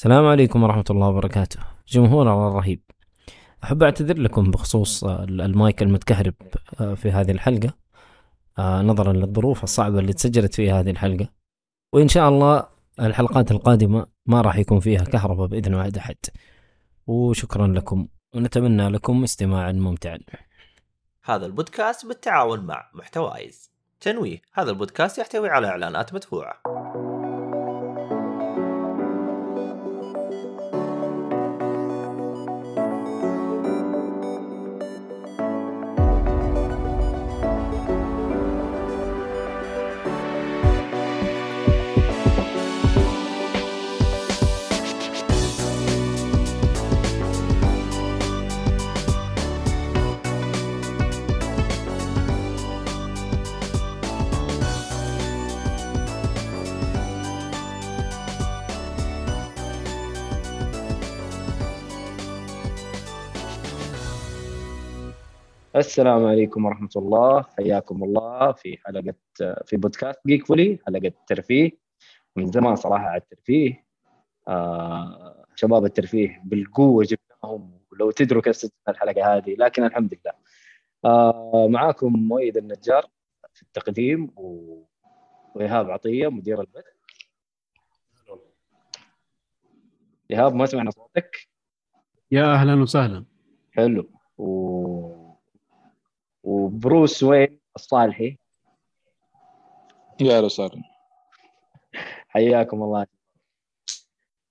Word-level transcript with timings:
السلام 0.00 0.26
عليكم 0.26 0.62
ورحمة 0.62 0.84
الله 0.90 1.08
وبركاته. 1.08 1.60
جمهور 1.88 2.32
الله 2.32 2.48
الرهيب. 2.48 2.82
أحب 3.64 3.82
أعتذر 3.82 4.18
لكم 4.18 4.50
بخصوص 4.50 5.04
المايك 5.04 5.82
المتكهرب 5.82 6.34
آه، 6.80 6.94
في 6.94 7.10
هذه 7.10 7.30
الحلقة. 7.30 7.74
آه، 8.58 8.82
نظرا 8.82 9.12
للظروف 9.12 9.64
الصعبة 9.64 9.98
اللي 9.98 10.12
تسجلت 10.12 10.54
فيها 10.54 10.80
هذه 10.80 10.90
الحلقة. 10.90 11.28
وإن 11.92 12.08
شاء 12.08 12.28
الله 12.28 12.66
الحلقات 13.00 13.50
القادمة 13.50 14.06
ما 14.26 14.40
راح 14.40 14.56
يكون 14.56 14.80
فيها 14.80 15.04
كهرباء 15.04 15.46
بإذن 15.46 15.74
واحد 15.74 15.96
أحد. 15.96 16.16
وشكرا 17.06 17.66
لكم. 17.66 18.08
ونتمنى 18.34 18.88
لكم 18.88 19.22
استماعا 19.22 19.72
ممتعا 19.72 20.18
هذا 21.24 21.46
البودكاست 21.46 22.06
بالتعاون 22.06 22.60
مع 22.60 22.90
محتوايز. 22.94 23.70
تنويه. 24.00 24.42
هذا 24.54 24.70
البودكاست 24.70 25.18
يحتوي 25.18 25.48
على 25.48 25.66
إعلانات 25.66 26.14
مدفوعة. 26.14 26.62
السلام 65.76 66.26
عليكم 66.26 66.64
ورحمة 66.64 66.90
الله. 66.96 67.42
حياكم 67.42 68.04
الله 68.04 68.52
في 68.52 68.78
حلقة 68.84 69.14
في 69.64 69.76
بودكاست 69.76 70.20
جيك 70.26 70.46
فولي 70.46 70.78
حلقة 70.86 71.12
ترفيه 71.26 71.70
من 72.36 72.46
زمان 72.46 72.76
صراحة 72.76 73.04
على 73.04 73.20
الترفيه. 73.20 73.86
آه 74.48 75.44
شباب 75.54 75.84
الترفيه 75.84 76.42
بالقوة 76.44 77.04
جبناهم 77.04 77.80
ولو 77.92 78.10
تدروا 78.10 78.42
كيف 78.42 78.66
الحلقة 78.88 79.36
هذه 79.36 79.54
لكن 79.58 79.84
الحمد 79.84 80.14
لله. 80.14 80.32
آه 81.04 81.68
معاكم 81.70 82.12
مؤيد 82.12 82.56
النجار 82.56 83.06
في 83.52 83.62
التقديم 83.62 84.32
و... 84.36 84.76
وإيهاب 85.54 85.90
عطية 85.90 86.28
مدير 86.28 86.60
البث. 86.60 86.84
إيهاب 90.30 90.54
ما 90.54 90.66
سمعنا 90.66 90.90
صوتك؟ 90.90 91.48
يا 92.30 92.54
أهلا 92.54 92.82
وسهلا. 92.82 93.24
حلو. 93.72 94.10
و... 94.38 94.99
وبروس 96.42 97.22
وين 97.22 97.58
الصالحي. 97.76 98.36
يا 100.20 100.36
أهلا 100.36 100.46
وسهلا 100.46 100.82
حياكم 102.28 102.82
الله. 102.82 103.06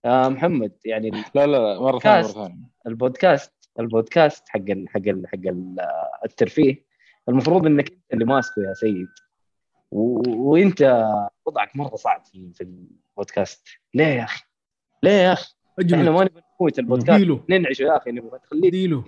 آه 0.05 0.29
محمد 0.29 0.71
يعني 0.85 1.09
لا 1.09 1.45
لا 1.45 1.45
لا 1.45 1.79
مرة 1.81 1.99
ثانية 1.99 2.21
مرة 2.21 2.31
ثانية. 2.31 2.69
البودكاست 2.87 3.53
البودكاست 3.79 4.49
حق 4.49 4.59
ال 4.59 4.89
حق 4.89 5.07
ال 5.07 5.27
حق 5.27 5.47
ال 5.47 5.75
الترفيه. 6.25 6.85
المفروض 7.29 7.65
إنك 7.65 7.91
أنت 7.91 8.13
اللي 8.13 8.25
ماسكه 8.25 8.61
يا 8.61 8.73
سيد. 8.73 9.09
و... 9.91 10.21
وإنت 10.51 11.05
وضعك 11.45 11.75
مرة 11.75 11.95
صعب 11.95 12.25
في, 12.25 12.53
في 12.53 12.63
البودكاست. 12.63 13.67
ليه 13.93 14.05
يا 14.05 14.23
أخي؟ 14.23 14.43
ليه 15.03 15.11
يا 15.11 15.33
أخي؟ 15.33 15.53
إحنا 15.81 16.11
ما 16.11 16.23
نبغى 16.23 16.41
نموت 16.61 16.79
البودكاست. 16.79 17.49
ننعشه 17.49 17.83
يا 17.83 17.97
أخي؟ 17.97 18.11
نبغى 18.11 18.39
تخليه 18.39 19.03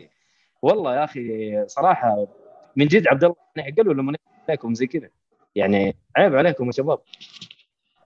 والله 0.62 0.96
يا 0.96 1.04
أخي 1.04 1.68
صراحة 1.68 2.28
من 2.76 2.88
جد 2.88 3.08
عبد 3.08 3.24
الله 3.24 3.36
نعقلوا 3.58 3.94
لما 3.94 4.18
عليكم؟ 4.50 4.74
زي 4.74 4.88
كذا. 4.88 5.10
يعني 5.56 5.98
عيب 6.18 6.36
عليكم 6.36 6.66
يا 6.66 6.72
شباب. 6.72 7.00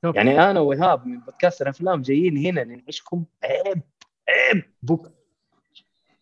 يعني 0.03 0.51
أنا 0.51 0.59
وإيهاب 0.59 1.07
من 1.07 1.19
بودكاست 1.19 1.61
الأفلام 1.61 2.01
جايين 2.01 2.37
هنا 2.37 2.63
ننعشكم. 2.63 3.25
عيب 3.43 3.81
عيب. 4.29 4.63
بك 4.83 5.11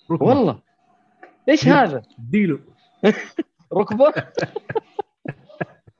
والله. 0.09 0.59
إيش 1.49 1.67
هذا؟ 1.67 2.01
ديله 2.17 2.59
ركبة؟ 3.73 4.13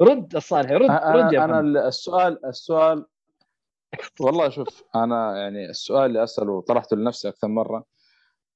رد 0.02 0.36
الصالح 0.36 0.72
رد 0.72 0.90
أنا 0.90 1.12
رد 1.16 1.34
يا 1.34 1.46
أنا 1.46 1.62
محمد. 1.62 1.78
السؤال 1.78 2.46
السؤال 2.46 3.06
والله 4.20 4.50
شوف 4.50 4.84
أنا 4.96 5.38
يعني 5.42 5.70
السؤال 5.70 6.06
اللي 6.06 6.24
أسأله 6.24 6.52
وطرحته 6.52 6.96
لنفسي 6.98 7.28
أكثر 7.30 7.48
مرة 7.48 7.86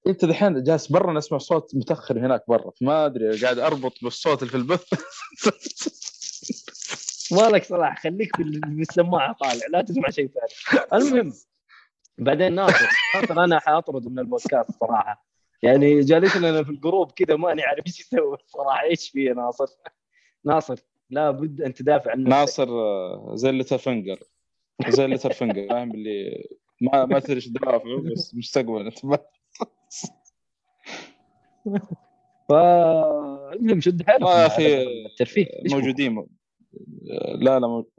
انت 0.07 0.25
دحين 0.25 0.63
جالس 0.63 0.87
برا 0.87 1.13
نسمع 1.13 1.37
صوت 1.37 1.75
متأخر 1.75 2.19
هناك 2.19 2.43
برا 2.47 2.71
فما 2.71 3.05
أدري 3.05 3.37
قاعد 3.41 3.59
أربط 3.59 3.93
بالصوت 4.03 4.39
اللي 4.43 4.51
في 4.51 4.57
البث. 4.57 4.83
مالك 7.31 7.63
صلاح 7.63 8.03
خليك 8.03 8.37
بال- 8.37 8.59
بالسماعه 8.59 9.33
طالع 9.33 9.65
لا 9.69 9.81
تسمع 9.81 10.09
شيء 10.09 10.29
ثاني. 10.29 10.83
المهم 10.93 11.33
بعدين 12.17 12.55
ناصر 12.55 12.85
ناصر 13.15 13.43
أنا 13.43 13.59
حأطرد 13.59 14.07
من 14.07 14.19
البودكاست 14.19 14.71
صراحة. 14.79 15.27
يعني 15.63 15.99
جالس 15.99 16.37
لنا 16.37 16.63
في 16.63 16.69
الجروب 16.69 17.11
كذا 17.11 17.35
ماني 17.35 17.63
عارف 17.63 17.85
إيش 17.87 17.99
يسوي 17.99 18.37
صراحة. 18.47 18.83
إيش 18.83 19.09
فيه 19.09 19.31
ناصر؟ 19.31 19.65
ناصر 20.45 20.75
لابد 21.09 21.61
أن 21.61 21.73
تدافع 21.73 22.11
عن 22.11 22.23
نفسك. 22.23 22.29
ناصر 22.39 22.69
آه، 22.69 23.31
زي 23.35 23.49
الليتر 23.49 23.77
فنجر 23.77 24.19
زي 24.87 25.05
الليتر 25.05 25.33
فنجر 25.33 25.67
فاهم 25.69 25.91
اللي 25.91 26.47
ما 26.81 27.05
ما 27.05 27.19
تدري 27.19 27.35
إيش 27.35 27.47
دوافعه 27.47 28.01
بس 28.15 28.35
مستقبلا. 28.35 28.91
فالمهم 32.49 33.81
شد 33.81 34.03
حيلك 34.07 34.21
يا 34.21 34.45
أخي 34.47 34.83
الترفيه؟ 35.05 35.45
موجودين. 35.71 36.27
لا 37.35 37.59
لا 37.59 37.67
مو- 37.67 37.89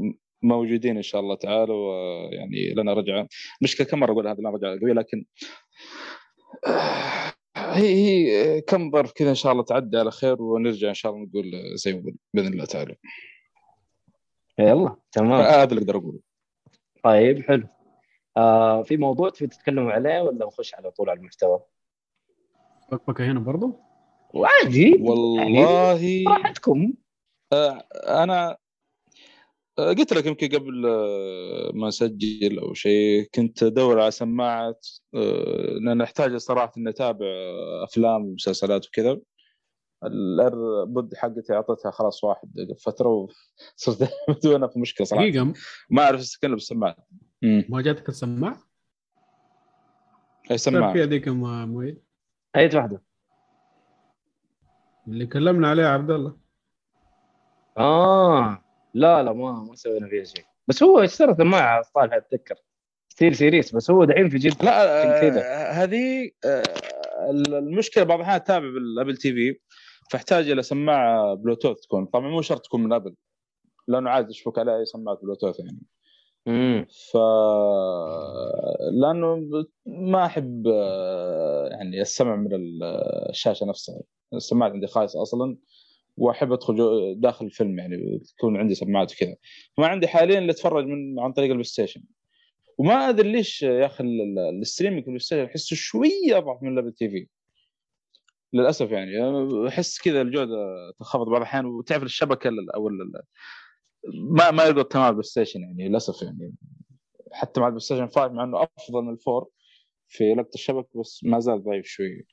موجودين 0.42 0.96
إن 0.96 1.02
شاء 1.02 1.20
الله 1.20 1.34
تعالى 1.34 1.72
ويعني 1.72 2.74
لنا 2.76 2.92
رجعة. 2.92 3.28
مشكلة 3.62 3.86
كم 3.86 4.00
مرة 4.00 4.12
أقول 4.12 4.28
هذه 4.28 4.38
لنا 4.40 4.50
رجعة 4.50 4.78
قوية 4.80 4.92
لكن 4.92 5.24
هي 7.56 7.94
هي 7.94 8.60
كم 8.60 8.90
ظرف 8.90 9.12
كذا 9.12 9.30
إن 9.30 9.34
شاء 9.34 9.52
الله 9.52 9.64
تعدي 9.64 9.96
على 9.98 10.10
خير 10.10 10.42
ونرجع 10.42 10.88
إن 10.88 10.94
شاء 10.94 11.12
الله 11.12 11.26
نقول 11.26 11.52
زي 11.74 11.92
ما 11.92 12.12
بإذن 12.34 12.52
الله 12.52 12.64
تعالى. 12.64 12.96
يلا 14.58 14.96
تمام. 15.12 15.40
هذا 15.40 15.64
اللي 15.64 15.80
أقدر 15.80 15.96
أقوله. 15.96 16.20
طيب 17.04 17.42
حلو. 17.42 17.68
آه 18.36 18.82
في 18.82 18.96
موضوع 18.96 19.30
تبي 19.30 19.46
تتكلموا 19.46 19.92
عليه 19.92 20.20
ولا 20.20 20.46
نخش 20.46 20.74
على 20.74 20.90
طول 20.90 21.10
على 21.10 21.18
المحتوى؟ 21.18 21.60
بكبكه 22.92 23.24
هنا 23.30 23.40
برضو؟ 23.40 23.80
وعادي. 24.34 24.96
والله. 25.00 26.24
راحتكم 26.28 26.92
أنا 28.08 28.56
قلت 29.78 30.12
لك 30.12 30.26
يمكن 30.26 30.48
قبل 30.58 30.86
آه، 30.86 31.70
ما 31.74 31.88
أسجل 31.88 32.58
أو 32.58 32.74
شيء 32.74 33.28
كنت 33.34 33.62
أدور 33.62 34.00
على 34.00 34.10
سماعه 34.10 34.76
آه، 35.14 35.78
لأن 35.82 36.00
أحتاج 36.00 36.36
صراحة 36.36 36.72
إني 36.78 36.90
أتابع 36.90 37.26
آه، 37.26 37.84
أفلام 37.84 38.24
ومسلسلات 38.24 38.86
وكذا. 38.86 39.18
البود 40.04 41.14
حقتي 41.14 41.52
اعطيتها 41.52 41.90
خلاص 41.90 42.24
واحد 42.24 42.48
فترة 42.84 43.08
وصرت 43.08 44.10
بدون 44.28 44.68
في 44.68 44.78
مشكلة 44.78 45.06
صراحة. 45.06 45.24
دقيقة. 45.28 45.52
ما 45.90 46.02
أعرف 46.02 46.20
استكلم 46.20 46.54
بالسماعه 46.54 46.96
ما 47.42 47.82
جاتك 47.82 48.08
السماعة؟ 48.08 48.58
أي 50.50 50.58
سماعة. 50.58 50.92
في 50.92 51.02
هذيك 51.02 51.28
أي 52.56 52.70
واحدة. 52.74 53.02
اللي 55.08 55.26
كلمنا 55.26 55.70
عليها 55.70 55.88
عبد 55.88 56.10
الله. 56.10 56.36
آه. 57.78 58.64
لا 58.94 59.22
لا 59.22 59.32
ما 59.32 59.52
ما 59.52 59.74
سوينا 59.74 60.08
فيها 60.08 60.24
شيء. 60.24 60.44
بس 60.68 60.82
هو 60.82 60.98
اشترى 60.98 61.34
سماعه 61.34 61.82
صالح 61.82 62.14
اتذكر 62.14 62.54
SteelSeries 63.08 63.74
بس 63.74 63.90
هو 63.90 64.04
دحين 64.04 64.28
في 64.28 64.38
جد 64.38 64.64
لا. 64.64 65.02
آه، 65.04 65.72
هذه 65.72 66.30
آه، 66.44 66.62
المشكلة 67.30 68.04
بعض 68.04 68.18
الأحيان 68.18 68.36
أتابع 68.36 68.68
بال 68.68 69.16
Apple 69.16 69.32
TV 69.32 69.60
فأحتاج 70.10 70.50
إلى 70.50 70.62
سماعة 70.62 71.34
بلوتوث 71.34 71.80
تكون. 71.80 72.06
طبعا 72.06 72.28
مو 72.28 72.42
شرط 72.42 72.64
تكون 72.64 72.84
من 72.84 72.92
Apple. 72.92 73.14
لأنه 73.88 74.10
عادي 74.10 74.28
تشبك 74.28 74.58
عليها 74.58 74.78
أي 74.78 74.84
سماعة 74.84 75.16
بلوتوث 75.22 75.60
يعني. 75.60 75.78
ف 77.12 77.16
لأنه 79.02 79.46
ما 79.86 80.26
أحب 80.26 80.66
يعني 81.70 82.00
السمع 82.00 82.36
من 82.36 82.54
ال- 82.54 82.82
الشاشة 83.30 83.66
نفسها. 83.66 84.00
السماعات 84.34 84.72
عندي 84.72 84.86
خايسة 84.86 85.22
أصلا 85.22 85.56
وأحب 86.16 86.52
أدخل 86.52 86.76
داخل 87.20 87.46
الفيلم 87.46 87.78
يعني 87.78 88.18
تكون 88.36 88.56
عندي 88.56 88.74
سماعات 88.74 89.12
وكذا. 89.14 89.36
ما 89.78 89.86
عندي 89.86 90.08
حاليا 90.08 90.38
اللي 90.38 90.52
أتفرج 90.52 90.84
من 90.86 91.20
عن 91.20 91.32
طريق 91.32 91.46
ال 91.48 91.64
PlayStation. 91.64 92.02
وما 92.78 93.08
أدري 93.08 93.32
ليش 93.32 93.62
يا 93.62 93.86
أخي 93.86 94.04
ال- 94.04 94.20
ال- 94.38 94.60
ال 94.60 94.64
streaming 94.64 94.95
ال 94.95 94.98
PlayStation 94.98 95.44
أحسه 95.44 95.76
شوية 95.76 96.38
أضعف 96.38 96.62
من 96.62 96.72
ال 96.72 96.92
Apple 96.92 97.08
TV. 97.08 97.26
للأسف 98.52 98.90
يعني 98.90 99.12
أحس 99.68 99.98
كذا 100.02 100.20
الجودة 100.22 100.56
تنخفض 100.98 101.26
بعض 101.26 101.36
الأحيان. 101.36 101.66
وتعرف 101.66 102.02
الشبكة 102.02 102.48
ال- 102.48 102.70
أو 102.74 102.88
ما 104.14 104.50
ما 104.50 104.64
يلقط 104.64 104.92
تمام 104.92 105.06
ال 105.06 105.22
PlayStation 105.22 105.60
يعني 105.60 105.88
للأسف 105.88 106.22
يعني. 106.22 106.54
حتى 107.32 107.60
مع 107.60 107.66
ال 107.66 107.80
PlayStation 107.80 108.06
5 108.06 108.28
مع 108.28 108.44
إنه 108.44 108.62
أفضل 108.62 109.02
من 109.02 109.12
ال 109.12 109.20
four 109.20 109.50
في 110.08 110.34
لقطة 110.34 110.54
الشبكه 110.54 111.00
بس 111.00 111.24
ما 111.24 111.40
زال 111.40 111.64
ضعيف 111.64 111.86
شوي. 111.86 112.26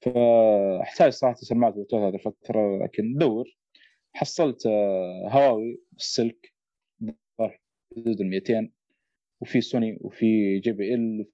فأحتاج 0.00 1.12
صراحة 1.12 1.34
سماعه 1.34 1.72
بلوتوث 1.72 2.00
هذه 2.00 2.14
الفترة 2.14 2.84
لكن 2.84 3.14
دور. 3.18 3.44
حصلت 4.14 4.66
آه، 4.66 5.28
هواوي 5.28 5.80
السلك 5.96 6.52
حدود 7.96 8.20
ال 8.20 8.30
200 8.30 8.70
وفي 9.40 9.60
سوني 9.60 9.98
وفي 10.00 10.58
JBL 10.58 11.26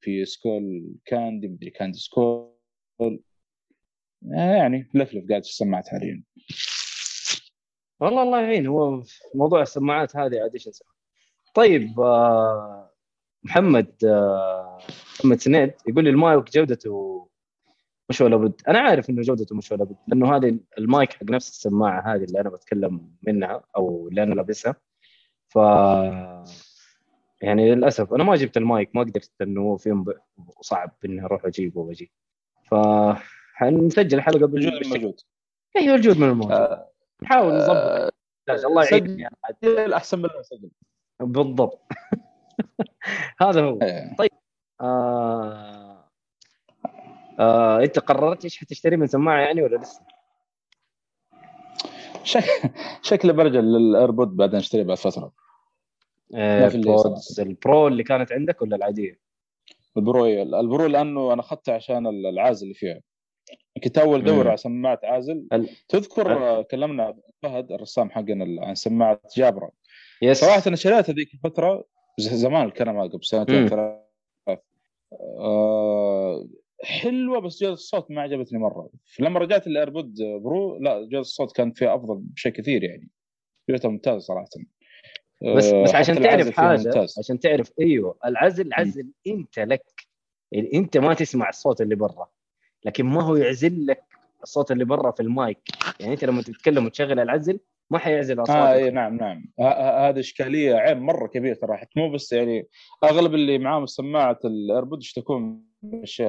في 0.00 0.24
Skullcandy 0.24 1.48
مدري 1.48 1.70
Candy 1.70 1.98
Skull. 1.98 2.54
آه، 3.00 4.56
يعني 4.56 4.90
لفلف 4.94 5.28
قاعد 5.30 5.44
في 5.44 5.50
السماعات 5.50 5.88
حاليا. 5.88 6.22
والله 8.00 8.22
الله 8.22 8.40
يعين 8.40 8.66
هو 8.66 9.02
موضوع 9.34 9.62
السماعات 9.62 10.16
هذه 10.16 10.40
عاد 10.42 10.52
إيش 10.52 10.68
نسوي 10.68 10.88
طيب 11.54 12.00
آه، 12.00 12.90
محمد 13.42 13.94
آه، 14.04 14.78
محمد 15.20 15.40
سنيد 15.40 15.72
يقول 15.88 16.04
لي 16.04 16.10
المايك 16.10 16.50
جودته 16.50 17.28
مش 18.08 18.20
ولا 18.20 18.36
بد. 18.36 18.62
أنا 18.68 18.78
عارف 18.78 19.10
إنه 19.10 19.22
جودته 19.22 19.56
مش 19.56 19.72
ولا 19.72 19.84
بد 19.84 19.96
لأنه 20.08 20.36
هذه 20.36 20.58
المايك 20.78 21.12
حق 21.12 21.24
نفس 21.24 21.48
السماعة 21.48 22.14
هذه 22.14 22.24
اللي 22.24 22.40
أنا 22.40 22.50
بتكلم 22.50 23.12
منها 23.22 23.62
أو 23.76 24.08
اللي 24.08 24.22
أنا 24.22 24.34
لابسها. 24.34 24.76
ف 25.48 25.56
يعني 27.42 27.74
للأسف 27.74 28.12
أنا 28.14 28.24
ما 28.24 28.36
جبت 28.36 28.56
المايك 28.56 28.90
ما 28.96 29.00
قدرت 29.02 29.32
انه 29.42 29.76
في 29.76 30.04
صعب 30.60 30.96
إني 31.04 31.24
أروح 31.24 31.44
أجيبه 31.44 31.80
وأجي. 31.80 32.12
ف 32.70 32.74
حنسجل 33.54 34.20
حلقة 34.20 34.46
موجود 34.46 34.72
بالشكل. 34.72 34.88
موجود. 34.88 35.20
أيوه 35.76 35.94
الجود 35.94 36.18
من 36.18 36.28
الموجود 36.28 36.52
آه، 36.52 36.87
نحاول 37.22 37.54
نظبط 37.54 37.76
آه،. 37.76 38.10
الله 38.50 38.82
سجل. 38.82 39.10
يعين 39.10 39.18
يعني. 39.20 39.84
الاحسن 39.84 40.18
من 40.18 40.28
سجل 40.42 40.70
بالضبط 41.20 41.82
هذا 43.42 43.64
هو 43.64 43.78
إيه. 43.82 44.16
آه... 44.80 46.10
آه... 47.38 47.80
أنت 47.82 47.98
قررت 47.98 48.44
إيش 48.44 48.58
حتشتري 48.58 48.96
من 48.96 49.06
سماعة 49.06 49.40
يعني 49.40 49.62
ولا 49.62 49.76
لسه؟ 49.76 50.02
شك... 52.22 52.44
شكله 53.02 53.32
برجع 53.32 53.60
لل 53.60 53.79
AirPod 53.79 54.36
بعدين 54.36 54.58
أشتري 54.58 54.84
بعد 54.84 54.96
فترة 54.96 55.32
آه... 56.34 56.68
في 56.68 56.74
ال 56.74 56.86
AirPods 56.86 57.40
ال 57.40 57.52
Pro 57.52 57.88
اللي 57.88 58.02
كانت 58.02 58.32
عندك 58.32 58.62
ولا 58.62 58.76
العادية؟ 58.76 59.20
ال 59.96 60.04
Pro 60.04 60.26
ال 60.26 60.41
Pro 60.41 60.86
لأنه 60.86 61.32
أنا 61.32 61.40
أخذته 61.40 61.72
عشان 61.72 62.06
العازل 62.06 62.62
اللي 62.62 62.74
فيها 62.74 63.00
كنت 63.78 63.98
اول 63.98 64.24
دور 64.24 64.42
مم. 64.44 64.48
على 64.48 64.56
سماعة 64.56 65.00
عازل. 65.04 65.46
ال- 65.52 65.68
تذكر 65.88 66.32
آه، 66.32 66.62
كلمنا 66.62 67.16
فهد 67.42 67.72
الرسام 67.72 68.10
حقنا 68.10 68.66
عن 68.66 68.74
سماعة 68.74 69.20
Jabra. 69.36 69.70
yes. 70.22 70.40
صراحة 70.40 70.62
أنا 70.66 70.76
شريتها 70.76 71.12
ذيك 71.12 71.34
الفترة 71.34 71.84
زمان 72.18 72.66
الكلام 72.66 72.98
هذا 72.98 73.08
قبل 73.08 73.24
سنتين. 73.24 73.68
ثلاث 73.68 74.58
آه 75.38 76.48
حلوة 76.84 77.38
بس 77.40 77.60
جوده 77.60 77.72
الصوت 77.72 78.10
ما 78.10 78.22
عجبتني 78.22 78.58
مرة. 78.58 78.90
لما 79.20 79.38
رجعت 79.40 79.66
ال 79.66 79.73
AirPod 79.73 80.14
Pro 80.22 80.78
لا 80.78 81.00
جوده 81.00 81.18
الصوت 81.20 81.56
كانت 81.56 81.78
فيها 81.78 81.94
أفضل 81.94 82.16
بشيء 82.18 82.52
كثير 82.52 82.84
يعني. 82.84 83.10
جودتها 83.70 83.88
ممتازه 83.88 84.18
صراحة. 84.18 84.44
بس 85.56 85.64
آه، 85.72 85.82
بس 85.82 85.94
عشان 85.94 86.14
حتى 86.14 86.24
تعرف 86.24 86.50
حاجة 86.50 86.76
ممتاز. 86.76 87.14
عشان 87.18 87.38
تعرف 87.40 87.72
أيوه 87.80 88.18
العزل 88.24 88.72
عزل 88.72 89.12
أنت 89.26 89.58
لك 89.58 89.82
أنت 90.74 90.96
ما 90.98 91.14
تسمع 91.14 91.48
الصوت 91.48 91.80
اللي 91.80 91.94
برا. 91.94 92.28
لكن 92.84 93.06
ما 93.06 93.22
هو 93.22 93.36
يعزل 93.36 93.86
لك 93.86 94.04
الصوت 94.42 94.70
اللي 94.72 94.84
برا 94.84 95.10
في 95.10 95.22
المايك. 95.22 95.58
يعني 96.00 96.12
أنت 96.12 96.24
لما 96.24 96.42
تتكلم 96.42 96.86
وتشغل 96.86 97.20
العزل 97.20 97.60
ما 97.90 97.98
حيعزل 97.98 98.42
أصواتك. 98.42 98.60
آه 98.60 98.72
إي 98.72 98.90
نعم 98.90 99.16
نعم. 99.16 99.44
هذه 100.08 100.20
إشكالية 100.20 100.74
عيب 100.74 100.98
مرة 100.98 101.26
كبير 101.26 101.54
ترى 101.54 101.76
حتى 101.76 102.00
مو 102.00 102.10
بس 102.10 102.32
يعني 102.32 102.66
أغلب 103.04 103.34
اللي 103.34 103.58
معاهم 103.58 103.86
سماعة 103.86 104.38
ال 104.44 104.52
AirPod 104.52 105.02
يشتكون 105.02 105.62
من 105.82 106.02
الشيء 106.02 106.28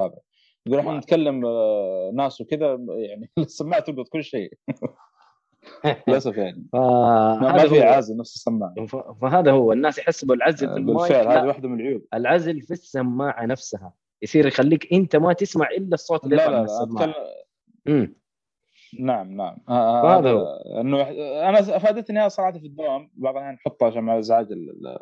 هذا؟ 0.00 0.18
يقول 0.66 0.78
إحنا 0.80 0.98
نتكلم 0.98 1.46
آه، 1.46 2.10
ناس 2.14 2.40
وكذا 2.40 2.78
يعني 2.88 3.30
السماعة 3.38 3.82
تلقط 3.82 4.08
كل 4.08 4.24
شيء. 4.24 4.52
للأسف 6.08 6.36
يعني. 6.36 6.66
ما 6.74 7.38
ما 7.40 7.68
في 7.68 7.82
عازل 7.82 8.16
نفس 8.16 8.34
السماعة. 8.34 8.74
ف- 8.88 9.20
فهذا 9.22 9.50
هو. 9.52 9.72
الناس 9.72 9.98
يحسبوا 9.98 10.34
العزل 10.34 10.68
في 10.68 10.74
المايك. 10.74 11.12
بالفعل 11.12 11.38
هذه 11.38 11.46
واحدة 11.46 11.68
من 11.68 11.80
العيوب. 11.80 12.02
العزل 12.14 12.62
في 12.62 12.70
السماعة 12.70 13.46
نفسها. 13.46 13.92
يصير 14.22 14.46
يخليك 14.46 14.92
أنت 14.92 15.16
ما 15.16 15.32
تسمع 15.32 15.68
إلا 15.70 15.94
الصوت 15.94 16.24
اللي 16.24 16.36
لا 16.36 16.42
يطلع 16.42 16.54
لا 16.56 16.60
من 16.62 16.66
لا 16.66 16.72
السماعة. 16.82 17.04
اتكلم 17.10 17.24
امم 17.88 18.16
نعم 19.00 19.36
نعم. 19.36 19.56
آه، 19.68 20.02
فهذا 20.02 20.18
هذا 20.18 20.30
هو. 20.32 20.46
إنه 20.80 21.02
أنا 21.48 21.76
أفادتني 21.76 22.18
هذا 22.20 22.28
صراحة 22.28 22.52
في 22.58 22.66
الدوام. 22.66 23.10
بعض 23.14 23.34
الأحيان 23.36 23.54
احطها 23.54 23.86
عشان 23.88 24.00
مع 24.02 24.18
ازعاج 24.18 24.52
ال- 24.52 24.70
ال- 24.70 24.98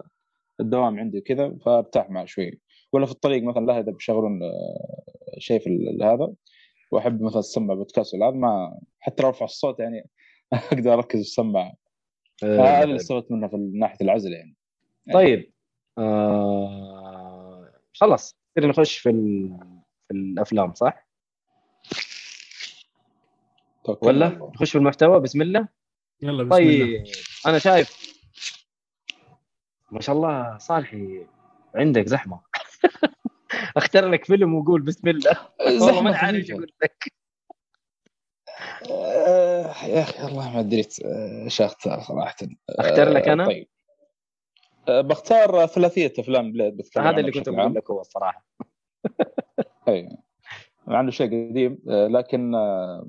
الدوام 0.61 0.99
عندي 0.99 1.21
كذا 1.21 1.57
فأرتاح 1.67 2.11
معه 2.11 2.25
شوي. 2.25 2.61
ولا 2.93 3.07
في 3.07 3.13
الطريق 3.13 3.43
مثلا 3.43 3.67
لا 3.67 3.81
إذا 3.81 3.93
بيشغلون 3.93 4.43
آه، 4.43 5.39
شيء 5.39 5.59
في 5.61 5.99
هذا. 6.03 6.33
وأحب 6.93 7.23
مثلا 7.23 7.41
اسمع 7.41 7.75
بودكاست 7.75 8.15
ولا 8.15 8.27
هذا 8.29 8.35
ما 8.37 8.79
حتى 9.01 9.23
لو 9.23 9.29
أرفع 9.29 9.45
الصوت 9.45 9.81
يعني 9.81 10.11
أقدر 10.73 10.95
أركز 10.95 11.11
في 11.21 11.27
السماعة. 11.27 11.75
هذا 12.43 12.85
اللي 12.85 12.97
استفدت 12.97 13.31
منه 13.33 13.49
في 13.49 13.57
ناحية 13.57 13.97
العزل 14.01 14.33
يعني. 14.33 14.57
طيب. 15.13 15.53
آه... 15.99 17.71
خلاص. 17.95 18.44
نصير 18.59 18.71
نخش 18.71 18.99
في 18.99 19.11
ال... 19.11 19.59
في 20.09 20.15
الأفلام 20.15 20.75
صح؟ 20.75 21.09
توكل 23.85 24.07
ولا 24.07 24.27
الله. 24.27 24.53
نخش 24.55 24.71
في 24.71 24.79
المحتوى 24.79 25.21
بسم 25.21 25.43
الله 25.43 25.69
يلا 26.23 26.45
بسم 26.45 26.63
الله 26.63 26.87
طيب 26.87 27.05
أنا 27.47 27.59
شايف 27.59 28.15
ما 29.91 30.01
شاء 30.01 30.17
الله 30.17 30.59
صالحي 30.59 31.27
عندك 31.75 32.09
زحمة 32.09 32.41
أختار 33.77 34.09
لك 34.09 34.25
فيلم 34.25 34.55
وقول 34.55 34.83
بسم 34.83 35.09
الله 35.09 35.49
والله 35.67 36.01
ما 36.01 36.17
عارف 36.17 36.37
إيش. 36.37 36.51
أقول 36.51 36.73
لك 36.83 37.13
آه، 38.91 39.85
يا 39.85 40.03
أخي 40.03 40.25
والله 40.25 40.51
ما 40.51 40.61
آه، 41.05 41.45
إيش 41.45 41.61
اختار 41.61 42.01
صراحة 42.01 42.37
أختار 42.71 43.09
لك 43.09 43.29
أنا؟ 43.29 43.47
طيب 43.47 43.67
آه، 43.69 43.74
بختار 44.89 45.67
ثلاثية 45.67 46.13
أفلام 46.19 46.53
Blade 46.53 46.77
بتكلم 46.77 47.05
هذا 47.05 47.21
اللي 47.21 47.33
كنت 47.33 47.49
بقول. 47.49 47.75
لك 47.75 47.91
هو 47.91 48.01
الصراحه 48.01 48.47
أي. 49.89 50.09
عنده 50.89 51.11
شيء 51.11 51.27
قديم 51.27 51.79
آه، 51.89 52.07
لكن 52.07 52.55
آه، 52.55 53.09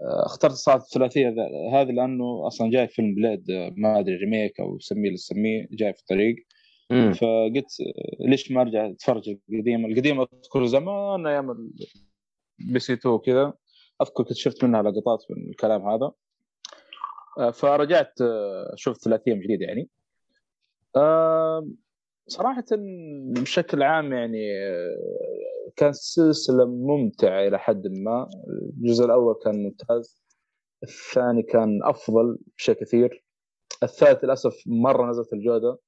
اخترت 0.00 0.52
صراحة 0.52 0.80
الثلاثيه 0.80 1.28
هذه 1.72 1.90
لأنه 1.90 2.46
أصلا 2.46 2.70
جاي 2.70 2.88
فيلم 2.88 3.14
Blade 3.14 3.44
ما 3.76 3.98
أدري 3.98 4.16
remake 4.16 4.60
أو 4.60 4.78
سميه 4.78 5.06
اللي 5.06 5.16
تسميه 5.16 5.68
جاي 5.70 5.92
في 5.92 6.00
الطريق. 6.00 6.36
مم. 6.90 7.12
فقلت 7.12 7.66
ليش 8.20 8.50
ما 8.50 8.60
أرجع 8.60 8.86
أتفرج 8.86 9.36
القديم؟ 9.52 9.86
القديم 9.86 10.20
أذكر 10.20 10.66
زمان 10.66 11.26
أيام 11.26 11.50
ال 12.60 12.78
PS 12.78 12.92
2 12.92 13.14
وكذا. 13.14 13.52
أذكر 14.02 14.24
كنت 14.24 14.32
شفت 14.32 14.64
منها 14.64 14.82
لقطات 14.82 15.24
من 15.30 15.50
الكلام 15.50 15.88
هذا. 15.88 16.12
فرجعت 17.52 18.14
شفت 18.74 19.04
ثلاثية 19.04 19.34
من 19.34 19.40
جديد 19.40 19.60
يعني. 19.60 19.88
صراحة 22.28 22.64
بشكل 23.40 23.82
عام 23.82 24.12
يعني 24.12 24.38
آه، 24.66 25.72
كانت 25.76 25.94
سلسلة 25.94 26.66
ممتعة 26.66 27.48
إلى 27.48 27.58
حد 27.58 27.86
ما. 27.86 28.28
الجزء 28.48 29.04
الأول 29.04 29.34
كان 29.44 29.62
ممتاز 29.62 30.22
الثاني 30.82 31.42
كان 31.42 31.80
أفضل 31.84 32.38
بشيء 32.58 32.74
كثير 32.74 33.24
الثالث 33.82 34.24
للأسف 34.24 34.62
مرة 34.66 35.10
نزلت 35.10 35.32
الجودة. 35.32 35.78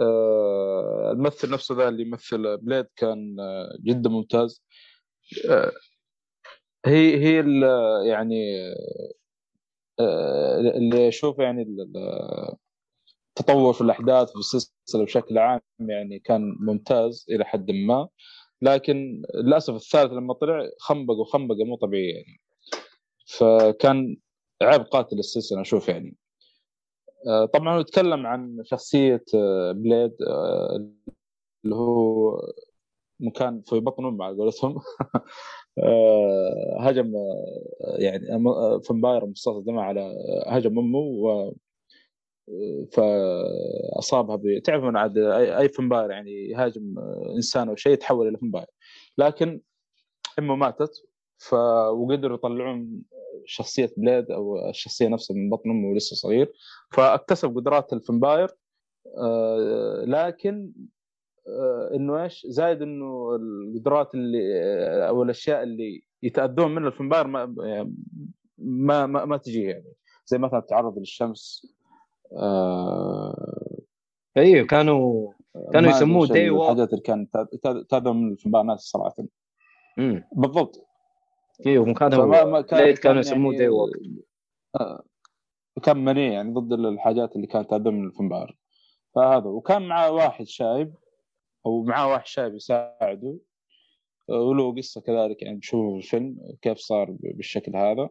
آه، 0.00 1.10
الممثل 1.12 1.50
نفسه 1.50 1.74
ذا 1.76 1.88
اللي 1.88 2.02
يمثل 2.02 2.56
Blade 2.58 2.86
كان 2.96 3.36
آه، 3.40 3.78
جدا 3.84 4.10
ممتاز. 4.10 4.64
هي 6.86 7.16
هي 7.16 7.40
يعني 8.06 8.72
اللي 10.76 11.08
أشوف 11.08 11.38
يعني 11.38 11.66
التطور 13.38 13.72
في 13.72 13.80
الأحداث 13.80 14.30
في 14.30 14.36
السلسلة 14.36 15.04
بشكل 15.04 15.38
عام 15.38 15.60
يعني 15.80 16.18
كان 16.18 16.56
ممتاز 16.60 17.26
إلى 17.30 17.44
حد 17.44 17.70
ما. 17.70 18.08
لكن 18.62 19.22
للأسف 19.34 19.74
الثالث 19.74 20.12
لما 20.12 20.34
طلع 20.34 20.68
خنبق 20.80 21.14
وخنبقة 21.14 21.64
مو 21.64 21.76
طبيعيه 21.76 22.14
يعني. 22.14 22.40
فكان 23.26 24.16
عيب 24.62 24.82
قاتل 24.82 25.18
السلسلة 25.18 25.60
أشوف 25.60 25.88
يعني. 25.88 26.16
آه، 27.28 27.44
طبعا 27.44 27.74
هو 27.76 27.80
يتكلم 27.80 28.26
عن 28.26 28.62
شخصية 28.64 29.24
آه، 29.34 29.72
بليد 29.72 30.12
آه، 30.28 30.90
اللي 31.64 31.76
هو 31.76 32.40
لما 33.20 33.41
كان 33.41 33.62
في 33.62 33.80
بطن 33.80 34.06
امه 34.06 34.24
على 34.24 34.36
قولتهم 34.36 34.78
هجم 36.80 37.12
يعني 37.98 38.26
vampire 38.88 39.26
مصاص 39.26 39.64
على 39.68 40.14
هجم 40.46 40.78
أمه 40.78 41.54
فأصابها 42.92 44.36
ب... 44.36 44.62
تعرف 44.64 44.84
من 44.84 44.96
عاد 44.96 45.18
اي 45.18 45.58
أي 45.58 45.68
vampire 45.68 46.10
يعني 46.10 46.48
يهاجم 46.48 46.94
إنسان 47.36 47.68
أو 47.68 47.76
شيء 47.76 47.92
يتحول 47.92 48.28
إلى 48.28 48.38
فامباير 48.38 48.66
لكن 49.18 49.60
امه 50.38 50.56
ماتت 50.56 50.90
ف 51.38 51.54
وقدروا 51.54 52.36
يطلعون 52.36 53.02
شخصية 53.44 53.92
Blade 53.96 54.30
أو 54.30 54.68
الشخصية 54.68 55.08
نفسها 55.08 55.36
من 55.36 55.50
بطن 55.50 55.70
امه 55.70 55.88
ولسه 55.88 56.16
صغير 56.16 56.52
فاكتسب 56.90 57.56
قدرات 57.56 57.92
ال 57.92 57.99
vampire 57.99 58.48
آه، 59.18 60.04
لكن 60.06 60.72
آه، 61.48 61.90
إنه 61.94 62.22
إيش؟ 62.22 62.46
زايد 62.46 62.82
إنه 62.82 63.36
القدرات 63.36 64.14
اللي 64.14 64.62
آه، 64.62 65.08
أو 65.08 65.22
الأشياء 65.22 65.62
اللي 65.62 66.02
يتأذون 66.22 66.74
منها 66.74 66.88
الفمباير 66.88 67.26
ما 67.26 67.54
يعني 67.58 67.94
ما 68.58 69.06
ما, 69.06 69.24
ما 69.24 69.36
تجي 69.36 69.62
يعني. 69.62 69.92
زي 70.26 70.38
مثلا 70.38 70.58
التعرض 70.58 70.98
للشمس 70.98 71.74
أيوه 74.36 74.66
كانوا 74.66 75.32
كانوا 75.72 75.90
ما 75.90 75.96
يسموه 75.96 76.24
أدري 76.24 76.40
إيش 76.40 76.50
day 76.50 76.54
walk. 76.54 76.62
الحاجات 76.62 76.92
اللي 76.92 77.02
كانت 77.02 77.36
تاذون 77.90 78.22
من 78.22 78.32
الفمباير 78.32 78.64
ناس 78.64 78.80
صراحة. 78.80 79.14
امم 79.98 80.28
بالضبط. 80.32 80.86
أيوه 81.66 81.94
كان 81.94 82.10
فما 82.10 82.40
هو 82.42 82.50
ما 82.50 82.60
كان 82.60 82.80
ليت 82.80 82.98
كان 82.98 83.02
كانوا 83.02 83.20
يسموه 83.20 83.54
يعني 83.54 83.68
ووك 83.68 83.90
آه، 84.80 85.04
كان 85.82 86.04
منيع 86.04 86.32
يعني 86.32 86.52
ضد 86.52 86.72
الحاجات 86.72 87.36
اللي 87.36 87.46
كانت 87.46 87.70
تأذى 87.70 87.90
من 87.90 88.06
ال 88.06 88.12
vampire 88.12 88.56
فهذا 89.14 89.46
وكان 89.46 89.88
معاه 89.88 90.10
واحد 90.12 90.46
شايب 90.46 90.94
أو 91.66 91.82
معاه 91.82 92.08
واحد 92.08 92.26
شايب 92.26 92.54
يساعده. 92.54 93.38
آه، 94.30 94.40
وله 94.40 94.74
قصة 94.74 95.00
كذلك 95.00 95.42
يعني 95.42 95.60
في 95.62 95.76
الفيلم 95.76 96.36
كيف 96.62 96.78
صار 96.78 97.16
بالشكل 97.20 97.76
هذا. 97.76 98.10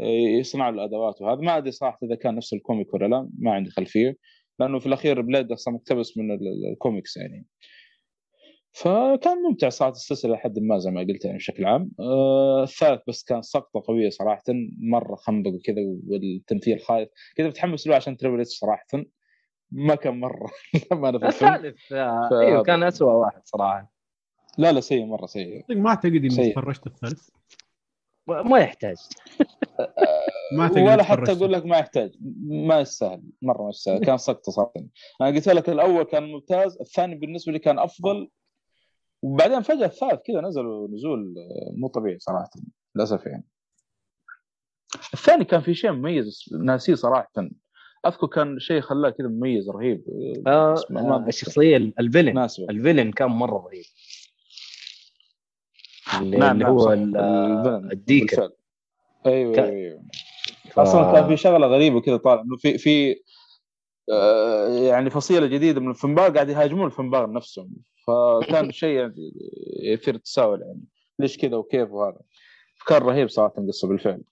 آه، 0.00 0.38
يصنع 0.40 0.68
له 0.68 0.74
الأدوات. 0.74 1.22
وهذا 1.22 1.40
ما 1.40 1.56
أدري 1.56 1.70
صراحة 1.70 1.98
إذا 2.02 2.14
كان 2.14 2.34
نفس 2.34 2.52
ال 2.52 2.59
comic 2.59 2.94
ولا 2.94 3.06
لا 3.06 3.28
ما 3.38 3.52
عندي 3.52 3.70
خلفية 3.70 4.16
لأنه 4.60 4.78
في 4.78 4.86
الأخير 4.86 5.20
Blade 5.20 5.52
أصلا 5.52 5.74
مقتبس 5.74 6.18
من 6.18 6.30
ال- 6.30 6.48
ال- 6.48 6.70
الكوميكس 6.72 7.16
يعني. 7.16 7.46
فكان 8.72 9.42
ممتع 9.48 9.68
صراحة 9.68 9.92
السلسلة 9.92 10.32
لحد 10.34 10.58
ما 10.58 10.78
زي 10.78 10.90
ما 10.90 11.00
قلت 11.00 11.24
يعني 11.24 11.36
بشكل 11.36 11.64
عام. 11.64 11.90
آه 12.00 12.62
الثالث 12.62 13.00
بس 13.08 13.24
كان 13.24 13.42
سقطة 13.42 13.82
قوية 13.86 14.10
صراحة 14.10 14.42
مرة 14.80 15.14
خنبق 15.14 15.50
وكذا 15.50 15.76
والتمثيل 16.08 16.80
خايس. 16.80 17.08
كذا 17.36 17.48
متحمس 17.48 17.86
له 17.86 17.94
عشان 17.96 18.16
Triple 18.16 18.40
H 18.40 18.50
صراحة. 18.58 18.86
ما 19.70 19.94
كان 19.94 20.20
مرة 20.20 20.50
لما 20.92 21.08
أنا 21.08 21.28
الثالث 21.28 21.92
آه، 21.92 22.28
ف- 22.30 22.32
أيوه 22.32 22.62
كان 22.62 22.82
اسوء 22.82 23.12
واحد 23.12 23.40
صراحة. 23.44 23.92
لا 24.58 24.72
لا 24.72 24.80
سيء 24.80 25.04
مرة 25.06 25.26
سيء. 25.26 25.64
ما 25.70 25.88
أعتقد 25.90 26.14
إني. 26.14 26.50
تفرجت 26.52 26.86
الثالث. 26.86 27.28
ما 28.28 28.58
يحتاج. 28.58 28.96
ما 30.52 30.70
ولا 30.92 31.02
حتى. 31.02 31.32
أقول 31.32 31.52
لك 31.52 31.66
ما 31.66 31.78
يحتاج. 31.78 32.12
ما 32.44 32.80
يستاهل. 32.80 33.22
مرة 33.42 33.62
ما 33.62 33.68
يستاهل. 33.68 34.04
كان 34.04 34.18
سقطة 34.18 34.52
صراحة. 34.52 34.72
أنا 35.20 35.28
قلت 35.28 35.48
لك 35.48 35.68
الأول 35.68 36.02
كان 36.02 36.22
ممتاز 36.22 36.78
الثاني 36.80 37.14
بالنسبة 37.14 37.52
لي 37.52 37.58
كان 37.58 37.78
أفضل. 37.78 38.28
وبعدين 39.22 39.62
فجأة 39.62 39.86
الثالث 39.86 40.20
كذا 40.26 40.40
نزلوا 40.40 40.88
نزول 40.88 41.34
آه، 41.38 41.72
مو 41.76 41.88
طبيعي 41.88 42.18
صراحة. 42.18 42.50
للأسف 42.96 43.26
يعني. 43.26 43.44
الثاني 45.14 45.44
كان 45.44 45.60
في 45.60 45.74
شيء 45.74 45.92
مميز 45.92 46.44
ناسيه 46.60 46.94
صراحة. 46.94 47.32
أذكر 48.06 48.26
كان 48.26 48.58
شيء 48.58 48.80
خلاه 48.80 49.10
كذا 49.10 49.28
مميز 49.28 49.70
رهيب. 49.70 50.04
آه 50.46 50.74
آه. 50.96 51.24
الشخصية 51.28 51.76
الفيلن. 51.76 52.48
الفيلن 52.70 53.12
كان 53.12 53.28
مرة 53.28 53.66
رهيب. 53.66 53.84
اللي, 56.20 56.36
نعم 56.36 56.52
اللي 56.52 56.64
نعم 56.64 56.72
هو 56.72 56.78
صح. 56.78 56.90
ال- 56.90 57.16
الفيلن 57.16 57.92
الديكر. 57.92 58.26
بالفعل. 58.36 58.52
أيوه 59.26 59.54
كان- 59.54 59.64
أيوه 59.64 59.76
أيوه. 59.90 60.02
أصلا 60.78 61.12
كان 61.12 61.28
في 61.28 61.36
شغلة 61.36 61.66
غريبة 61.66 62.00
كذا 62.00 62.16
طالع 62.16 62.42
إنه 62.42 62.56
في 62.56 62.78
في 62.78 63.16
آه، 64.12 64.68
يعني 64.68 65.10
فصيلة 65.10 65.46
جديدة 65.46 65.80
من 65.80 65.90
الفنبار 65.90 66.30
قاعد 66.30 66.48
يهاجمون 66.48 66.86
الفنبار 66.86 67.32
نفسهم. 67.32 67.70
فكان 68.06 68.70
شيء 68.82 68.96
يعني 68.98 69.32
يثير 69.82 70.14
التساؤل 70.14 70.60
يعني 70.62 70.80
ليش 71.18 71.38
كذا 71.38 71.56
وكيف 71.56 71.90
وهذا؟ 71.90 72.18
كان 72.86 73.02
رهيب 73.02 73.28
صراحة 73.28 73.54
القصة 73.58 73.88
بالفعل. 73.88 74.22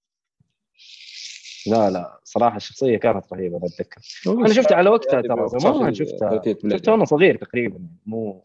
لا 1.67 1.91
لا 1.91 2.21
صراحة 2.25 2.57
الشخصية 2.57 2.97
كانت 2.97 3.33
رهيبة 3.33 3.57
أنا 3.57 3.67
أتذكر. 3.67 4.01
أنا 4.27 4.53
شفتها 4.53 4.77
على 4.77 4.91
وقتها 4.91 5.21
ترى 5.21 5.49
زمان 5.49 5.95
شفتها. 5.95 6.43
شفتها 6.71 6.93
وأنا 6.93 7.05
صغير 7.05 7.37
تقريبا 7.37 7.81
مو 8.07 8.43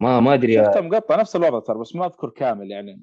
ما 0.00 0.20
ما 0.20 0.34
أدري 0.34 0.54
شفتها 0.64 0.80
مقطع 0.80 1.16
نفس 1.20 1.36
الوضع 1.36 1.58
ترى 1.60 1.78
بس 1.78 1.96
ما 1.96 2.06
أذكر 2.06 2.28
كامل 2.30 2.70
يعني. 2.70 3.02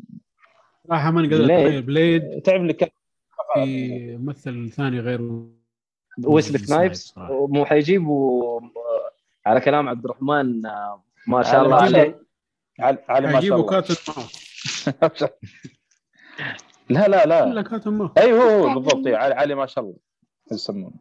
صراحة 0.87 1.11
ماني 1.11 1.27
قادر 1.35 1.81
بليد. 1.81 2.41
تعرف 2.41 2.61
لي 2.61 2.73
كان 2.73 2.89
في 3.53 4.17
ممثل 4.17 4.69
ثاني 4.69 4.99
غير 4.99 5.47
ويسلي 6.25 6.57
سنايبس. 6.57 7.13
مو 7.29 7.65
حيجيبوا 7.65 8.61
على 9.45 9.61
كلام 9.61 9.89
عبد 9.89 10.05
الرحمن 10.05 10.65
آه، 10.65 11.03
ما 11.27 11.43
شاء 11.43 11.63
الله 11.65 11.77
على- 11.79 11.81
عليه. 11.81 12.21
على 12.79 12.97
على 13.09 13.27
ما 13.27 13.41
شاء 13.41 13.57
الله. 13.57 13.79
لا 16.89 17.07
لا 17.07 17.25
لا. 17.25 17.43
إلا 17.43 17.79
ماوس 17.85 18.11
أيوه 18.17 18.43
هو 18.43 18.67
هو 18.67 18.73
بالضبط. 18.79 19.07
علي, 19.07 19.15
علي 19.15 19.55
ما 19.55 19.65
شاء 19.65 19.83
الله. 19.83 19.97
يسمونه؟ 20.51 20.91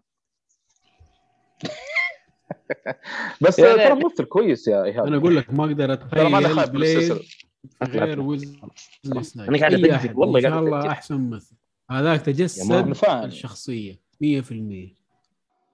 بس 3.42 3.58
يعني- 3.58 3.84
ترى 3.84 3.94
ممثل 3.94 4.24
كويس 4.24 4.68
يا 4.68 4.84
إيهاب. 4.84 5.06
أنا 5.06 5.16
أقول 5.16 5.36
لك 5.36 5.52
ما 5.54 5.64
أقدر 5.64 5.94
ترى 5.94 6.28
ما 6.30 6.38
أنا 6.38 6.62
اتخيل 6.62 6.82
السلسلة. 6.82 7.20
غير 7.82 8.20
ويزلي 8.20 8.58
سنايبس 9.22 9.60
قاعد 9.60 9.84
أحد. 9.84 10.16
والله 10.16 10.38
إن 10.40 10.44
قاعد 10.46 10.54
شاء 10.54 10.64
الله. 10.64 10.88
أحسن 10.90 11.14
ممثل. 11.14 11.56
هذاك 11.90 12.20
تجسد 12.20 12.72
أنا 12.72 13.24
الشخصية. 13.24 14.00
100% 14.20 14.96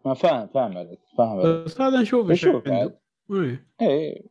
ما 0.07 0.15
فاهم 0.15 0.47
فاهم 0.55 0.79
عليك 0.79 0.99
فاهم 1.19 1.41
عليك. 1.41 1.65
بس 1.65 1.81
هذا 1.81 2.01
نشوف 2.01 2.31
إيش 2.31 2.45
عنده. 2.47 2.63
عاد. 2.75 2.99
إيه. 3.33 3.67
إيه 3.83 4.23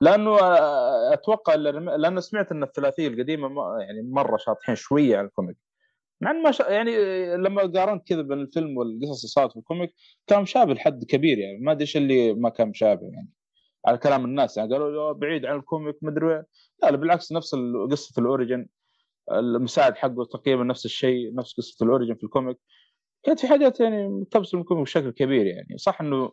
لأنه 0.00 0.30
آه، 0.40 1.12
أتوقع 1.12 1.54
لأنه 1.54 2.20
سمعت 2.20 2.52
إن 2.52 2.62
الثلاثية 2.62 3.08
القديمة 3.08 3.48
ما- 3.48 3.76
يعني 3.80 4.02
مرة 4.02 4.36
شاطحين 4.36 4.74
شوية 4.74 5.16
على 5.18 5.26
ال 5.26 5.31
comic 5.31 5.56
مع 6.24 6.32
ما 6.32 6.50
شا... 6.50 6.62
يعني 6.70 6.96
آه، 6.96 7.36
لما 7.36 7.62
قارنت 7.62 8.08
كذا 8.08 8.22
بين 8.22 8.40
الفيلم 8.40 8.76
والقصص 8.76 9.02
اللي 9.02 9.28
صارت 9.28 9.52
في 9.52 9.58
ال 9.58 9.64
comic 9.64 9.94
كان 10.26 10.42
مشابه 10.42 10.74
لحد 10.74 11.04
كبير 11.04 11.38
يعني. 11.38 11.58
ما 11.58 11.72
أدري 11.72 11.82
إيش 11.82 11.96
اللي 11.96 12.34
ما 12.34 12.48
كان 12.48 12.68
مشابه 12.68 13.02
يعني. 13.02 13.30
على 13.86 13.98
كلام 13.98 14.24
الناس 14.24 14.56
يعني. 14.56 14.72
قالوا 14.72 15.12
بعيد 15.12 15.46
عن 15.46 15.56
ال 15.56 15.63
comic 15.63 15.96
ما 16.02 16.10
أدري. 16.10 16.26
لا 16.82 16.90
لا 16.90 16.96
بالعكس 16.96 17.32
نفس 17.32 17.54
قصة 17.90 18.20
ال 18.22 18.28
origin 18.28 18.66
المساعد 19.32 19.96
حقه 19.96 20.24
تقريبا 20.24 20.64
نفس 20.64 20.84
الشيء 20.84 21.34
نفس 21.34 21.54
قصة 21.56 21.84
ال 21.84 21.88
origin 21.88 22.14
في 22.14 22.24
ال 22.24 22.29
comic. 22.29 22.58
كانت 23.22 23.40
في 23.40 23.48
حاجات 23.48 23.80
يعني 23.80 24.08
من 24.08 24.26
ال 24.54 24.59
comic 24.59 24.82
بشكل 24.82 25.10
كبير 25.10 25.46
يعني. 25.46 25.78
صح 25.78 26.00
إنه 26.00 26.32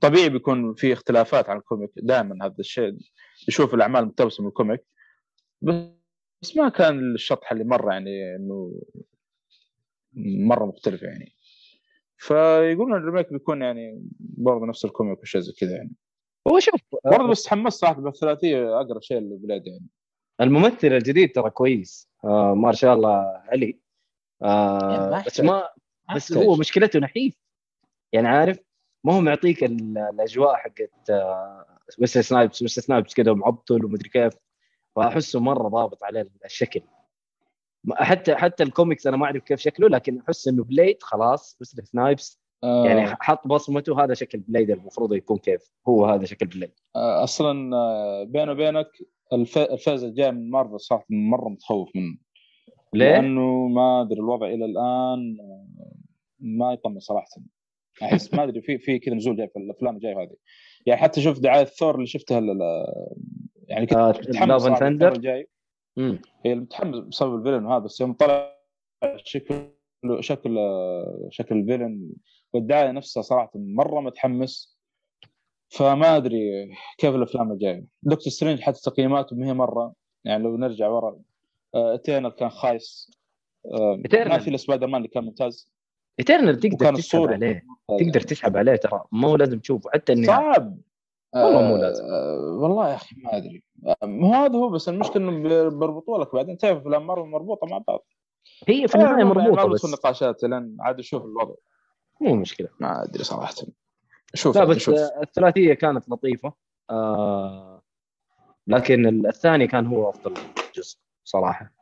طبيعي 0.00 0.28
بيكون 0.28 0.74
في 0.74 0.92
اختلافات 0.92 1.50
عن 1.50 1.56
ال 1.56 1.62
comic 1.62 1.90
دائما 1.96 2.46
هذا 2.46 2.54
الشيء 2.58 2.96
يشوف 3.48 3.74
الأعمال 3.74 4.06
مقتبسه 4.06 4.42
من 4.42 4.48
ال 4.48 4.53
comic 4.53 4.80
بس 5.62 6.03
ما 6.56 6.68
كان 6.68 7.14
الشطحه 7.14 7.52
اللي 7.54 7.64
مرة 7.64 7.92
يعني 7.92 8.36
إنه 8.36 8.82
مرة 10.46 10.64
مختلف 10.64 11.02
يعني. 11.02 11.32
فيقولون 12.16 12.94
ال 12.94 12.99
remake 12.99 13.32
بيكون 13.32 13.62
يعني 13.62 14.08
برضه 14.20 14.66
نفس 14.66 14.84
ال 14.84 14.90
comic 14.90 15.22
وشيء 15.22 15.40
زي 15.40 15.52
كذا 15.52 15.76
يعني. 15.76 15.92
هو 16.48 16.58
شوف 16.60 16.80
برضه 17.04 17.28
بس 17.28 17.42
تحمست 17.42 17.80
صراحة 17.80 18.00
بالثلاثية 18.00 18.80
اقرب 18.80 19.02
شيء 19.02 19.18
ل 19.18 19.26
Blade 19.26 19.66
يعني. 19.66 19.86
الممثل 20.40 20.86
الجديد 20.88 21.32
ترى 21.32 21.50
كويس. 21.50 22.08
آه 22.24 22.54
Mahershala 22.54 23.16
Ali. 23.36 23.80
آه 24.42 25.24
بس. 25.26 25.40
ما 25.40 25.68
بس 26.16 26.32
هو 26.32 26.56
مشكلته 26.56 26.98
نحيف. 26.98 27.34
يعني 28.12 28.28
عارف 28.28 28.58
ما 29.04 29.12
هو 29.14 29.20
معطيك 29.20 29.64
ال- 29.64 29.98
الأجواء 29.98 30.54
حقت 30.56 31.10
آه 31.10 31.78
Wesley 31.98 32.22
Snipes 32.22 32.62
Wesley 32.62 32.82
Snipes 32.82 33.14
كذا 33.14 33.32
معضل 33.32 33.84
ومدري 33.84 34.08
كيف. 34.08 34.32
فأحسه 34.96 35.40
مرة 35.40 35.68
ضابط 35.68 36.04
على 36.04 36.26
الشكل. 36.44 36.80
حتى 37.92 38.34
حتى 38.34 38.62
الكوميكس 38.62 39.06
أنا 39.06 39.16
ما 39.16 39.24
أعرف 39.26 39.42
كيف 39.42 39.60
شكله 39.60 39.88
لكن 39.88 40.20
أحس 40.20 40.48
إنه 40.48 40.64
Blade 40.64 41.02
خلاص 41.02 41.56
Wesley 41.60 41.84
Snipes. 41.84 42.40
آه. 42.64 42.86
يعني 42.86 43.06
حط 43.20 43.46
بصمته 43.46 44.04
هذا 44.04 44.14
شكل 44.14 44.38
Blade 44.38 44.70
المفروض 44.70 45.14
يكون 45.14 45.38
كيف. 45.38 45.70
هو 45.88 46.06
هذا 46.06 46.24
شكل 46.24 46.46
Blade. 46.46 46.70
آه، 46.96 47.24
أصلا 47.24 47.76
آه، 47.76 48.24
بيني 48.24 48.50
وبينك 48.50 48.86
الف- 49.32 49.58
الفاز 49.58 50.04
الجاي 50.04 50.32
من 50.32 50.50
مارفل 50.50 50.80
صراحة 50.80 51.06
مرة 51.10 51.48
متخوف 51.48 51.96
منه. 51.96 52.16
ليه؟ 52.94 53.10
لأنه 53.10 53.66
ما 53.68 54.02
أدري 54.02 54.20
الوضع 54.20 54.46
إلى 54.46 54.64
الآن 54.64 55.36
آه، 55.40 55.66
ما 56.40 56.72
يطمن 56.72 57.00
صراحة. 57.00 57.26
أحس 58.02 58.34
ما 58.34 58.44
أدري 58.44 58.62
في 58.62 58.78
في 58.78 58.98
كذا 58.98 59.14
نزول 59.14 59.36
جاي 59.36 59.48
في 59.48 59.58
الأفلام 59.58 59.96
الجاية 59.96 60.22
هذه. 60.22 60.36
يعني 60.86 61.00
حتى 61.00 61.20
شفت 61.20 61.40
دعاية 61.40 61.64
ثور 61.64 61.94
اللي 61.94 62.06
شفتها 62.06 62.40
يعني 63.68 63.86
كنت 63.86 63.98
آه، 63.98 64.08
متحمس؟ 64.08 64.66
الثور 64.66 65.12
الجاي. 65.12 65.48
هي 66.44 66.54
متحمس 66.54 66.98
بسبب 66.98 67.34
الفيلن 67.34 67.66
وهذا 67.66 67.84
بس 67.84 68.00
يوم 68.00 68.12
طلع 68.12 68.56
شكل 69.16 69.70
شكل 70.20 70.58
شكل 71.30 71.56
الفيلن 71.56 72.10
والدعايه 72.52 72.90
نفسها 72.90 73.22
صراحة 73.22 73.50
مرة 73.54 74.00
متحمس. 74.00 74.78
فما 75.68 76.16
أدري 76.16 76.74
كيف 76.98 77.14
الأفلام 77.14 77.52
الجاية. 77.52 77.84
Doctor 78.02 78.32
Strange 78.32 78.60
حتى 78.60 78.80
تقييماته 78.80 79.36
ما 79.36 79.46
هي 79.46 79.54
مرة. 79.54 79.94
يعني 80.24 80.42
لو 80.42 80.56
نرجع 80.56 80.88
ورا 80.88 81.20
Eternal 81.74 82.30
كان 82.30 82.48
خايس. 82.48 83.10
آه،. 83.72 84.02
ما 84.12 84.38
في 84.38 84.56
سبايدر 84.56 84.86
مان 84.86 84.96
اللي 84.96 85.08
كان 85.08 85.24
ممتاز. 85.24 85.70
Eternal 86.18 86.60
تقدر 86.60 86.94
تسحب. 86.94 87.20
عليه. 87.20 87.62
تقدر 88.00 88.20
تسحب 88.20 88.56
عليه 88.56 88.76
ترى. 88.76 89.04
ما 89.12 89.28
هو 89.28 89.36
لازم 89.36 89.58
تشوفه. 89.58 89.90
حتى 89.90 90.12
النهايه 90.12 90.52
صعب. 90.52 90.78
والله 91.34 91.62
مو 91.62 91.76
آه، 91.76 91.78
لازم. 91.78 92.04
والله 92.62 92.90
يا 92.90 92.94
أخي 92.94 93.16
ما 93.24 93.36
أدري. 93.36 93.62
هذا 94.32 94.58
هو 94.58 94.68
بس 94.68 94.88
المشكلة 94.88 95.30
انه 95.30 95.68
بيربطوا 95.68 96.18
لك 96.18 96.34
بعدين. 96.34 96.58
تعرف 96.58 96.78
افلام 96.78 97.06
مارفل 97.06 97.28
مربوطة 97.28 97.66
مع 97.66 97.78
بعض. 97.88 98.06
هي 98.68 98.88
في 98.88 98.94
النهاية 98.94 99.24
مربوطة 99.24 99.68
بس. 99.68 99.84
النقاشات 99.84 100.42
لين 100.42 100.76
عاد 100.80 100.98
أشوف 100.98 101.24
الوضع. 101.24 101.54
مو 102.20 102.34
مشكلة. 102.34 102.68
ما 102.80 103.04
أدري 103.04 103.24
صراحة. 103.24 103.54
شوف 104.34 104.56
لا 104.56 104.64
بس 104.64 104.76
شوف 104.76 104.94
الثلاثية 105.22 105.74
كانت 105.74 106.08
لطيفة. 106.08 106.52
آه 106.90 107.82
لكن 108.66 109.26
الثاني 109.26 109.66
كان 109.66 109.86
هو 109.86 110.10
أفضل 110.10 110.34
جزء 110.74 110.98
صراحة. 111.24 111.72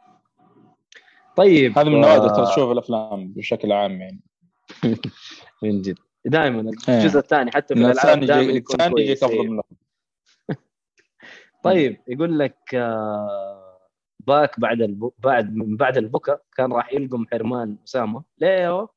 طيب 1.37 1.79
هذا 1.79 1.89
من 1.89 2.01
نوادر 2.01 2.43
آه، 2.43 2.53
تشوف 2.53 2.71
الأفلام 2.71 3.33
بشكل 3.33 3.73
عام 3.73 4.01
يعني. 4.01 4.21
من 5.63 5.83
جد. 5.83 5.99
دائما 6.25 6.71
إيه. 6.89 6.99
الجزء 6.99 7.19
الثاني 7.19 7.51
حتى 7.51 7.75
في 7.75 7.81
لأن 7.81 7.91
الألعاب 7.91 8.21
دائما 8.25 8.53
يكون 8.53 8.81
الثاني 8.81 9.13
افضل 9.13 9.31
إيه. 9.31 9.49
من. 9.49 9.61
طيب 11.63 12.01
يقول 12.09 12.39
لك 12.39 12.75
آه، 12.75 13.79
باك 14.21 14.61
بعد 14.61 14.83
الب... 14.83 15.11
بعد 15.19 15.55
من 15.55 15.77
بعد 15.77 15.97
البكا 15.97 16.39
كان 16.57 16.73
راح 16.73 16.93
يلقم 16.93 17.27
حرمان 17.33 17.77
أسامة 17.87 18.23
ليه 18.39 18.89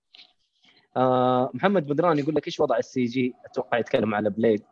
آه 0.98 1.52
محمد 1.54 1.88
بدران 1.88 2.20
يقول 2.20 2.36
لك 2.36 2.48
إيش 2.48 2.60
وضع 2.60 2.78
ال 2.78 3.06
CG 3.06 3.34
أتوقع 3.46 3.78
يتكلم 3.78 4.16
على 4.16 4.30
Blade 4.30 4.64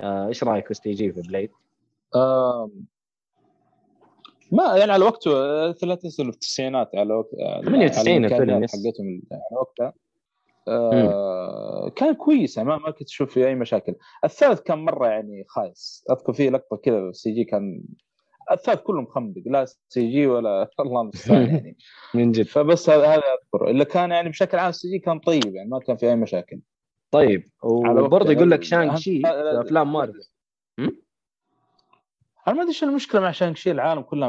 آه 0.00 0.28
إيش 0.28 0.44
رأيك 0.44 0.64
في 0.64 0.70
ال 0.70 0.92
CG 0.92 1.12
في 1.12 1.20
Blade؟ 1.20 1.50
آم، 2.16 2.86
ما 4.52 4.76
يعني 4.76 4.92
على 4.92 5.04
وقته 5.04 5.36
آه، 5.36 5.74
لا 5.82 5.94
تنسى 5.94 6.24
في 6.24 6.30
التسعينات 6.30 6.90
على 6.94 7.14
وقت 7.14 7.34
آه، 7.34 7.60
98 7.62 8.24
على 8.24 8.36
الفيلم،. 8.36 8.66
حقتهم 8.66 9.22
على 9.32 9.60
وقتها 9.60 9.92
آه 10.68 11.92
كان 11.96 12.14
كويس 12.14 12.56
يعني 12.56 12.68
ما 12.68 12.76
ما 12.78 12.90
كنت 12.90 13.08
أشوف 13.08 13.34
فيه 13.34 13.46
أي 13.46 13.54
مشاكل. 13.54 13.94
الثالث 14.24 14.60
كان 14.60 14.78
مرة 14.78 15.08
يعني 15.08 15.44
خايس. 15.48 16.04
أذكر 16.10 16.32
فيه 16.32 16.50
لقطة 16.50 16.76
كذا 16.76 17.12
CG 17.12 17.44
كان 17.44 17.82
الثالث 18.52 18.80
كله 18.80 19.00
مخمدق 19.00 19.42
لا 19.46 19.64
CG 19.88 20.26
ولا 20.26 20.68
الله 20.80 21.00
المستعان 21.00 21.46
يعني. 21.46 21.76
من 22.14 22.32
جد. 22.32 22.46
فبس 22.46 22.90
هذا 22.90 23.06
هذا 23.06 23.22
اذكر 23.22 23.70
اللي 23.70 23.84
كان 23.84 24.10
يعني 24.10 24.28
بشكل 24.28 24.58
عام 24.58 24.68
ال 24.68 24.90
CG 24.90 24.98
كان 24.98 25.18
طيب 25.18 25.54
يعني 25.54 25.68
ما 25.68 25.78
كان 25.78 25.96
في 25.96 26.08
أي 26.08 26.16
مشاكل. 26.16 26.60
طيب 27.10 27.50
وبرضه. 27.62 28.32
يقول 28.32 28.50
لك 28.50 28.62
شانغ 28.62 28.92
أهم- 28.92 28.98
شي 28.98 29.20
في 29.20 29.28
أفلام 29.60 29.92
مارفل. 29.92 30.20
أنا 32.48 32.56
ما 32.56 32.60
أدري 32.62 32.68
إيش 32.68 32.84
المشكلة 32.84 33.20
مع 33.20 33.30
شانغ 33.30 33.54
شي 33.54 33.70
العالم 33.70 34.02
كلها. 34.02 34.28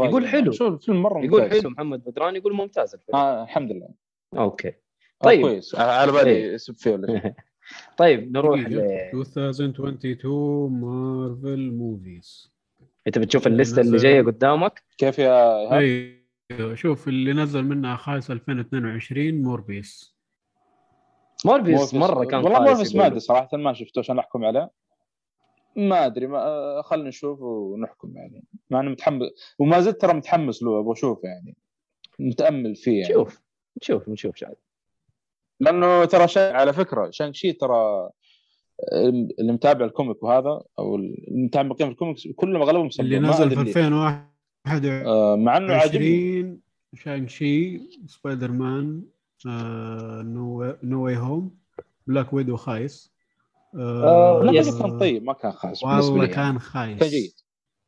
يقول 0.00 0.26
حلو. 0.28 0.52
شوف 0.52 0.72
الفيلم 0.74 1.02
مرة 1.02 1.24
يقول 1.24 1.42
ممتاز. 1.42 1.60
حلو 1.60 1.70
محمد 1.70 2.04
بدران 2.04 2.36
يقول 2.36 2.52
ممتاز 2.54 2.94
الفيلم. 2.94 3.16
آه 3.18 3.42
الحمد 3.42 3.72
لله. 3.72 3.88
أوكي. 4.36 4.72
طيب. 5.24 5.40
كويس 5.40 5.74
على 5.74 6.12
بالي. 6.12 6.42
يسب 6.54 6.74
فيه 6.74 6.90
ولا 6.90 7.20
شيء 7.20 7.32
طيب 7.96 8.32
نروح 8.36 8.60
ل... 8.60 8.64
دقيقة. 8.74 9.10
2022 9.12 10.72
مارفل 10.80 11.70
movies 11.72 12.52
انت 13.06 13.18
بتشوف 13.18 13.46
ال 13.46 13.52
list 13.52 13.74
ة 13.74 13.80
اللي 13.82 13.96
جاية 13.96 14.22
قدامك 14.22 14.82
كيف 14.98 15.18
يا؟ 15.18 15.70
أيوه 15.78 16.74
شوف 16.74 17.08
اللي 17.08 17.32
نزل 17.32 17.62
منها 17.64 17.96
خايس 17.96 18.30
2022 18.30 19.42
موربيس 19.42 20.14
موربيوس 21.44 21.94
مورفيس- 21.94 22.10
مرة 22.10 22.24
كان 22.24 22.40
والله 22.44 22.58
خايس 22.58 22.68
مورفيس 22.76 22.94
ما. 22.96 23.06
أدري 23.06 23.20
صراحة 23.20 23.56
ما 23.56 23.72
شفته 23.72 23.98
عشان 23.98 24.18
أحكم 24.18 24.44
عليه 24.44 24.70
ما 25.76 26.06
أدري 26.06 26.26
ما 26.26 26.38
آه، 26.38 26.82
خلينا 26.82 27.08
نشوف 27.08 27.40
ونحكم 27.42 28.16
يعني 28.16 28.44
مع 28.70 28.80
انه 28.80 28.90
متحمس 28.90 29.28
وما 29.58 29.80
زلت 29.80 30.00
ترى 30.00 30.12
متحمس 30.14 30.62
له 30.62 30.78
أبغى 30.80 30.92
اشوفه 30.92 31.28
يعني 31.28 31.56
متأمل 32.18 32.76
فيه 32.76 33.00
يعني 33.00 33.14
شوف 33.14 33.40
نشوف 33.82 34.08
نشوف 34.08 34.36
شاهد 34.36 34.56
لأنه 35.64 36.04
ترى 36.04 36.26
على 36.36 36.72
فكرة 36.72 37.10
شانغ 37.10 37.32
شي 37.32 37.52
ترى 37.52 38.10
اللي 39.40 39.52
متابع 39.52 39.84
ال 39.84 39.90
comic 39.90 40.22
وهذا 40.22 40.62
أو 40.78 40.96
المتعمقين 40.96 41.86
في 41.86 41.92
الكوميكس 41.92 42.28
كلهم 42.36 42.62
أغلبهم 42.62 42.88
اللي 43.00 43.18
نزل 43.18 43.50
في 43.50 43.54
ليه. 43.54 43.62
2021 43.62 45.06
آه، 45.06 45.36
مع 45.36 45.56
إنه 45.56 45.74
عاجبني 45.74 46.58
شانغ 46.94 47.26
شي 47.26 47.80
سبايدر 48.06 48.50
مان 48.50 49.02
آه، 49.46 50.22
no 50.22 50.76
No 50.82 51.04
Way 51.04 51.16
Home 51.16 51.56
Black 52.06 52.32
Widow 52.32 52.56
خايس 52.56 53.14
آه، 53.74 54.42
لا. 54.44 54.60
بس 54.60 54.78
كان 54.78 54.98
طيب 54.98 55.24
ما 55.24 55.32
كان 55.32 55.52
خايس 55.52 55.84
والله 55.84 56.12
لي 56.14 56.20
يعني. 56.20 56.34
كان 56.34 56.58
خايس 56.58 56.98
كان 56.98 57.08
جيد 57.08 57.32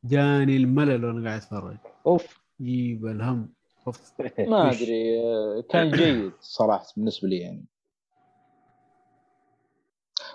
جاني 0.05 0.57
الملل 0.57 1.05
وأنا 1.05 1.29
قاعد 1.29 1.41
اتفرج 1.41 1.77
أوف 2.07 2.41
جيب 2.61 3.07
الهم. 3.07 3.56
ما؟ 4.51 4.71
أدري 4.71 5.63
كان 5.63 5.91
جيد 5.91 6.33
صراحة 6.41 6.87
بالنسبة 6.97 7.29
لي 7.29 7.39
يعني 7.39 7.65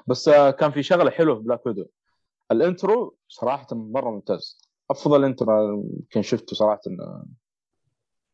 بس 0.07 0.27
آه، 0.27 0.51
كان 0.51 0.71
في 0.71 0.83
شغلة 0.83 1.11
حلوة 1.11 1.35
في 1.35 1.41
Black 1.41 1.65
Widow 1.65 1.85
ال 2.51 2.62
intro 2.62 3.17
صراحة 3.27 3.67
مرة 3.71 4.11
ممتاز 4.11 4.71
أفضل 4.91 5.25
intro 5.25 5.73
يمكن 5.73 6.21
شفته 6.21 6.55
صراحة 6.55 6.81
آه، 6.99 7.25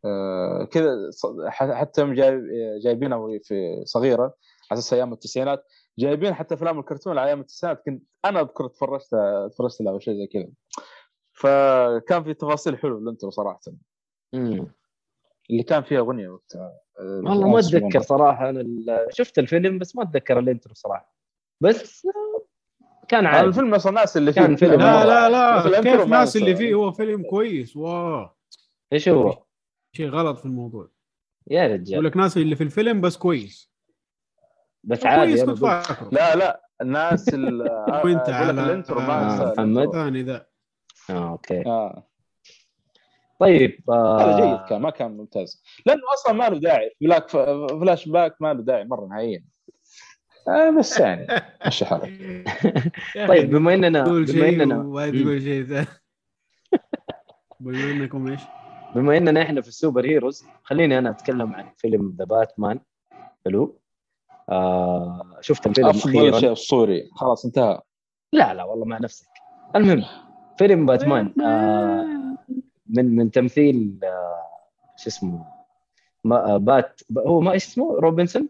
آه، 0.06 0.63
كذا 0.63 1.12
حتى 1.49 2.13
جايب 2.13 2.43
جايبينها 2.84 3.39
في 3.43 3.82
صغيرة 3.86 4.36
على 4.71 4.80
أساس 4.80 4.93
أيام 4.93 5.13
التسعينات 5.13 5.65
جايبين 5.99 6.34
حتى 6.34 6.56
أفلام 6.56 6.80
الكرتون 6.80 7.17
على 7.17 7.27
أيام 7.27 7.39
التسعينات 7.39 7.82
كنت 7.86 8.03
أنا 8.25 8.41
أذكر 8.41 8.67
تفرجت 8.67 9.15
تفرجت 9.51 9.82
لها 9.82 9.93
أو 9.93 9.99
شيء 9.99 10.13
زي 10.13 10.27
كذا 10.27 10.49
فكان 11.34 12.23
في 12.23 12.34
تفاصيل 12.34 12.77
حلوة 12.77 12.99
بال 12.99 13.08
intro 13.08 13.30
صراحة 13.30 13.60
مم. 14.34 14.67
اللي 15.51 15.63
كان 15.63 15.83
فيها 15.83 15.99
أغنية 15.99 16.29
وقتها 16.29 16.79
آه، 16.99 17.21
والله 17.25 17.47
ما 17.47 17.60
أتذكر 17.60 18.01
صراحة 18.01 18.49
أنا 18.49 18.62
ال- 18.62 19.07
شفت 19.12 19.39
الفيلم 19.39 19.79
بس 19.79 19.95
ما 19.95 20.03
أتذكر 20.03 20.39
ال 20.39 20.45
intro 20.45 20.73
صراحة. 20.73 21.15
بس 21.62 22.05
آه، 22.05 22.45
كان 23.07 23.25
هذا 23.25 23.36
عادي. 23.36 23.47
الفيلم 23.47 23.73
أصلا 23.73 23.89
الناس 23.89 24.17
اللي 24.17 24.33
فيه. 24.33 24.41
كان 24.41 24.55
فيلم 24.55 24.79
لا 24.79 25.05
لا 25.05 25.29
لا 25.29 25.81
كيف 25.81 26.01
الناس. 26.01 26.38
اللي 26.38 26.55
فيه؟ 26.55 26.73
هو 26.73 26.91
فيلم 26.91 27.23
كويس. 27.29 27.75
واو. 27.77 28.29
إيش 28.93 29.10
هو؟ 29.10 29.43
شيء 29.91 30.10
غلط 30.10 30.38
في 30.39 30.45
الموضوع. 30.45 30.89
يا 31.47 31.63
يقول 31.63 31.79
رجال 31.79 32.03
لك 32.03 32.17
ناس 32.17 32.38
اللي 32.38 32.55
في 32.55 32.63
الفيلم 32.63 33.01
بس 33.01 33.17
كويس. 33.17 33.71
بس 34.83 35.05
عادي 35.05 35.45
كويس 35.45 35.62
لا 36.12 36.36
لا 36.36 36.69
الناس 36.81 37.29
اللي 37.33 37.63
وانت 38.05 38.29
على 38.29 38.51
الإنترو 38.51 38.99
ما 38.99 39.41
آه، 39.49 39.53
محمد. 39.53 39.91
ثاني 39.91 40.23
ذا 40.23 40.47
آه 41.10 41.29
أوكي. 41.31 41.65
آه. 41.65 42.07
طيب 43.39 43.84
هذا 43.89 44.00
آه 44.00 44.39
جيد 44.41 44.69
كان 44.69 44.82
ما 44.82 44.89
كان 44.89 45.17
ممتاز. 45.17 45.63
لأنه 45.86 46.02
أصلا 46.13 46.34
ما 46.34 46.50
له 46.50 46.60
داعي. 46.60 46.95
بلاك 47.02 47.30
فلاش 47.30 48.10
باك 48.10 48.36
ما 48.41 48.54
له 48.54 48.62
داعي 48.62 48.84
مرة 48.84 49.06
نهائيا. 49.06 49.43
آه 50.47 50.69
بس 50.69 51.00
يعني 51.00 51.28
مشي 51.67 51.86
حالك. 51.86 52.13
طيب 53.30 53.50
بما 53.50 53.73
اننا 53.73 54.04
تقول 54.04 54.26
بما 54.26 54.34
شيء 54.34 54.63
اننا. 54.63 54.76
تقول 55.12 55.41
شيء. 55.41 55.63
ثاني 55.65 55.88
بما 57.60 57.91
إنكم 57.91 58.28
إيش؟ 58.28 58.41
بما 58.95 59.17
إننا 59.17 59.41
إحنا 59.41 59.62
في 59.62 59.67
ال 59.67 60.06
superheroes 60.06 60.45
خليني 60.63 60.97
أنا 60.97 61.10
أتكلم 61.10 61.56
عن 61.56 61.69
فيلم 61.78 62.15
The 62.19 62.25
Batman 62.25 62.80
حلو؟ 63.45 63.80
آه 64.50 65.38
شفت 65.41 65.67
الفيلم 65.67 65.88
أفضل 65.88 66.17
أخيرا 66.17 66.39
شيء 66.39 66.52
اسطوري 66.52 67.10
خلاص 67.15 67.45
انتهى. 67.45 67.82
لا 68.34 68.54
لا 68.54 68.63
والله 68.63 68.86
مع 68.86 68.97
نفسك. 68.97 69.28
المهم 69.76 70.04
فيلم 70.58 70.86
باتمان 70.86 71.41
آه 71.41 72.16
من 72.89 73.15
من 73.15 73.32
تمثيل 73.32 74.00
آه 74.04 74.43
شو 74.97 75.10
اسمه؟ 75.10 75.45
ما 76.23 76.54
آه 76.54 76.58
بات 76.58 77.02
هو 77.17 77.41
ما 77.41 77.52
إيش 77.52 77.65
اسمه؟ 77.65 78.00
روبنسون؟ 78.00 78.50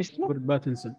إيش 0.00 0.12
اسمه؟ 0.12 0.26
روبرت 0.26 0.40
باتنسون. 0.40 0.94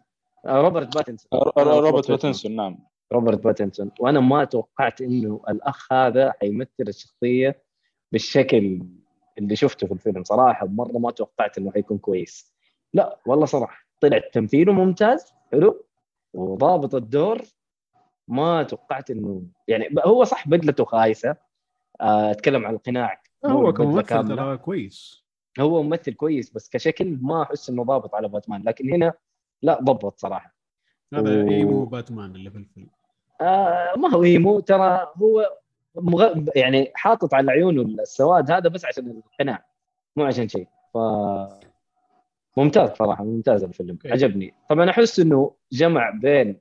آه 0.45 0.62
روبرت 0.62 0.95
باتنسون. 0.95 1.30
روبرت. 1.58 2.12
باتنسون 2.12 2.56
نعم. 2.56 2.80
روبرت 3.12 3.43
باتنسون. 3.43 3.91
وأنا 3.99 4.19
ما 4.19 4.43
توقعت 4.43 5.02
إنه 5.02 5.41
الأخ 5.49 5.93
هذا 5.93 6.34
حيمثل 6.41 6.69
الشخصية 6.80 7.63
بالشكل 8.12 8.82
اللي 9.38 9.56
شفته 9.56 9.88
في 9.88 9.93
الفيلم. 9.93 10.23
صراحة 10.23 10.67
مرة 10.67 10.97
ما 10.97 11.12
توقعت 11.12 11.58
إنه 11.58 11.71
حيكون 11.71 11.97
كويس. 11.97 12.54
لا 12.93 13.19
والله 13.25 13.45
صراحة. 13.45 13.86
طلع 14.02 14.21
تمثيله 14.34 14.73
ممتاز 14.73 15.34
حلو 15.52 15.86
وضابط 16.34 16.95
الدور. 16.95 17.41
ما 18.28 18.63
توقعت 18.63 19.12
إنه 19.12 19.43
يعني 19.67 19.89
هو 20.06 20.23
صح 20.23 20.47
بدلته 20.47 20.86
خايسة 20.86 21.36
أتكلم 22.01 22.65
عن 22.65 22.73
القناع 22.73 23.21
هو 23.45 23.73
كممثل. 23.73 24.27
ترى 24.27 24.57
كويس. 24.57 25.23
هو 25.59 25.83
ممثل 25.83 26.13
كويس 26.13 26.51
بس 26.53 26.69
كشكل 26.69 27.17
ما 27.21 27.43
أحس 27.43 27.69
إنه 27.69 27.83
ضابط 27.83 28.15
على 28.15 28.27
باتمان 28.27 28.63
لكن 28.63 28.93
هنا 28.93 29.13
لا 29.62 29.79
ضبط 29.81 30.19
صراحة. 30.19 30.55
هذا 31.13 31.43
و- 31.43 31.49
emo 31.49 31.86
Batman 31.86 32.36
اللي 32.35 32.51
في 32.51 32.57
الفيلم. 32.57 32.88
آه 33.41 33.93
ما 33.97 34.09
هو 34.09 34.23
emo 34.23 34.60
ترى 34.59 35.12
هو 35.17 35.57
مغ... 35.95 36.43
يعني 36.55 36.91
حاطط 36.95 37.33
على 37.33 37.51
عيونه 37.51 37.81
السواد 37.81 38.51
هذا 38.51 38.69
بس 38.69 38.85
عشان 38.85 39.21
القناع 39.31 39.65
مو 40.15 40.23
عشان 40.25 40.47
شيء. 40.47 40.67
ف 40.93 40.97
ممتاز 42.57 42.89
صراحة 42.89 43.23
ممتاز 43.23 43.63
الفيلم 43.63 43.89
أوكي. 43.91 44.12
عجبني. 44.12 44.53
طبعا 44.69 44.89
أحس 44.89 45.19
إنه 45.19 45.55
جمع 45.71 46.09
بين 46.09 46.59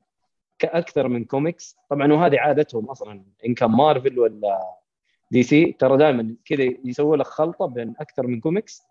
أكثر 0.64 1.08
من 1.08 1.24
كوميكس 1.24 1.76
طبعا 1.90 2.12
وهذه 2.12 2.38
عادتهم 2.40 2.84
أصلا 2.90 3.22
إن 3.46 3.54
كان 3.54 3.70
مارفل 3.70 4.18
ولا 4.18 4.77
DC 5.30 5.72
ترى 5.72 5.96
دائما 5.96 6.36
كذا 6.44 6.64
يسووا 6.84 7.16
لك 7.16 7.26
خلطة 7.26 7.66
بين 7.66 7.94
أكثر 8.00 8.26
من 8.26 8.40
كوميكس 8.40 8.82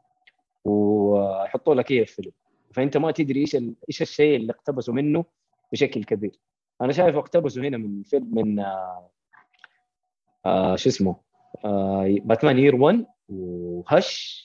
ويحطوا 0.65 1.75
لك 1.75 1.91
إياه 1.91 2.03
في 2.03 2.13
فيلم 2.13 2.31
فأنت 2.73 2.97
ما 2.97 3.11
تدري 3.11 3.39
إيش. 3.41 3.55
إيش 3.89 4.01
الشيء 4.01 4.35
اللي 4.35 4.53
اقتبسوا 4.53 4.93
منه 4.93 5.25
بشكل 5.71 6.03
كبير 6.03 6.39
أنا 6.81 6.93
شايف 6.93 7.15
اقتبسوا 7.15 7.63
هنا 7.63 7.77
من 7.77 8.03
فيلم 8.03 8.35
من 8.35 8.59
آه 8.59 9.09
آه 10.45 10.75
شو 10.75 10.89
اسمه 10.89 11.15
آه 11.65 12.17
Batman 12.23 12.59
Year 12.59 12.75
1 12.75 13.05
وهش 13.29 14.43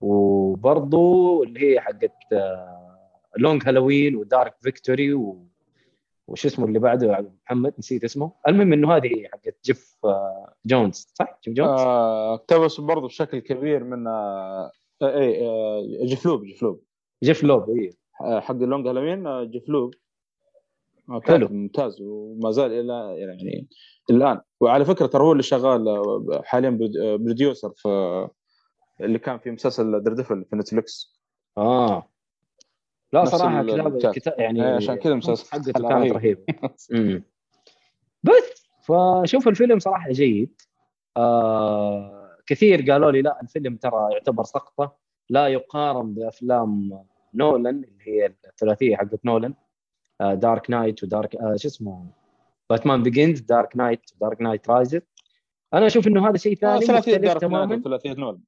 وبرضه 0.00 1.42
اللي 1.42 1.74
هي 1.74 1.80
حقت 1.80 2.32
آه 2.32 2.98
Long 3.36 3.62
Halloween 3.66 4.16
و 4.16 4.24
Dark 4.24 4.54
Victory 4.62 5.14
و... 5.14 5.46
وش 6.28 6.46
اسمه 6.46 6.64
اللي 6.66 6.78
بعده 6.78 7.32
محمد؟ 7.44 7.74
نسيت 7.78 8.04
اسمه. 8.04 8.32
المهم 8.48 8.72
إنه 8.72 8.96
هذه 8.96 9.10
حقت 9.32 9.56
جيف 9.64 9.96
آه، 10.04 10.54
جونز 10.66 11.12
صح؟ 11.14 11.40
جيف 11.44 11.54
جونز؟ 11.54 11.68
آه، 11.80 12.34
اقتبس 12.34 12.80
برضه 12.80 13.06
بشكل 13.06 13.38
كبير 13.38 13.84
من 13.84 14.06
آه، 14.06 14.70
اي 15.02 15.46
آه، 15.46 15.82
جفلوب 16.04 16.44
جفلوب 16.46 16.82
جيف 17.22 17.44
لوب. 17.44 17.70
اي 17.70 17.90
آه، 18.20 18.40
حق 18.40 18.54
ال 18.54 18.60
Long 18.60 18.86
Halloween 18.88 19.26
آه، 19.26 19.44
جفلوب 19.44 19.94
آه، 21.10 21.20
حلو. 21.24 21.48
ممتاز 21.48 22.00
وما 22.00 22.50
زال 22.50 22.72
إلى 22.72 23.20
يعني 23.20 23.68
الآن. 24.10 24.40
وعلى 24.60 24.84
فكرة 24.84 25.06
ترى 25.06 25.22
هو 25.22 25.32
اللي 25.32 25.42
شغال 25.42 25.88
آه، 25.88 26.42
حاليا 26.44 26.70
prod- 26.70 26.96
آه، 26.96 27.16
producer 27.16 27.72
في 27.76 28.28
اللي 29.00 29.18
كان 29.18 29.38
في 29.38 29.50
مسلسل 29.50 30.02
Daredevil 30.02 30.44
في 30.50 30.56
نتفلكس 30.56 31.18
آه. 31.58 32.10
لا 33.12 33.24
صراحة 33.24 33.62
كتاب 33.62 33.96
الكاتب. 33.96 34.14
كتاب 34.14 34.34
يعني 34.40 34.68
إيه، 34.68 34.76
عشان 34.76 34.94
كذا 34.94 35.14
مسلسل 35.14 35.50
حقته 35.50 35.72
كان 35.72 35.88
كانت 35.88 36.12
رهيب. 36.12 36.44
رهيبه. 36.92 37.22
بس 38.22 38.68
فشوف 38.82 39.48
الفيلم 39.48 39.78
صراحة 39.78 40.10
جيد. 40.10 40.60
آه 41.16 42.36
كثير 42.46 42.90
قالوا 42.92 43.10
لي 43.10 43.22
لا 43.22 43.42
الفيلم 43.42 43.76
ترى 43.76 44.08
يعتبر 44.12 44.44
سقطة. 44.44 44.96
لا 45.30 45.48
يقارن 45.48 46.14
بأفلام 46.14 46.90
نولان 47.34 47.84
اللي 47.84 48.02
هي 48.02 48.34
الثلاثية 48.48 48.96
حقت 48.96 49.24
نولان. 49.24 49.54
آه 50.20 50.34
Dark 50.34 50.70
Knight 50.70 51.04
و 51.04 51.10
Dark 51.10 51.36
آه 51.36 51.56
شو 51.56 51.68
اسمه؟ 51.68 52.06
Batman 52.70 53.02
Begins 53.02 53.40
Dark 53.40 53.76
Knight 53.76 54.10
Dark 54.20 54.40
Knight 54.40 54.70
Rises 54.70 55.00
أنا 55.74 55.86
أشوف 55.86 56.06
إنه 56.06 56.28
هذا 56.28 56.36
شيء 56.36 56.54
ثاني 56.54 56.80
ثلاثية 56.80 57.12
مختلف 57.18 57.32
Dark 57.32 57.44
Knight 57.44 57.80
وثلاثية 57.80 58.12
نول 58.12 58.40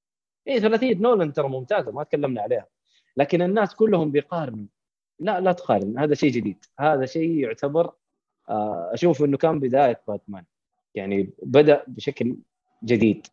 اي 0.48 0.60
ثلاثية 0.60 0.94
نولان 0.94 1.32
ترى 1.32 1.48
ممتازة 1.48 1.92
ما 1.92 2.02
تكلمنا 2.02 2.42
عليها. 2.42 2.66
لكن 3.16 3.42
الناس 3.42 3.74
كلهم 3.74 4.10
بيقارنوا 4.10 4.66
لا 5.18 5.40
لا 5.40 5.52
تقارن 5.52 5.98
هذا 5.98 6.14
شيء 6.14 6.30
جديد. 6.32 6.64
هذا 6.80 7.06
شيء 7.06 7.30
يعتبر 7.38 7.92
آه، 8.48 8.90
أشوف 8.92 9.22
إنه 9.24 9.36
كان 9.36 9.60
بداية 9.60 10.02
باتمان. 10.08 10.44
يعني 10.94 11.30
بدأ 11.42 11.84
بشكل 11.86 12.36
جديد. 12.84 13.26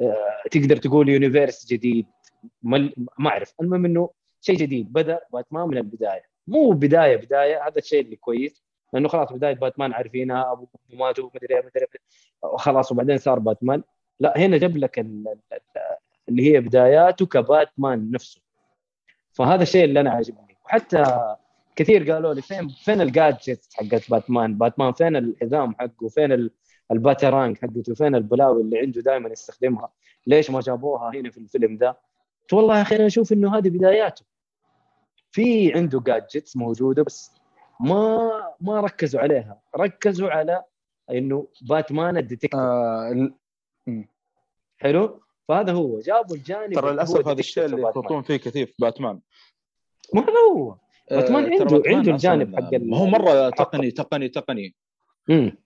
آه، 0.00 0.42
تقدر 0.50 0.76
تقول 0.76 1.08
يونيفيرس 1.08 1.66
جديد 1.66 2.06
ما 2.62 2.90
أعرف. 3.26 3.54
المهم 3.60 3.84
إنه 3.84 4.10
شيء 4.40 4.56
جديد. 4.56 4.92
بدأ 4.92 5.20
باتمان 5.32 5.68
من 5.68 5.76
البداية. 5.78 6.22
مو 6.46 6.70
بداية 6.70 7.16
بداية 7.16 7.66
هذا 7.66 7.78
الشيء 7.78 8.00
اللي 8.00 8.16
كويس. 8.16 8.64
لأنه 8.92 9.08
خلاص 9.08 9.32
بداية 9.32 9.54
باتمان 9.54 9.92
عارفينها 9.92 10.52
أبو 10.52 10.68
ماتوا 10.90 11.30
مدري 11.34 11.54
إيه، 11.56 11.60
مدري 11.66 11.86
خلاص 12.58 12.92
وبعدين 12.92 13.18
صار 13.18 13.38
باتمان. 13.38 13.82
لا 14.20 14.38
هنا 14.38 14.56
جاب 14.56 14.76
لك 14.76 14.98
ال- 14.98 15.28
ال- 15.52 15.60
اللي 16.28 16.52
هي 16.52 16.60
بداياته 16.60 17.26
كباتمان 17.26 18.10
نفسه. 18.10 18.47
فهذا 19.38 19.62
الشيء 19.62 19.84
اللي 19.84 20.00
أنا 20.00 20.10
عاجبني. 20.10 20.56
وحتى 20.64 21.34
كثير 21.76 22.12
قالوا 22.12 22.34
لي 22.34 22.42
فين 22.42 22.68
فين 22.68 23.00
ال 23.00 23.10
gadget 23.10 23.68
حقت 23.74 24.10
باتمان؟ 24.10 24.58
باتمان 24.58 24.92
فين 24.92 25.16
الحزام 25.16 25.74
حقه؟ 25.74 26.08
فين 26.08 26.32
ال- 26.32 26.50
ال 26.92 26.99
batarang 26.99 27.58
حقته؟ 27.58 27.94
فين 27.94 28.14
البلاوي 28.14 28.62
اللي 28.62 28.78
عنده 28.78 29.00
دائما 29.00 29.28
يستخدمها؟ 29.28 29.92
ليش 30.26 30.50
ما 30.50 30.60
جابوها 30.60 31.10
هنا 31.14 31.30
في 31.30 31.38
الفيلم 31.38 31.76
ده؟ 31.76 31.98
قلت 32.42 32.52
والله 32.52 32.76
يا 32.76 32.82
أخي 32.82 32.96
أنا 32.96 33.06
أشوف 33.06 33.32
إنه 33.32 33.56
هذه 33.58 33.68
بداياته. 33.68 34.24
في 35.30 35.72
عنده 35.74 36.00
gadgets 36.00 36.56
موجودة 36.56 37.02
بس 37.02 37.32
ما 37.80 38.30
ما 38.60 38.80
ركزوا 38.80 39.20
عليها. 39.20 39.60
ركزوا 39.76 40.30
على 40.30 40.64
إنه 41.10 41.46
باتمان 41.68 42.16
ال 42.16 42.20
detective. 42.20 42.60
آه 42.60 43.30
حلو؟ 44.78 45.20
فهذا 45.48 45.72
هو 45.72 45.98
جابوا 46.00 46.36
الجانب 46.36 46.74
ترى 46.74 46.92
للأسف 46.92 47.28
هذا 47.28 47.40
الشيء 47.40 47.64
اللي 47.64 47.76
باتمان. 47.76 47.90
يخلطون 48.04 48.22
فيه 48.22 48.36
كثير 48.36 48.66
في 48.66 48.74
باتمان. 48.78 49.20
ما 50.14 50.22
هذا 50.22 50.32
هو. 50.52 50.76
باتمان 51.10 51.44
آه، 51.44 51.48
عنده- 51.50 51.64
ترى 51.64 51.78
باتمان 51.78 51.96
عنده 51.96 52.12
الجانب 52.12 52.56
حق 52.56 52.74
ما 52.74 52.98
هو 52.98 53.06
مرة. 53.06 53.50
تقني 53.50 53.90
تقني 53.90 54.28
تقني. 54.28 54.74
امم 55.30 55.56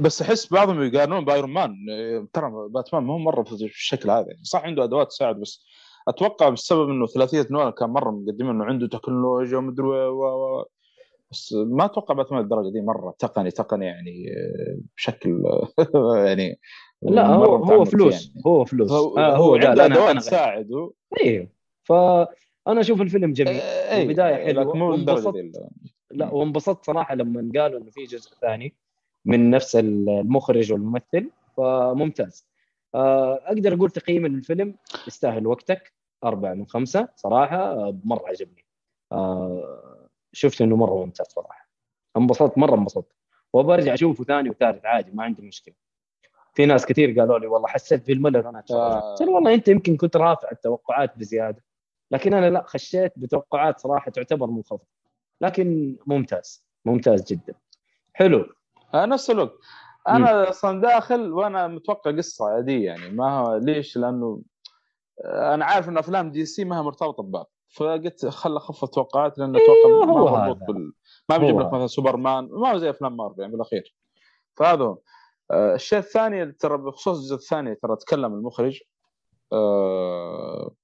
بس 0.00 0.22
أحس 0.22 0.52
بعضهم 0.52 0.82
يقارنون 0.82 1.24
بأيرون 1.24 1.50
مان. 1.50 1.74
آه، 1.90 2.28
ترى 2.32 2.50
باتمان 2.70 3.02
ما 3.02 3.14
هو 3.14 3.18
مرة 3.18 3.42
في 3.42 3.52
الشكل 3.52 4.10
هذا. 4.10 4.26
يعني 4.28 4.44
صح 4.44 4.64
عنده 4.64 4.84
أدوات 4.84 5.08
تساعد 5.08 5.40
بس 5.40 5.64
أتوقع 6.08 6.48
بسبب 6.48 6.88
إنه 6.88 7.06
ثلاثية 7.06 7.46
نولان 7.50 7.70
كان 7.72 7.90
مرة 7.90 8.10
مقدمين 8.10 8.50
إنه 8.50 8.64
عنده 8.64 8.86
تكنولوجيا 8.88 9.58
ومدري 9.58 9.86
و 9.86 9.92
و- 9.92 10.60
و- 10.60 10.66
بس 11.30 11.52
ما 11.52 11.84
أتوقع 11.84 12.14
باتمان 12.14 12.40
الدرجه 12.42 12.72
دي 12.72 12.80
مرة 12.80 13.14
تقني 13.18 13.50
تقني 13.50 13.86
يعني 13.86 14.26
بشكل 14.96 15.42
يعني 16.26 16.58
لا 17.02 17.26
هو 17.26 17.56
هو 17.56 17.84
فلوس. 17.84 18.28
يعني. 18.28 18.42
هو 18.46 18.64
فلوس. 18.64 18.92
هو, 18.92 19.18
آه 19.18 19.36
هو 19.36 19.52
قال 19.52 19.80
أنا 19.80 20.10
أنا 20.10 20.20
تساعده. 20.20 20.92
أيوه 21.24 21.48
فأنا 21.82 22.80
أشوف 22.80 23.00
الفيلم 23.00 23.32
جميل. 23.32 23.54
آه، 23.54 23.94
أي، 23.94 24.04
وبداية 24.04 24.44
حلوة. 24.44 24.64
لكن 24.64 24.78
مو 24.78 24.94
للدرجه 24.94 25.26
وانبسطت. 25.26 25.68
لا 26.10 26.30
وانبسطت 26.34 26.84
صراحة 26.84 27.14
لما 27.14 27.60
قالوا 27.60 27.80
إنه 27.80 27.90
في 27.90 28.04
جزء 28.04 28.30
ثاني 28.40 28.74
من 29.24 29.50
نفس 29.50 29.76
المخرج 29.76 30.72
والممثل 30.72 31.30
فممتاز. 31.56 32.46
آه، 32.94 33.40
أقدر 33.44 33.74
أقول 33.74 33.90
تقييم 33.90 34.26
للفيلم 34.26 34.74
يستاهل 35.06 35.46
وقتك. 35.46 35.92
أربعة 36.24 36.54
من 36.54 36.66
خمسة 36.66 37.08
صراحة 37.16 37.56
آه، 37.56 37.98
مرة 38.04 38.28
عجبني. 38.28 38.64
آه، 39.12 40.08
شفت 40.32 40.62
إنه 40.62 40.76
مرة 40.76 41.04
ممتاز 41.04 41.26
صراحة. 41.26 41.68
انبسطت 42.16 42.58
مرة 42.58 42.74
انبسطت. 42.74 43.12
وبرجع 43.52 43.94
أشوفه 43.94 44.24
ثاني 44.24 44.50
وثالث 44.50 44.84
عادي 44.84 45.12
ما 45.12 45.22
عندي 45.24 45.42
مشكلة. 45.42 45.74
في 46.58 46.66
ناس 46.66 46.86
كثير 46.86 47.20
قالوا 47.20 47.38
لي 47.38 47.46
والله 47.46 47.68
حسيت 47.68 48.06
بالملل 48.06 48.46
وأنا 48.46 48.62
آه. 48.70 49.10
قلت 49.10 49.22
له 49.22 49.32
والله 49.32 49.54
أنت 49.54 49.68
يمكن 49.68 49.96
كنت 49.96 50.16
رافع 50.16 50.50
التوقعات 50.52 51.18
بزيادة. 51.18 51.64
لكن 52.10 52.34
أنا 52.34 52.50
لا 52.50 52.64
خشيت 52.66 53.12
بتوقعات 53.16 53.78
صراحة 53.80 54.10
تعتبر 54.10 54.46
منخفضة. 54.46 54.86
لكن 55.40 55.96
ممتاز 56.06 56.64
ممتاز 56.84 57.24
جدا. 57.24 57.54
حلو. 58.12 58.46
آه، 58.94 59.06
نفس 59.06 59.30
الوقت. 59.30 59.52
أنا 60.08 60.48
أصلا 60.48 60.80
داخل 60.80 61.32
وأنا 61.32 61.66
متوقع 61.68 62.10
قصة 62.10 62.48
عادية 62.48 62.86
يعني. 62.86 63.10
ما 63.10 63.38
هو 63.38 63.56
ليش؟ 63.56 63.96
لأنه 63.96 64.42
آه، 65.24 65.54
أنا 65.54 65.64
عارف 65.64 65.88
إن 65.88 65.98
أفلام 65.98 66.30
دي 66.30 66.44
سي 66.46 66.64
ما 66.64 66.78
هي 66.78 66.82
مرتبطة 66.82 67.22
ببعض. 67.22 67.50
فقلت 67.68 68.26
خل 68.26 68.56
اخف 68.56 68.84
التوقعات 68.84 69.38
لأن 69.38 69.56
أتوقع 69.56 69.86
أيوه، 69.86 70.06
ما 70.06 70.46
هو. 70.48 70.54
بال... 70.54 70.92
ما 71.28 71.36
بيجيب 71.36 71.60
لك. 71.60 71.66
مثلا 71.66 71.86
سوبرمان 71.86 72.48
ما 72.52 72.72
هو 72.72 72.78
زي 72.78 72.90
أفلام 72.90 73.16
مارفل 73.16 73.40
يعني 73.40 73.52
بالأخير. 73.52 73.94
فهذا 74.56 74.84
هو. 74.84 74.92
آه، 74.92 74.98
الشيء 75.52 75.98
الثاني 75.98 76.52
ترى 76.52 76.78
بخصوص 76.78 77.16
الجزء 77.18 77.34
الثاني 77.34 77.74
ترى 77.74 77.96
تكلم 77.96 78.34
المخرج 78.34 78.80
آه، 79.52 80.74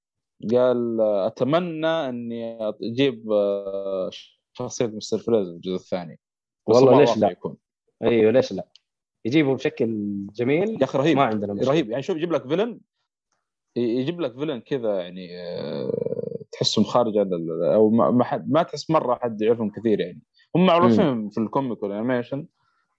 قال 0.52 1.00
آه، 1.00 1.26
أتمنى 1.26 1.86
أني 1.86 2.58
أجيب 2.82 3.32
آه، 3.32 4.10
شخصية 4.52 4.86
مستر 4.86 5.18
فريز 5.18 5.48
الجزء 5.48 5.74
الثاني 5.74 6.20
والله 6.66 6.90
الله 6.90 7.00
ليش 7.00 7.16
لا؟ 7.18 7.30
يكون. 7.30 7.56
أيوه 8.02 8.32
ليش 8.32 8.52
لا؟ 8.52 8.68
يجيبه 9.24 9.54
بشكل 9.54 9.86
جميل؟ 10.34 10.70
يا 10.70 10.84
أخي 10.84 10.98
رهيب 10.98 11.16
ما 11.16 11.22
عندنا 11.22 11.52
مشكلة. 11.52 11.70
رهيب. 11.70 11.90
يعني 11.90 12.02
شوف 12.02 12.16
يجيب 12.16 12.32
لك 12.32 12.48
فيلن 12.48 12.80
يجيب 13.76 14.20
لك 14.20 14.38
فيلن 14.38 14.60
كذا 14.60 15.00
يعني 15.00 15.28
آه، 15.38 16.44
تحسهم 16.52 16.84
خارج 16.84 17.16
أو 17.62 17.90
ما 17.90 18.10
ما, 18.10 18.24
حد 18.24 18.50
ما 18.50 18.62
تحس 18.62 18.90
مرة 18.90 19.14
حد 19.22 19.42
يعرفهم 19.42 19.70
كثير 19.70 20.00
يعني. 20.00 20.22
هم 20.56 20.66
معروفين 20.66 21.28
في 21.28 21.38
ال 21.38 21.45
comic 21.45 21.82
وال 21.82 21.93
animation. 21.93 22.46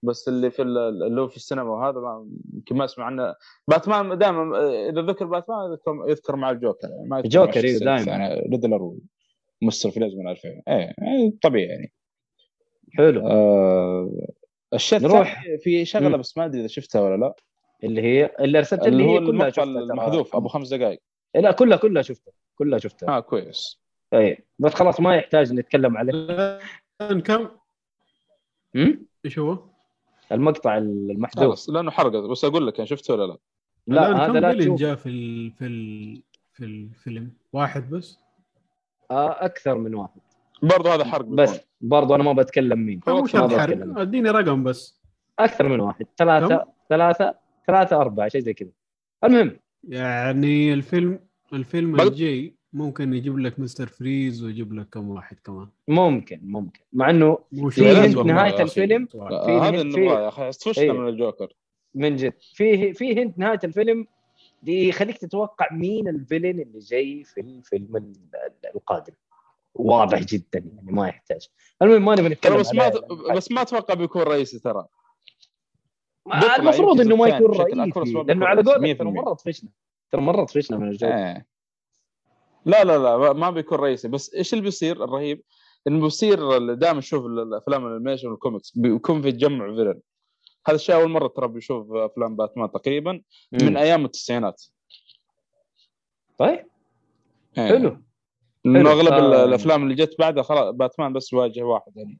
بس 0.06 0.28
اللي 0.28 0.50
في 0.50 0.62
ال- 0.62 1.02
اللي 1.02 1.20
هو 1.20 1.28
في 1.28 1.36
السينما 1.36 1.70
وهذا 1.70 2.26
يمكن 2.54 2.76
ما 2.76 2.84
أسمع 2.84 3.04
عنه 3.04 3.34
باتمان 3.68 4.18
دائما 4.18 4.58
إذا 4.88 5.02
ذكر 5.02 5.24
باتمان 5.24 5.76
يذكر, 6.08 6.36
مع 6.36 6.50
الجوكر 6.50 6.88
يعني 6.88 7.08
ما 7.08 7.18
يذكر 7.18 7.28
جوكر، 7.28 7.46
مع 7.46 7.52
إيه، 7.56 7.60
الشخصيات 7.70 7.82
دايماً. 7.82 8.26
الثانية، 8.26 8.50
ريدلر 8.50 8.92
ومستر 9.62 9.90
فريز 9.90 10.14
من 10.14 10.26
إيه 10.28 10.94
إيه، 11.02 11.34
طبيعي 11.42 11.66
يعني 11.68 11.92
حلو 12.92 13.26
آه 13.28 14.10
الشيء 14.74 14.98
نروح. 14.98 15.44
في 15.62 15.84
شغلة. 15.84 16.16
بس 16.16 16.38
ما 16.38 16.44
أدري 16.44 16.60
إذا 16.60 16.66
شفتها 16.68 17.00
ولا 17.00 17.16
لا 17.16 17.34
اللي 17.84 18.02
هي 18.02 18.30
اللي 18.40 18.58
ارسلت 18.58 18.86
اللي 18.86 19.02
لي 19.04 19.10
هي 19.10 19.18
كلها 19.26 19.50
شفتها. 19.50 19.64
المحذوف 19.64 20.36
أبو 20.36 20.48
خمس 20.48 20.74
دقائق 20.74 21.00
لا 21.34 21.52
كلها 21.52 21.76
كلها 21.78 22.02
شفتها 22.02 22.32
كلها 22.54 22.78
شفتها 22.78 23.16
آه 23.16 23.20
كويس 23.20 23.80
اي 24.14 24.38
بس 24.58 24.74
خلاص 24.74 25.00
ما 25.00 25.16
يحتاج 25.16 25.52
نتكلم 25.52 25.96
عليه 25.96 26.58
كم؟ 27.24 27.48
إيش 29.24 29.38
هو؟ 29.38 29.58
المقطع 30.32 30.78
المحذوف. 30.78 31.44
خلاص 31.44 31.70
لأنه 31.70 31.90
حرقت. 31.90 32.30
بس 32.30 32.44
أقول 32.44 32.66
لك 32.66 32.78
يعني 32.78 32.88
شفته 32.88 33.14
ولا 33.14 33.26
لا؟ 33.26 33.38
لا 33.86 34.26
هذا 34.26 34.40
لا 34.40 34.54
تشوف. 34.54 34.80
جاء 34.80 34.94
في 34.94 35.08
ال... 35.08 35.50
في 35.50 35.66
ال... 35.66 36.22
في 36.52 36.64
الفيلم 36.64 37.32
واحد 37.52 37.90
بس. 37.90 38.18
آه 39.10 39.44
أكثر 39.44 39.78
من 39.78 39.94
واحد. 39.94 40.20
برضه 40.62 40.94
هذا 40.94 41.04
حرق. 41.04 41.24
بس 41.24 41.60
برضو 41.80 42.14
أنا 42.14 42.22
ما 42.22 42.32
بتكلم 42.32 42.78
مين. 42.86 43.00
هو 43.08 43.22
ما 43.22 43.28
حرق. 43.60 43.98
أديني 43.98 44.30
رقم 44.30 44.64
بس. 44.64 45.00
أكثر 45.38 45.68
من 45.68 45.80
واحد. 45.80 46.06
ثلاثة 46.16 46.66
ثلاثة 46.88 47.34
ثلاثة 47.66 47.96
أربعة 47.96 48.28
شيء 48.28 48.40
زي 48.40 48.54
كذا. 48.54 48.70
المهم. 49.24 49.58
يعني 49.88 50.72
الفيلم 50.72 51.18
الفيلم 51.52 51.92
بل- 51.92 52.06
الجاي 52.06 52.55
ممكن 52.76 53.14
يجيب 53.14 53.38
لك 53.38 53.60
مستر 53.60 53.86
فريز 53.86 54.44
ويجيب 54.44 54.72
لك 54.74 54.88
كم 54.88 55.08
واحد 55.08 55.36
كمان. 55.44 55.68
ممكن 55.88 56.40
ممكن. 56.42 56.80
مع 56.92 57.10
إنه 57.10 57.38
في 57.70 57.90
أخي. 58.38 58.60
الفيلم 58.64 59.08
هذا 59.62 59.82
نبغاه 59.82 60.20
يا 60.22 60.28
أخي 60.28 60.48
استفشنا 60.48 60.84
إيه. 60.84 60.92
من 60.92 61.08
الجوكر. 61.08 61.52
من 61.94 62.16
جد. 62.16 62.32
في 62.54 62.92
في 62.92 63.22
هنت 63.22 63.38
نهاية 63.38 63.60
الفيلم 63.64 64.06
دي 64.62 64.88
يخليك 64.88 65.18
تتوقع 65.18 65.68
مين 65.72 66.08
الفيلن 66.08 66.60
اللي 66.60 66.78
جاي 66.78 67.24
في 67.24 67.40
الفيلم 67.40 67.96
ال- 67.96 68.14
القادم. 68.74 69.12
واضح 69.74 70.22
جدا 70.22 70.58
يعني 70.76 70.92
ما 70.92 71.08
يحتاج. 71.08 71.48
المهم 71.82 72.04
ما 72.04 72.14
نبي 72.14 72.28
نتكلم 72.28 72.56
بس 72.56 72.74
ما. 72.74 72.90
بس 73.36 73.52
ما 73.52 73.62
أتوقع 73.62 73.94
بيكون 73.94 74.22
رئيسي 74.22 74.58
ترى. 74.58 74.86
المفروض 76.58 77.00
إنه 77.00 77.16
ما 77.16 77.26
يكون 77.28 77.46
رئيسي 77.46 78.12
لأنه 78.12 78.46
على 78.46 78.62
قولك 78.62 78.98
ترى 78.98 79.08
100%. 79.10 79.14
مرة 79.14 79.34
طفشنا. 79.34 79.70
ترى 80.10 80.20
مرة 80.20 80.44
طفشنا 80.44 80.78
من 80.78 80.88
الجو 80.88 81.06
إيه. 81.08 81.46
لا 82.66 82.84
لا 82.84 82.98
لا 82.98 83.32
ما 83.32 83.50
بيكون 83.50 83.78
رئيسي. 83.78 84.08
بس 84.08 84.34
إيش 84.34 84.52
اللي 84.52 84.64
بيصير 84.64 85.04
الرهيب؟ 85.04 85.42
إنه 85.88 86.00
بيصير 86.00 86.58
دائما 86.74 86.98
نشوف 86.98 87.26
الافلام 87.26 87.86
ال 87.86 87.90
animation 87.90 88.28
وال 88.28 88.39
comics 88.39 88.72
بيكون 88.78 89.22
في 89.22 89.32
تجمع 89.32 89.66
villain 89.66 90.00
هذا 90.68 90.76
الشيء 90.76 90.94
أول 90.94 91.10
مرة 91.10 91.28
ترى 91.28 91.48
بنشوف 91.48 91.92
أفلام 91.92 92.36
باتمان 92.36 92.70
تقريبا 92.72 93.22
من 93.52 93.70
مم. 93.70 93.76
أيام 93.76 94.04
التسعينات. 94.04 94.64
طيب. 96.38 96.66
إيه. 97.58 97.68
حلو. 97.68 98.02
لأنه 98.64 98.90
حلو. 98.90 99.00
أغلب 99.00 99.12
آه. 99.12 99.44
الأفلام 99.44 99.82
اللي 99.82 99.94
جت 99.94 100.16
بعدها 100.18 100.42
خلاص 100.42 100.74
باتمان 100.74 101.12
بس 101.12 101.34
واجه 101.34 101.62
واحد 101.62 101.96
يعني. 101.96 102.18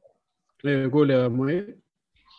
إيه، 0.65 0.83
يقول 0.83 1.11
يا 1.11 1.27
مؤيد 1.27 1.81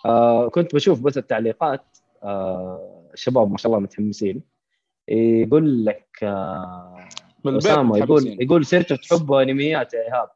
آه 0.07 0.49
كنت 0.49 0.75
بشوف 0.75 1.01
بس 1.01 1.19
التعليقات 1.19 1.99
آه 2.23 3.11
الشباب 3.15 3.51
ما 3.51 3.57
شاء 3.57 3.73
الله 3.73 3.83
متحمسين. 3.83 4.43
يقول 5.09 5.85
لك 5.85 6.09
آه 6.23 7.09
من 7.45 7.53
البيت 7.53 7.67
أسامة 7.67 7.99
يقول. 7.99 8.43
يقول 8.43 8.67
سيرته 8.67 8.97
تحب 8.97 9.33
انميات 9.33 9.95
يا 9.95 10.03
إيهاب 10.03 10.29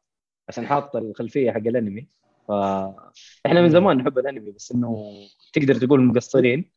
عشان 0.49 0.67
حاط 0.67 0.97
الخلفية 0.97 1.51
حق 1.51 1.57
الأنمي. 1.57 2.07
فاحنا 2.49 3.62
من 3.62 3.69
زمان 3.69 3.97
نحب 3.97 4.19
الأنمي 4.19 4.51
بس 4.51 4.73
إنه 4.73 5.12
تقدر 5.53 5.75
تقول 5.75 6.01
مقصرين. 6.05 6.71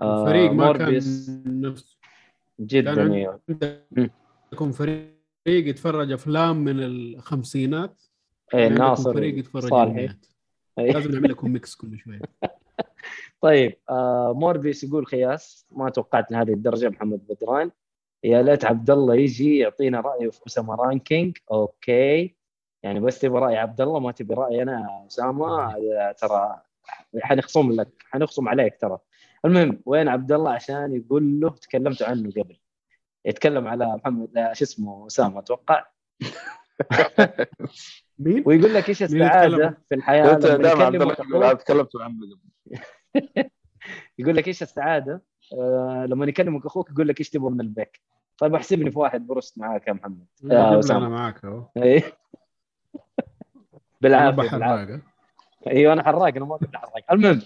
آه، 0.00 0.22
الفريق 0.22 0.50
ما 0.52 0.64
موربيس. 0.64 1.30
كان 1.30 1.60
نفس 1.60 1.98
جدا 2.60 2.94
كان. 2.94 3.38
عندكم 4.52 4.72
فريق 4.72 5.12
يتفرج 5.46 6.12
أفلام 6.12 6.56
من 6.56 6.80
الخمسينات 6.82 8.02
إيه، 8.54 8.64
عندكم 8.64 8.82
ناصر 8.84 9.14
فريق 9.14 9.38
يتفرج 9.38 9.62
صالحي. 9.70 10.08
إيه. 10.78 10.92
لازم 10.92 11.10
نعمل 11.12 11.30
لكم 11.30 11.52
mix 11.52 11.74
كل 11.74 11.98
شوية 11.98 12.20
طيب 13.42 13.76
آه 13.90 14.32
موربيس 14.36 14.84
يقول 14.84 15.06
خياس 15.06 15.66
ما 15.70 15.90
توقعت 15.90 16.32
لهذه 16.32 16.52
الدرجة 16.52 16.88
محمد 16.88 17.20
بدران. 17.28 17.70
يا 18.24 18.42
ليت 18.42 18.64
عبد 18.64 18.90
الله 18.90 19.14
يجي 19.14 19.58
يعطينا 19.58 20.00
رأيه 20.00 20.30
في 20.30 20.40
أسامة 20.46 20.74
ranking. 20.74 21.38
أوكي. 21.52 22.36
يعني 22.82 23.00
بس 23.00 23.18
تبي 23.18 23.38
رأي 23.38 23.56
عبد 23.56 23.80
الله 23.80 24.00
ما 24.00 24.12
تبي 24.12 24.34
رايي 24.34 24.62
أنا 24.62 25.06
أسامة 25.06 25.72
ترى 26.12 26.62
حنخصم 27.22 27.72
لك 27.72 27.88
حنخصم 28.10 28.48
عليك 28.48 28.80
ترى. 28.80 28.98
المهم 29.44 29.82
وين 29.86 30.08
عبد 30.08 30.32
الله 30.32 30.50
عشان 30.50 30.96
يقول 30.96 31.40
له 31.40 31.50
تكلمت 31.50 32.02
عنه 32.02 32.30
قبل. 32.30 32.56
يتكلم 33.24 33.68
على 33.68 33.86
محمد 33.86 34.28
لا، 34.32 34.54
شو 34.54 34.64
اسمه 34.64 35.06
أسامة 35.06 35.38
أتوقع. 35.38 35.86
مين؟ 38.18 38.42
ويقول 38.46 38.74
لك 38.74 38.88
إيش 38.88 39.02
السعادة؟ 39.02 39.78
في 39.88 39.94
الحياة 39.94 40.34
أنت 40.34 40.46
لما 40.46 40.56
دائما 40.62 40.84
عبد 40.84 41.34
الله 41.34 41.52
تكلمت 41.52 41.96
عنه 41.96 42.16
قبل. 42.16 42.40
يقول 44.18 44.36
لك 44.36 44.48
إيش 44.48 44.62
السعادة 44.62 45.22
آه 45.58 46.06
لما 46.06 46.26
يكلمك 46.26 46.66
أخوك 46.66 46.90
يقول 46.90 47.08
لك 47.08 47.20
إيش 47.20 47.30
تبغى 47.30 47.50
من 47.50 47.60
البيك. 47.60 48.00
طيب 48.38 48.54
احسبني 48.54 48.90
في 48.90 48.98
واحد 48.98 49.26
برست 49.26 49.58
معاك 49.58 49.88
يا 49.88 49.92
محمد. 49.92 50.26
يا 50.44 50.80
أنا 50.90 51.08
معاك 51.08 51.44
أهو. 51.44 51.66
إيه. 51.76 52.02
بالعافية 54.00 54.50
بالعافية. 54.50 55.02
إيوه 55.66 55.92
أنا 55.92 56.02
حراق 56.02 56.36
أنا 56.36 56.44
ما 56.44 56.56
كنت 56.56 56.76
حراق 56.76 57.12
المهم. 57.12 57.40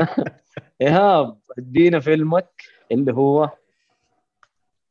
إيهاب 0.82 1.38
ادينا 1.58 2.00
فيلمك 2.00 2.62
اللي 2.92 3.12
هو 3.12 3.50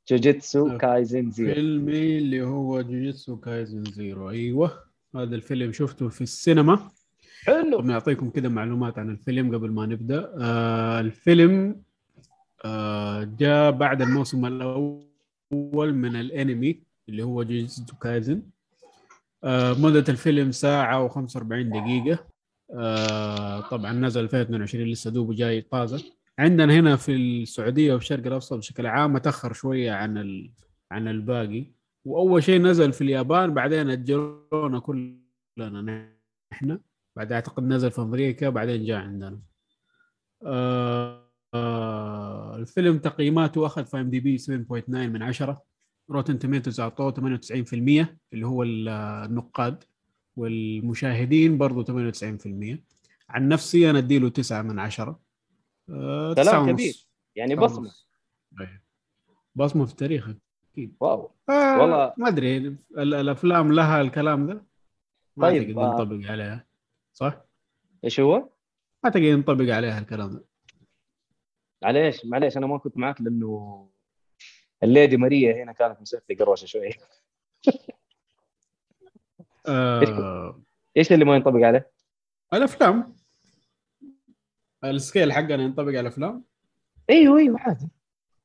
جوجيتسو 0.07 0.77
كايزن 0.77 1.31
زيرو. 1.31 1.53
فيلمي 1.53 2.17
اللي 2.17 2.41
هو 2.41 2.81
جوجيتسو 2.81 3.37
كايزن 3.37 3.83
زيرو. 3.83 4.29
أيوه 4.29 4.83
هذا 5.15 5.35
الفيلم 5.35 5.71
شفته 5.71 6.09
في 6.09 6.21
السينما. 6.21 6.89
حلو. 7.43 7.81
نعطيكم 7.81 8.29
كده 8.29 8.49
معلومات 8.49 8.99
عن 8.99 9.09
الفيلم 9.09 9.55
قبل 9.55 9.71
ما 9.71 9.85
نبدأ. 9.85 10.33
آه 10.41 10.99
الفيلم 10.99 11.69
آه 11.69 11.94
جاء 13.23 13.71
بعد 13.71 14.01
الموسم 14.01 14.45
الأول 14.45 15.93
من 15.93 16.15
الأنمي 16.15 16.83
اللي 17.09 17.23
هو 17.23 17.43
جوجيتسو 17.43 17.95
كايزن 18.01 18.41
آه 19.43 19.73
مدة 19.73 20.05
الفيلم 20.09 20.51
ساعة 20.51 21.07
و45 21.07 21.43
دقيقة. 21.43 22.27
آه 22.73 23.61
طبعا 23.61 23.91
نزل 23.93 24.23
2022 24.23 24.85
لسه 24.85 25.11
دوبه 25.11 25.33
جاي 25.33 25.61
طازة. 25.61 26.03
عندنا 26.39 26.73
هنا 26.73 26.95
في 26.95 27.15
السعودية 27.15 27.93
والشرق 27.93 28.27
الأوسط 28.27 28.53
بشكل 28.57 28.85
عام 28.85 29.17
تأخر 29.17 29.53
شوية 29.53 29.91
عن. 29.91 30.49
عن 30.91 31.07
الباقي. 31.07 31.65
وأول 32.05 32.43
شيء 32.43 32.61
نزل 32.61 32.93
في 32.93 33.01
اليابان 33.03 33.53
بعدين 33.53 33.89
أجلونا 33.89 34.79
كلنا 34.79 36.09
نحن. 36.53 36.79
بعد 37.15 37.31
أعتقد 37.31 37.63
نزل 37.63 37.91
في 37.91 38.01
أمريكا 38.01 38.49
بعدين 38.49 38.85
جاء 38.85 38.97
عندنا. 38.97 39.39
آه 40.45 41.24
آه 41.55 42.55
الفيلم 42.55 42.97
تقييماته 42.97 43.65
أخذ 43.65 43.85
في 43.85 43.97
إم 44.01 44.09
دي 44.09 44.19
بي 44.19 44.37
7.9 44.37 44.89
من 44.89 45.21
10 45.23 45.61
روتن 46.09 46.39
توميتوز 46.39 46.79
أعطوه 46.79 47.11
98% 47.11 47.13
اللي 48.33 48.47
هو 48.47 48.63
ال- 48.63 48.89
النقاد 49.29 49.83
والمشاهدين 50.35 51.57
برضو 51.57 51.83
98% 51.83 52.83
عن 53.29 53.47
نفسي 53.47 53.89
أنا 53.89 53.97
أديله 53.99 54.29
9 54.29 54.61
من 54.61 54.79
10 54.79 55.19
آه 55.89 56.33
كلام. 56.33 56.71
كبير. 56.71 57.07
يعني 57.35 57.55
بصمة. 57.55 57.91
أيه. 58.61 58.83
بصمة 59.55 59.85
في 59.85 59.91
التاريخ 59.91 60.29
أكيد 60.71 60.95
واو 60.99 61.31
آه 61.49 61.81
والله. 61.81 62.13
ما 62.17 62.27
أدري 62.27 62.57
ال- 62.57 62.77
الأفلام 63.13 63.71
لها 63.73 64.01
الكلام 64.01 64.47
ده 64.47 64.65
ما 65.37 65.47
طيب، 65.49 65.79
أعتقد 65.79 65.99
آه. 65.99 66.01
ينطبق 66.01 66.31
عليها 66.31 66.65
صح؟ 67.13 67.41
إيش 68.03 68.19
هو؟ 68.19 68.35
ما 68.39 68.49
أعتقد 69.05 69.21
ينطبق 69.23 69.73
عليها 69.73 69.99
الكلام 69.99 70.29
ده 70.33 70.43
معليش 71.85 72.25
معليش 72.25 72.57
أنا 72.57 72.67
ما 72.67 72.77
كنت 72.77 72.97
معك 72.97 73.21
لأنه 73.21 73.87
الليدي 74.83 75.17
ماريا 75.17 75.63
هنا 75.63 75.71
كانت 75.71 76.01
مسويه 76.01 76.21
قروشة 76.39 76.65
شوية 76.65 76.91
آه 79.67 80.61
إيش 80.97 81.11
اللي 81.11 81.25
ما 81.25 81.35
ينطبق 81.35 81.65
عليه؟ 81.65 81.91
الأفلام. 82.53 83.15
ال 84.83 84.91
scale 84.91 85.33
حقنا 85.33 85.63
ينطبق 85.63 85.87
على 85.87 85.99
الأفلام. 85.99 86.43
أيوه 87.09 87.37
أيوه 87.37 87.59
عادي. 87.59 87.87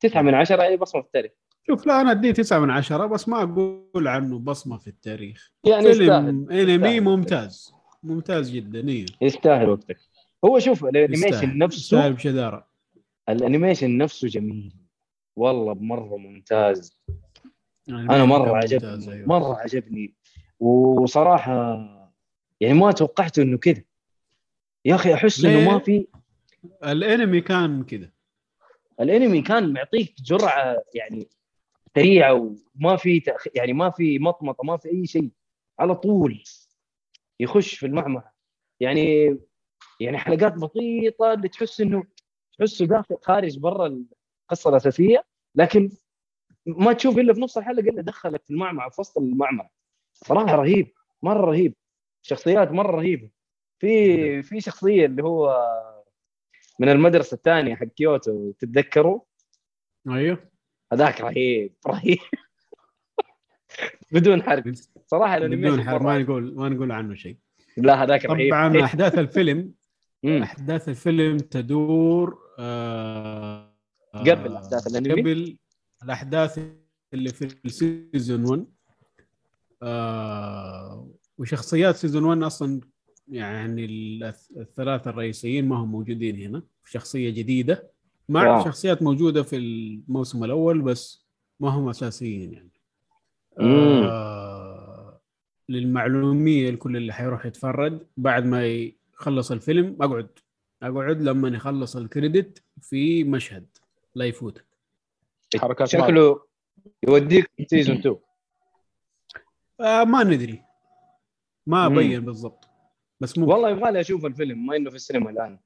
تسعة 0.01 0.23
من 0.23 0.35
عشرة 0.35 0.63
اي 0.63 0.77
بصمة 0.77 1.01
في 1.03 1.07
التاريخ. 1.07 1.33
شوف 1.67 1.87
لا 1.87 2.01
أنا 2.01 2.11
أديه 2.11 2.33
تسعة 2.33 2.59
من 2.59 2.71
عشرة 2.71 3.07
بس 3.07 3.29
ما 3.29 3.43
أقول 3.43 4.09
عنه 4.09 4.39
بصمة 4.39 4.79
في 4.79 4.87
التاريخ. 4.87 5.53
يعني 5.65 5.89
يستاهل 5.89 6.47
فيلم 6.47 6.51
أنمي 6.51 6.89
يستاهل. 6.89 7.01
ممتاز. 7.01 7.75
ممتاز 8.03 8.51
جدا 8.51 8.89
إيه. 8.89 9.07
يستاهل 9.21 9.69
وقتك. 9.69 10.01
هو 10.45 10.59
شوف 10.59 10.85
ال 10.85 10.91
animation. 10.91 11.59
نفسه 11.59 11.79
يستاهل 11.79 12.13
بجدارة. 12.13 12.70
ال 13.29 13.36
animation 13.36 13.99
نفسه 13.99 14.29
جميل. 14.29 14.75
والله 15.37 15.75
مره 15.75 16.17
ممتاز. 16.17 16.99
أنا 17.89 18.25
مرة 18.25 18.55
ممتاز، 18.55 18.75
عجبني 18.75 19.13
أيوة. 19.15 19.29
مرة 19.29 19.55
عجبني. 19.55 20.15
وصراحة 20.61 21.79
يعني 22.61 22.75
ما 22.75 22.93
توقعت 22.93 23.39
إنه 23.39 23.59
كذا. 23.59 23.83
يا 24.85 24.95
أخي 24.95 25.15
أحس 25.15 25.45
إنه؟ 25.45 25.73
ما 25.73 25.79
في 25.79 26.07
الانمي 26.85 27.41
كان 27.41 27.85
كذا. 27.85 28.11
الانمي 29.01 29.43
كان 29.43 29.73
معطيك 29.73 30.15
جرعة 30.23 30.83
يعني 30.95 31.29
سريعة 31.95 32.55
وما 32.77 32.97
في 32.97 33.21
تأخ... 33.21 33.47
يعني 33.55 33.73
ما 33.73 33.91
في 33.91 34.19
مطمطة 34.19 34.65
ما 34.65 34.77
في 34.77 34.89
أي 34.89 35.07
شيء. 35.07 35.31
على 35.79 35.95
طول 35.95 36.43
يخش 37.41 37.75
في 37.75 37.87
المعمعة. 37.87 38.35
يعني 38.81 39.39
يعني 40.01 40.19
حلقات 40.19 40.53
بسيطة 40.55 41.33
اللي 41.33 41.49
تحس 41.49 41.81
إنه 41.81 42.05
تحسه 42.61 42.87
داخل 42.87 43.17
خارج 43.23 43.59
برا 43.59 44.05
القصة 44.51 44.71
الأساسية 44.71 45.25
لكن 45.55 45.91
ما 46.67 46.93
تشوف 46.93 47.19
إلا 47.19 47.35
في 47.35 47.41
نص 47.41 47.59
الحلقة 47.59 47.89
الا 47.89 48.03
دخلك 48.03 48.45
في 48.45 48.51
المعمعة 48.51 48.91
في 48.91 49.01
وسط 49.01 49.19
المعمعة. 49.19 49.71
صراحة 50.13 50.55
رهيب 50.57 50.93
مرة 51.23 51.41
رهيب. 51.41 51.75
شخصيات 52.23 52.73
مرة 52.73 52.97
رهيبة. 52.97 53.31
في 53.79 54.43
في 54.43 54.61
شخصية 54.61 55.07
اللي 55.07 55.23
هو 55.23 55.67
من 56.79 56.89
المدرسة 56.89 57.35
الثانية 57.35 57.75
حق 57.75 57.87
كيوتو 57.87 58.53
تتذكروا؟ 58.53 59.21
أيوه. 60.09 60.51
هذاك 60.93 61.21
رهيب 61.21 61.75
رهيب. 61.87 62.19
بدون 64.13 64.43
حرق. 64.43 64.65
صراحة 65.07 65.39
بدون 65.39 65.83
حرق 65.85 66.03
ما 66.03 66.19
نقول 66.19 66.55
ما 66.55 66.69
نقول 66.69 66.93
عنه 66.93 67.15
شيء. 67.15 67.37
لا 67.77 68.03
هذاك 68.03 68.25
رهيب. 68.25 68.51
طبعا 68.51 68.85
أحداث 68.85 69.19
الفيلم. 69.19 69.75
أحداث 70.43 70.89
الفيلم 70.89 71.37
تدور 71.37 72.50
آه 72.61 73.75
قبل 74.15 74.53
أحداث 74.57 74.87
الأنمي؟ 74.87 75.21
قبل 75.21 75.57
الأحداث 76.03 76.61
اللي 77.15 77.29
في 77.31 77.57
ال 77.65 77.76
season 77.76 78.45
1 78.45 78.67
آه 79.83 81.09
وشخصيات 81.39 81.97
season 81.97 82.25
1 82.25 82.43
أصلا 82.43 82.81
يعني 83.29 83.87
الث- 83.87 84.59
الثلاثة 84.59 85.11
الرئيسيين 85.11 85.69
ما 85.69 85.77
هم 85.77 85.93
موجودين 85.93 86.37
هنا 86.37 86.63
شخصية 86.85 87.31
جديدة 87.31 87.91
مع 88.29 88.51
واو. 88.57 88.65
شخصيات 88.65 89.03
موجودة 89.03 89.43
في 89.43 89.57
الموسم 89.57 90.45
الأول 90.45 90.83
بس 90.83 91.27
ما 91.61 91.69
هم 91.69 91.89
أساسيين 91.89 92.53
يعني 92.53 92.71
مم. 93.61 94.03
آه 94.05 95.21
للمعلومية 95.69 96.71
لكل 96.71 96.97
اللي 96.97 97.13
حيروح 97.13 97.47
يتفرج 97.47 98.01
بعد 98.17 98.45
ما 98.45 98.67
يخلص 98.67 99.51
الفيلم 99.53 99.97
أقعد 100.03 100.29
أقعد 100.83 101.23
لما 101.23 101.49
يخلص 101.49 101.97
ال 101.97 102.06
credit 102.06 102.63
في 102.81 103.25
مشهد. 103.25 103.67
لا 104.15 104.25
يفوتك 104.25 104.65
حركات 105.57 105.89
شكله 105.89 106.41
يوديك 107.09 107.51
season 107.67 107.97
2 107.97 108.17
آه 109.81 110.05
ما 110.05 110.25
ندري. 110.25 110.63
ما 111.67 111.89
مم. 111.89 111.95
بين 111.95 112.21
بالضبط. 112.25 112.69
بس 113.21 113.39
مو 113.39 113.47
والله 113.47 113.71
يبغى 113.71 113.91
لي 113.93 114.01
أشوف 114.01 114.27
الفيلم 114.27 114.67
ما 114.67 114.77
إنه 114.77 114.91
في 114.91 114.97
السينما 114.97 115.31
الآن. 115.31 115.59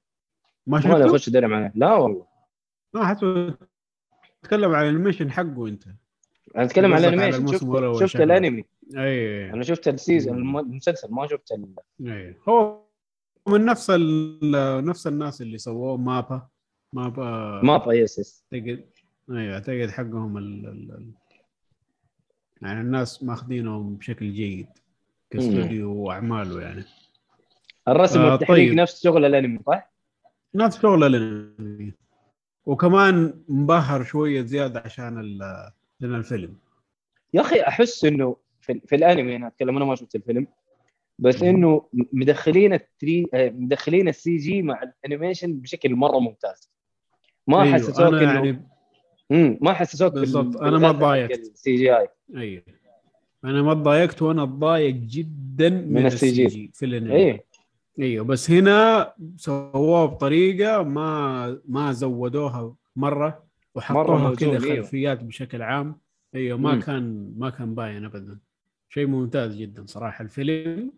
ما 0.67 0.79
يبغى 0.79 0.93
شفته؟ 0.93 1.07
أخش 1.11 1.29
أدري 1.29 1.47
معاه 1.47 1.73
لا 1.75 1.93
والله. 1.95 2.27
ما 2.95 3.07
حتى 3.07 3.55
تتكلم 4.43 4.75
عن 4.75 4.85
ال 4.89 4.93
animation 4.93 5.31
حقه 5.33 5.69
أنت. 5.69 5.85
أنا 6.57 6.65
أتكلم 6.65 6.93
عن 6.95 7.05
ال 7.05 7.09
animation. 7.09 7.47
شفت, 7.47 8.05
شفت. 8.05 8.17
الأنمي. 8.21 8.65
اي 8.97 9.51
أنا 9.51 9.63
شفت 9.63 9.89
ال 9.89 9.96
season 9.96 10.39
الم- 10.39 10.59
المسلسل 10.59 11.11
ما 11.11 11.27
شفت 11.27 11.53
ال... 11.53 11.75
اي 12.01 12.37
هو 12.49 12.84
من 13.49 13.65
نفس 13.65 13.91
ال- 13.91 14.85
نفس 14.85 15.07
الناس 15.07 15.43
اللي 15.43 15.59
سووه 15.59 15.97
مابا. 15.97 16.49
مابا 16.93 17.61
ما 17.63 17.95
yes 17.95 18.19
yes 18.19 18.45
أعتقد 18.53 18.85
أيوه 19.31 19.55
أعتقد 19.55 19.91
حقهم 19.91 20.39
ال... 20.39 20.67
ال... 20.67 21.13
يعني 22.63 22.81
الناس 22.81 23.23
ماخذينهم 23.23 23.97
بشكل 23.97 24.33
جيد 24.33 24.67
كاستوديو 25.31 25.93
وأعماله 25.95 26.61
يعني. 26.63 26.85
الرسم 27.89 28.21
آه، 28.21 28.31
والتحريك 28.33 28.69
طيب. 28.69 28.79
نفس 28.79 29.03
شغل 29.03 29.25
الأنمي 29.25 29.59
صح؟ 29.67 29.93
نفس 30.55 30.83
شغل 30.83 31.05
الأنمي. 31.05 31.93
وكمان 32.67 33.45
مبهر 33.49 34.05
شوية 34.05 34.43
زيادة 34.43 34.81
عشان 34.81 35.21
ال- 35.21 35.43
عشان 36.01 36.15
الفيلم. 36.15 36.57
يا 37.35 37.41
أخي 37.41 37.61
أحس 37.63 38.05
إنه 38.05 38.37
في, 38.61 38.81
في 38.87 38.95
الأنمي 38.97 39.37
أنا 39.37 39.47
أتكلم 39.47 39.77
أنا 39.77 39.85
ما 39.85 39.95
شفت 39.95 40.15
الفيلم. 40.15 40.47
بس 41.19 41.43
إنه 41.43 41.89
مدخلين 42.13 42.73
ال 42.73 42.91
3D 42.91 43.27
آه، 43.35 43.51
مدخلين 43.51 44.09
ال 44.09 44.37
CG 44.37 44.63
مع 44.63 44.81
ال 44.83 44.90
animation 44.90 45.53
بشكل 45.61 45.95
مرة 45.95 46.19
ممتاز. 46.19 46.71
ما 47.47 47.63
أيوه، 47.63 47.75
حسسوك 47.75 48.01
أنا 48.01 48.39
إنه 48.39 48.47
يعني 49.31 49.59
ما 49.61 49.73
حسسوك 49.73 50.13
بال- 50.13 50.21
بالضبط، 50.21 50.57
أنا 50.57 50.79
ما 50.79 50.93
تضايقت. 50.93 51.39
ال 51.39 51.77
CGI 51.77 52.09
أيوه. 52.37 52.63
أنا 53.45 53.63
ما 53.63 53.75
تضايقت 53.75 54.23
وأنا 54.23 54.43
اتضايق 54.43 54.95
جدا 54.95 55.71
من, 55.71 55.93
من 55.93 56.07
السي 56.07 56.31
جي. 56.47 56.71
في 56.75 56.87
الأنمي. 56.87 57.13
إيه. 57.17 57.45
أيوه 58.01 58.25
بس 58.25 58.51
هنا 58.51 59.13
سووها 59.37 60.07
بطريقة 60.07 60.83
ما 60.83 61.61
ما 61.69 61.93
زودوها 61.93 62.75
مرة 62.97 63.45
وحطوها 63.75 64.35
كذا 64.35 64.49
أيوه. 64.51 64.59
خلفيات 64.83 65.25
بشكل 65.25 65.63
عام. 65.63 66.01
أيوه 66.35 66.59
ما 66.59 66.75
مم. 66.75 66.81
كان 66.81 67.35
ما 67.39 67.51
كان 67.51 67.75
باين 67.75 68.05
ابدا. 68.05 68.39
شيء 68.89 69.07
ممتاز 69.07 69.57
جدا 69.57 69.85
صراحة. 69.87 70.25
الفيلم 70.25 70.93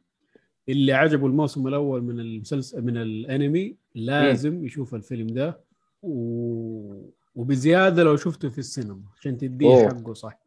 اللي 0.68 0.92
عجبه 0.92 1.26
الموسم 1.26 1.68
الأول 1.68 2.02
من 2.02 2.20
المسلسل 2.20 2.82
من 2.82 2.96
الأنمي 2.96 3.76
لازم 3.94 4.64
يشوف 4.64 4.94
الفيلم 4.94 5.26
ده 5.26 5.60
و... 6.02 7.10
وبزيادة 7.34 8.02
لو 8.02 8.16
شفته 8.16 8.48
في 8.48 8.58
السينما 8.58 9.02
عشان 9.18 9.38
تديه 9.38 9.66
أوه. 9.66 9.88
حقه 9.88 10.14
صح. 10.14 10.38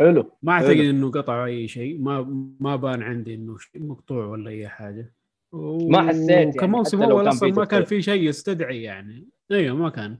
حلو 0.00 0.32
ما 0.42 0.52
أعتقد 0.52 0.70
حلو. 0.76 0.90
إنه 0.90 1.10
قطع 1.10 1.44
أي 1.44 1.68
شيء 1.68 1.98
ما 1.98 2.22
ما 2.60 2.76
بان 2.76 3.02
عندي 3.02 3.34
إنه 3.34 3.58
شيء 3.58 3.82
مقطوع 3.82 4.26
ولا 4.26 4.50
أي 4.50 4.68
حاجة. 4.68 5.14
ما 5.52 6.08
حسيت 6.08 6.30
يعني، 6.30 6.52
كموسم 6.52 7.02
أول 7.02 7.22
كان 7.22 7.28
أصلا 7.28 7.52
في 7.52 7.58
ما 7.58 7.64
كان. 7.64 7.84
في 7.84 8.02
شيء 8.02 8.22
يستدعي 8.22 8.82
يعني. 8.82 9.28
أيوه 9.50 9.76
ما 9.76 9.88
كان. 9.88 10.18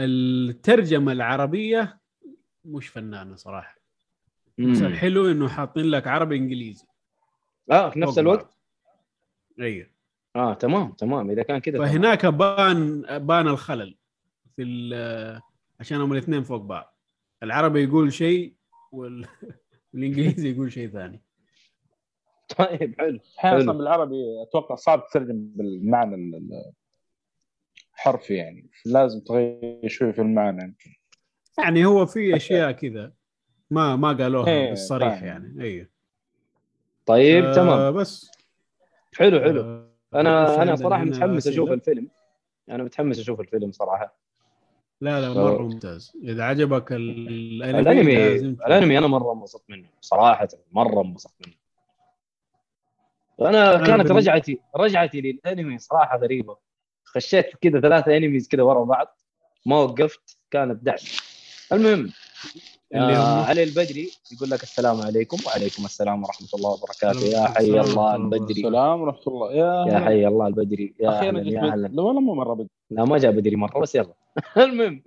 الترجمة 0.00 1.12
العربية 1.12 2.00
مش 2.64 2.88
فنانة 2.88 3.36
صراحة. 3.36 3.78
بس 4.58 4.80
مم. 4.80 4.86
الحلو 4.86 5.30
إنه 5.30 5.48
حاطين 5.48 5.84
لك 5.84 6.06
عربي 6.06 6.36
إنجليزي. 6.36 6.84
آه 7.70 7.90
في 7.90 8.00
نفس 8.00 8.18
الوقت؟ 8.18 8.57
أيوه 9.60 9.86
آه 10.36 10.54
تمام 10.54 10.92
تمام. 10.92 11.30
إذا 11.30 11.42
كان 11.42 11.58
كذا 11.58 11.74
تمام. 11.78 11.88
فهناك 11.88 12.26
بان 12.26 13.02
بان 13.18 13.48
الخلل 13.48 13.96
في 14.56 14.62
ال- 14.62 15.40
عشان 15.80 16.00
هم 16.00 16.12
الاثنين 16.12 16.42
فوق 16.42 16.60
بعض. 16.62 16.98
العربي 17.42 17.84
يقول 17.84 18.12
شيء 18.12 18.54
وال... 18.92 19.26
والإنجليزي 19.94 20.50
يقول 20.52 20.72
شيء 20.72 20.88
ثاني. 20.88 21.22
طيب 22.58 22.94
حلو 23.00 23.20
أحيانا 23.38 23.72
بالعربي 23.72 24.16
أتوقع 24.48 24.74
صعب 24.74 25.06
تترجم 25.10 25.52
بالمعنى 25.56 26.14
ال- 26.14 26.34
ال- 26.34 26.72
الحرفي 27.94 28.34
يعني. 28.34 28.70
لازم 28.86 29.20
تغير 29.20 29.80
شوي 29.86 30.12
في 30.12 30.22
المعنى. 30.22 30.62
يمكن 30.64 30.90
يعني 31.58 31.84
هو 31.86 32.06
في 32.06 32.36
أشياء 32.36 32.72
كذا 32.72 33.12
ما 33.70 33.96
ما 33.96 34.08
قالوها 34.12 34.48
إيه، 34.50 34.68
بالصريح. 34.68 35.22
يعني. 35.22 35.62
أيوه 35.62 35.88
طيب 37.06 37.44
آه 37.44 37.52
تمام. 37.54 37.94
بس. 37.94 38.30
حلو 39.16 39.40
حلو. 39.40 39.60
آه 39.60 39.88
أنا 40.14 40.62
أنا 40.62 40.76
صراحة 40.76 41.04
متحمس؟ 41.04 41.46
أشوف 41.46 41.70
الفيلم. 41.70 42.08
أنا 42.70 42.82
متحمس 42.82 43.18
أشوف 43.18 43.40
الفيلم 43.40 43.72
صراحة. 43.72 44.18
لا 45.00 45.20
لا 45.20 45.42
مرة 45.42 45.62
ممتاز. 45.62 46.12
إذا 46.22 46.44
عجبك 46.44 46.92
ال- 46.92 47.62
الأنمي 47.62 48.00
الانمي. 48.00 48.36
الأنمي 48.66 48.98
أنا 48.98 49.06
مرة 49.06 49.32
انبسطت 49.32 49.70
منه. 49.70 49.88
صراحة 50.00 50.48
مرة 50.72 51.00
انبسطت 51.00 51.46
منه. 51.46 51.56
أنا 53.40 53.76
أنا 53.76 53.86
كانت 53.86 54.10
رجعتي 54.10 54.60
رجعتي 54.76 55.20
للأنمي 55.20 55.78
صراحة 55.78 56.18
غريبة. 56.18 56.56
خشيت 57.04 57.56
كذا 57.56 57.80
ثلاثة 57.80 58.16
أنميز 58.16 58.48
كذا 58.48 58.62
ورا 58.62 58.84
بعض. 58.84 59.18
ما 59.66 59.76
وقفت. 59.76 60.38
كانت 60.50 60.84
دعس 60.84 61.20
المهم 61.72 62.12
آه 62.94 63.40
هم 63.40 63.44
علي 63.44 63.62
البدري 63.62 64.10
يقول 64.32 64.50
لك 64.50 64.62
السلام 64.62 65.00
عليكم. 65.00 65.36
وعليكم 65.46 65.84
السلام 65.84 66.22
ورحمة 66.22 66.48
الله 66.54 66.70
وبركاته. 66.70 67.26
يا 67.26 67.48
حي 67.48 67.80
الله 67.80 68.16
البدري. 68.16 68.60
السلام 68.60 69.00
ورحمة 69.00 69.22
الله. 69.26 69.52
يا 69.52 69.92
يا 69.92 69.98
حي 69.98 70.26
الله 70.26 70.46
البدري. 70.46 70.94
يا 71.00 71.08
أهلا 71.08 71.42
جيت 71.42 71.52
يا 71.52 71.72
أهلا. 71.72 71.88
لا 71.88 72.02
والله 72.02 72.20
مو 72.20 72.34
مرة 72.34 72.54
بدري. 72.54 72.68
لا 72.90 73.04
ما 73.04 73.18
جاء 73.18 73.32
بدري 73.32 73.56
مرة 73.56 73.80
بس 73.80 73.94
يلا. 73.94 74.14
المهم. 74.56 75.02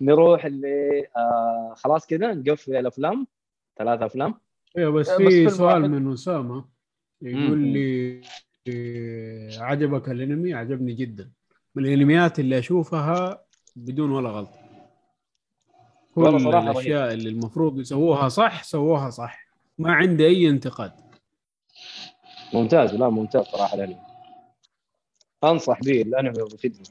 نروح 0.00 0.44
اللي 0.44 1.06
آه 1.16 1.74
خلاص 1.76 2.06
كذا 2.06 2.34
نقفل 2.34 2.76
الأفلام. 2.76 3.26
ثلاث 3.78 4.02
أفلام. 4.02 4.34
أيوه 4.78 4.92
بس 4.92 5.10
بس 5.10 5.16
في 5.16 5.50
سؤال. 5.50 5.90
من 5.90 6.12
أسامة. 6.12 6.64
يقول 7.22 7.58
لي 7.58 8.20
إيه، 8.66 9.60
عجبك 9.60 10.08
الأنمي؟ 10.08 10.54
عجبني 10.54 10.92
جدا. 10.92 11.30
من 11.74 11.86
الأنميات 11.86 12.38
اللي 12.38 12.58
أشوفها 12.58 13.44
بدون 13.76 14.10
ولا 14.10 14.30
غلطه 14.30 14.61
كل 16.14 16.40
صراحة 16.40 16.70
الأشياء 16.70 17.12
اللي 17.12 17.28
المفروض 17.28 17.78
يسووها 17.78 18.28
صح 18.28 18.62
سووها 18.62 19.10
صح. 19.10 19.46
ما 19.78 19.92
عندي 19.92 20.26
أي 20.26 20.48
انتقاد. 20.48 20.92
ممتاز 22.54 22.94
لا 22.94 23.08
ممتاز 23.08 23.44
صراحة 23.44 23.74
الأنمي. 23.74 24.00
أنصح 25.44 25.80
به 25.80 26.02
الأنمي 26.02 26.42
بفيدني 26.52 26.82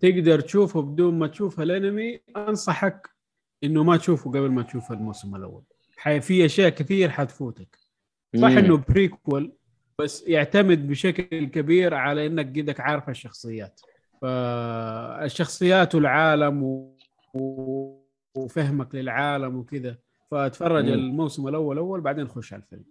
تقدر 0.00 0.40
تشوفه 0.40 0.82
بدون 0.82 1.18
ما 1.18 1.26
تشوف 1.26 1.60
الأنمي. 1.60 2.20
أنصحك 2.36 3.08
إنه 3.64 3.84
ما 3.84 3.96
تشوفه 3.96 4.30
قبل 4.30 4.50
ما 4.50 4.62
تشوف 4.62 4.92
الموسم 4.92 5.36
الأول. 5.36 5.62
في 6.20 6.44
أشياء 6.44 6.68
كثير 6.68 7.10
حتفوتك. 7.10 7.78
صح 8.36 8.48
إنه 8.48 8.76
بريكول 8.88 9.52
بس 9.98 10.28
يعتمد 10.28 10.88
بشكل 10.88 11.46
كبير 11.46 11.94
على 11.94 12.26
إنك 12.26 12.58
قدك 12.58 12.80
عارف 12.80 13.08
الشخصيات. 13.08 13.80
فالشخصيات 14.20 15.94
والعالم. 15.94 16.88
وفهمك 17.34 18.94
للعالم 18.94 19.56
وكذا. 19.56 19.98
فأتفرج 20.30 20.84
مم. 20.84 20.92
الموسم 20.92 21.48
الأول 21.48 21.78
أول 21.78 22.00
بعدين 22.00 22.28
خش 22.28 22.52
على 22.52 22.62
الفيلم. 22.62 22.84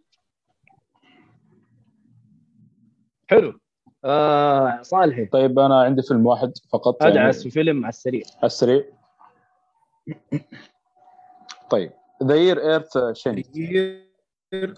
حلو. 3.29 3.59
آه 4.05 4.81
صالحي 4.81 5.25
طيب 5.25 5.59
أنا 5.59 5.81
عندي 5.81 6.01
فيلم 6.01 6.25
واحد 6.25 6.51
فقط 6.73 7.01
يعني. 7.01 7.13
أدعس 7.13 7.43
في 7.43 7.49
فيلم 7.49 7.85
على 7.85 7.89
السريع. 7.89 8.23
على 8.37 8.45
السريع. 8.45 8.85
طيب. 11.69 11.91
The 12.23 12.35
Year 12.35 12.59
Earth 12.59 12.97
Changed 13.13 13.45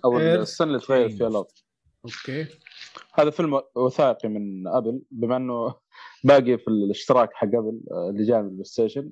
أو 0.06 0.20
السنة 0.20 0.68
اللي 0.68 0.80
تغير 0.80 1.10
فيها 1.10 1.28
الأرض. 1.28 1.48
أوكي. 2.06 2.48
هذا 3.14 3.30
فيلم 3.30 3.62
وثائقي 3.76 4.30
من 4.30 4.68
أبل 4.68 5.02
بما 5.12 5.38
إنه 5.38 5.76
باقي 6.24 6.58
في 6.58 6.68
الاشتراك 6.68 7.34
حق 7.34 7.48
أبل 7.48 7.82
آه، 7.92 8.10
اللي 8.10 8.24
جاء 8.24 8.42
من 8.42 8.48
البلاي 8.48 8.64
ستيشن. 8.64 9.12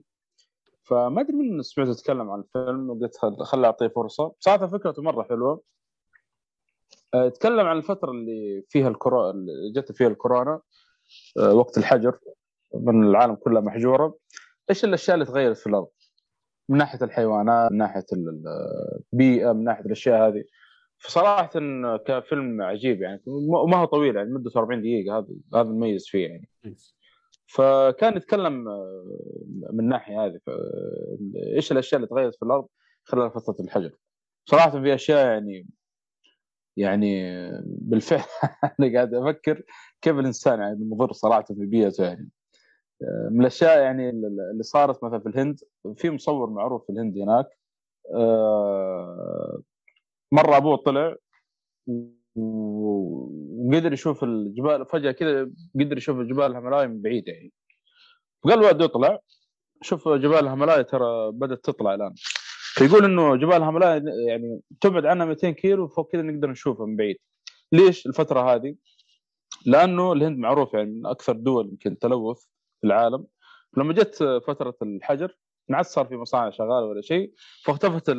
فما 0.88 1.22
أدري 1.22 1.34
من 1.38 1.62
سمعت 1.62 1.88
اتكلم 1.88 2.30
عن 2.32 2.40
الفيلم 2.40 2.90
وقلت 2.90 3.18
خل- 3.44 3.66
أعطيه 3.66 3.88
فرصة. 3.88 4.34
صراحة 4.40 4.68
فكرته 4.68 5.02
مرة 5.02 5.24
حلوة. 5.24 5.62
آه، 7.14 7.26
يتكلم 7.26 7.60
عن 7.68 7.78
الفترة 7.78 8.12
اللي 8.12 8.64
فيها 8.70 8.88
الكورونا 8.88 9.30
اللي 9.32 9.72
جت 9.76 9.92
فيها 9.92 10.08
الكورونا 10.08 10.62
آه، 11.40 11.54
وقت 11.54 11.78
الحجر 11.78 12.20
من 12.76 13.04
العالم 13.04 13.36
كله 13.36 13.62
محجورة. 13.62 14.18
إيش 14.70 14.84
الأشياء 14.86 15.14
اللي 15.16 15.26
تغيرت 15.26 15.58
في 15.58 15.68
الأرض؟ 15.68 15.88
من 16.70 16.78
ناحية 16.78 17.00
الحيوانات 17.06 17.72
من 17.72 17.78
ناحية 17.78 18.06
ال- 18.14 18.44
البيئة 19.14 19.52
من 19.54 19.64
ناحية 19.64 19.86
الأشياء 19.86 20.28
هذه. 20.28 20.44
فصراحة 21.00 21.50
كفيلم 21.98 22.62
عجيب 22.62 23.02
يعني 23.02 23.22
وما 23.28 23.78
هو 23.78 23.86
طويل 23.86 24.16
يعني 24.16 24.30
مدته 24.34 24.58
40 24.58 24.82
دقيقة 24.82 25.18
هذا 25.18 25.28
هذا 25.54 25.62
المميز 25.70 26.08
فيه 26.08 26.28
يعني. 26.28 26.50
فكان 27.48 28.18
يتكلم 28.18 28.68
آه، 28.68 29.04
من 29.72 29.80
الناحيه 29.80 30.26
هذه 30.26 30.40
ف- 30.46 30.50
إيش 31.56 31.72
الأشياء 31.72 31.98
اللي 31.98 32.08
تغيرت 32.08 32.36
في 32.36 32.44
الأرض 32.44 32.68
خلال 33.04 33.32
فترة 33.32 33.56
الحجر؟ 33.60 33.98
صراحة 34.46 34.82
في 34.82 34.94
أشياء 34.96 35.28
يعني 35.28 35.68
يعني 36.78 37.32
بالفعل 37.66 38.24
أنا 38.80 38.94
قاعد 38.94 39.14
أفكر 39.14 39.64
كيف 40.02 40.20
الإنسان 40.20 40.60
يعني 40.60 40.78
مضر 40.80 41.12
صراحة 41.14 41.44
في 41.44 41.66
بيئته 41.66 42.04
يعني. 42.04 42.30
آه، 43.02 43.30
من 43.32 43.42
الأشياء 43.42 43.80
يعني 43.82 44.10
اللي 44.10 44.64
صارت 44.64 45.04
مثلا 45.04 45.20
في 45.20 45.30
الهند 45.30 45.60
في 45.96 46.10
مصور 46.10 46.50
معروف 46.50 46.86
في 46.86 46.92
الهند 46.92 47.18
هناك 47.18 47.46
آه، 48.16 49.62
مرة 50.32 50.58
أبوه 50.58 50.78
طلع 50.78 51.16
وقدر 53.68 53.94
يشوف 53.94 54.24
الجبال 54.24 54.86
فجأة 54.86 55.12
كذا 55.12 55.52
قدر 55.80 55.98
يشوف 55.98 56.20
الجبال 56.20 56.46
الهيمالايا 56.46 56.88
من 56.88 57.02
بعيد 57.02 57.28
يعني. 57.28 57.52
فقال 58.44 58.60
الوالد 58.60 58.82
يطلع 58.82 59.20
شوف 59.82 60.10
جبال 60.10 60.40
الهيمالايا 60.40 60.82
ترى 60.82 61.32
بدأت 61.32 61.64
تطلع 61.64 61.94
الآن. 61.94 62.14
فيقول 62.74 63.06
إنه 63.06 63.36
جبال 63.36 63.54
الهيمالايا 63.56 64.04
يعني 64.28 64.62
تبعد 64.82 65.06
عنها 65.06 65.26
200 65.26 65.50
كيلو 65.50 65.84
وفوق 65.84 66.12
كذا 66.12 66.22
نقدر 66.22 66.50
نشوفها 66.50 66.86
من 66.86 66.96
بعيد. 66.96 67.18
ليش 67.72 68.08
الفترة 68.08 68.56
هذه؟ 68.56 68.76
لأنه 69.66 70.14
الهند 70.14 70.38
معروف 70.38 70.74
يعني 70.74 70.92
من 70.92 71.06
أكثر 71.06 71.34
دول 71.34 71.70
يمكن 71.70 71.98
تلوث 71.98 72.40
في 72.82 72.88
العالم. 72.88 73.26
لما 73.78 73.94
جت 73.94 74.16
فترة 74.48 74.76
الحجر 74.82 75.38
صار 75.82 76.06
في 76.06 76.16
مصانع 76.16 76.50
شغاله 76.50 76.86
ولا 76.86 77.02
شيء 77.02 77.34
فاختفت 77.64 78.10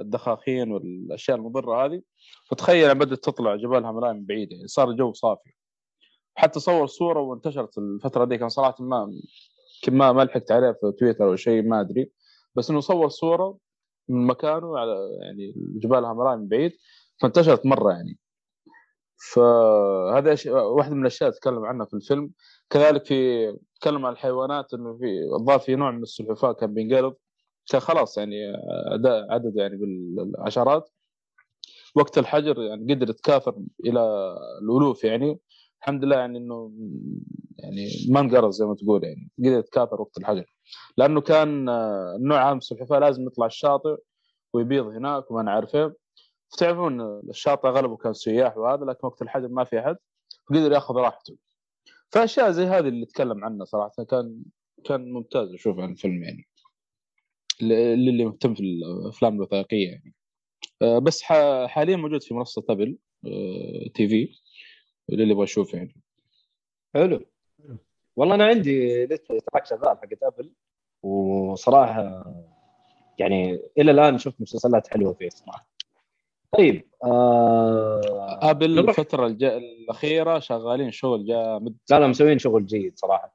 الدخاخين 0.00 0.72
والأشياء 0.72 1.36
المضرة 1.36 1.84
هذه. 1.84 2.02
فتخيل 2.50 2.94
بدات 2.94 3.18
تطلع 3.24 3.56
جبال 3.56 3.78
الهيمالايا 3.78 4.12
من 4.12 4.24
بعيد 4.26 4.52
يعني 4.52 4.66
صار 4.66 4.90
الجو 4.90 5.12
صافي. 5.12 5.50
حتى 6.34 6.60
صور 6.60 6.86
صورة 6.86 7.20
وانتشرت 7.20 7.78
الفترة 7.78 8.24
دي 8.24 8.38
كان 8.38 8.48
صراحة 8.48 8.76
ما 8.80 9.12
ما 9.88 10.12
ما 10.12 10.22
لحقت 10.22 10.52
عليها 10.52 10.72
في 10.72 10.92
تويتر 10.98 11.24
أو 11.24 11.36
شيء 11.36 11.62
ما 11.62 11.80
أدري. 11.80 12.10
بس 12.54 12.70
إنه 12.70 12.80
صور 12.80 13.08
صورة 13.08 13.58
من 14.08 14.26
مكانه 14.26 14.78
على 14.78 14.96
يعني 15.22 15.54
جبال 15.56 16.04
هامراي 16.04 16.36
من 16.36 16.48
بعيد 16.48 16.72
فانتشرت 17.20 17.66
مرة 17.66 17.90
يعني. 17.92 18.18
فهذا 19.32 20.52
واحدة 20.52 20.94
من 20.94 21.00
الأشياء 21.00 21.30
تكلم 21.30 21.64
عنها 21.64 21.86
في 21.86 21.94
الفيلم. 21.94 22.30
كذلك 22.70 23.04
في 23.04 23.48
تكلم 23.80 24.06
عن 24.06 24.12
الحيوانات 24.12 24.74
إنه 24.74 24.96
في 24.96 25.22
الظاهر 25.40 25.58
في 25.58 25.76
نوع 25.76 25.90
من 25.90 26.02
السلحفاة 26.02 26.52
كان 26.52 26.74
بينقرض. 26.74 27.14
كان 27.70 27.80
خلاص 27.80 28.18
يعني 28.18 28.36
عدد 29.30 29.56
يعني 29.56 29.76
بالعشرات. 29.76 30.90
وقت 31.94 32.18
الحجر 32.18 32.62
يعني 32.62 32.94
قدر 32.94 33.10
يتكاثر 33.10 33.54
إلى 33.84 34.34
الألوف 34.62 35.04
يعني. 35.04 35.38
الحمد 35.80 36.04
لله 36.04 36.16
يعني 36.16 36.38
إنه 36.38 36.72
يعني 37.58 37.88
ما 38.10 38.20
انقرض 38.20 38.50
زي 38.50 38.66
ما 38.66 38.74
تقول 38.74 39.04
يعني 39.04 39.30
قدر 39.38 39.58
يتكاثر 39.58 40.00
وقت 40.00 40.18
الحجر. 40.18 40.54
لأنه 40.96 41.20
كان 41.20 41.68
النوع 41.68 42.44
هذا 42.44 42.52
من 42.52 42.58
السلحفاة 42.58 42.98
لازم 42.98 43.26
يطلع 43.26 43.46
الشاطئ 43.46 43.96
ويبيض 44.52 44.86
هناك 44.86 45.30
وما 45.30 45.42
نعرف 45.42 45.74
إيه 45.76 45.96
تعرفون 46.58 47.00
الشاطئ 47.30 47.68
أغلبه 47.68 47.96
كان 47.96 48.12
سياح 48.12 48.56
وهذا 48.56 48.84
لكن 48.84 49.06
وقت 49.06 49.22
الحجر 49.22 49.48
ما 49.48 49.64
في 49.64 49.80
أحد 49.80 49.96
فقدر 50.48 50.72
يأخذ 50.72 50.94
راحته. 50.94 51.36
فأشياء 52.12 52.50
زي 52.50 52.64
هذه 52.64 52.88
اللي 52.88 53.06
تكلم 53.06 53.44
عنها 53.44 53.64
صراحة 53.64 54.04
كان 54.04 54.42
كان 54.84 55.12
ممتاز 55.12 55.54
أشوف 55.54 55.78
عن 55.78 55.92
الفيلم 55.92 56.22
يعني. 56.22 56.48
اللي 57.62 58.24
مهتم 58.24 58.54
في 58.54 58.60
الأفلام 58.60 59.34
الوثائقية 59.34 59.88
يعني. 59.88 60.14
آه، 60.82 60.98
بس 60.98 61.22
حاليا 61.66 61.96
موجود 61.96 62.22
في 62.22 62.34
منصة 62.34 62.64
أبل 62.70 62.98
تي 63.94 64.08
في 64.08 64.28
اللي 65.10 65.30
يبغى 65.30 65.42
يشوف 65.44 65.74
يعني. 65.74 65.96
حلو. 66.94 67.24
والله 68.16 68.34
أنا 68.34 68.46
عندي 68.46 69.06
لسه 69.06 69.38
trial 69.38 69.66
شغال 69.66 69.98
حقت 69.98 70.22
أبل 70.22 70.52
وصراحة 71.02 72.24
يعني 73.18 73.60
إلى 73.78 73.90
الآن 73.90 74.18
شفت 74.18 74.40
مسلسلات 74.40 74.88
حلوة 74.88 75.12
فيه 75.12 75.28
صراحة. 75.28 75.68
طيب 76.58 76.88
آه... 77.04 78.50
ابل 78.50 78.78
الفترة 78.78 79.26
الجا... 79.26 79.56
الأخيرة 79.56 80.38
شغالين 80.38 80.90
شغل 80.90 81.26
جامد 81.26 81.76
لا 81.90 81.98
لا 82.00 82.06
مسويين 82.06 82.38
شغل 82.38 82.66
جيد 82.66 82.98
صراحة. 82.98 83.34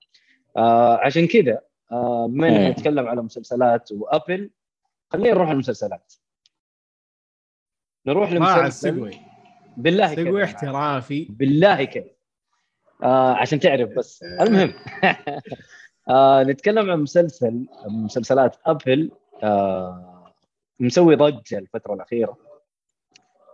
آه 0.57 0.97
عشان 0.97 1.27
كذا 1.27 1.61
آه 1.91 2.27
بما 2.27 2.67
آه 2.67 2.69
نتكلم 2.69 3.07
على 3.07 3.21
مسلسلات 3.21 3.91
وأبل 3.91 4.49
خلينا 5.09 5.29
نروح 5.29 5.49
المسلسلات. 5.49 6.13
نروح 8.05 8.31
لمسلسل 8.31 9.11
بالله 9.77 10.15
سقوي 10.15 10.43
احترافي. 10.43 11.27
بالله 11.29 11.83
كذا. 11.83 12.09
آه 13.03 13.33
عشان 13.33 13.59
تعرف 13.59 13.89
بس. 13.97 14.23
المهم 14.23 14.73
آه 16.09 16.43
نتكلم 16.43 16.91
عن 16.91 16.99
مسلسل 16.99 17.65
مسلسلات 17.87 18.55
أبل 18.65 19.11
آه 19.43 20.33
مسوي 20.79 21.15
ضجة 21.15 21.57
الفترة 21.57 21.93
الأخيرة. 21.93 22.37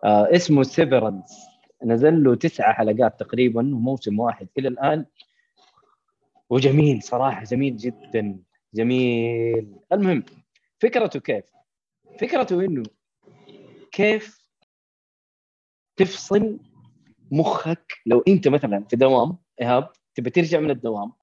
آه 0.03 0.35
اسمه 0.35 0.63
سيفرنس 0.63 1.39
نزل 1.83 2.23
له 2.23 2.35
تسعة 2.35 2.73
حلقات 2.73 3.19
تقريبا 3.19 3.59
وموسم 3.59 4.19
واحد 4.19 4.47
إلى 4.57 4.67
الآن. 4.67 5.05
وجميل 6.49 7.03
صراحة 7.03 7.43
جميل 7.43 7.77
جدا 7.77 8.39
جميل. 8.73 9.75
المهم 9.93 10.23
فكرته 10.79 11.19
كيف؟ 11.19 11.45
فكرته 12.19 12.65
إنه 12.65 12.83
كيف 13.91 14.41
تفصل 15.95 16.59
مخك؟ 17.31 17.93
لو 18.05 18.23
أنت 18.27 18.47
مثلا 18.47 18.83
في 18.89 18.95
دوام 18.95 19.37
إيهاب 19.61 19.89
تبى 20.15 20.29
ترجع 20.29 20.59
من 20.59 20.71
الدوام 20.71 21.13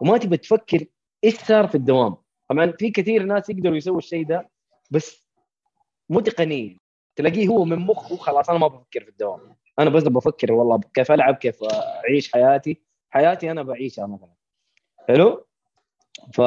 وما 0.00 0.18
تبى 0.18 0.36
تفكر 0.36 0.86
إيش 1.24 1.34
صار 1.34 1.68
في 1.68 1.74
الدوام. 1.74 2.16
طبعا 2.48 2.72
في 2.78 2.90
كثير 2.90 3.22
ناس 3.22 3.50
يقدروا 3.50 3.76
يسووا 3.76 3.98
الشيء 3.98 4.26
ده 4.26 4.50
بس 4.90 5.28
مو 6.08 6.20
تقنيا 6.20 6.78
تلاقيه 7.16 7.48
هو 7.48 7.64
من 7.64 7.78
مخه 7.78 8.16
خلاص 8.16 8.50
أنا 8.50 8.58
ما 8.58 8.68
بفكر 8.68 9.04
في 9.04 9.08
الدوام. 9.08 9.56
أنا 9.78 9.90
بس 9.90 10.02
بفكر 10.02 10.52
والله 10.52 10.80
كيف 10.94 11.12
ألعب 11.12 11.34
كيف 11.34 11.64
أعيش 12.04 12.32
حياتي. 12.32 12.82
حياتي 13.10 13.50
أنا 13.50 13.62
بعيشها 13.62 14.06
مثلا. 14.06 14.34
حلو؟ 15.08 15.46
ف 16.32 16.40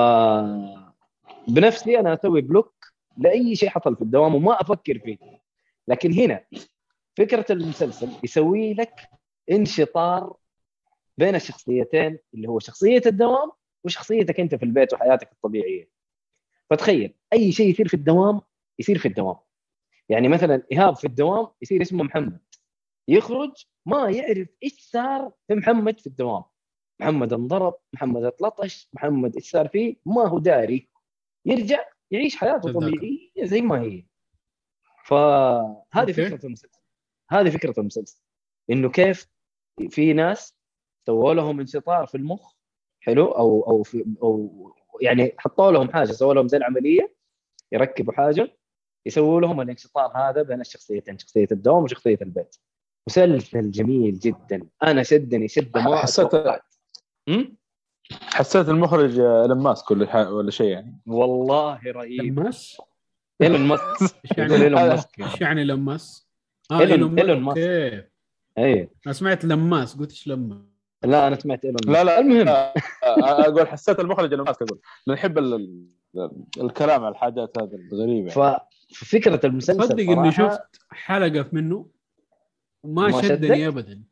بنفسي 1.47 1.99
أنا 1.99 2.13
أسوي 2.13 2.41
بلوك 2.41 2.85
لأي 3.17 3.55
شيء 3.55 3.69
حصل 3.69 3.95
في 3.95 4.01
الدوام 4.01 4.35
وما 4.35 4.61
أفكر 4.61 4.99
فيه. 4.99 5.17
لكن 5.87 6.13
هنا 6.13 6.43
فكرة 7.17 7.45
المسلسل 7.49 8.09
يسوي 8.23 8.73
لك 8.73 9.09
انشطار 9.51 10.33
بين 11.17 11.35
الشخصيتين 11.35 12.19
اللي 12.33 12.47
هو 12.47 12.59
شخصية 12.59 13.01
الدوام 13.05 13.51
وشخصيتك 13.83 14.39
أنت 14.39 14.55
في 14.55 14.63
البيت 14.63 14.93
وحياتك 14.93 15.31
الطبيعية. 15.31 15.89
فتخيل 16.69 17.13
أي 17.33 17.51
شيء 17.51 17.69
يصير 17.69 17.87
في 17.87 17.93
الدوام 17.93 18.41
يصير 18.79 18.97
في 18.97 19.07
الدوام. 19.07 19.35
يعني 20.09 20.27
مثلا 20.27 20.63
إيهاب 20.71 20.95
في 20.95 21.07
الدوام 21.07 21.47
يصير 21.61 21.81
اسمه 21.81 22.03
محمد. 22.03 22.39
يخرج 23.07 23.65
ما 23.85 24.09
يعرف 24.09 24.47
إيش 24.63 24.79
صار 24.79 25.31
في 25.47 25.55
محمد 25.55 25.99
في 25.99 26.07
الدوام. 26.07 26.43
محمد 26.99 27.33
انضرب 27.33 27.75
محمد 27.93 28.23
اتلطش 28.23 28.89
محمد 28.93 29.35
إيش 29.35 29.51
صار 29.51 29.67
فيه؟ 29.67 29.95
ما 30.05 30.27
هو 30.27 30.39
داري. 30.39 30.89
يرجع 31.45 31.85
يعيش 32.11 32.35
حياته 32.35 32.73
طبيعيه 32.73 33.29
زي 33.43 33.61
ما 33.61 33.81
هي. 33.81 34.05
فهذه 35.05 36.11
فكرة 36.11 36.45
المسلسل. 36.45 36.79
هذه 37.29 37.49
فكرة 37.49 37.79
المسلسل. 37.79 38.21
إنه 38.69 38.89
كيف 38.89 39.27
في 39.89 40.13
ناس 40.13 40.55
سووا 41.05 41.33
لهم 41.33 41.59
انشطار 41.59 42.05
في 42.05 42.15
المخ 42.15 42.53
حلو؟ 42.99 43.25
أو 43.25 43.61
أو 43.61 43.83
في 43.83 44.05
أو 44.23 44.73
يعني 45.01 45.35
حطوا 45.37 45.71
لهم 45.71 45.91
حاجة 45.91 46.11
سووا 46.11 46.33
لهم 46.33 46.47
زي 46.47 46.57
العملية 46.57 47.15
يركبوا 47.71 48.13
حاجة 48.13 48.58
يسووا 49.05 49.41
لهم 49.41 49.61
الانشطار 49.61 50.11
هذا 50.15 50.41
بين 50.41 50.61
الشخصيتين 50.61 51.17
شخصية 51.17 51.47
الدوام 51.51 51.83
وشخصية 51.83 52.17
البيت. 52.21 52.55
مسلسل 53.07 53.71
جميل 53.71 54.19
جدا. 54.19 54.67
أنا 54.83 55.03
شدني 55.03 55.47
شدة 55.47 55.81
ما 55.81 55.95
حسيت 55.95 56.29
حسيت 58.11 58.69
المخرج 58.69 59.19
إيلون 59.19 59.57
ماسك 59.57 59.91
ولا 59.91 60.29
ولا 60.29 60.51
شيء 60.51 60.67
يعني. 60.67 60.99
والله 61.07 61.79
رهيب. 61.85 62.21
إيلون 62.21 62.43
ماسك؟ 62.43 62.83
إيلون 63.41 63.61
ماسك. 63.61 64.01
إيش 64.25 64.37
يعني؟ 64.37 64.53
إيلون 64.53 64.89
ماسك. 64.89 65.09
إيش 65.21 65.41
يعني 65.41 65.61
إيلون 65.61 65.79
ماسك؟ 65.79 66.27
آه 66.71 66.79
ايلون 66.79 67.39
ماسك. 67.39 67.59
اي 68.57 68.89
أنا 69.05 69.13
سمعت 69.13 69.45
لماس 69.45 69.95
قلت 69.95 70.09
إيش 70.09 70.27
لماس 70.27 70.57
لا 71.03 71.27
أنا 71.27 71.35
سمعت 71.35 71.65
إيلون 71.65 71.79
لا 71.85 72.03
لا. 72.03 72.19
المهم. 72.19 72.47
أقول 73.03 73.67
حسيت 73.67 73.99
المخرج 73.99 74.31
إيلون 74.31 74.47
ماسك 74.47 74.61
أقول. 74.61 74.79
نحب 75.07 75.37
الكلام 76.57 77.03
على 77.03 77.11
الحاجات 77.11 77.57
هذه 77.57 77.75
الغريبة. 77.91 78.59
ففكره 78.95 79.45
المسلسل 79.45 79.83
صدق 79.83 80.09
إني 80.11 80.31
شفت 80.31 80.81
حلقة 80.91 81.49
منه 81.51 81.89
وما 82.83 83.21
شدني 83.21 83.67
ابدا. 83.67 84.03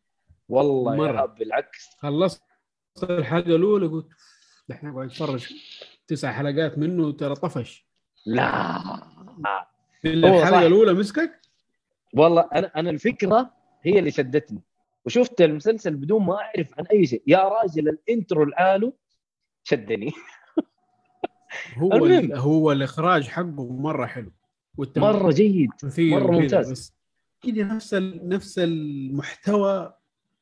والله 0.50 0.96
مرة. 0.96 1.26
بالعكس. 1.26 1.90
خلصت 1.98 2.44
الحلقة 3.04 3.56
الأولى 3.56 3.88
قلت 3.88 4.08
دحين 4.70 4.90
اقعد 4.90 5.06
اتفرج 5.06 5.54
تسع 6.08 6.32
حلقات 6.32 6.78
منه 6.78 7.12
ترى 7.12 7.36
طفش. 7.36 7.88
لا. 8.26 8.84
الحلقة 10.06 10.68
الأولى 10.68 10.94
مسكك؟ 10.94 11.42
والله 12.14 12.50
أنا 12.56 12.72
أنا 12.76 12.90
الفكرة 12.90 13.54
هي 13.84 14.00
اللي 14.00 14.12
شدتني. 14.12 14.62
وشفت 15.06 15.42
المسلسل 15.42 15.96
بدون 15.96 16.26
ما 16.26 16.36
أعرف 16.42 16.80
عن 16.80 16.86
أي 16.86 17.06
شيء. 17.06 17.24
يا 17.28 17.40
راجل 17.40 17.90
الإنترو 17.90 18.44
العالو 18.44 18.98
شدني. 19.64 20.12
هو. 21.78 22.06
هو 22.34 22.72
الإخراج 22.72 23.28
حقه 23.28 23.72
مرة 23.72 24.06
حلو. 24.06 24.32
مرة 24.98 25.32
جيد 25.32 25.70
مرة 26.00 26.32
ممتاز. 26.32 26.72
بس 26.72 26.94
يجي 27.46 27.64
نفس 27.64 27.94
ال... 27.94 28.30
نفس 28.30 28.60
المحتوى 28.60 29.94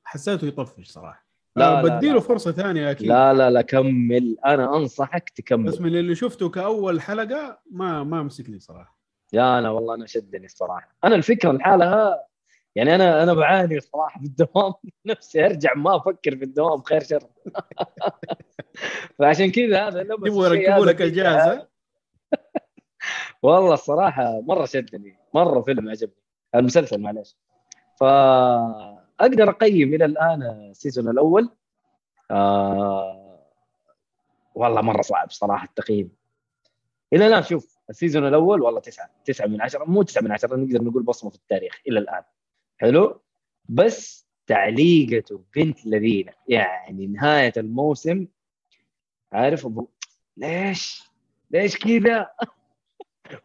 حسيته 0.04 0.48
يطفش 0.48 0.88
صراحة. 0.88 1.26
لا، 1.56 1.82
لا، 1.82 1.98
بديله 1.98 2.14
لا. 2.14 2.20
فرصة 2.20 2.52
ثانية 2.52 2.92
أكيد. 2.92 3.08
لا 3.08 3.34
لا 3.34 3.50
لا 3.50 3.62
كمل. 3.62 4.38
أنا 4.46 4.78
أنصحك 4.78 5.24
بس 5.26 5.34
تكمل 5.34 5.78
من 5.80 5.96
اللي 5.96 6.16
شفته 6.16 6.50
كأول 6.50 7.02
حلقة 7.02 7.60
ما 7.72 8.04
ما 8.04 8.24
مسكني 8.24 8.60
صراحة. 8.60 9.00
يا 9.34 9.60
أنا 9.60 9.70
والله 9.70 9.96
أنا 9.96 10.06
شدني 10.06 10.46
الصراحة. 10.46 10.96
أنا 11.04 11.16
الفكرة 11.16 11.52
لحالها 11.52 12.28
يعني 12.76 12.96
أنا 12.96 13.24
أنا 13.24 13.34
بعاني 13.34 13.78
الصراحه 13.78 14.20
في 14.20 14.26
الدوام. 14.26 14.74
نفسي 15.06 15.46
أرجع 15.46 15.74
ما 15.74 15.96
أفكر 15.96 16.38
في 16.38 16.44
الدوام 16.44 16.82
خير 16.82 17.04
شر. 17.04 17.24
فعشان 19.20 19.52
كذا 19.52 19.88
هذا 19.88 20.04
لما 20.04 20.28
يبغوا 20.28 20.48
يركبوا 20.48 20.86
لك 20.86 21.02
الجهاز 21.02 21.58
ها؟ 21.58 21.68
والله 23.46 23.74
الصراحة 23.74 24.42
مرة 24.42 24.66
شدني 24.66 25.18
مرة 25.34 25.62
فيلم 25.62 25.90
عجبني. 25.90 26.16
المسلسل 26.56 27.02
معلش 27.02 27.36
فأقدر 28.00 29.50
أقيم 29.50 29.94
إلى 29.94 30.06
الآن 30.06 30.44
ال 30.44 30.53
season 30.53 31.10
الأول. 31.10 31.50
آه 32.32 33.40
والله 34.56 34.82
مرة 34.82 35.02
صعب 35.02 35.32
صراحة 35.32 35.66
التقييم. 35.66 36.12
إلى 37.14 37.28
الآن 37.28 37.44
شوف 37.44 37.78
ال 37.90 37.95
season 37.95 38.28
الأول 38.28 38.62
والله 38.62 38.80
تسعة 38.80 39.10
تسعة 39.26 39.48
من 39.48 39.62
عشرة 39.62 39.86
مو 39.86 40.04
تسعة 40.04 40.22
من 40.22 40.32
عشرة 40.32 40.56
نقدر 40.56 40.84
نقول 40.84 41.04
بصمة 41.04 41.30
في 41.30 41.36
التاريخ 41.36 41.82
إلى 41.88 42.00
الآن. 42.00 42.24
حلو؟ 42.78 43.22
بس 43.70 44.28
تعليقته 44.48 45.44
بنت 45.56 45.86
لذينة. 45.86 46.34
يعني 46.48 47.08
نهاية 47.08 47.54
الموسم 47.58 48.28
عارف 49.32 49.66
أبو 49.66 49.88
ليش؟ 50.38 51.04
ليش 51.52 51.78
كذا؟ 51.78 52.30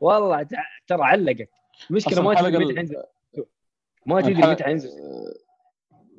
والله 0.01 0.43
ترى 0.87 1.03
علقك 1.03 1.49
المشكلة 1.91 2.22
ما 2.22 2.35
تدري 2.35 2.64
متى 2.64 2.76
حينزل 2.76 3.03
ما 4.07 4.20
تدري 4.20 4.35
متى 4.35 4.64
حينزل 4.64 4.91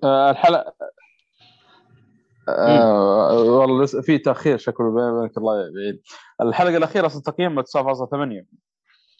آه، 0.03 0.31
الحلقة 0.31 0.73
آه 2.49 3.33
والله 3.43 3.83
لسه 3.83 4.01
في 4.01 4.17
تأخير 4.17 4.57
شكله 4.57 4.91
بينك 5.21 5.37
الله 5.37 5.55
يعين. 5.57 6.01
الحلقة 6.41 6.77
الأخيرة 6.77 7.05
أصلا 7.05 7.21
تقييمها 7.21 7.63
9.8 7.63 8.45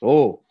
أوه. 0.04 0.42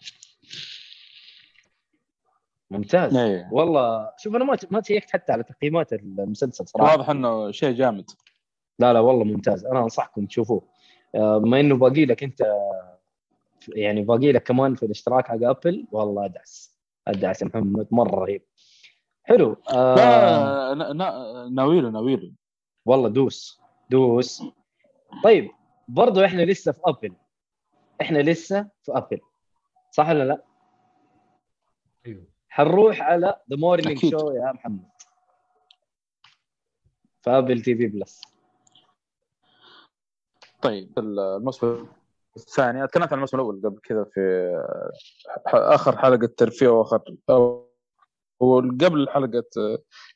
ممتاز. 2.70 3.16
إيه. 3.16 3.49
والله 3.53 4.11
شوف 4.18 4.36
أنا 4.36 4.45
ما 4.45 4.57
ما 4.70 4.80
check 4.80 5.05
ت 5.05 5.11
حتى 5.11 5.32
على 5.32 5.43
تقييمات 5.43 5.93
المسلسل 5.93 6.68
صراحة. 6.68 6.93
واضح 6.93 7.11
إنه 7.11 7.51
شيء 7.51 7.74
جامد. 7.74 8.11
لا 8.78 8.93
لا 8.93 9.01
والله 9.01 9.24
ممتاز. 9.24 9.66
أنا 9.66 9.80
أنصحكم 9.82 10.26
تشوفوه. 10.26 10.62
آه، 11.14 11.38
بما 11.38 11.61
إنه 11.61 11.76
باقي 11.76 12.05
لك 12.07 12.22
أنت 12.22 12.43
يعني 13.68 14.02
باقي 14.02 14.32
لك 14.32 14.42
كمان 14.42 14.74
في 14.74 14.82
الاشتراك 14.86 15.26
حق 15.28 15.34
ابل 15.42 15.86
والله 15.92 16.24
أدعس. 16.24 16.78
أدعس 17.08 17.42
يا 17.42 17.46
محمد 17.46 17.88
مرة 17.90 18.16
رهيب. 18.24 18.42
حلو. 19.22 19.56
آه 19.72 19.94
لا 19.94 20.74
نا- 20.74 20.92
نا- 20.92 21.48
ناويله 21.48 21.90
ناويله. 21.90 22.32
والله 22.86 23.08
دوس 23.08 23.61
دوس. 23.90 24.42
طيب 25.24 25.50
برضو 25.88 26.24
إحنا 26.24 26.42
لسه 26.42 26.72
في 26.72 26.80
ابل 26.84 27.14
إحنا 28.00 28.18
لسه 28.18 28.68
في 28.82 28.92
ابل 28.92 29.20
صح 29.90 30.08
ولا 30.08 30.24
لا؟ 30.24 30.44
أيوه. 32.06 32.24
حنروح 32.48 33.00
على 33.02 33.40
The 33.50 33.56
Morning. 33.56 33.98
Show 34.11 34.30
يا 34.30 34.52
محمد. 34.52 34.90
في 37.22 37.30
ابل 37.30 37.61
تي 37.62 37.74
في 37.74 37.86
بلس 37.86 38.20
طيب 40.62 40.98
الموسم 40.98 41.86
الثاني 42.36 42.86
تكلمت 42.86 43.08
عن 43.08 43.14
الموسم 43.14 43.36
الأول 43.36 43.62
قبل 43.64 43.78
كذا 43.78 44.04
في 44.04 44.50
آخر 45.46 45.98
حلقة 45.98 46.26
ترفيه 46.36 46.68
وآخر 46.68 47.16
أو 47.30 47.70
قبل 48.80 49.08
حلقة 49.08 49.44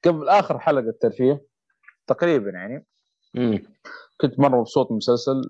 قبل 0.04 0.28
آخر 0.28 0.58
حلقة 0.58 0.94
ترفيه 1.00 1.46
تقريبا 2.06 2.50
يعني. 2.50 2.86
امم 3.36 3.62
كنت 4.20 4.40
مرة 4.40 4.60
مبسوط 4.60 4.86
من 4.86 4.92
المسلسل 4.92 5.42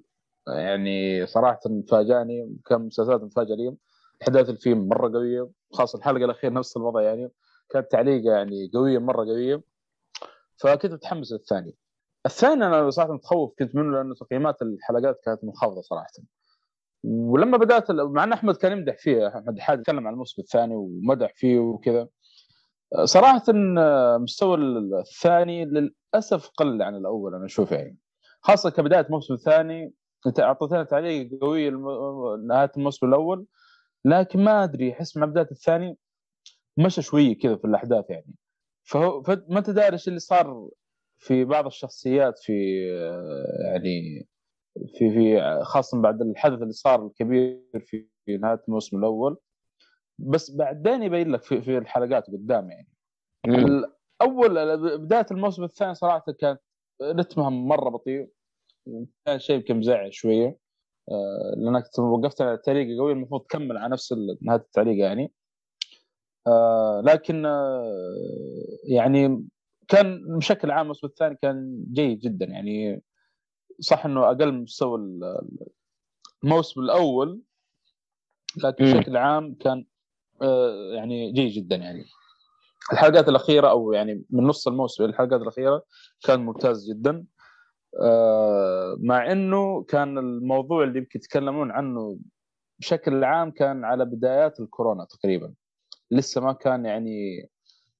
يعني 0.48 1.26
صراحة 1.26 1.60
فاجأني 1.90 2.56
كان 2.66 2.78
من 2.78 2.82
المسلسلات 2.82 3.20
المفاجاه 3.20 3.54
لي. 3.54 3.76
احداث 4.22 4.48
الفيلم 4.48 4.88
مرة 4.88 5.08
قوية 5.08 5.50
خاصة 5.72 5.98
الحلقة 5.98 6.24
الأخيرة 6.24 6.50
نفس 6.52 6.76
الوضع 6.76 7.02
يعني. 7.02 7.32
كانت 7.70 7.90
تعليقه 7.90 8.34
يعني 8.36 8.70
قوية 8.74 8.98
مرة 8.98 9.24
قوية. 9.24 9.62
فكنت 10.56 10.92
متحمس 10.92 11.32
للثاني. 11.32 11.76
الثاني 12.26 12.66
أنا 12.66 12.90
صراحة 12.90 13.12
متخوف 13.12 13.54
كنت 13.58 13.74
منه 13.74 13.96
لأنه 13.96 14.14
تقييمات 14.14 14.62
الحلقات 14.62 15.20
كانت 15.24 15.44
منخفضة 15.44 15.80
صراحة. 15.80 16.12
ولما 17.04 17.58
بدأت 17.58 17.90
مع 17.90 18.24
أن 18.24 18.32
أحمد 18.32 18.56
كان 18.56 18.72
يمدح 18.72 18.98
فيه 18.98 19.28
أحمد 19.28 19.58
حاد 19.58 19.80
يتكلم 19.80 20.06
عن 20.06 20.12
الموسم 20.12 20.42
الثاني 20.42 20.74
ومدح 20.74 21.32
فيه 21.36 21.58
وكذا. 21.58 22.08
صراحة 23.04 23.42
مستوى 24.18 24.56
الثاني 25.00 25.64
للأسف 25.64 26.48
قل 26.56 26.82
عن 26.82 26.96
الأول 26.96 27.34
أنا 27.34 27.44
أشوف 27.44 27.72
يعني. 27.72 27.98
خاصة 28.40 28.70
كبداية 28.70 29.00
الموسم 29.06 29.34
الثاني 29.34 29.92
أنت 30.26 30.40
أعطيتنا 30.40 30.84
تعليق 30.84 31.44
الم- 31.44 32.46
نهاية 32.46 32.70
الموسم 32.76 33.06
الأول 33.06 33.46
لكن 34.04 34.44
ما 34.44 34.64
أدري 34.64 34.92
أحس 34.92 35.16
مع 35.16 35.26
بداية 35.26 35.48
الثاني 35.50 35.98
مشى 36.78 37.02
شوية 37.02 37.38
كذا 37.38 37.56
في 37.56 37.64
الأحداث 37.64 38.10
يعني. 38.10 38.34
فهو 38.84 39.22
فما 39.22 39.58
أنت 39.58 39.70
داري 39.70 39.92
إيش 39.92 40.08
اللي 40.08 40.18
صار 40.18 40.68
في 41.18 41.44
بعض 41.44 41.66
الشخصيات 41.66 42.38
في 42.38 42.52
آه، 42.92 43.72
يعني 43.72 44.26
في 44.74 45.10
في 45.10 45.40
خاصة 45.62 46.02
بعد 46.02 46.22
الحدث 46.22 46.62
اللي 46.62 46.72
صار 46.72 47.06
الكبير 47.06 47.60
في 47.84 48.06
نهاية 48.28 48.62
الموسم 48.68 48.98
الأول. 48.98 49.36
بس 50.18 50.50
بعدين 50.50 51.02
يبين 51.02 51.32
لك 51.32 51.42
في, 51.42 51.62
في 51.62 51.78
الحلقات 51.78 52.26
قدام 52.26 52.70
يعني. 52.70 52.88
الأول 53.46 54.76
بداية 54.98 55.26
الموسم 55.30 55.64
الثاني 55.64 55.94
صراحة 55.94 56.32
كانت 56.40 56.60
رتمها 57.02 57.50
مرة 57.50 57.90
بطيء. 57.90 58.30
كان 59.26 59.38
شيء 59.38 59.56
يمكن 59.56 59.76
مزعج 59.76 60.12
شوية. 60.12 60.58
آه، 61.10 61.54
لانك 61.56 61.98
وقفت 61.98 62.42
على 62.42 62.56
تعليقه 62.56 63.00
قوية 63.00 63.12
المفروض 63.12 63.40
تكمل 63.40 63.76
على 63.76 63.92
نفس 63.92 64.14
نهاية 64.42 64.60
التعليق 64.60 64.98
يعني. 64.98 65.32
آه، 66.46 67.02
لكن 67.04 67.46
آه، 67.46 67.84
يعني 68.88 69.46
كان 69.88 70.36
بشكل 70.38 70.70
عام 70.70 70.82
الموسم 70.82 71.06
الثاني 71.06 71.36
كان 71.42 71.84
جيد 71.92 72.18
جدا 72.18 72.46
يعني. 72.46 73.02
صح 73.80 74.06
إنه 74.06 74.26
أقل 74.26 74.52
من 74.52 74.62
مستوى 74.62 74.98
ال- 74.98 75.38
الموسم 76.44 76.80
الأول 76.80 77.40
لكن. 78.64 78.84
بشكل 78.84 79.16
عام 79.16 79.54
كان 79.54 79.84
آه، 80.42 80.92
يعني 80.94 81.32
جيد 81.32 81.52
جدا 81.52 81.76
يعني. 81.76 82.04
الحلقات 82.92 83.28
الأخيرة 83.28 83.68
أو 83.70 83.92
يعني 83.92 84.24
من 84.30 84.44
نص 84.44 84.68
الموسم 84.68 85.04
الحلقات 85.04 85.40
الأخيرة 85.40 85.84
كان 86.24 86.40
ممتاز 86.40 86.90
جدا. 86.90 87.24
آه، 88.02 88.96
مع 89.00 89.32
إنه 89.32 89.82
كان 89.82 90.18
الموضوع 90.18 90.84
اللي 90.84 90.98
يمكن 90.98 91.18
يتكلمون 91.18 91.70
عنه 91.70 92.18
بشكل 92.78 93.24
عام 93.24 93.50
كان 93.50 93.84
على 93.84 94.04
بدايات 94.04 94.60
الكورونا 94.60 95.04
تقريبا. 95.04 95.54
لسه 96.10 96.40
ما 96.40 96.52
كان 96.52 96.84
يعني 96.84 97.48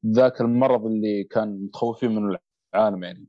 ذاك 0.07 0.41
المرض 0.41 0.87
اللي 0.87 1.25
كان 1.25 1.65
متخوفين 1.65 2.15
منه 2.15 2.39
العالم 2.75 3.05
يعني. 3.05 3.27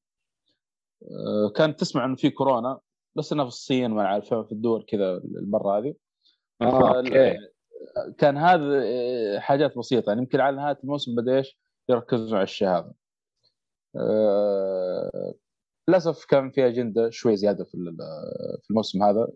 كانت 1.56 1.80
تسمع 1.80 2.06
إنه 2.06 2.16
في 2.16 2.30
كورونا 2.30 2.80
بس 3.16 3.34
انها 3.34 3.46
في 3.46 3.50
الصين 3.50 3.91
ما 3.91 4.08
عارف 4.08 4.34
في 4.34 4.52
الدول 4.52 4.86
كذا 4.88 5.12
المرة 5.18 5.78
هذه. 5.78 5.93
أوكي. 6.62 7.38
كان 8.18 8.38
هذا 8.38 8.84
آه، 8.84 9.39
حاجات 9.39 9.78
بسيطة. 9.78 10.10
يعني 10.10 10.22
يمكن 10.22 10.39
على 10.39 10.56
نهايه 10.56 10.78
الموسم 10.84 11.16
بدا 11.16 11.38
إيش 11.38 11.58
يركزوا 11.89 12.38
على 12.38 12.43
الشيء 12.43 12.68
هذا 12.68 12.91
آه، 13.96 15.34
للأسف 15.88 16.26
كان 16.26 16.52
في 16.52 16.68
أجندة 16.68 17.10
شوي 17.10 17.36
زيادة 17.36 17.64
في 17.64 17.76
ال- 17.76 17.98
في 18.64 18.70
الموسم 18.70 19.04
هذا. 19.04 19.28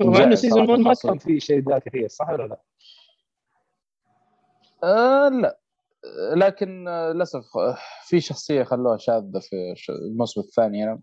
مع 0.00 0.22
انه 0.24 0.34
season 0.34 0.70
1 0.70 0.80
ما. 0.80 0.94
كان 1.02 1.18
في 1.18 1.40
شيء 1.40 1.68
ذا 1.68 1.78
كثير 1.78 2.08
صح 2.08 2.30
ولا 2.30 2.42
لا؟ 2.46 2.60
آه 4.84 5.28
لا. 5.28 5.48
آه، 5.48 5.61
لكن 6.36 6.88
آه، 6.88 7.12
للأسف 7.12 7.56
آه، 7.56 7.78
في 8.06 8.20
شخصية 8.20 8.62
خلوها 8.64 8.96
شاذة 8.96 9.40
في 9.76 9.92
الموسم 9.92 10.40
الثاني 10.40 10.84
هنا 10.84 11.00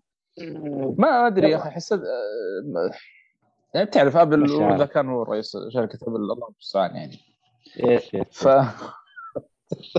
ما 0.98 1.28
أدري 1.28 1.52
يا 1.52 1.58
أخي 1.58 1.70
حسيت 1.70 2.00
آه، 2.00 2.92
يعني 3.74 3.86
بتعرف 3.86 4.18
أبل. 4.18 4.74
إذا 4.74 4.86
كان 4.86 5.10
هو 5.10 5.24
رئيس 5.24 5.58
شركة 5.74 6.00
أبل 6.08 6.16
الله 6.16 6.48
المستعان 6.50 6.96
يعني. 6.96 7.20
إيش 7.84 8.10
ف 8.32 8.48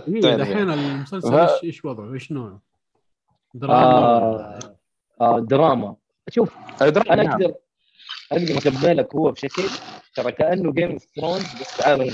إيه، 0.09 0.37
دحين 0.37 0.71
المسلسل 0.71 1.35
إيش 1.35 1.65
إيش 1.65 1.85
وضعه؟ 1.85 2.15
إيش 2.15 2.33
نوعه؟ 2.33 2.61
دراما. 3.55 3.83
آه 3.83 4.59
آه 5.21 5.41
دراما. 5.41 5.97
شوف 6.29 6.57
أنا 6.57 6.89
أقدر 6.89 7.55
أقدر 8.33 8.59
اكمل 8.59 8.97
لك 8.97 9.15
هو 9.15 9.31
بشكل 9.31 9.63
ترى 10.15 10.33
كأنه 10.33 10.73
Game 10.73 10.91
of 10.91 11.05
Thrones 11.17 11.61
بس 11.61 11.81
عالم 11.81 12.11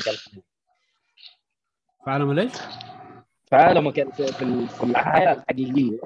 في 2.07 2.11
عالم 2.13 2.33
ليش؟ 2.33 2.53
في 3.47 3.57
عالم 3.57 3.91
في, 3.91 4.05
في, 4.11 4.43
ال- 4.43 4.69
في 4.69 4.85
الحياة 4.85 5.33
الحقيقية. 5.33 5.99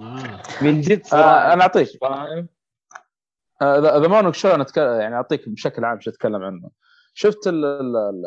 آه. 0.00 0.42
من 0.62 0.80
جد 0.80 1.04
صراحة. 1.06 1.28
آه، 1.28 1.52
أنا 1.52 1.62
أعطيك. 1.62 1.88
فاهم؟ 2.00 2.48
The 3.62 4.08
Morning 4.08 4.34
Show 4.34 4.48
أنا 4.48 4.64
أتك- 4.64 4.78
يعني 4.78 5.14
أعطيك 5.14 5.48
بشكل 5.48 5.84
عام 5.84 6.00
شو 6.00 6.10
أتكلم 6.10 6.42
عنه. 6.42 6.70
شفت 7.14 7.46
ال 7.46 7.64
ال 7.64 7.96
ال 7.96 8.22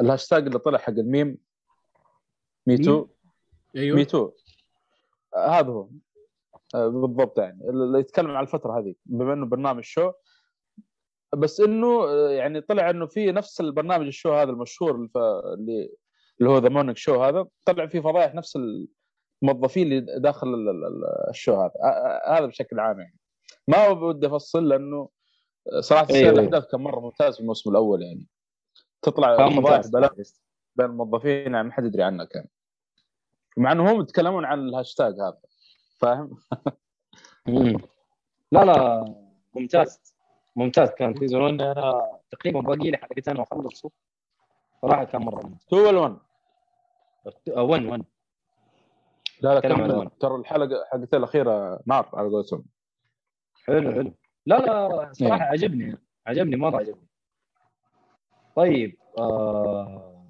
الهاشتاج 0.00 0.46
اللي 0.46 0.58
طلع 0.58 0.78
حق 0.78 0.90
الميم؟ 0.90 1.38
Me 2.66 2.78
Too؟ 2.78 3.06
أيوه. 3.76 3.96
Me 3.96 4.04
Too. 4.04 4.30
آه، 5.36 5.48
هذا 5.48 5.68
هو. 5.68 5.88
آه، 6.74 6.88
بالضبط 6.88 7.38
يعني. 7.38 7.68
اللي 7.68 7.98
يتكلم 7.98 8.30
عن 8.30 8.42
الفترة 8.42 8.78
هذه 8.78 8.94
بما 9.06 9.32
إنه 9.32 9.46
برنامج 9.46 9.82
show 9.84 10.12
بس 11.36 11.60
إنه 11.60 12.04
آه، 12.04 12.30
يعني 12.30 12.60
طلع 12.60 12.90
إنه 12.90 13.06
في 13.06 13.32
نفس 13.32 13.60
البرنامج 13.60 14.06
ال 14.06 14.11
show 14.11 14.32
هذا 14.32 14.50
المشهور 14.50 15.08
اللي 15.54 15.90
اللي 16.40 16.50
هو 16.52 16.58
The 16.58 16.68
Morning 16.68 16.96
Show 16.96 17.22
هذا. 17.22 17.46
طلع 17.66 17.86
فيه 17.86 18.00
فضايح 18.00 18.34
نفس 18.34 18.58
الموظفين 19.42 19.86
اللي 19.92 20.20
داخل 20.20 20.48
ال- 20.48 20.68
ال- 20.68 20.84
ال- 20.86 21.28
ال 21.30 21.35
show 21.35 21.54
هذا. 21.60 21.72
هذا 22.26 22.46
بشكل 22.46 22.80
عام 22.80 23.00
يعني. 23.00 23.16
ما 23.68 23.92
بدي 23.92 24.26
أفصل 24.26 24.68
لأنه 24.68 25.08
صراحة 25.80 26.06
أيوة. 26.10 26.18
أيوة. 26.18 26.30
الاحداث 26.30 26.66
كان 26.70 26.80
مرة 26.80 27.00
ممتاز 27.00 27.34
في 27.34 27.40
الموسم 27.40 27.70
الأول 27.70 28.02
يعني. 28.02 28.26
تطلع 29.02 29.36
كان 29.36 29.50
فضايح 29.50 29.76
ممتاز. 29.76 29.90
بلا 29.90 30.10
بين 30.76 30.86
الموظفين 30.86 31.54
يعني 31.54 31.62
ما 31.68 31.72
حد 31.72 31.84
يدري 31.84 32.02
عنها 32.02 32.24
كان. 32.24 32.46
مع 33.56 33.72
إنه 33.72 33.92
هم 33.92 34.00
يتكلمون 34.00 34.44
عن 34.44 34.68
الهاشتاج 34.68 35.14
هذا. 35.14 35.38
فاهم؟ 35.98 36.36
لا 38.52 38.64
لا. 38.64 39.04
ممتاز. 39.54 40.14
ممتاز. 40.56 40.90
كان 40.90 41.14
season 41.18 41.42
1 41.42 41.62
أنا 41.62 42.18
تقريبا 42.30 42.60
باقي 42.60 42.90
لي 42.90 42.96
حلقتين 42.96 43.38
واخلصه 43.38 43.90
صراحة 44.82 45.04
كان 45.04 45.22
مرة 45.22 45.46
ممتاز. 45.46 45.66
two 45.70 45.76
ولا 45.88 46.16
1 47.24 47.34
1 47.48 47.84
1 47.84 48.04
لا 49.42 49.54
لا 49.54 49.60
كمل. 49.60 50.10
ترى 50.20 50.36
الحلقة 50.36 50.84
حلقتين 50.92 51.18
الأخيرة 51.18 51.80
نار 51.86 52.08
على 52.14 52.28
قولتهم. 52.28 52.64
حلو 53.64 53.92
حلو. 53.92 54.14
لا 54.46 54.58
لا 54.58 55.12
صراحة 55.12 55.44
عجبني. 55.44 55.98
عجبني 56.26 56.56
مرة 56.56 56.76
عجبني. 56.76 57.06
طيب 58.56 58.96
آه... 59.18 60.24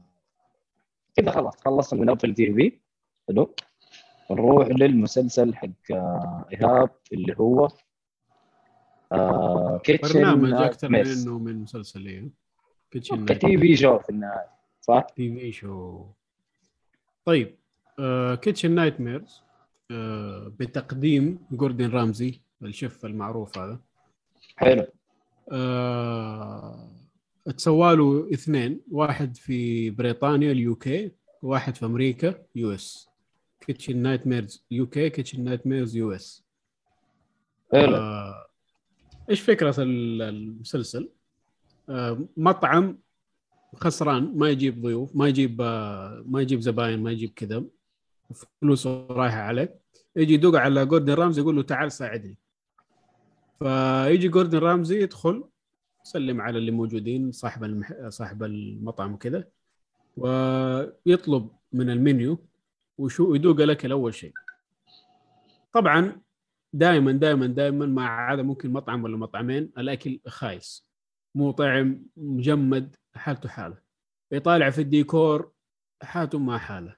كذا 1.15 1.31
خلاص 1.31 1.61
خلصنا 1.61 2.01
من 2.01 2.11
ابل 2.11 2.35
تي 2.35 2.55
في 2.55 2.81
حلو. 3.29 3.55
نروح 4.31 4.69
للمسلسل 4.69 5.55
حق 5.55 5.93
آه، 5.93 6.45
إيهاب 6.53 6.91
اللي 7.13 7.35
هو 7.41 7.69
آه... 9.13 9.79
Kitchen 9.79 10.21
برنامج 10.21 10.53
أكثر 10.53 10.89
من. 10.89 11.07
إنه 11.07 11.39
من 11.39 11.63
مسلسل 11.63 12.31
Kitchen 12.91 13.27
TV 13.27 13.77
show 13.77 13.99
في 13.99 14.11
النهاية 14.11 14.51
صح؟ 14.81 15.07
TV 15.17 15.53
show 15.53 16.07
طيب 17.31 17.57
Kitchen 18.43 18.71
Nightmares 18.71 19.43
بتقديم 20.59 21.39
جوردن 21.53 21.91
رامزي 21.91 22.41
الشيف 22.63 23.05
المعروف 23.07 23.59
هذا. 23.59 23.81
حلو. 24.57 24.87
آه 25.53 26.89
تسوى 27.57 27.97
له 27.97 28.29
اثنين 28.33 28.81
واحد 28.91 29.37
في 29.37 29.91
بريطانيا 29.91 30.53
ال 30.53 30.75
UK 30.75 31.13
وواحد 31.43 31.77
في 31.77 31.85
أمريكا 31.87 32.35
US. 32.57 33.09
كيتشن 33.61 33.97
نايت 33.97 34.27
ميرز 34.27 34.65
يو 34.71 34.87
كي 34.87 35.11
كيتشن 35.11 35.45
نايت 35.45 35.67
ميرز 35.67 35.97
يو 35.97 36.13
إس. 36.13 36.45
حلو. 37.73 37.97
آه، 37.97 38.47
إيش 39.31 39.41
فكرة 39.41 39.75
ال- 39.83 40.23
المسلسل؟ 40.23 41.09
آه، 41.89 42.25
مطعم 42.37 42.99
خسران 43.75 44.39
ما 44.39 44.51
يجيب 44.51 44.83
ضيوف 44.83 45.17
ما 45.17 45.29
يجيب 45.29 45.61
آه، 45.61 46.23
ما 46.27 46.43
يجيب 46.43 46.61
زباين 46.61 47.03
ما 47.03 47.11
يجيب 47.11 47.31
كذا. 47.37 47.65
فلوسه 48.61 49.07
رايحة 49.07 49.41
عليه. 49.41 49.81
يجي 50.17 50.35
يدق 50.35 50.55
على 50.59 50.87
جوردن 50.87 51.15
رامزي 51.15 51.41
يقول 51.41 51.57
له 51.57 51.63
تعال 51.63 51.93
ساعدني. 51.93 52.37
فيجي 53.59 54.29
جوردن 54.29 54.59
رامزي 54.59 55.03
يدخل 55.03 55.45
يسلم 56.07 56.41
على 56.41 56.59
اللي 56.59 56.71
موجودين 56.71 57.33
صاحب 57.33 57.65
المح... 57.65 58.09
صاحب 58.09 58.43
المطعم 58.43 59.13
وكذا 59.15 59.45
ويطلب 60.17 61.49
من 61.73 61.91
المنيو 61.91 62.39
وشو 62.99 63.35
يدوق 63.35 63.61
الاكل 63.61 63.93
اول 63.93 64.15
شيء. 64.15 64.33
طبعا 65.73 66.21
دائما 66.73 67.13
دائما 67.13 67.47
دائما 67.47 67.87
مع 67.87 68.33
هذا 68.33 68.43
ممكن 68.43 68.73
مطعم 68.73 69.05
ولا 69.05 69.17
مطعمين 69.17 69.71
الأكل 69.79 70.21
خايس 70.27 70.87
مو 71.35 71.51
طعم 71.51 72.03
مجمد 72.17 72.97
حالته 73.15 73.49
حالة. 73.49 73.79
يطالع 74.33 74.71
في 74.71 74.81
الديكور 74.81 75.53
حالته 76.03 76.39
ما 76.39 76.59
حالة. 76.59 76.97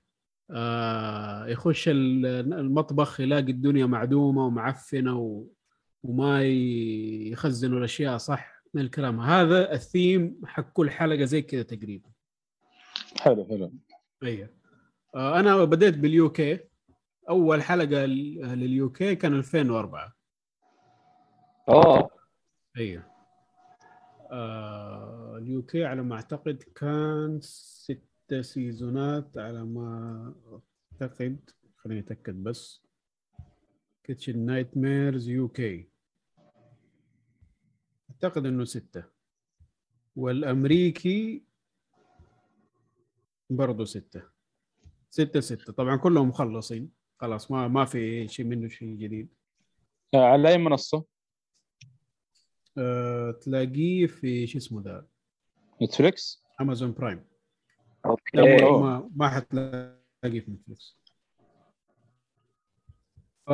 آه 0.51 1.47
يخش 1.47 1.89
ال- 1.89 2.27
المطبخ 2.53 3.21
يلاقي 3.21 3.43
الدنيا 3.53 3.87
معدومة 3.87 4.47
ومعفنة 4.47 5.19
و... 5.19 5.47
وما 6.03 6.43
يخزنوا 7.33 7.79
الأشياء 7.79 8.17
صح 8.17 8.63
من 8.75 8.83
الكلام. 8.83 9.21
هذا 9.21 9.73
الثيم 9.73 10.41
حق 10.45 10.73
كل 10.73 10.91
حلقة 10.91 11.25
زي 11.25 11.43
كذا 11.43 11.63
تقريبا. 11.63 12.11
حلو 13.21 13.45
حلو. 13.47 13.73
أيوه 14.23 14.49
آه 15.15 15.41
أنا 15.41 15.65
بديت 15.65 15.99
بال 15.99 16.31
UK 16.33 16.61
أول 17.31 17.63
حلقة 17.63 18.05
لل 18.05 18.91
UK 18.93 19.15
كان 19.17 19.35
2004 19.35 20.15
أوه. 21.69 22.11
أيوه 22.77 23.12
آه 24.33 25.39
ال 25.39 25.63
UK 25.63 25.85
على 25.85 26.03
ما 26.03 26.15
أعتقد 26.15 26.63
كان 26.75 27.41
ستة 27.41 28.43
season 28.43 29.25
ات 29.25 29.39
على 29.39 29.65
ما 29.65 30.35
أعتقد 30.93 31.51
خليني 31.77 32.01
أتأكد 32.01 32.43
بس. 32.43 32.83
Kitchen 34.05 34.39
Nightmares 34.39 35.29
UK 35.29 35.89
أعتقد 38.11 38.47
إنه 38.47 38.65
ستة. 38.65 39.05
والأمريكي 40.17 41.45
برضو 43.51 43.85
ستة. 43.85 44.23
ستة 45.11 45.41
ستة. 45.41 45.73
طبعا 45.73 45.97
كلهم 45.97 46.29
مخلصين. 46.29 46.91
خلاص 47.21 47.51
ما 47.51 47.69
ما 47.69 47.85
في 47.85 48.29
شيء 48.29 48.47
منه 48.47 48.69
شيء 48.69 48.97
جديد. 48.97 49.29
آه، 50.15 50.25
على 50.25 50.49
أي 50.49 50.59
منصة؟ 50.59 51.12
أه 52.79 53.31
تلاقيه 53.31 54.07
في 54.07 54.47
شو 54.47 54.59
اسمه 54.59 54.83
ذا 54.83 55.07
Netflix؟ 55.83 56.43
Amazon 56.61 56.93
Prime 56.93 57.25
okay. 58.07 58.41
ما 58.81 59.11
ما 59.17 59.29
حتلاقيه 59.29 60.41
في 60.41 60.51
Netflix 60.51 60.97
ف 63.47 63.51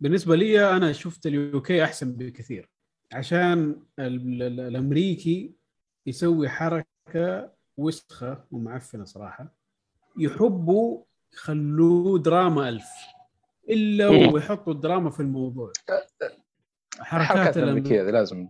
بالنسبة 0.00 0.36
لي 0.36 0.76
أنا 0.76 0.92
شفت 0.92 1.26
ال 1.26 1.62
UK 1.62 1.84
أحسن 1.84 2.12
بكثير 2.12 2.68
عشان 3.12 3.82
ال- 3.98 4.42
ال- 4.42 4.60
الأمريكي 4.60 5.54
يسوي 6.06 6.48
حركة 6.48 7.52
وسخة 7.76 8.44
ومعفنة 8.50 9.04
صراحة 9.04 9.54
يحبوا 10.18 11.04
يخلوه 11.32 12.18
دراما 12.18 12.68
ألف 12.68 12.84
إلا. 13.68 14.08
ويحطوا 14.08 14.72
الدراما 14.72 15.10
في 15.10 15.20
الموضوع 15.20 15.72
حركات 17.00 17.26
حركات 17.36 17.56
الامريكيه 17.58 18.02
هذه 18.02 18.10
لازم. 18.10 18.48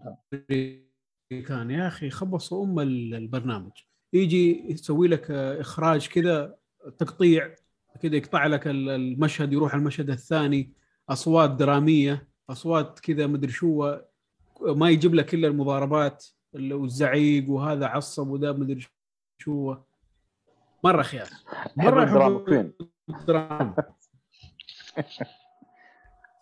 كان 1.30 1.70
يا 1.70 1.86
أخي 1.88 2.10
خبصوا 2.10 2.64
أم 2.64 2.80
ال- 2.80 3.14
البرنامج. 3.14 3.70
يجي 4.12 4.70
يسوي 4.72 5.08
لك 5.08 5.30
إخراج 5.30 6.08
كذا 6.08 6.54
تقطيع 6.98 7.54
كذا 8.02 8.16
يقطع 8.16 8.46
لك 8.46 8.66
ال- 8.66 8.88
المشهد 8.90 9.52
يروح 9.52 9.74
المشهد 9.74 10.10
الثاني 10.10 10.72
أصوات 11.08 11.50
درامية 11.50 12.28
أصوات 12.50 13.00
كذا 13.00 13.26
مدري 13.26 13.52
شو 13.52 13.96
ما 14.60 14.90
يجيب 14.90 15.14
لك 15.14 15.34
إلا 15.34 15.48
المضاربات 15.48 16.26
ال- 16.54 16.72
والزعيق 16.72 17.50
وهذا 17.50 17.86
عصب 17.86 18.28
وذا 18.28 18.52
مدري 18.52 18.86
شو. 19.38 19.74
مرة 20.84 21.02
خيال. 21.02 21.26
مرة 21.76 22.04
drama 22.04 22.38
queen 22.44 22.72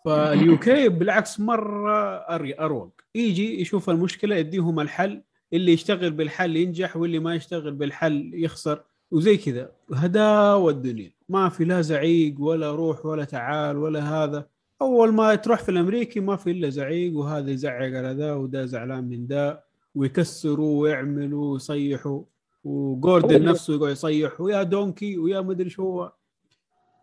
دراما 0.05 0.25
فال 0.25 0.57
UK 0.57 0.89
بالعكس 0.89 1.39
مرة 1.39 2.19
أري- 2.19 2.59
أروق. 2.59 2.91
يجي 3.15 3.61
يشوف 3.61 3.89
المشكلة 3.89 4.35
يديهم 4.35 4.79
الحل. 4.79 5.21
اللي 5.53 5.73
يشتغل 5.73 6.11
بالحل 6.11 6.57
ينجح 6.57 6.97
واللي 6.97 7.19
ما 7.19 7.35
يشتغل 7.35 7.71
بالحل 7.71 8.31
يخسر. 8.33 8.83
وزي 9.11 9.37
كذا. 9.37 9.71
هداوة 9.93 10.71
الدنيا. 10.71 11.11
ما 11.29 11.49
في 11.49 11.65
لا 11.65 11.81
زعيق 11.81 12.41
ولا 12.41 12.71
روح 12.71 13.05
ولا 13.05 13.23
تعال 13.23 13.77
ولا 13.77 14.01
هذا. 14.23 14.47
أول 14.81 15.13
ما 15.13 15.35
تروح 15.35 15.63
في 15.63 15.69
الأمريكي 15.69 16.19
ما 16.19 16.35
في 16.35 16.51
إلا 16.51 16.69
زعيق 16.69 17.17
وهذا 17.17 17.51
يزعق 17.51 17.75
على 17.97 18.15
ذا 18.17 18.33
وده 18.33 18.65
زعلان 18.65 19.03
من 19.03 19.25
ذا. 19.25 19.63
ويكسروا 19.95 20.81
ويعملوا 20.81 21.53
ويصيحوا. 21.53 22.21
وجوردن 22.63 23.45
نفسه 23.45 23.73
يقعد 23.75 23.91
يصيح. 23.91 24.41
ويا 24.41 24.63
donkey 24.63 25.17
ويا 25.17 25.41
مدري 25.41 25.69
شو 25.69 25.83
هو. 25.83 26.11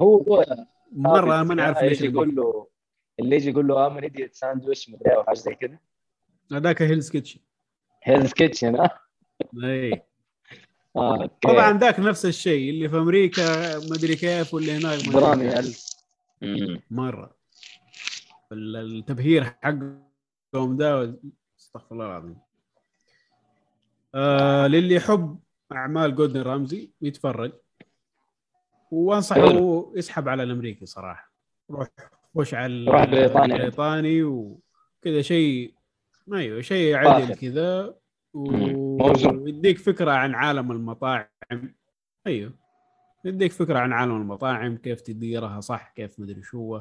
هو 0.01 0.45
مرة 0.93 1.43
ما 1.43 1.55
نعرف 1.55 1.83
ليش 1.83 2.01
يقول 2.03 2.35
له 2.35 2.67
اللي 3.21 3.37
يجي 3.37 3.51
يقول 3.51 3.69
له 3.69 3.87
I'm 3.87 3.97
an 3.97 4.03
idiot 4.03 4.35
sandwich 4.35 4.91
مدري 4.91 5.15
أو 5.15 5.25
حاجة 5.25 5.37
زي 5.37 5.55
كذا 5.55 5.79
هذاك 6.53 6.83
Hell's 6.83 7.11
Kitchen. 7.11 7.41
Hell's 8.03 8.33
Kitchen 8.33 8.77
ها 8.77 9.01
اي 9.65 10.03
آه،. 10.97 11.31
طبعا 11.43 11.79
ذاك 11.79 12.01
نفس 12.01 12.27
الشيء 12.27 12.71
اللي 12.71 12.89
في 12.89 12.97
أمريكا 12.97 13.79
ما 13.79 13.95
أدري 13.97 14.17
كيف 14.17 14.55
واللي 14.55 14.73
هناك 14.73 14.99
درامي 15.09 15.63
مم. 16.43 16.81
مرة. 16.91 17.37
ال- 18.53 18.77
التبهير 18.77 19.45
حقهم 19.45 20.77
ده 20.77 21.19
استغفر 21.59 21.87
الله 21.93 22.07
العظيم. 22.07 22.39
آه 24.15 24.67
للي 24.67 24.95
يحب 24.95 25.39
أعمال 25.73 26.15
جوردن 26.15 26.43
رامزي 26.43 26.91
يتفرج. 27.01 27.53
وأنصحه. 28.91 29.93
يسحب 29.97 30.29
على 30.29 30.43
الأمريكي 30.43 30.87
صراحة. 30.87 31.33
روح. 31.71 31.89
خش 32.37 32.55
على 32.55 32.91
روح 32.91 33.05
بريطاني. 33.05 33.55
البريطاني 33.55 34.23
وكذا 34.23 35.23
شيء 35.23 35.75
أيوه 36.33 36.61
شيء 36.61 36.95
عدل. 36.97 37.35
كذا. 37.35 37.95
ويديك 38.35 39.79
فكرة 39.79 40.11
عن 40.11 40.35
عالم 40.35 40.73
المطاعم 40.73 41.75
أيوه 42.27 42.53
يديك 43.25 43.53
فكرة 43.53 43.79
عن 43.79 43.93
عالم 43.93 44.17
المطاعم 44.17 44.77
كيف 44.77 45.01
تديرها 45.01 45.61
صح 45.61 45.93
كيف 45.97 46.21
مدري 46.21 46.43
شو 46.43 46.81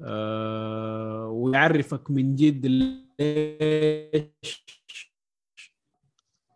آه 0.00 1.28
ويعرفك 1.28 2.10
من 2.10 2.34
جد 2.36 2.66
ليش 2.66 4.64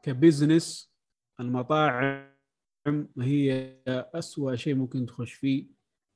كبزنس 0.02 0.92
المطاعم 1.40 2.30
هي 3.20 3.74
أسوأ 3.88 4.56
شيء 4.56 4.74
ممكن 4.74 5.06
تخش 5.06 5.32
فيه 5.32 5.66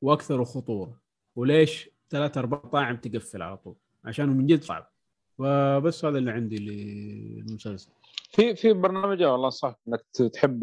وأكثر 0.01 0.45
خطورة 0.45 1.01
وليش 1.37 1.91
ثلاث 2.11 2.39
أربع 2.39 2.61
مطاعم 2.65 2.97
تقفل 2.97 3.43
على 3.43 3.57
طول 3.57 3.75
عشانه 4.05 4.33
من 4.33 4.47
جد 4.47 4.63
صعب. 4.63 4.91
فبس 5.39 6.05
هذا 6.05 6.19
اللي 6.19 6.31
عندي 6.31 6.59
للمسلسل. 6.59 7.91
في 8.31 8.57
في 8.57 8.73
برنامج 8.73 9.23
والله 9.23 9.47
أنصحك 9.47 9.77
إنك 9.89 10.05
تحب 10.33 10.61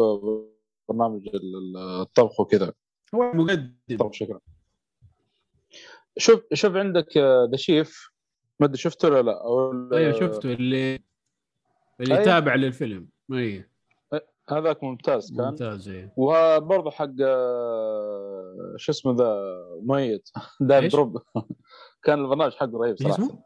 برنامج 0.89 1.27
ال- 1.27 1.55
ال- 1.55 1.77
الطبخ 2.01 2.39
وكذا. 2.39 2.73
هو 3.15 3.31
مقدم. 3.33 3.73
بشكل 3.89 4.31
عام. 4.33 4.41
شوف 6.17 6.41
شوف 6.53 6.75
عندك 6.75 7.17
The 7.51 7.57
Chef 7.57 8.11
ما 8.59 8.65
أدري 8.67 8.77
شفته 8.77 9.09
ولا 9.09 9.21
لا 9.21 9.97
أيوه 9.97 10.19
شفته 10.19 10.53
اللي 10.53 10.99
اللي 11.99 12.13
أيوة. 12.13 12.25
تابع 12.25 12.55
للفيلم. 12.55 13.07
أيوه. 13.33 13.65
هذاك 14.49 14.83
ممتاز 14.83 15.31
كان. 15.37 15.49
ممتاز 15.49 15.89
أيوه 15.89 16.11
وبرضه 16.17 16.91
حق 16.91 17.09
آه، 17.21 18.73
شو 18.77 18.91
اسمه 18.91 19.15
ذا 19.15 19.35
ميت 19.83 20.29
Daym 20.59 20.83
إيش؟ 20.83 20.93
Drops. 20.93 21.21
كان 22.03 22.19
البرنامج 22.19 22.53
حقه 22.53 22.71
رهيب 22.77 22.95
إيش 23.01 23.05
اسمه؟ 23.11 23.27
صراحة 23.27 23.43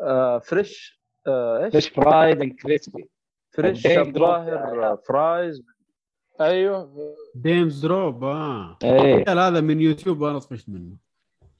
آه 0.00 0.38
Fresh 0.38 1.02
آه 1.26 1.64
إيش؟ 1.64 1.72
Fresh 1.72 1.88
Fried 1.88 2.40
and 2.40 2.52
Crispy 2.52 3.10
Fresh 3.50 3.86
الظاهر. 3.86 4.92
آه، 4.92 5.02
Fried. 5.08 5.62
أيوه. 6.40 6.94
Daym 7.34 7.80
Drops 7.80 8.24
آه. 8.24 8.78
إيه. 8.84 9.24
هذا 9.28 9.60
من 9.60 9.80
يوتيوب 9.80 10.22
أنا 10.24 10.38
طفشت 10.38 10.68
منه. 10.68 10.96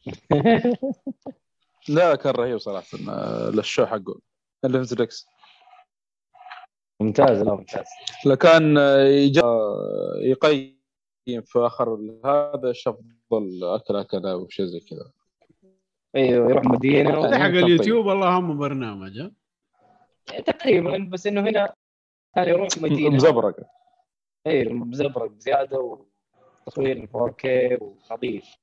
لا 1.89 2.15
كان 2.15 2.35
رهيب 2.35 2.59
صراحة 2.59 2.99
آه، 3.09 3.51
لل 3.51 3.63
show 3.63 3.87
حقه 3.87 4.21
اللي 4.65 4.79
في 4.79 4.85
Netflix 4.85 5.27
ممتاز 7.01 7.43
لا 7.43 7.55
ممتاز. 7.55 7.87
لا 8.27 8.35
كان 8.35 8.79
آه، 8.79 9.31
آه، 9.43 10.19
يقيم 10.21 11.43
في 11.45 11.59
آخر 11.59 11.99
هذا 12.25 12.69
إيش 12.69 12.89
افضل 12.89 13.65
أكل 13.65 13.97
اكله 13.97 14.37
وشيء 14.37 14.67
زي 14.67 14.81
كذا. 14.81 15.11
أيوه 16.17 16.51
يروح 16.51 16.65
مدينة. 16.65 17.11
هذا 17.11 17.39
حق 17.39 17.47
كان 17.47 17.57
اليوتيوب 17.57 18.09
اللهم 18.09 18.59
برنامج 18.59 19.19
ها؟ 19.19 19.33
تقريبا 20.41 21.09
بس 21.13 21.27
إنه 21.27 21.41
هنا 21.41 21.75
كان 22.35 22.49
يروح 22.49 22.69
مدينة. 22.79 23.17
مزبرق. 23.17 23.57
اي 24.47 24.65
مزبرق 24.69 25.33
زيادة 25.39 25.99
وتصوير 26.67 27.07
4K 27.07 27.47
ونظيف 27.83 28.57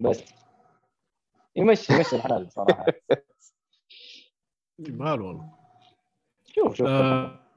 بس. 0.00 0.24
يمشي 1.56 1.94
يمشي 1.94 2.16
الحال 2.16 2.52
صراحة. 2.52 2.86
يبغى 4.78 5.16
له 5.16 5.24
والله. 5.24 5.50
شوف 6.46 6.74
شوف. 6.74 6.86
آه 6.86 7.47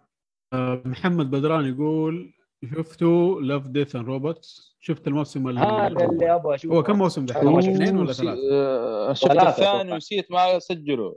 محمد 0.85 1.31
بدران 1.31 1.65
يقول 1.73 2.33
شفتوا 2.75 3.41
Love 3.41 3.67
Death 3.67 3.95
and 3.95 4.05
Robots 4.05 4.77
شفت 4.79 5.07
الموسم 5.07 5.47
ال- 5.47 5.57
هذا 5.59 5.87
اللي 5.87 6.35
أبغى 6.35 6.55
أشوفه. 6.55 6.75
هو 6.75 6.83
كم 6.83 6.97
موسم؟ 6.97 7.27
شفته. 7.27 7.59
اثنين 7.59 7.97
ولا 7.97 8.13
ثلاثة؟ 8.13 8.39
آه، 8.51 9.13
شفت 9.13 9.31
الثاني. 9.31 9.91
ونسيت 9.91 10.31
ما 10.31 10.57
اسجله 10.57 11.15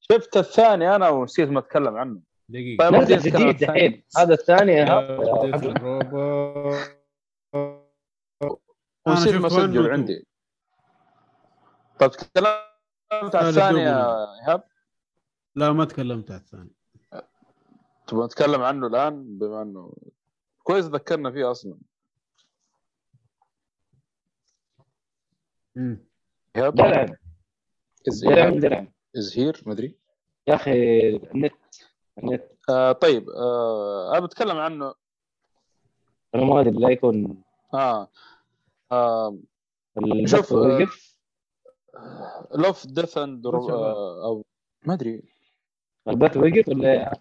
شفت 0.00 0.36
الثاني 0.36 0.96
أنا 0.96 1.08
ونسيت 1.08 1.48
ما 1.48 1.58
أتكلم 1.58 1.96
عنه. 1.96 2.20
دقيقة. 2.48 2.90
طيب، 2.90 3.18
جديد 3.18 3.36
عن 3.36 3.56
دحين 3.56 4.04
هذا 4.18 4.34
الثاني. 4.34 4.86
Robots. 4.86 6.88
ونسيت 9.06 9.34
ما 9.34 9.48
two. 9.48 9.90
عندي. 9.90 10.26
طيب 12.00 12.10
تكلمت 12.10 13.34
عن 13.34 13.48
الثاني 13.48 13.80
يا 13.80 14.26
إيهاب؟ 14.40 14.62
لا 15.56 15.72
ما 15.72 15.84
تكلمت 15.84 16.30
على 16.30 16.40
الثاني. 16.40 16.70
تبغى 18.08 18.24
نتكلم 18.24 18.62
عنه 18.62 18.86
الآن؟ 18.86 19.38
بما 19.38 19.62
إنه 19.62 19.92
كويس 20.62 20.84
ذكرنا 20.84 21.30
فيه 21.30 21.50
أصلا. 21.50 21.78
مم. 25.76 26.04
ايهاب 26.56 26.74
درعم 26.74 27.16
از 28.08 28.24
درعم 28.24 28.60
درعم 28.60 28.92
از 29.16 29.38
هير 29.38 29.62
ما 29.66 29.72
أدري. 29.72 29.94
يا 30.46 30.54
أخي 30.54 31.16
النت 31.16 31.52
النت. 32.18 32.52
آه 32.70 32.92
طيب 32.92 33.30
آه 33.30 34.12
أنا 34.12 34.26
بتكلم 34.26 34.56
عنه. 34.56 34.94
أنا 36.34 36.44
ما 36.44 36.60
أدري 36.60 36.70
لا 36.70 36.90
يكون. 36.90 37.42
آه, 37.74 38.08
آه. 38.92 39.38
شوف، 40.24 40.52
لوف 42.54 42.86
ديث 42.86 43.18
اند. 43.18 43.46
أو 43.46 44.44
ما 44.86 44.94
أدري. 44.94 45.22
البث 46.08 46.36
وقف 46.36 46.68
ولا 46.68 47.20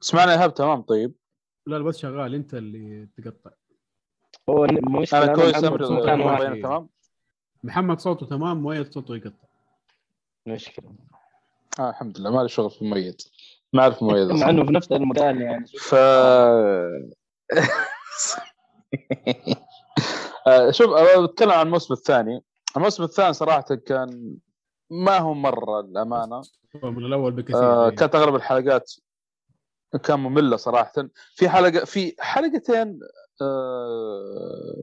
تسمعني 0.00 0.32
ايهاب 0.32 0.54
تمام 0.54 0.82
طيب. 0.82 1.14
لا 1.66 1.76
البث 1.76 1.96
شغال 1.96 2.34
انت 2.34 2.54
اللي 2.54 3.08
تقطع. 3.16 3.50
هو 4.48 4.64
المشكلة 4.64 5.24
أنا 5.24 5.34
كويس 5.34 5.60
تمام. 6.62 6.88
محمد 7.64 8.00
صوته 8.00 8.26
تمام 8.26 8.62
مؤيد 8.62 8.92
صوته 8.92 9.16
يقطع. 9.16 9.48
مشكلة. 10.46 10.92
آه 11.80 11.90
الحمد 11.90 12.20
لله 12.20 12.30
ما 12.30 12.42
لي 12.42 12.48
شغل 12.48 12.70
في 12.70 12.84
مميز 12.84 13.32
ما 13.72 13.82
أعرف 13.82 14.02
مميز 14.02 14.30
مع. 14.30 14.50
إنه 14.50 14.64
في 14.66 14.72
نفس 14.72 14.92
المكان 14.92 15.40
يعني. 15.40 15.66
ف 15.66 15.94
آه، 20.46 20.70
شوف 20.70 20.90
بتكلم 21.18 21.50
عن 21.50 21.66
الموسم 21.66 21.94
الثاني. 21.94 22.44
الموسم 22.76 23.02
الثاني 23.02 23.32
صراحة 23.32 23.74
كان 23.74 24.36
ما 24.90 25.18
هو 25.18 25.34
مرة 25.34 25.80
الامانه 25.80 26.42
من 26.82 27.04
الأول 27.04 27.32
بكثير 27.32 27.56
آه 27.56 27.88
إيه. 27.88 27.96
كانت 27.96 28.14
أغلب 28.14 28.34
الحلقات 28.34 28.92
كان 29.96 30.20
مملة 30.20 30.56
صراحة. 30.56 30.92
في 31.34 31.48
حلقه 31.48 31.84
في 31.84 32.14
حلقتين 32.18 33.00
آه 33.42 34.82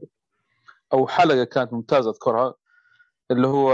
أو 0.92 1.06
حلقة 1.06 1.44
كانت 1.44 1.72
ممتازة 1.72 2.10
أذكرها 2.10 2.54
اللي 3.30 3.46
هو 3.46 3.72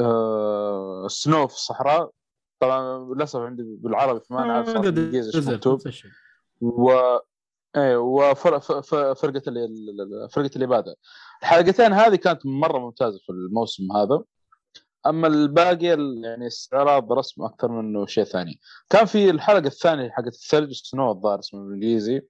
آه 0.00 1.06
سنو 1.08 1.46
في 1.46 1.54
الصحراء 1.54 2.10
طبعا 2.60 2.98
للأسف 3.14 3.40
عندي 3.40 3.62
بالعربي 3.62 4.20
فما 4.20 4.60
بالانجليزي 4.60 5.28
إيش 5.28 5.36
نزل 5.36 5.54
مكتوب. 5.54 5.80
و 6.60 6.92
إيه 7.76 7.96
وفرقه 7.96 8.80
فرقة 9.14 9.42
الإبادة. 10.56 10.96
الحلقتين 11.42 11.92
هذه 11.92 12.16
كانت 12.16 12.46
مرة 12.46 12.78
ممتازة 12.78 13.18
في 13.18 13.32
الموسم 13.32 13.92
هذا. 13.92 14.22
أما 15.06 15.26
الباقي 15.26 15.94
ال- 15.94 16.24
يعني 16.24 16.46
استعراض 16.46 17.12
رسم 17.12 17.42
أكثر 17.44 17.68
منه 17.68 18.06
شيء 18.06 18.24
ثاني. 18.24 18.60
كان 18.90 19.04
في 19.04 19.30
الحلقة 19.30 19.66
الثانية 19.66 20.10
حقت 20.10 20.26
الثلج 20.26 20.72
سنو 20.72 21.10
الظاهر 21.10 21.38
اسمه 21.38 21.60
بالإنجليزي 21.60 22.22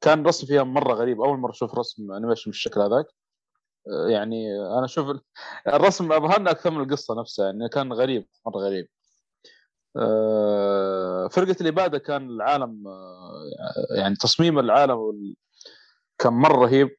كان 0.00 0.26
رسم 0.26 0.46
فيها 0.46 0.62
مرة 0.62 0.94
غريب. 0.94 1.20
أول 1.20 1.38
مرة 1.38 1.50
أشوف 1.50 1.74
رسم 1.78 2.12
انيميشن 2.12 2.50
بالشكل 2.50 2.80
هذاك. 2.80 3.06
آه، 3.88 4.08
يعني 4.08 4.60
أنا 4.78 4.84
أشوف 4.84 5.10
ال- 5.10 5.20
الرسم 5.68 6.12
ابهرنا 6.12 6.50
أكثر 6.50 6.70
من 6.70 6.80
القصة 6.82 7.20
نفسها 7.20 7.46
يعني 7.46 7.68
كان 7.68 7.92
غريب 7.92 8.28
مرة 8.46 8.58
غريب. 8.58 8.88
آه، 9.96 11.28
فرقة 11.28 11.56
الإبادة 11.60 11.98
كان 11.98 12.30
العالم 12.30 12.88
آه، 12.88 13.96
يعني 13.98 14.16
تصميم 14.16 14.58
العالم 14.58 15.34
كان 16.18 16.32
مرة 16.32 16.56
رهيب. 16.64 16.96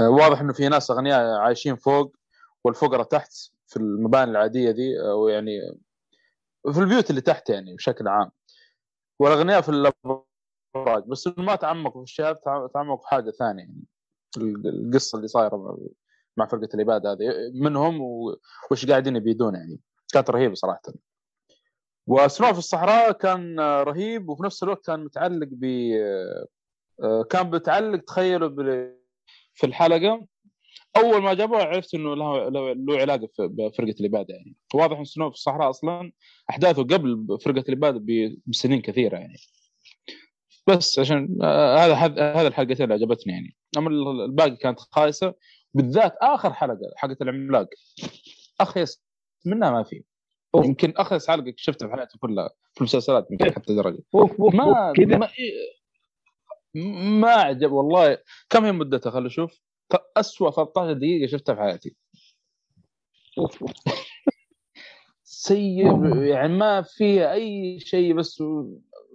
واضح 0.00 0.40
إنه 0.40 0.52
في 0.52 0.68
ناس 0.68 0.90
أغنياء 0.90 1.36
عايشين 1.38 1.76
فوق 1.76 2.16
والفقراء 2.64 3.02
تحت. 3.06 3.32
في 3.66 3.76
المباني 3.76 4.30
العادية 4.30 4.70
دي 4.70 5.00
أو 5.00 5.28
يعني 5.28 5.60
في 6.72 6.80
البيوت 6.80 7.10
اللي 7.10 7.20
تحت 7.20 7.50
يعني 7.50 7.74
بشكل 7.74 8.08
عام. 8.08 8.30
والأغنياء 9.20 9.60
في 9.60 9.68
الأبراج 9.68 11.04
بس 11.06 11.28
ما 11.38 11.54
تعمقوا 11.56 12.04
في 12.04 12.12
تع- 12.44 12.66
تعمقوا 12.74 12.96
في 12.96 13.06
حاجة 13.08 13.30
ثانية 13.30 13.62
يعني 13.62 13.84
ال- 14.36 14.68
القصة 14.86 15.16
اللي 15.16 15.28
صايرة 15.28 15.78
مع- 16.36 16.46
فرقة 16.46 16.68
العباد 16.74 17.06
هذه 17.06 17.20
منهم 17.54 18.00
وش 18.70 18.86
قاعدين 18.86 19.16
يبيدون 19.16 19.54
يعني. 19.54 19.80
كانت 20.12 20.30
رهيبة 20.30 20.54
صراحة. 20.54 20.80
وسنو 22.06 22.52
في 22.52 22.58
الصحراء 22.58 23.12
كان 23.12 23.60
رهيب 23.60 24.28
وفي 24.28 24.42
نفس 24.42 24.62
الوقت 24.62 24.86
كان 24.86 25.04
متعلق 25.04 25.48
ب 25.50 25.64
آه، 27.02 27.22
كان 27.22 27.50
بتعلق 27.50 28.04
تخيلوا 28.04 28.48
في 29.54 29.66
الحلقة 29.66 30.26
أول 30.96 31.22
ما 31.22 31.34
جابوها 31.34 31.64
عرفت 31.64 31.94
إنه 31.94 32.16
له 32.16 32.48
له 32.48 32.98
علاقة 33.00 33.28
في- 33.36 33.48
بفرقة 33.48 33.94
الاباده 34.00 34.34
يعني. 34.34 34.56
واضح 34.74 34.98
إن 34.98 35.04
سنو 35.04 35.30
في 35.30 35.36
الصحراء 35.36 35.70
أصلا 35.70 36.12
أحداثه 36.50 36.82
قبل 36.82 37.38
فرقة 37.44 37.64
الاباده 37.68 38.04
بسنين 38.46 38.80
كثيرة 38.80 39.16
يعني. 39.18 39.36
بس 40.66 40.98
عشان 40.98 41.38
هذا 41.42 41.94
هذا 42.34 42.48
الحلقتين 42.48 42.82
اللي 42.92 42.94
عجبتني 42.94 43.32
يعني. 43.32 43.56
أما 43.78 43.88
ال- 43.90 44.20
الباقي 44.24 44.56
كانت 44.56 44.80
خايسة. 44.80 45.34
بالذات 45.74 46.14
آخر 46.22 46.52
حلقة 46.52 46.78
حلقه 46.96 47.16
العملاق. 47.22 47.68
أخيس 48.60 49.02
منها 49.46 49.70
ما 49.70 49.82
في. 49.82 50.02
يمكن 50.64 50.92
أخيس 50.96 51.28
حلقه 51.28 51.52
شفتها 51.56 51.88
في 51.88 51.94
حياتي 51.94 52.18
كلها 52.18 52.50
في 52.74 52.80
المسلسلات 52.80 53.26
يمكن 53.30 53.52
حتى 53.52 53.74
درجة. 53.74 53.98
ما 54.54 54.64
ما, 55.18 55.28
ما 57.20 57.30
عجب 57.30 57.72
والله. 57.72 58.18
كم 58.50 58.64
هي 58.64 58.72
مدتها؟ 58.72 59.10
خلينا 59.10 59.26
نشوف. 59.26 59.60
اسوء 60.16 60.50
13 60.50 60.92
دقيقة 60.92 61.30
شفتها 61.30 61.54
في 61.54 61.60
حياتي. 61.60 61.96
سيء 65.22 66.06
يعني 66.24 66.56
ما 66.56 66.82
فيها 66.82 67.32
أي 67.32 67.80
شيء 67.80 68.14
بس 68.14 68.42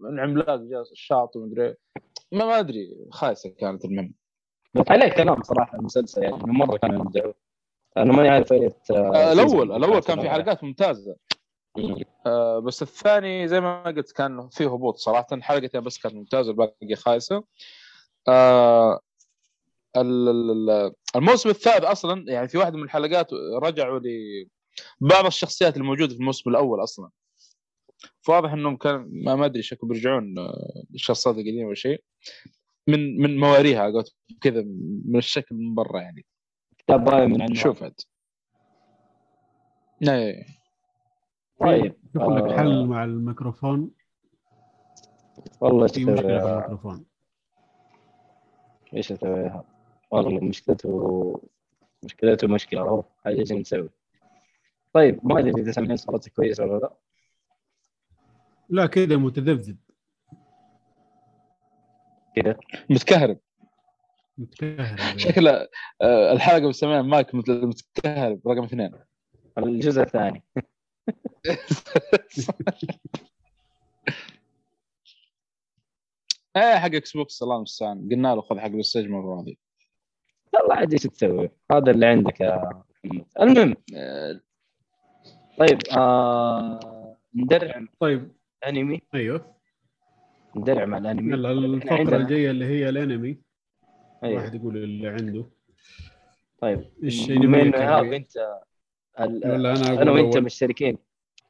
العملاق 0.10 0.56
جالس 0.56 0.92
الشاطئ 0.92 1.40
ومدري. 1.40 1.76
ما 2.32 2.46
ما 2.46 2.60
أدري 2.60 3.08
خايسة 3.12 3.50
كانت 3.50 3.86
المهم. 3.86 4.14
بس 4.74 4.86
عليه 4.90 5.14
كلام 5.14 5.44
صراحة 5.44 5.78
المسلسل 5.78 6.24
يعني 6.24 6.36
من 6.36 6.54
مرة 6.54 6.78
كان 6.78 6.96
يبدعوا 6.96 7.34
أنا 7.98 8.14
ماني 8.14 8.30
عارف 8.30 8.54
إيه 8.54 8.78
الأول 9.32 9.76
الأول 9.76 10.00
كان 10.00 10.22
في 10.22 10.30
حلقات 10.30 10.64
ممتازة. 10.64 11.16
آه، 12.26 12.60
بس 12.60 12.82
الثاني 12.82 13.48
زي 13.48 13.62
ما 13.62 13.84
قلت 13.84 14.12
كان 14.12 14.50
فيه 14.50 14.74
هبوط 14.74 14.98
صراحة 14.98 15.28
حلقتين 15.42 15.82
بس 15.82 15.98
كانت 15.98 16.16
ممتازة 16.16 16.52
الباقي 16.52 16.96
خايسة. 16.96 17.44
آه، 18.28 19.00
الموسم 19.98 21.50
الثالث 21.50 21.84
أصلا 21.84 22.26
يعني 22.28 22.48
في 22.48 22.58
واحدة 22.58 22.78
من 22.78 22.84
الحلقات 22.84 23.28
رجعوا 23.64 24.00
لبعض 25.02 25.26
الشخصيات 25.26 25.78
الموجودة 25.78 26.14
في 26.14 26.20
الموسم 26.20 26.50
الأول 26.50 26.84
أصلا. 26.84 27.10
فواضح 28.22 28.54
إنهم 28.54 28.78
كان 28.78 29.10
ما 29.12 29.36
ما 29.36 29.46
أدري 29.46 29.62
شكلهم 29.62 29.94
بيرجعون 29.94 30.40
آه، 30.40 30.84
للشخصيات 30.92 31.36
القديمة 31.36 31.70
أو 31.70 31.74
شيء. 31.74 32.04
من 32.88 33.22
من 33.22 33.40
مواريها 33.40 33.90
قلت 33.90 34.16
كذا 34.42 34.64
من 35.06 35.18
الشكل 35.18 35.56
من 35.56 35.76
برا 35.76 36.02
يعني. 36.02 36.26
كتاب 36.78 37.04
باين 37.04 37.30
من 37.30 37.42
عند 37.42 37.56
شوف 37.56 37.84
عاد. 37.84 38.02
إيه. 40.04 40.46
طيب 41.60 41.96
شوف 42.14 42.24
لك 42.24 42.44
آه. 42.44 42.58
حل 42.58 42.86
مع 42.86 43.04
الميكروفون. 43.04 43.92
والله 45.62 45.88
في 45.88 46.06
مشكلة 46.06 46.40
في 46.40 46.46
الميكروفون. 46.46 47.06
إيش 48.94 49.12
أسويها؟ 49.12 49.71
والله 50.12 50.40
مشكلته 50.44 51.42
مشكلته 52.04 52.48
مشكله 52.48 52.82
اهو 52.82 53.04
حاجة 53.26 53.40
إيش 53.40 53.52
نسوي؟ 53.52 53.90
طيب 54.94 55.20
ما 55.24 55.40
أدري 55.40 55.62
إذا 55.62 55.72
سامعين 55.72 55.98
صوتي 55.98 56.30
كويس 56.30 56.60
ولا 56.60 56.78
لا. 56.80 56.94
لا 58.70 58.86
كذا 58.86 59.18
متذبذب. 59.18 59.78
كذا. 62.36 62.58
متكهرب. 62.90 63.40
متكهرب. 64.38 65.18
شكله 65.18 65.68
آه، 66.02 66.32
الحلقة 66.32 66.70
بسميها 66.70 67.02
مايك 67.02 67.36
مت- 67.36 67.50
متكهرب 67.50 68.48
رقم 68.48 68.64
اثنين. 68.64 68.92
الجزء 69.58 70.02
الثاني. 70.02 70.44
إيه 76.56 76.76
حق 76.80 76.86
X 76.96 77.18
Box 77.18 77.44
الله 77.44 77.56
المستعان 77.56 78.10
قلنا 78.12 78.36
له 78.36 78.42
خذ 78.42 78.60
حق 78.60 78.68
ال 78.68 78.75
stage 78.75 79.08
ما 79.10 79.18
هو 79.18 79.36
راضي 79.36 79.58
والله 80.54 80.76
عاد 80.76 80.94
إيش 80.94 81.04
تسوي؟ 81.04 81.50
هذا 81.72 81.92
اللي 81.92 82.06
عندك 82.06 82.42
يا 82.42 82.56
محمد. 82.56 82.84
المهم 83.42 83.76
طيب 85.58 85.80
آه 85.98 86.80
ندرع 87.36 87.86
طيب. 88.00 88.32
انمي 88.68 89.02
أيوه. 89.14 89.56
ندرع 90.56 90.86
مع 90.86 90.98
الأنمي. 90.98 91.34
يلا 91.34 91.52
الفقره 91.52 92.18
الجاية 92.18 92.52
اللي 92.52 92.66
هي 92.66 92.90
الأنمي. 92.90 93.38
أيوه. 94.24 94.42
واحد 94.42 94.56
يقول 94.56 94.78
اللي 94.78 95.08
عنده. 95.08 95.46
طيب. 96.62 96.90
إيش 97.04 97.26
فيه؟ 97.26 97.36
أنت؟ 97.36 98.38
ال- 99.20 99.52
ولا 99.52 99.72
أنا 99.72 100.02
أنا 100.02 100.12
وأنت؟ 100.12 100.38
مشتركين. 100.38 100.98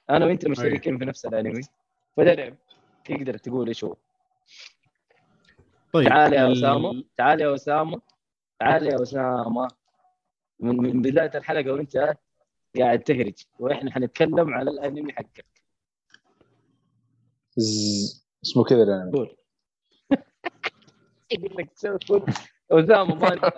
أنا 0.10 0.26
وأنت 0.26 0.48
مشتركين 0.48 0.98
في 0.98 1.06
نفس 1.06 1.26
الأنمي. 1.26 1.62
فدرع 2.18 2.54
تقدر 3.06 3.38
تقول 3.38 3.68
إيش 3.68 3.84
هو؟ 3.84 3.96
طيب 5.94 6.08
تعال 6.08 6.34
يا 6.34 6.52
أسامة. 6.52 7.04
تعال 7.18 7.42
يا 7.42 7.56
أسامة. 7.56 8.02
تعال 8.62 8.88
يا 8.88 9.02
أسامة. 9.04 9.68
من, 10.60 10.78
من 10.78 11.02
بداية 11.02 11.32
الحلقة 11.36 11.72
وأنت 11.72 12.16
قاعد 12.80 13.00
تهرج 13.04 13.44
وإحنا 13.60 13.92
حنتكلم 13.92 14.54
على 14.54 14.72
الأنمي 14.72 15.14
حقك. 15.14 15.46
ز- 17.58 18.26
اسمه 18.46 18.64
كذا 18.64 18.84
الأنمي. 18.84 19.12
قول. 19.12 19.36
يقول 21.32 21.58
لك 21.58 21.72
تسوي 21.72 22.26
أسامة 22.72 23.16
ما 23.16 23.52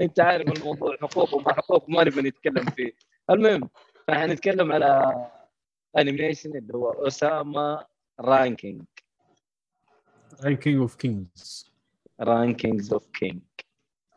أنت 0.00 0.20
عارف 0.20 0.48
الموضوع 0.58 0.96
حقوق 0.96 1.34
وما 1.34 1.52
حقوق 1.52 1.90
ما 1.90 2.04
نبغى 2.04 2.22
نتكلم 2.28 2.64
فيه. 2.64 2.92
المهم 3.30 3.70
فحنتكلم 4.08 4.72
على 4.72 5.14
animation 5.98 6.56
اللي 6.56 6.74
هو 6.74 6.90
Ousama 6.92 7.86
Ranking 8.20 8.82
Ranking 10.44 10.78
of 10.80 10.96
Kings 10.96 11.70
Rankings 12.20 12.92
of 12.92 13.06
King 13.06 13.40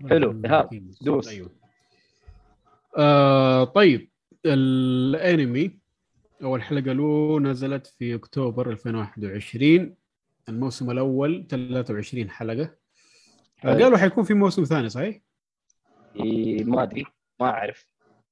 حلو، 0.10 0.42
إيهاب، 0.46 0.70
دوس. 1.02 1.28
أيوه 1.28 1.50
آه 2.98 3.64
طيب 3.64 4.10
الأنمي 4.46 5.80
أول 6.44 6.62
حلقة 6.64 6.92
له 6.94 7.40
نزلت 7.40 7.88
في 7.88 8.16
أكتوبر 8.16 8.70
2021 8.72 9.96
الموسم 10.50 10.92
الأول 10.92 11.48
23 11.50 12.30
حلقة 12.30 12.64
آه 12.64 13.74
حلو. 13.74 13.84
قالوا 13.84 13.98
حيكون 13.98 14.24
في 14.24 14.34
موسم 14.34 14.64
ثاني 14.64 14.90
صحيح؟ 14.90 15.20
ما 16.66 16.84
أدري 16.84 17.06
ما 17.40 17.50
أعرف 17.50 17.86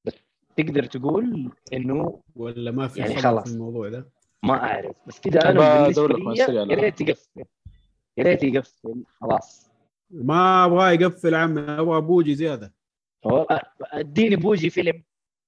بس 0.06 0.14
تقدر 0.58 0.86
تقول 0.86 1.52
إنه 1.74 2.22
ولا 2.36 2.72
ما 2.72 2.88
في 2.88 3.00
يعني 3.00 3.16
خلاص. 3.16 3.48
في 3.50 3.54
الموضوع 3.54 3.90
ده؟ 3.90 4.10
ما 4.44 4.54
أعرف 4.54 4.96
بس 5.08 5.20
كذا 5.20 5.50
أنا 5.50 5.82
بالنسبة 5.84 6.08
لي 6.08 6.40
يا 6.74 6.76
ريت 6.76 7.02
يقفل 7.02 7.44
يا 8.18 8.24
ريت 8.24 8.44
يقفل 8.44 9.04
خلاص 9.22 9.61
ما 10.12 10.66
أبغاه 10.66 10.92
يقفل 10.92 11.36
عمي 11.36 11.62
أبغى 11.62 12.02
بوجي 12.02 12.36
زيادة. 12.36 12.74
أديني 13.82 14.36
بوجي 14.36 14.70
فيلم 14.70 15.04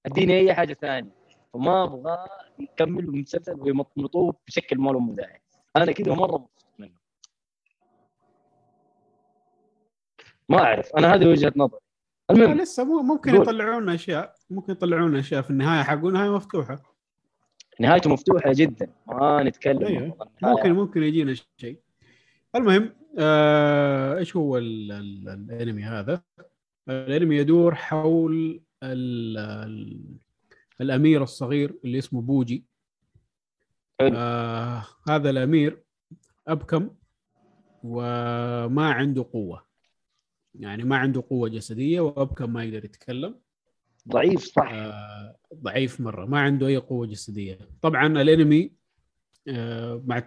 أديني 0.05 0.38
أي 0.39 0.53
حاجة 0.53 0.74
ثانية. 0.74 1.11
وما 1.53 1.84
أبغى 1.84 2.18
يكمل 2.59 3.03
المسلسل 3.03 3.59
ويمطمطوه 3.59 4.36
بشكل 4.47 4.78
ما 4.78 4.91
له 4.91 4.99
مداعي. 4.99 5.41
أنا 5.76 5.91
كذا 5.91 6.14
مرة 6.14 6.38
مبسوط 6.38 6.74
منه. 6.80 6.93
ما 10.49 10.57
أعرف 10.57 10.95
أنا 10.95 11.14
هذه 11.14 11.28
وجهة 11.28 11.53
نظري. 11.55 11.80
المهم 12.32 12.57
لسه 12.57 13.01
ممكن. 13.03 13.36
يطلعون 13.36 13.89
أشياء 13.89 14.36
ممكن 14.49 14.72
يطلعون 14.72 15.16
أشياء 15.16 15.41
في 15.41 15.49
النهاية. 15.49 15.84
حقون 15.84 16.14
نهايه 16.14 16.36
مفتوحة. 16.36 16.82
نهايته 17.80 18.09
مفتوحة 18.09 18.51
جدا. 18.53 18.93
ما 19.07 19.43
نتكلم. 19.43 19.86
أيوه. 19.86 20.30
ممكن 20.41 20.74
ممكن 20.74 21.03
يجينا 21.03 21.34
شيء. 21.57 21.80
المهم 22.55 22.95
آه 23.20 24.18
إيش 24.18 24.36
هو 24.36 24.57
ال 24.57 24.91
ال 24.91 25.30
الأنمي 25.30 25.84
هذا؟ 25.84 26.24
الأنمي 26.89 27.38
يدور 27.38 27.76
حول 27.76 28.61
ال 28.84 29.38
ال 29.38 30.03
الأمير 30.82 31.24
الصغير 31.24 31.80
اللي 31.86 31.97
اسمه 31.97 32.22
بوجي. 32.22 32.66
آه 34.01 34.86
هذا 35.09 35.30
الأمير 35.30 35.84
أبكم 36.47 36.89
وما 37.84 38.93
عنده 38.93 39.26
قوة. 39.34 39.66
يعني 40.55 40.84
ما 40.84 40.97
عنده 40.97 41.24
قوة 41.30 41.49
جسدية 41.49 42.01
وأبكم 42.01 42.53
ما 42.53 42.64
يقدر 42.64 42.86
يتكلم. 42.86 43.39
ضعيف 44.09 44.39
صح. 44.43 44.70
آه، 44.72 45.36
ضعيف 45.55 46.01
مرة. 46.01 46.26
ما 46.26 46.39
عنده 46.39 46.68
أي 46.68 46.78
قوة 46.78 47.07
جسدية. 47.07 47.59
طبعا 47.82 48.07
الأنمي 48.07 48.72
آه، 49.47 50.03
مع 50.05 50.24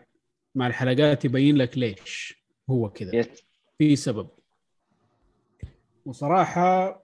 مع 0.54 0.66
الحلقات 0.66 1.24
يبين 1.24 1.56
لك 1.56 1.78
ليش. 1.78 2.45
هو 2.70 2.90
كذا. 2.90 3.16
yes. 3.16 3.46
في 3.78 3.96
سبب. 3.96 4.28
وصراحة 6.06 7.02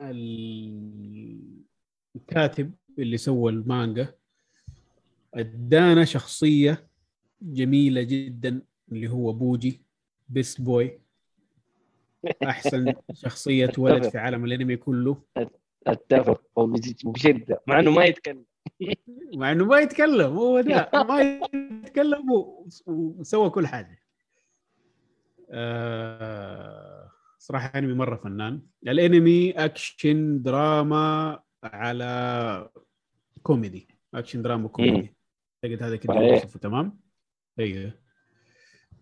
ال- 0.00 1.62
الكاتب 2.16 2.72
اللي 2.98 3.16
سوى 3.16 3.52
المانجا 3.52 4.14
أدانا 5.34 6.04
شخصية 6.04 6.86
جميلة 7.42 8.02
جدا 8.02 8.62
اللي 8.92 9.08
هو 9.10 9.32
Bojji 9.32 9.82
best 10.28 10.60
boy 10.60 11.00
أحسن 12.42 12.92
شخصية 13.12 13.72
ولد 13.78 14.08
في 14.08 14.18
عالم 14.18 14.44
الأنمي 14.44 14.76
كله. 14.76 15.22
أتفق. 15.86 16.42
وبشده 16.56 17.60
مع 17.66 17.80
إنه 17.80 17.90
ما 17.90 18.04
يتكلم. 18.04 18.44
مع 19.34 19.52
إنه 19.52 19.64
ما 19.64 19.78
يتكلم 19.78 20.32
هو 20.36 20.60
ده. 20.60 20.90
ما 20.94 21.20
يتكلم 21.82 22.24
وسوى 22.86 23.50
كل 23.50 23.66
حاجة. 23.66 23.98
آه 25.50 27.10
صراحة 27.38 27.78
أنمي 27.78 27.94
مرة 27.94 28.16
فنان. 28.16 28.62
الأنمي 28.88 29.50
أكشن 29.50 30.42
دراما 30.42 31.40
على 31.64 32.70
كوميدي. 33.42 33.88
أكشن 34.14 34.42
دراما 34.42 34.68
كوميدي. 34.68 35.14
أعتقد 35.64 35.82
هذا 35.82 35.96
كده. 35.96 36.14
يوصفه 36.14 36.58
تمام؟ 36.58 37.00
أيوه. 37.58 37.92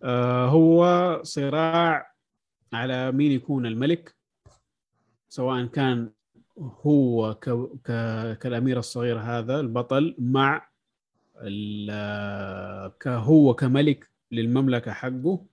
آه 0.02 0.46
هو 0.46 1.20
صراع 1.22 2.14
على 2.72 3.12
مين 3.12 3.32
يكون 3.32 3.66
الملك 3.66 4.16
سواء 5.28 5.64
كان 5.66 6.12
هو 6.58 7.34
ك... 7.34 7.50
ك... 7.84 7.92
كالأمير 8.38 8.78
الصغير 8.78 9.18
هذا 9.18 9.60
البطل 9.60 10.14
مع 10.18 10.68
ال... 11.36 12.92
كهو 13.00 13.54
كملك 13.54 14.10
للمملكة 14.32 14.92
حقه. 14.92 15.46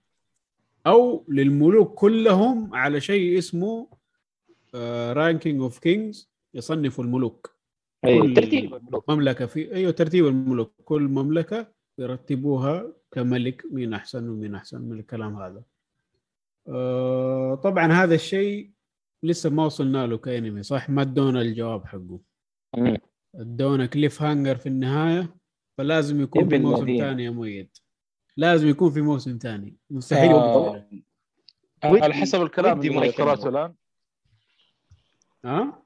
أو 0.87 1.25
للملوك 1.29 1.93
كلهم 1.93 2.75
على 2.75 3.01
شيء 3.01 3.37
اسمه 3.37 3.87
Ranking 5.11 5.61
of 5.61 5.79
Kings 5.79 6.31
يصنفوا 6.53 7.03
الملوك. 7.03 7.57
كل 8.05 8.33
ترتيب 8.33 8.73
الملوك. 8.73 9.09
مملكة 9.09 9.45
في 9.45 9.75
أيوه 9.75 9.91
ترتيب 9.91 10.27
الملوك. 10.27 10.73
كل 10.83 11.01
مملكة 11.01 11.73
يرتبوها 11.97 12.93
كملك 13.11 13.65
مين 13.71 13.93
أحسن 13.93 14.29
ومين 14.29 14.55
أحسن 14.55 14.81
من 14.81 14.99
الكلام 14.99 15.35
هذا. 15.35 15.63
آه 16.67 17.55
طبعا 17.55 17.91
هذا 17.91 18.15
الشيء 18.15 18.71
لسه 19.23 19.49
ما 19.49 19.65
وصلنا 19.65 20.07
له 20.07 20.17
كأنمي 20.17 20.63
صح؟ 20.63 20.89
ما 20.89 21.01
ادونا 21.01 21.41
الجواب 21.41 21.85
حقه. 21.85 22.19
ادونا 23.35 23.85
cliffhanger 23.85 24.55
في 24.55 24.69
النهاية 24.69 25.35
فلازم 25.77 26.21
يكون 26.21 26.49
في 26.49 26.57
موسم. 26.57 26.97
ثاني 26.97 27.23
يا 27.23 27.29
مؤيد. 27.29 27.77
لازم 28.37 28.67
يكون 28.67 28.91
في 28.91 29.01
موسم 29.01 29.37
ثاني. 29.41 29.77
مستحيل 29.89 30.31
آه. 30.31 30.85
على 31.83 32.13
حسب 32.13 32.41
الكلام 32.41 32.77
ما 32.77 32.83
اللي. 32.85 33.09
قراته 33.09 33.49
الآن. 33.49 33.73
ها؟ 35.45 35.83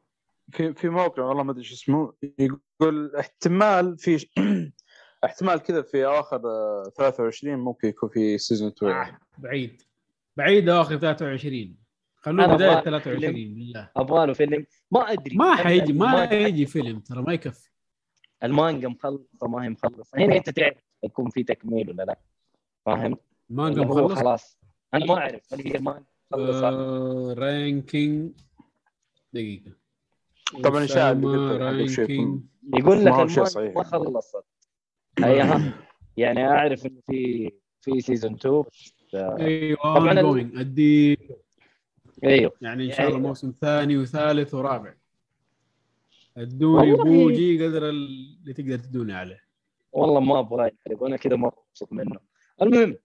في 0.52 0.74
في 0.74 0.90
موقع 0.90 1.24
والله 1.24 1.44
ما 1.44 1.52
أدري 1.52 1.64
شو 1.64 1.74
اسمه 1.74 2.14
يقول 2.40 3.16
احتمال 3.16 3.98
في 3.98 4.26
احتمال 5.26 5.60
كذا 5.60 5.82
في 5.82 6.06
اواخر 6.06 6.42
آه، 6.46 6.84
23 6.98 7.56
ممكن 7.60 7.88
يكون 7.88 8.10
في 8.10 8.38
season 8.38 8.68
2 8.68 8.92
آه. 8.92 9.20
بعيد. 9.38 9.82
بعيد 10.38 10.70
اخر 10.70 10.98
23 10.98 11.76
خلوه 12.16 12.56
بداية 12.56 12.72
أبغى 12.72 12.84
23 12.84 13.34
بالله. 13.54 13.90
أبغى 13.96 14.26
له 14.28 14.34
فيلم. 14.34 14.66
ما 14.92 15.12
أدري. 15.12 15.36
ما 15.36 15.56
حيجي 15.56 15.94
ما 15.94 16.06
المانجا- 16.26 16.34
يجي 16.48 16.66
فيلم 16.66 17.00
ترى 17.00 17.22
ما 17.22 17.34
يكفي. 17.34 17.70
المانجا 18.44 18.88
مخلصة 18.88 19.48
ما 19.48 19.64
هي 19.64 19.70
مخلصة. 19.70 20.18
هنا 20.20 20.36
انت 20.36 20.50
تعرف 20.50 20.78
يكون 21.04 21.30
في 21.30 21.44
تكميل 21.44 21.90
ولا 21.90 22.04
لا. 22.04 22.20
فاهم؟ 22.88 23.18
مانجا 23.50 23.84
هو 23.86 24.06
مخلص؟ 24.06 24.20
خلاص. 24.20 24.58
أنا 24.94 25.06
ما 25.06 25.18
أعرف. 25.18 25.54
هل 25.54 25.62
هي 25.68 25.76
المانجا 25.76 26.04
مخلصه 26.32 26.70
آه 26.70 27.34
Ranking 27.38 28.32
دقيقة. 29.34 29.72
طبعاً 30.64 30.86
Ranking 31.58 32.42
يقول 32.78 33.06
لك 33.06 33.12
ما. 33.14 33.74
ما 33.76 33.84
خلصت. 33.84 34.44
ايها 35.24 35.74
يعني 36.18 36.48
أعرف 36.48 36.86
إنه 36.86 37.02
في 37.08 37.52
في 37.82 38.02
season 38.02 38.34
2 38.34 38.62
بس 38.62 38.94
آه، 39.16 39.38
أيوه 39.40 39.78
طبعاً 39.84 40.22
جوينج 40.22 40.58
ادي 40.60 41.18
أيوه. 42.24 42.52
يعني 42.62 42.86
إن 42.86 42.92
شاء 42.92 43.02
الله 43.02 43.12
يعني- 43.16 43.28
موسم 43.28 43.54
ثاني 43.62 43.98
وثالث 43.98 44.54
ورابع. 44.54 44.94
أدوني 46.38 46.94
بوجي 46.94 47.66
قدر 47.66 47.90
اللي 47.90 48.54
تقدر 48.54 48.80
تدوني 48.80 49.14
عليه. 49.14 49.44
والله 49.92 50.20
ما 50.20 50.40
أبغى 50.40 50.68
ينحرق 50.72 51.04
وأنا 51.04 51.18
كذا 51.18 51.36
مره 51.36 51.64
مبسوط 51.70 51.94
منه. 51.94 52.20
المهم 52.62 52.98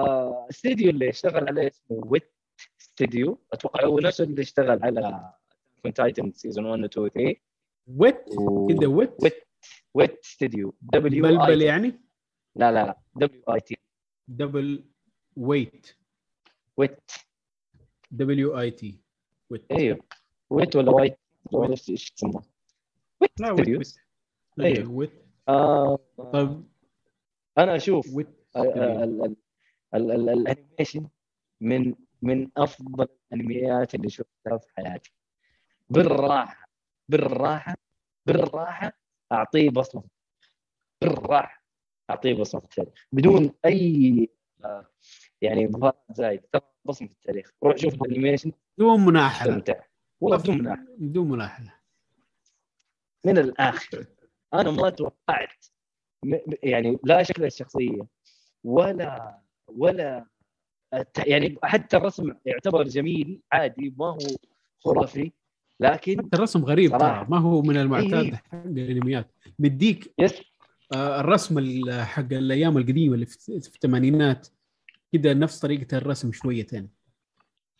آه، 0.00 0.46
استديو 0.50 0.90
اللي 0.90 1.08
اشتغل 1.08 1.48
عليه 1.48 1.66
اسمه 1.66 2.00
Wit 2.06 2.32
Studio 2.80 3.38
أتوقع 3.52 3.84
هو 3.84 3.98
نفسه 3.98 4.24
اللي 4.24 4.42
اشتغل 4.42 4.82
على 4.84 5.32
Titan 5.94 6.32
season 6.32 6.66
1 6.66 6.82
و 6.82 7.06
2 7.06 7.06
و 7.06 7.08
3 7.08 7.40
Wit 7.86 8.24
كده 8.68 8.88
Wit 8.88 9.14
Wit 9.22 9.48
Wit 9.94 10.24
Studio 10.24 10.74
W 10.80 11.22
double 11.22 11.62
يعني؟ 11.62 12.00
لا 12.56 12.72
لا 12.72 12.86
لا. 12.86 12.98
دبليو 13.16 13.42
اي 13.42 13.60
تي 13.60 13.76
دبل 14.28 14.84
ويت 15.36 15.96
ويت 16.76 17.10
دبليو 18.10 18.60
اي 18.60 18.70
تي 18.70 19.00
ويت 19.50 19.72
أيوه. 19.72 19.98
ويت 20.50 20.76
ولا 20.76 20.90
وايت 20.90 21.18
أعرف 21.54 21.88
إيش 21.88 22.10
تسمى 22.10 22.42
Wit 23.20 23.40
لا 23.40 23.52
Wit 23.52 23.68
أيوه. 23.68 23.84
أيوه. 24.60 24.90
Wit 24.90 25.12
آه 25.48 25.98
طيب 26.32 26.64
أنا 27.58 27.76
أشوف. 27.76 28.14
Wit 28.14 28.39
ال- 28.56 30.28
ال 30.28 30.36
animation 30.36 31.08
من 31.60 31.94
من 32.22 32.48
أفضل 32.56 33.08
الأنميات 33.32 33.94
اللي 33.94 34.08
شفتها 34.10 34.58
في 34.58 34.66
حياتي. 34.76 35.12
بالراحة 35.90 36.68
بالراحة 37.08 37.74
بالراحة 38.26 38.92
أعطيه 39.32 39.70
بصمة. 39.70 40.04
بالراحة 41.00 41.64
أعطيه 42.10 42.34
بصمة 42.34 42.60
في 42.60 42.66
التاريخ. 42.66 43.06
بدون 43.12 43.50
أي 43.64 44.28
آه، 44.64 44.86
يعني 45.42 45.70
زايد. 46.10 46.40
بصمة 46.84 47.08
في 47.08 47.14
التاريخ. 47.14 47.52
روح 47.62 47.76
شوف 47.76 47.94
ال 47.94 47.99
animation. 47.99 48.52
بدون 48.78 49.04
منا 49.04 49.19
حلة. 49.19 49.50
استمتع. 49.52 49.80
والله 50.20 50.38
بدون 50.38 50.58
مناحة. 50.58 50.84
بدون 50.98 51.28
مناحلة. 51.28 51.74
من 53.24 53.38
الآخر. 53.38 54.06
أنا 54.54 54.70
ما 54.70 54.90
توقعت 54.90 55.64
يعني 56.62 56.98
لا 57.04 57.22
شكل 57.22 57.44
الشخصية. 57.44 58.06
ولا 58.64 59.38
ولا 59.68 60.26
الت- 60.94 61.26
يعني 61.26 61.56
حتى 61.62 61.96
الرسم 61.96 62.32
يعتبر 62.46 62.82
جميل 62.82 63.40
عادي 63.52 63.94
ما 63.98 64.06
هو 64.06 64.18
خرافي 64.84 65.32
لكن 65.80 66.28
الرسم 66.34 66.64
غريب 66.64 66.90
صراحة. 66.90 67.20
ترى 67.22 67.30
ما 67.30 67.38
هو 67.38 67.62
من 67.62 67.76
المعتاد 67.76 68.14
إيه. 68.14 68.34
حق 68.34 68.54
الأنميات. 68.64 69.30
مديك 69.58 70.14
يس. 70.18 70.40
آه، 70.94 71.20
الرسم 71.20 71.58
ال- 71.58 72.02
حق 72.02 72.32
الأيام 72.32 72.78
القديمة 72.78 73.14
اللي 73.14 73.26
في 73.26 73.60
في 73.60 73.68
الثمانينات 73.74 74.48
كده 75.12 75.32
نفس 75.32 75.58
طريقة 75.60 75.96
الرسم 75.98 76.32
شويتين 76.32 76.88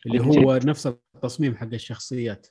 اللي 0.06 0.20
هو 0.20 0.56
نفس 0.64 0.86
التصميم 0.86 1.56
حق 1.56 1.66
الشخصيات. 1.72 2.46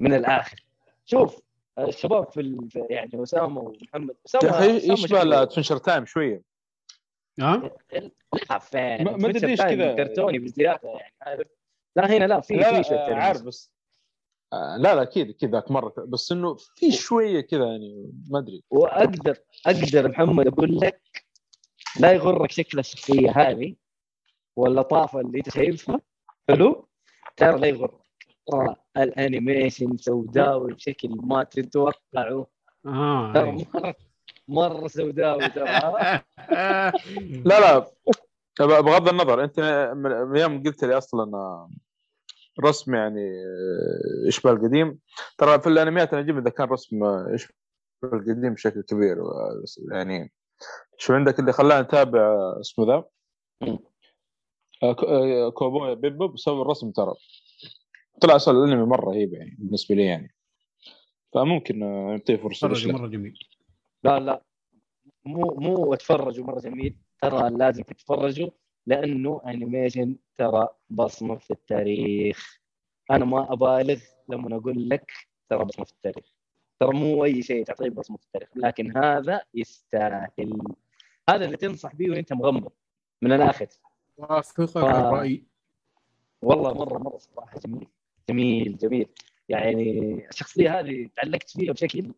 من 0.00 0.14
الآخر. 0.14 0.64
شوف 1.04 1.40
الشباب 1.78 2.32
في 2.32 2.58
يعني 2.90 3.22
أسامة 3.22 3.60
ومحمد 3.60 4.10
يا 4.10 4.14
أسامة 4.50 4.64
يشبه 4.64 4.96
شكله- 4.96 5.42
Adventure 5.42 5.76
Time 5.76 6.04
شوية. 6.06 6.42
ها؟ 7.40 7.70
لا 8.50 8.58
فين 8.58 9.04
ما- 9.04 9.14
أدري 9.14 9.46
ليش 9.46 9.60
كذا. 9.62 9.94
كرتوني 9.96 10.38
بزيادة 10.38 10.88
يعني. 10.88 11.14
عارف 11.22 11.48
لا 11.96 12.06
هنا 12.16 12.24
لا 12.24 12.40
في 12.40 12.58
في 12.58 12.94
آه، 12.94 13.14
عارف 13.14 13.42
بس 13.42 13.72
آه، 14.52 14.76
لا 14.76 14.94
لا 14.94 15.02
أكيد 15.02 15.28
أكيد 15.30 15.50
ذاك 15.54 15.70
مرة 15.70 15.94
بس 15.98 16.32
إنه 16.32 16.54
في 16.54 16.92
شوية 16.92 17.40
كذا 17.40 17.64
يعني 17.66 18.12
ما 18.30 18.38
أدري. 18.38 18.62
واقدر 18.70 19.36
أقدر 19.66 20.08
محمد 20.08 20.46
أقول 20.46 20.78
لك 20.80 21.00
لا 22.00 22.12
يغرك 22.12 22.50
شكل 22.50 22.78
الشخصية 22.78 23.30
هذه 23.36 23.74
واللطافه 24.56 25.20
اللي 25.20 25.38
أنت 25.38 25.48
شايفها. 25.50 26.00
حلو. 26.48 26.88
ترى 27.36 27.60
لا 27.60 27.66
يغرك. 27.66 28.00
ترى 28.46 28.76
الأنيميشن 28.96 29.96
سوداوي 29.96 30.72
بشكل 30.74 31.08
ما 31.10 31.44
تتوقعه. 31.44 32.46
آه 32.86 33.32
ترى 33.32 33.50
أيوة. 33.50 33.66
مرة 33.74 33.94
مرة 34.48 34.86
سوداوي 34.86 35.48
ترى 35.48 35.64
لا 37.48 37.60
لا. 37.60 37.86
بغض 38.60 39.08
النظر. 39.08 39.44
أنت 39.44 39.60
من 39.96 40.36
يوم 40.36 40.62
قلت 40.62 40.84
لي 40.84 40.98
أصلا 40.98 41.36
آه، 41.36 41.70
رسم 42.64 42.94
يعني 42.94 43.30
يشبه 44.26 44.50
القديم. 44.50 44.98
ترى 45.38 45.60
في 45.60 45.66
الأنميات 45.66 46.12
أنا 46.12 46.22
أجيب 46.22 46.38
إذا 46.38 46.50
كان 46.50 46.68
رسم 46.68 46.96
يشبه 47.34 47.54
القديم 48.04 48.54
بشكل 48.54 48.82
كبير 48.82 49.16
يعني 49.92 50.32
شو 50.98 51.12
عندك 51.12 51.38
اللي 51.40 51.52
خلانا 51.52 51.82
نتابع 51.82 52.20
آه، 52.20 52.60
اسمه 52.60 52.86
ذا. 52.86 53.04
آه، 54.82 55.50
Cowboy 55.50 55.94
Bebop 55.94 56.28
بسبب 56.28 56.60
الرسم 56.60 56.90
ترى. 56.90 57.14
طلع 58.20 58.36
أصلا 58.36 58.64
الأنمي 58.64 58.86
مرة 58.86 59.10
رهيب 59.10 59.32
يعني 59.34 59.56
بالنسبة 59.58 59.94
لي 59.94 60.04
يعني. 60.04 60.34
فممكن 61.34 61.78
نعطيه 61.78 62.36
فرصه؟ 62.36 62.68
مرة 62.92 63.06
جميل. 63.06 63.38
لا 64.04 64.18
لا. 64.20 64.42
مو 65.24 65.54
مو 65.58 65.94
اتفرجوا 65.94 66.44
مرة 66.46 66.60
جميل. 66.60 66.96
ترى 67.22 67.50
لازم 67.50 67.82
تتفرجوا 67.82 68.50
لأنه 68.86 69.40
animation 69.46 70.16
ترى 70.36 70.68
بصمة 70.90 71.36
في 71.36 71.50
التاريخ. 71.50 72.60
أنا 73.10 73.24
ما 73.24 73.52
أبالغ 73.52 74.00
لما 74.28 74.56
أقول 74.56 74.88
لك 74.88 75.12
ترى 75.48 75.64
بصمة 75.64 75.84
في 75.84 75.92
التاريخ. 75.92 76.24
ترى 76.80 76.92
مو 76.98 77.24
أي 77.24 77.42
شيء 77.42 77.64
تعطيه 77.64 77.88
بصمة 77.90 78.16
في 78.16 78.24
التاريخ 78.26 78.48
لكن 78.56 78.96
هذا 78.96 79.40
يستاهل. 79.54 80.62
هذا 81.30 81.44
اللي 81.44 81.56
تنصح 81.56 81.94
به 81.94 82.10
وأنت 82.10 82.32
مغمض 82.32 82.72
من 83.22 83.32
الآخر. 83.32 83.66
وافقك 84.16 84.64
ف- 84.64 84.76
الرأي. 84.78 85.44
والله 86.42 86.74
مرة 86.74 86.98
مرة 86.98 87.18
صراحة 87.18 87.58
جميل 87.58 87.88
جميل 88.30 88.76
جميل. 88.78 89.08
يعني 89.48 89.82
الشخصيه 90.28 90.80
هذه 90.80 91.08
تعلقت 91.16 91.50
فيها 91.50 91.72
بشكل 91.72 92.12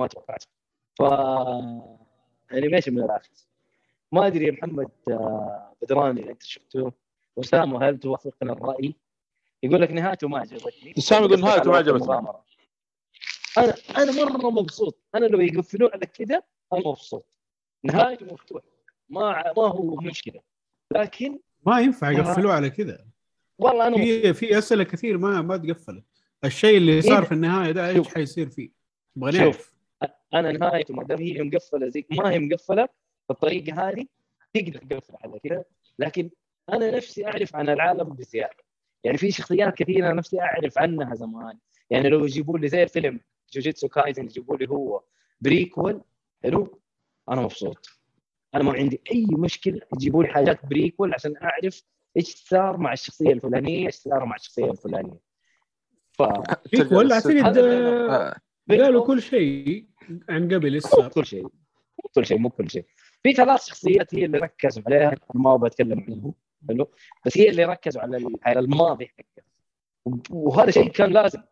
ما 0.00 0.06
توقعت 0.06 0.44
ف 0.98 1.02
انيميشن 2.52 2.94
من 2.94 3.02
الآخر 3.02 3.28
ما 4.12 4.26
أدري 4.26 4.46
يا 4.46 4.52
محمد 4.52 4.88
آه، 5.10 5.72
بدراني 5.82 6.30
أنت 6.30 6.42
شفته 6.42 6.92
اسامه 7.40 7.88
هل 7.88 7.98
توافقنا 7.98 8.52
الرأي؟ 8.52 8.94
يقول 9.62 9.80
لك 9.82 9.90
نهايته 9.90 10.28
ما 10.28 10.38
عجبتني 10.38 10.94
أسامة 10.98 11.26
يقول 11.26 11.40
نهايته 11.40 11.70
ما 11.70 11.76
عجبتني. 11.76 12.18
أنا 13.58 13.74
أنا 13.98 14.12
مرة 14.24 14.50
مبسوط 14.50 14.98
أنا 15.14 15.26
لو 15.26 15.40
يقفلون 15.40 15.90
على 15.92 16.06
كذا 16.06 16.42
أنا 16.72 16.82
مبسوط 16.88 17.26
نهايته 17.84 18.26
مفتوح 18.34 18.62
ما 19.08 19.52
ما 19.56 19.62
هو 19.68 19.96
مشكلة 19.96 20.40
لكن 20.90 21.38
ما 21.66 21.80
ينفع. 21.80 22.10
يقفلوه 22.10 22.52
على 22.54 22.70
كذا 22.70 23.06
والله 23.58 23.86
أنا 23.86 23.96
في 23.96 24.34
في 24.34 24.58
أسئلة 24.58 24.84
كثير 24.84 25.18
ما 25.18 25.42
ما 25.42 25.56
تقفلت 25.56 26.04
الشيء 26.44 26.76
اللي 26.76 27.02
صار 27.02 27.18
إيه؟ 27.18 27.24
في 27.24 27.32
النهاية 27.32 27.72
ده 27.72 27.88
إيش. 27.88 28.08
حيصير 28.08 28.48
فيه؟ 28.50 28.70
نبغى 29.16 29.32
شوف. 29.32 29.40
نعرف 29.42 29.75
أنا 30.34 30.52
نهايته 30.52 30.94
ما 30.94 31.04
دام 31.04 31.18
هي 31.18 31.42
مقفلة 31.42 31.88
زي 31.88 32.06
ما 32.10 32.30
هي 32.30 32.38
مقفلة 32.38 32.88
بالطريقة 33.28 33.88
هذه 33.88 34.06
تقدر 34.54 34.78
تقفل 34.78 35.14
على 35.24 35.38
كذا 35.38 35.64
لكن 35.98 36.30
أنا 36.72 36.90
نفسي 36.90 37.26
أعرف 37.26 37.56
عن 37.56 37.68
العالم 37.68 38.04
بزيادة. 38.04 38.56
يعني 39.04 39.18
في 39.18 39.30
شخصيات 39.30 39.74
كثيرة 39.74 40.12
نفسي 40.12 40.40
أعرف 40.40 40.78
عنها 40.78 41.14
زمان. 41.14 41.58
يعني 41.90 42.08
لو 42.08 42.24
يجيبوا 42.24 42.58
لي 42.58 42.68
زي 42.68 42.82
الفيلم 42.82 43.20
جوجيتسو 43.52 43.88
كايزن 43.88 44.24
يجيبوا 44.24 44.56
لي 44.56 44.68
هو 44.68 45.02
prequel 45.40 46.02
حلو؟ 46.42 46.80
أنا 47.28 47.40
مبسوط. 47.40 47.88
أنا 48.54 48.64
ما 48.64 48.72
عندي 48.72 49.00
أي 49.12 49.26
مشكلة 49.30 49.80
يجيبوا 49.94 50.22
لي 50.22 50.28
حاجات 50.28 50.66
prequel 50.66 51.14
عشان 51.14 51.36
أعرف 51.36 51.82
إيش 52.16 52.34
صار 52.34 52.76
مع 52.76 52.92
الشخصية 52.92 53.32
الفلانية 53.32 53.86
إيش 53.86 53.94
صار 53.94 54.24
مع 54.24 54.36
الشخصية 54.36 54.70
الفلانية. 54.70 55.20
ف 56.12 56.22
فيك 56.68 56.92
ولا 56.92 57.14
أعتقد 57.14 57.58
قالوا 58.70 59.06
كل 59.06 59.22
شيء 59.22 59.86
عن 60.28 60.54
قبل 60.54 60.82
صار 60.82 61.08
كل 61.08 61.26
شيء. 61.26 61.42
مو 61.42 62.10
كل 62.14 62.26
شيء 62.26 62.38
مو 62.38 62.50
كل 62.50 62.70
شيء. 62.70 62.84
في 63.22 63.32
ثلاث 63.32 63.64
شخصيات 63.64 64.14
هي 64.14 64.24
اللي 64.24 64.38
ركزوا 64.38 64.82
عليها. 64.86 65.14
ما 65.34 65.56
بتكلم 65.56 66.00
عنهم. 66.08 66.34
حلو. 66.68 66.90
بس 67.26 67.38
هي 67.38 67.48
اللي 67.48 67.64
ركزوا 67.64 68.02
على 68.02 68.28
على 68.42 68.60
الماضي. 68.60 69.06
حقه 69.06 69.42
وهذا 70.30 70.70
شيء 70.70 70.88
كان 70.88 71.12
لازم. 71.12 71.42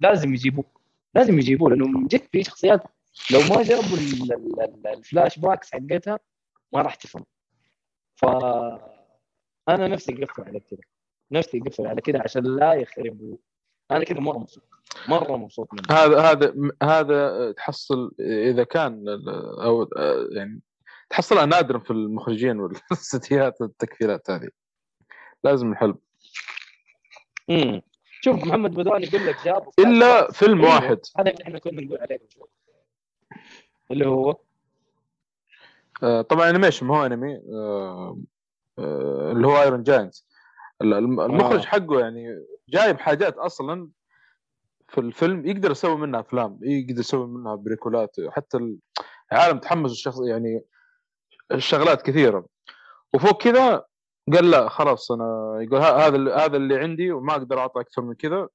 لازم 0.00 0.34
يجيبوه. 0.34 0.64
لازم 1.14 1.38
يجيبوه 1.38 1.70
لأنه 1.70 1.86
من 1.88 2.06
جد 2.06 2.22
في 2.32 2.42
شخصيات 2.42 2.82
لو 3.32 3.40
ما 3.40 3.62
جابوا 3.62 3.96
ال- 3.98 4.86
ال 4.86 5.38
flashbacks 5.38 5.72
حقتها 5.72 6.18
ما 6.72 6.82
راح 6.82 6.94
تفهم. 6.94 7.24
ف 8.16 8.24
أنا 9.68 9.88
نفسي 9.88 10.12
قفل 10.12 10.42
على 10.42 10.60
كذا 10.60 10.80
نفسي 11.32 11.60
قفل 11.60 11.86
على 11.86 12.00
كذا 12.00 12.22
عشان 12.22 12.42
لا 12.56 12.72
يخربوا 12.72 13.36
أنا 13.90 14.04
كذا 14.04 14.20
مرة 14.20 14.38
مبسوط. 14.38 14.62
مرة 15.08 15.36
مبسوط 15.36 15.68
منه. 15.72 15.82
هذا 15.98 16.20
هذا 16.20 16.54
هذا 16.82 17.52
تحصل 17.52 18.12
إذا 18.20 18.64
كان 18.64 19.04
أو 19.62 19.88
يعني 20.32 20.60
تحصلها 21.10 21.46
نادرا 21.46 21.78
في 21.78 21.90
المخرجين 21.90 22.60
والستيات 22.60 23.60
التكفيرات 23.60 24.30
هذه. 24.30 24.48
لازم 25.44 25.72
الحلم. 25.72 25.98
امم 27.50 27.82
شوف 28.20 28.44
محمد 28.44 28.70
بدوان 28.70 29.02
يقول 29.02 29.26
لك 29.26 29.36
جاب 29.44 29.68
إلا 29.78 30.32
فيلم 30.32 30.60
أيوه. 30.60 30.74
واحد. 30.74 30.98
هذا 31.18 31.30
اللي 31.30 31.42
إحنا 31.42 31.58
كنا 31.58 31.82
نقول 31.82 31.98
عليه. 32.00 32.20
اللي 33.90 34.06
هو؟ 34.06 34.36
آه، 36.02 36.22
طبعا 36.22 36.50
انيميشن 36.50 36.86
ما 36.86 36.98
هو 36.98 37.06
انمي 37.06 37.36
آه، 37.52 38.18
آه، 38.78 39.32
اللي 39.32 39.46
هو 39.46 39.62
ايرون 39.62 39.82
جاينتس 39.82 40.26
المخرج 40.82 41.60
آه. 41.60 41.66
حقه 41.66 42.00
يعني 42.00 42.44
جايب 42.70 42.98
حاجات 42.98 43.36
أصلا 43.36 43.90
في 44.88 44.98
الفيلم 44.98 45.46
يقدر 45.46 45.70
يسوي 45.70 45.96
منها 45.96 46.20
أفلام 46.20 46.58
يقدر 46.62 47.00
يسوي 47.00 47.26
منها 47.26 47.54
prequel 47.54 48.08
ات 48.08 48.16
حتى 48.28 48.76
العالم 49.32 49.58
تحمس 49.58 49.90
الشخص 49.90 50.20
يعني 50.20 50.62
الشغلات 51.52 52.02
كثيرة. 52.02 52.46
وفوق 53.14 53.42
كذا 53.42 53.84
قال 54.34 54.50
لا 54.50 54.68
خلاص 54.68 55.10
أنا 55.12 55.58
يقول 55.62 55.78
ه- 55.80 56.06
هذا 56.06 56.36
هذا 56.36 56.56
اللي 56.56 56.76
عندي 56.78 57.12
وما 57.12 57.32
أقدر 57.32 57.58
أعطي 57.58 57.80
أكثر 57.80 58.02
من 58.02 58.14
كذا 58.14 58.48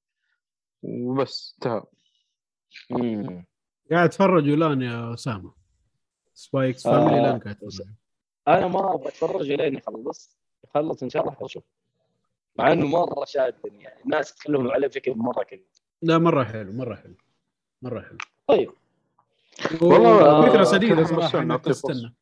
وبس 0.83 1.55
انتهى. 1.57 1.83
قاعد 3.91 4.05
أتفرج 4.07 4.49
الان 4.49 4.81
يا 4.81 5.13
أسامة. 5.13 5.53
Spy 6.33 6.74
x 6.74 6.87
آه، 6.87 6.91
Family 6.91 7.19
الان 7.19 7.39
قاعد 7.39 7.55
اتفرج 7.63 7.87
أنا 8.47 8.67
ما 8.67 8.93
أبغى 8.93 9.07
أتفرج 9.07 9.51
لين 9.51 9.75
يخلص 9.77 10.37
يخلص 10.63 11.03
إن 11.03 11.09
شاء 11.09 11.21
الله 11.23 11.35
حشوف. 11.35 11.63
مع 12.55 12.71
إنه 12.71 12.87
مرة 12.87 13.25
شادني 13.25 13.83
يعني. 13.83 14.03
الناس 14.03 14.31
يتكلموا 14.31 14.73
عليه 14.73 14.87
بشكل 14.87 15.13
مرة 15.15 15.43
كذا. 15.43 15.59
لا 16.01 16.17
مرة 16.17 16.43
حلو 16.43 16.71
مرة 16.73 16.95
حلو 16.95 17.15
مرة 17.81 18.01
حلو. 18.01 18.17
طيب. 18.47 18.71
والله، 19.81 20.49
فكره 20.49 20.63
سديده 20.63 21.03
صراحة 21.03 21.39
انك. 21.39 21.65
تستنى 21.65 22.13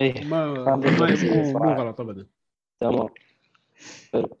إيه. 0.00 0.24
ما 0.24 0.46
ما 0.46 0.76
مو. 0.76 1.72
غلط 1.74 2.00
ابدا. 2.00 2.26
تمام. 2.80 3.08
حلو. 4.12 4.36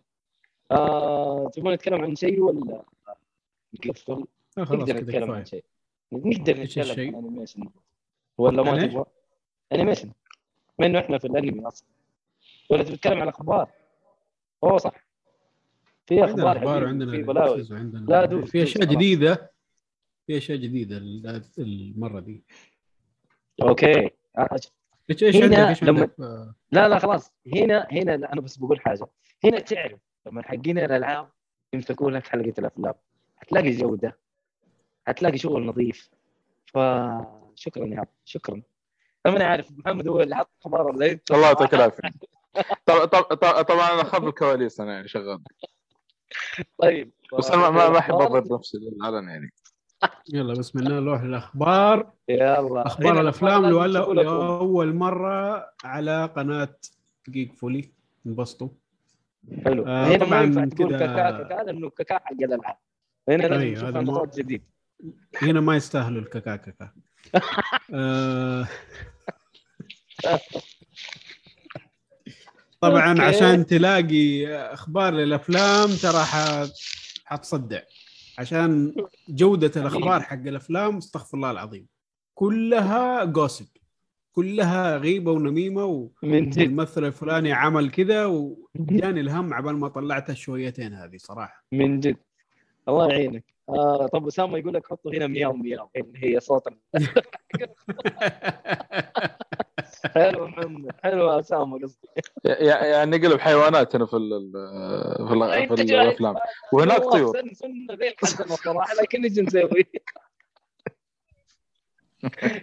آه 0.70 1.50
تبغون 1.54 1.74
نتكلم 1.74 2.02
عن 2.02 2.16
شيء 2.16 2.40
ولا؟ 2.40 2.82
نقفل؟ 3.86 4.24
آه 4.58 4.64
خلاص 4.64 4.80
نقدر 4.80 4.96
نتكلم 4.96 5.30
عن 5.30 5.44
شيء. 5.44 5.64
نقدر 6.12 6.62
نتكلم؟ 6.62 7.16
عن 7.16 7.24
انيميشن 7.24 7.68
ولا 8.38 8.62
ما؟ 8.62 8.86
تبغى؟ 8.86 9.04
animation 9.72 10.12
بما 10.78 10.86
انه 10.86 10.98
إحنا 10.98 11.18
في 11.18 11.26
الأنمي 11.26 11.68
أصلا. 11.68 11.88
ولا 12.70 12.82
تتكلم 12.82 13.20
عن 13.20 13.28
أخبار؟ 13.28 13.70
أوه 14.64 14.78
صح. 14.78 15.07
في 16.08 16.20
عندنا 16.22 16.34
أخبار 16.34 16.56
أخبار 16.58 16.84
وعندنا 16.84 17.10
في 17.12 17.22
بلاوي. 17.22 17.62
لا، 18.08 18.44
في 18.44 18.62
أشياء. 18.62 18.84
جديدة 18.84 19.52
في 20.26 20.36
أشياء 20.36 20.58
جديدة 20.58 20.96
ال- 20.96 21.42
المرة 21.58 22.20
دي. 22.20 22.44
أوكي. 23.62 24.10
إيش 25.10 25.22
إيش 25.22 25.36
هنا 25.36 25.66
عندك؟ 25.66 25.82
لما- 25.82 26.00
عندك؟ 26.00 26.54
لا 26.72 26.88
لا 26.88 26.98
خلاص. 26.98 27.32
هنا 27.54 27.86
هنا 27.92 28.14
أنا 28.32 28.40
بس 28.40 28.56
بقول 28.56 28.80
حاجة. 28.80 29.06
هنا 29.44 29.58
تعرف 29.58 30.00
لما 30.26 30.42
حقين 30.42 30.78
الألعاب 30.78 31.28
يمسكوا 31.72 32.10
لك 32.10 32.26
حلقة 32.26 32.52
الأفلام. 32.58 32.94
هتلاقي 33.38 33.70
جودة. 33.70 34.18
هتلاقي 35.06 35.38
شغل 35.38 35.66
نظيف. 35.66 36.10
فشكرا 36.66 37.86
يا 37.86 37.98
عبد 38.00 38.08
شكرا. 38.24 38.62
أنا 39.26 39.44
عارف 39.44 39.70
محمد 39.78 40.08
هو 40.08 40.20
اللي 40.20 40.36
حط 40.36 40.50
خبر 40.60 40.90
الله 40.90 41.20
يعطيك 41.30 41.74
العافية. 41.74 42.10
طب- 42.86 43.04
طب- 43.04 43.22
طب- 43.34 43.62
طبعا 43.64 43.92
أنا 43.94 44.02
اخاف 44.02 44.24
الكواليس 44.24 44.80
أنا 44.80 44.92
يعني 44.92 45.08
شغال. 45.08 45.40
طيب 46.78 47.10
بس 47.38 47.50
أنا 47.50 47.62
ما- 47.62 47.70
ما 47.70 47.88
ما 47.90 47.98
احب 47.98 48.14
اضرب 48.14 48.52
نفسي 48.52 48.78
للعلن 48.78 49.28
يعني. 49.28 49.52
يلا 50.32 50.54
بسم 50.54 50.78
الله 50.78 51.00
نروح 51.00 51.22
للأخبار. 51.22 52.12
يلا. 52.28 52.86
أخبار 52.86 53.20
الأفلام 53.20 53.62
لازم. 53.66 54.12
لأول 54.12 54.94
مرة 54.94 55.66
على 55.84 56.24
قناة 56.36 56.74
جيك 57.28 57.52
فولي 57.54 57.92
انبسطوا 58.26 58.68
حلو. 59.64 59.86
آه، 59.86 60.06
هنا 60.06 60.18
ما 60.18 60.26
طبعاً 60.26 60.42
ينفع 60.42 60.64
تقول 60.64 60.98
كاكا 60.98 61.30
كاكا 61.42 61.62
لأنه 61.62 61.90
كاكا 61.90 62.14
حق 62.18 62.32
الألعاب. 62.32 62.76
هنا 63.28 63.42
لازم 63.42 63.60
أيوة، 63.62 63.74
نشوف 63.74 63.88
ما- 63.94 64.00
نمط 64.02 64.36
جديد 64.38 64.62
هنا 65.42 65.60
ما 65.60 65.76
يستاهلوا 65.76 66.20
الكاكاكاكا 66.22 66.92
آه، 67.94 68.68
طبعا 72.80 73.10
أوكي. 73.10 73.22
عشان 73.22 73.66
تلاقي 73.66 74.46
أخبار 74.56 75.12
للأفلام 75.14 75.88
ترى 75.88 76.24
ح- 76.24 76.68
حتصدع. 77.24 77.80
عشان 78.38 78.94
جودة 79.28 79.72
الأخبار 79.80 80.20
حق 80.22 80.32
الأفلام 80.46 80.96
استغفر 80.96 81.36
الله 81.36 81.50
العظيم. 81.50 81.86
كلها 82.34 83.24
جوسب 83.24 83.66
كلها 84.32 84.96
غيبة 84.96 85.32
ونميمة 85.32 86.10
من 86.22 86.50
جد. 86.50 86.58
والممثل 86.58 87.04
الفلاني 87.04 87.52
عمل 87.52 87.90
كذا 87.90 88.26
وجاني 88.26 89.20
الهم 89.20 89.54
عبال 89.54 89.76
ما 89.76 89.88
طلعت 89.88 90.30
الشويتين 90.30 90.94
هذه 90.94 91.16
صراحة. 91.16 91.64
من 91.72 92.00
جد. 92.00 92.16
الله 92.88 93.08
يعينك. 93.08 93.44
آه 93.68 94.06
طب 94.06 94.26
أسامة 94.26 94.58
يقول 94.58 94.74
لك 94.74 94.86
حطوا 94.86 95.14
هنا 95.14 95.26
مياو 95.26 95.52
مياو. 95.52 95.90
اللي 95.96 96.34
هي 96.36 96.40
صوت. 96.40 96.62
حلو 100.14 100.46
محمد 100.46 100.90
حلو 101.02 101.30
أسامة 101.30 101.78
قصدي. 101.82 102.08
يع- 102.44 102.84
يعني 102.84 103.16
نقلب 103.18 103.40
حيوانات 103.40 103.96
هنا 103.96 104.06
في 104.06 104.16
ال 104.16 104.52
في, 105.28 105.66
في 105.76 105.82
الأفلام. 105.82 106.36
وهناك 106.72 107.02
طيور. 107.02 107.36
ذي 107.92 108.14
صراحة 108.64 108.94
لكن 109.02 109.22
إيش 109.24 109.38
نسوي؟ 109.38 109.84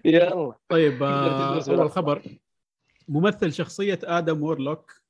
يلا. 0.06 0.54
طيب 0.70 1.04
آه، 1.04 1.56
اول 1.70 1.80
ولا- 1.80 1.90
خبر 1.90 2.22
ممثل 3.08 3.54
شخصية 3.54 4.00
آدم 4.04 4.44
وورلوك 4.44 5.02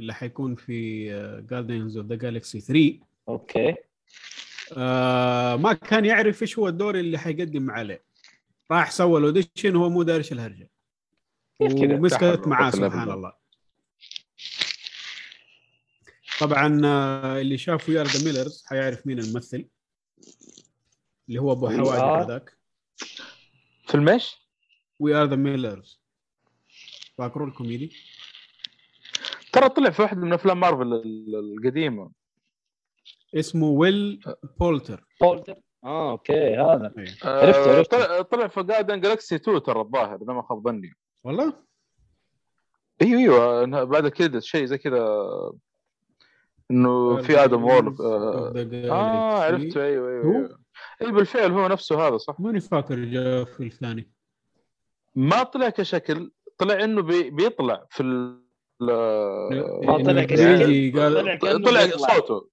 اللي 0.00 0.14
حيكون 0.14 0.54
في 0.54 1.08
Guardians 1.50 1.96
of 1.96 2.06
the 2.06 2.14
Galaxy 2.14 2.60
3 2.60 2.98
أوكي. 3.28 3.74
آه 4.76 5.56
ما 5.56 5.72
كان 5.72 6.04
يعرف 6.04 6.42
إيش 6.42 6.58
هو 6.58 6.68
الدور 6.68 6.94
اللي 6.94 7.18
حيقدم 7.18 7.70
عليه. 7.70 8.02
راح 8.70 8.90
سوى 8.90 9.20
ال 9.20 9.26
audition 9.26 9.76
وهو 9.76 9.88
مو 9.90 10.02
داري 10.02 10.18
إيش 10.18 10.32
الهرجة؟ 10.32 10.70
ومسكت 11.60 12.42
معاه 12.46 12.70
سبحان. 12.70 13.10
الله 13.10 13.32
طبعا 16.40 16.80
آه، 16.84 17.40
اللي 17.40 17.58
شاف 17.58 17.88
We're 17.88 18.06
the 18.06 18.24
Millers 18.24 18.64
حيعرف 18.66 19.06
مين 19.06 19.18
الممثل 19.18 19.68
اللي 21.28 21.40
هو 21.40 21.52
أبو. 21.52 21.68
حواجب 21.68 22.30
هذاك 22.30 22.58
فيلم 23.86 24.08
إيش؟ 24.08 24.36
We 24.98 25.14
are 25.14 25.26
the 25.26 25.36
Millers 25.36 26.00
فاكروا 27.18 27.46
الكوميدي 27.46 27.92
ترى 29.52 29.68
طلع 29.68 29.90
في 29.90 30.02
واحدة 30.02 30.20
من 30.20 30.32
أفلام 30.32 30.60
مارفل 30.60 30.92
ال- 30.92 31.34
القديمة 31.58 32.10
اسمه 33.34 33.66
Will 33.66 34.20
Poulter 34.60 35.04
Poulter 35.20 35.56
آه 35.84 36.10
أوكي 36.10 36.56
هذا. 36.56 36.92
عرفته، 37.24 37.28
آه، 37.28 37.76
عرفته. 37.76 37.82
طلع 37.82 38.22
طلع 38.22 38.48
في 38.48 38.62
Guardian 38.62 39.00
Galaxy 39.00 39.34
2 39.34 39.62
ترى 39.62 39.80
الظاهر 39.80 40.16
إذا 40.22 40.32
ما 40.32 40.42
خاب 40.42 40.62
ظني 40.64 40.94
والله؟ 41.24 41.52
أيوه 43.02 43.18
أيوه. 43.18 43.84
بعد 43.84 44.08
كذا 44.08 44.40
شيء 44.40 44.64
زي 44.64 44.78
كذا 44.78 45.28
إنه 46.70 47.22
في 47.22 47.44
Adam 47.44 47.64
Warlock 47.64 48.00
آه, 48.00 48.52
آه 48.56 48.90
آه 48.90 49.42
عرفته. 49.44 49.84
أيوه 49.84 50.10
أيوه؟ 50.10 50.24
أيوه. 50.24 50.58
أي 51.02 51.12
بالفعل 51.12 51.52
هو 51.52 51.68
نفسه 51.68 52.08
هذا 52.08 52.16
صح؟ 52.16 52.40
ماني 52.40 52.60
فاكر 52.60 52.98
جاء 52.98 53.44
في 53.44 53.62
الثاني. 53.66 54.10
ما 55.14 55.42
طلع 55.42 55.68
كشكل 55.68 56.32
طلع 56.58 56.84
إنه 56.84 57.02
بي 57.02 57.30
بيطلع 57.30 57.86
في 57.90 58.02
ال 58.02 58.44
ما 58.80 60.02
طلع 60.04 60.24
قال 60.24 61.62
طلع 61.62 61.86
طلع. 61.86 61.96
صوته. 61.96 62.48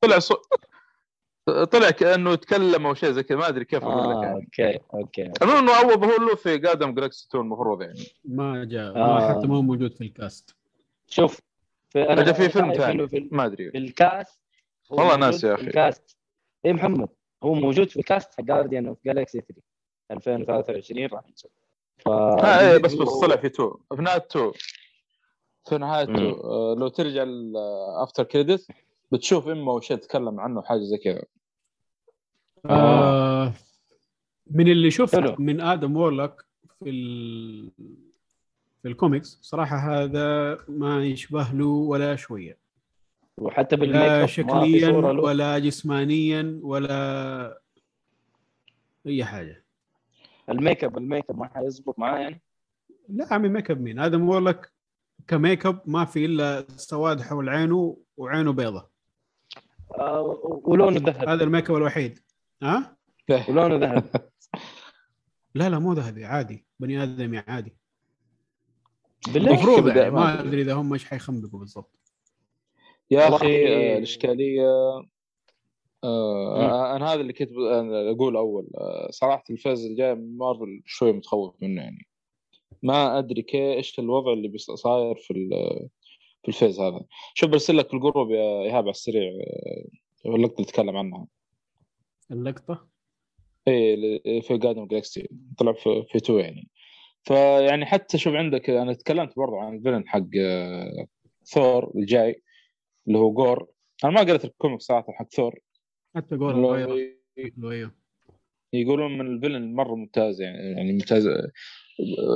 طلع 0.00 0.18
صوت 0.18 0.46
طلع 1.64 1.90
كأنه 1.90 2.32
يتكلم 2.32 2.86
أو 2.86 2.94
شيء 2.94 3.10
زي 3.10 3.22
كذا 3.22 3.38
ما 3.38 3.48
أدري 3.48 3.64
كيف 3.64 3.84
أقول 3.84 4.10
لك 4.10 4.22
يعني. 4.24 4.34
أوكي 4.34 4.80
أوكي 4.94 5.32
المهم 5.42 5.56
إنه 5.56 5.78
اول 5.78 6.00
ظهور 6.00 6.20
له 6.20 6.34
في 6.34 6.58
Guardian 6.58 6.94
Galaxy 6.94 7.26
2 7.28 7.44
المفروض 7.44 7.82
يعني. 7.82 8.00
ما 8.24 8.64
جاء 8.64 8.96
آه. 8.96 9.18
ما 9.18 9.28
حتى 9.28 9.46
ما 9.46 9.56
هو 9.56 9.62
موجود 9.62 9.94
في 9.94 10.00
ال 10.04 10.13
cast. 10.13 10.56
شوف 11.08 11.40
في 11.88 12.02
أنا 12.02 12.32
في 12.32 12.48
فيلم 12.48 12.72
ثاني 12.72 13.08
في 13.08 13.28
ما 13.32 13.46
أدري. 13.46 13.70
في 13.70 13.78
الكاست 13.78 14.40
هو 14.92 14.96
والله 14.98 15.16
ناس 15.16 15.44
يا 15.44 15.54
أخي. 15.54 15.66
ال 15.66 15.74
cast. 15.74 16.16
اي 16.66 16.72
محمد 16.72 17.08
هو 17.42 17.54
موجود 17.54 17.88
في 17.88 17.96
ال 17.96 18.04
cast 18.04 18.34
حق 18.34 18.44
Guardian 18.44 18.86
of 18.86 18.98
Galaxy 19.06 19.40
3 19.40 19.62
2023 20.10 21.06
راح 21.06 21.22
نشوف 21.28 21.50
ف 21.98 22.08
ها 22.08 22.72
إيه 22.72 22.78
بس 22.78 22.94
بس 22.94 23.08
طلع 23.20 23.36
في 23.36 23.46
2 23.46 23.70
في 23.96 24.02
نهاية 24.02 24.16
2 24.30 24.52
في 25.68 25.78
نهاية 25.78 26.04
2 26.04 26.22
مم. 26.22 26.34
آه 26.44 26.74
لو 26.78 26.88
ترجع 26.88 27.22
ال 27.22 27.39
after 27.39 28.24
credit 28.24 28.66
بتشوف 29.12 29.48
اما 29.48 29.72
وش 29.72 29.90
يتكلم 29.90 30.40
عنه 30.40 30.62
حاجة 30.62 30.80
زي 30.80 30.98
كذا. 30.98 31.22
آه. 32.66 33.52
من 34.50 34.68
اللي 34.68 34.90
شفت 34.90 35.16
حلو. 35.16 35.36
من 35.38 35.60
Adam 35.60 35.96
Warlock 35.96 36.44
في 36.84 36.90
ال... 36.90 37.70
في 38.82 38.88
الكوميكس 38.88 39.38
صراحة 39.42 39.76
هذا 39.76 40.58
ما 40.68 41.04
يشبه 41.04 41.50
له 41.52 41.66
ولا 41.66 42.16
شوية. 42.16 42.58
وحتى 43.38 43.76
بال 43.76 43.92
make 43.92 44.24
شكليا 44.24 44.88
ولا 44.98 45.58
جسمانيا 45.58 46.60
ولا 46.62 47.60
أي 49.06 49.24
حاجة. 49.24 49.64
ال 50.48 50.55
make 50.55 50.84
up 50.84 50.98
ال 50.98 51.04
make 51.04 51.30
up 51.30 51.38
ما 51.38 51.48
حيزبط 51.54 51.98
معاه 51.98 52.18
يعني؟ 52.18 52.40
لا 53.08 53.34
عمي 53.34 53.48
make 53.48 53.70
up 53.70 53.80
مين؟ 53.80 53.98
Adam 53.98 54.28
Warlock 54.28 54.68
ك 55.28 55.36
make 55.36 55.66
up 55.66 55.80
ما 55.86 56.04
في 56.04 56.24
إلا 56.24 56.64
سواد 56.76 57.20
حول 57.20 57.48
عينه 57.48 57.96
وعينه 58.16 58.52
بيضة. 58.52 58.88
آه 59.98 60.20
ولونه 60.64 60.98
ذهب. 60.98 61.28
هذا 61.28 61.44
ال 61.44 61.49
make 61.49 61.70
up 61.70 61.76
الوحيد. 61.76 62.18
ها؟ 62.62 62.96
ولونه 63.48 63.76
ذهب؟ 63.76 64.04
لا 65.54 65.68
لا 65.68 65.78
مو 65.78 65.92
ذهبي 65.92 66.24
عادي. 66.24 66.66
بني 66.80 67.02
آدمي 67.02 67.38
عادي. 67.38 67.76
المفروض 69.36 69.88
يعني 69.88 70.10
ما. 70.10 70.40
أدري. 70.40 70.62
إذا 70.62 70.74
هم 70.74 70.92
إيش 70.92 71.04
حيخنبقوا 71.04 71.60
بالضبط. 71.60 71.98
يا 73.10 73.28
أخي 73.28 73.66
آه، 73.68 73.98
الإشكالية 73.98 74.66
آه 76.04 76.96
أنا 76.96 77.12
هذا 77.12 77.20
اللي 77.20 77.32
كنت 77.32 77.50
أقول 78.14 78.36
أول 78.36 78.70
آه 78.74 79.08
صراحة 79.10 79.44
ال 79.50 79.56
phase 79.56 79.84
اللي 79.84 79.96
جاي 79.96 80.14
من 80.14 80.36
مارفل 80.36 80.82
شوية 80.86 81.12
متخوف 81.12 81.54
منه 81.62 81.82
يعني. 81.82 82.06
ما 82.82 83.18
أدري 83.18 83.46
إيش 83.54 83.98
الوضع 83.98 84.32
اللي 84.32 84.58
صاير 84.58 85.14
في 85.14 85.48
في 86.42 86.48
ال 86.48 86.53
phase 86.53 86.80
هذا. 86.80 87.00
شوف 87.34 87.50
برسل 87.50 87.76
لك 87.76 87.94
ال 87.94 88.00
group 88.00 88.30
يا 88.30 88.62
إيهاب 88.62 88.82
على 88.82 88.90
السريع 88.90 89.32
اللقطه 90.26 90.54
اللي 90.54 90.64
تكلم 90.64 90.96
عنها. 90.96 91.26
اللقطة؟ 92.30 92.88
اي 93.68 93.94
اللي 93.94 94.42
في 94.42 94.58
Guardian 94.58 94.86
Galaxy 94.86 95.28
طلع 95.58 95.72
في 95.72 96.04
في 96.12 96.20
two 96.20 96.38
يعني. 96.38 96.68
فيعني 97.22 97.86
حتى 97.86 98.18
شوف 98.18 98.34
عندك 98.34 98.70
أنا 98.70 98.92
تكلمت 98.92 99.36
برضو 99.36 99.56
عن 99.56 99.76
ال 99.76 99.80
villain 99.80 100.08
حق 100.08 100.26
آه، 100.40 101.06
ثور 101.44 101.92
الجاي 101.96 102.42
اللي 103.08 103.18
هو 103.18 103.32
Gorr 103.32 103.68
أنا 104.04 104.12
ما 104.12 104.20
قريت 104.20 104.44
ال 104.44 104.50
comic 104.50 104.80
صراحة 104.80 105.12
حق 105.12 105.28
ثور 105.32 105.58
حتى 106.16 106.36
Gorr 106.36 106.64
اللي. 106.64 107.20
يقولون 108.72 109.18
من 109.18 109.26
ال 109.26 109.32
villain 109.32 109.74
مرة 109.74 109.94
ممتاز 109.94 110.40
يعني 110.40 110.58
يعني 110.58 110.92
ممتاز 110.92 111.28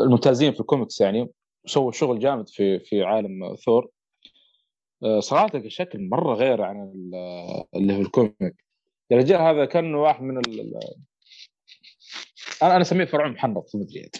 الممتازين 0.04 0.52
في 0.52 0.60
الكوميكس 0.60 1.00
يعني. 1.00 1.28
سووا 1.66 1.92
شغل 1.92 2.18
جامد 2.18 2.48
في 2.48 2.78
في 2.78 3.02
عالم 3.02 3.54
ثور 3.54 3.90
آه، 5.02 5.20
صراحة 5.20 5.50
الشكل 5.54 6.08
مرة 6.08 6.34
غير 6.34 6.62
عن 6.62 6.76
ال- 6.82 7.64
اللي 7.74 7.94
في 7.94 8.00
ال 8.00 8.11
comic 8.11 8.63
يا 9.14 9.18
رجال 9.18 9.40
هذا 9.40 9.64
كان 9.64 9.94
واحد 9.94 10.22
من 10.22 10.38
ال... 10.38 10.74
أنا 12.62 12.72
أنا 12.76 12.80
أسميه 12.80 13.04
فرعون 13.04 13.32
محنط 13.32 13.70
ما 13.76 13.82
أدري 13.82 14.10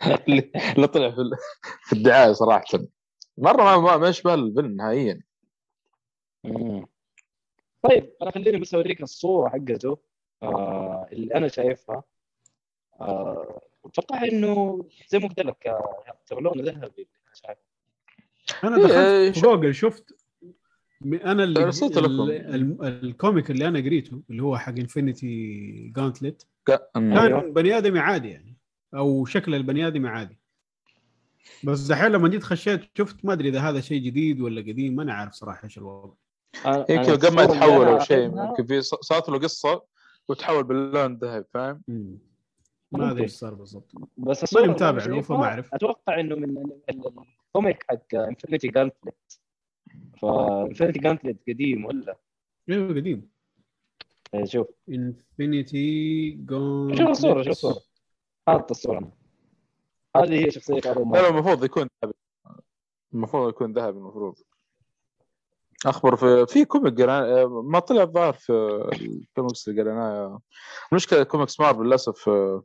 اللي 0.76 0.86
طلع 0.86 1.10
في 1.10 1.18
ال- 1.20 1.36
في 1.84 1.92
الدعاية 1.92 2.32
صراحة 2.32 2.64
مرة 3.38 3.78
ما 3.80 3.96
ما, 3.96 4.08
يشبه 4.08 4.34
الفيلن 4.34 4.76
نهائيا. 4.76 5.20
طيب 7.82 8.12
أنا 8.22 8.30
خليني 8.30 8.58
بس 8.58 8.74
أوريك 8.74 9.02
الصورة 9.02 9.48
حقته 9.48 9.98
آه 10.42 11.06
اللي 11.12 11.34
أنا 11.34 11.48
شايفها 11.48 12.02
آه 13.00 13.60
أتوقع 13.84 14.24
إنه 14.24 14.84
زي 15.08 15.18
ما 15.18 15.28
قلت 15.28 15.40
لك 15.40 15.66
آه، 15.66 16.18
ترى 16.26 16.40
لونه 16.40 16.62
ذهبي. 16.62 17.08
أنا 18.64 18.76
إيه، 18.76 18.82
دخلت 18.82 19.34
في 19.34 19.40
شوف. 19.40 19.44
جوجل 19.44 19.74
شفت 19.74 20.17
أنا 21.04 21.44
اللي 21.44 21.64
أرسلت 21.64 21.98
لكم. 21.98 22.06
ال- 22.22 22.54
ال- 22.54 23.04
ال 23.04 23.12
comic 23.12 23.50
اللي 23.50 23.68
أنا 23.68 23.78
قريته 23.78 24.22
اللي 24.30 24.42
هو 24.42 24.58
حق 24.58 24.72
Infinity 24.72 25.92
Gauntlet 25.96 26.46
ك- 26.66 26.90
أيوه. 26.96 27.40
كان 27.40 27.52
بني 27.52 27.78
آدمي 27.78 27.98
عادي 27.98 28.28
يعني 28.28 28.56
أو 28.94 29.24
شكل 29.24 29.54
البني 29.54 29.86
آدمي 29.86 30.08
عادي 30.08 30.38
بس 31.64 31.80
دحين 31.80 32.12
لما 32.12 32.28
جيت 32.28 32.42
خشيت 32.44 32.80
شفت 32.98 33.24
ما 33.24 33.32
أدري 33.32 33.48
إذا 33.48 33.60
هذا 33.60 33.80
شيء 33.80 34.02
جديد 34.02 34.40
ولا 34.40 34.60
قديم 34.60 34.94
ما 34.96 35.02
أنا 35.02 35.14
عارف 35.14 35.32
صراحة 35.32 35.64
إيش 35.64 35.78
الوضع 35.78 36.14
يمكن 36.66 37.12
قبل 37.16 37.34
ما 37.36 37.42
يتحول 37.42 37.86
أنا 37.86 37.92
أو 37.92 37.98
شيء 37.98 38.24
يمكن 38.24 38.66
في 38.66 38.82
صارت 38.82 39.28
له 39.28 39.38
قصة 39.38 39.82
وتحول 40.28 40.64
باللون 40.64 41.12
الذهبي 41.12 41.44
فاهم؟ 41.54 41.82
ما 42.92 43.10
أدري 43.10 43.22
إيش 43.22 43.30
صار 43.32 43.54
بالضبط 43.54 43.92
بس 44.16 44.56
اللي 44.56 44.68
متابع 44.68 44.98
له، 45.04 45.04
فما 45.04 45.14
شايفها 45.14 45.44
أعرف. 45.44 45.74
أتوقع 45.74 46.20
إنه 46.20 46.36
من 46.36 46.44
ال- 46.58 46.80
ال- 46.90 47.12
ال 47.48 47.54
comic 47.54 47.84
حق 47.90 48.14
Infinity 48.14 48.68
Gauntlet 48.68 49.40
ف 50.22 50.30
Infinity 50.30 50.98
Gauntlet 50.98 51.38
قديم 51.48 51.84
ولا؟ 51.84 52.16
أيوه 52.70 52.88
قديم. 52.88 53.30
إيه، 54.34 54.44
شوف. 54.44 54.66
Infinity 54.88 56.30
Gaunt 56.30 56.96
شوف 56.96 57.08
الصورة 57.08 57.42
شوف 57.42 57.50
الصورة. 57.50 57.80
حاط 58.46 58.70
الصورة. 58.70 59.12
هذه 60.16 60.46
هي 60.46 60.50
شخصية 60.50 60.80
لا 60.80 61.28
المفروض 61.28 61.64
يكون 61.64 61.88
ذهبي. 62.04 62.14
المفروض 63.14 63.48
يكون 63.48 63.72
ذهبي 63.72 63.98
المفروض. 63.98 64.34
أخبر 65.86 66.16
في 66.16 66.46
في 66.46 66.64
comic 66.64 67.00
قرا 67.00 67.46
ما 67.46 67.78
طلع 67.78 68.02
الظاهر 68.02 68.32
في 68.32 68.52
الكوميكس 68.92 69.68
اللي 69.68 69.82
قريناه 69.82 70.40
المشكلة 70.92 71.22
comics 71.22 71.60
Marvel 71.60 71.82
للأسف 71.82 72.28
آه، 72.28 72.62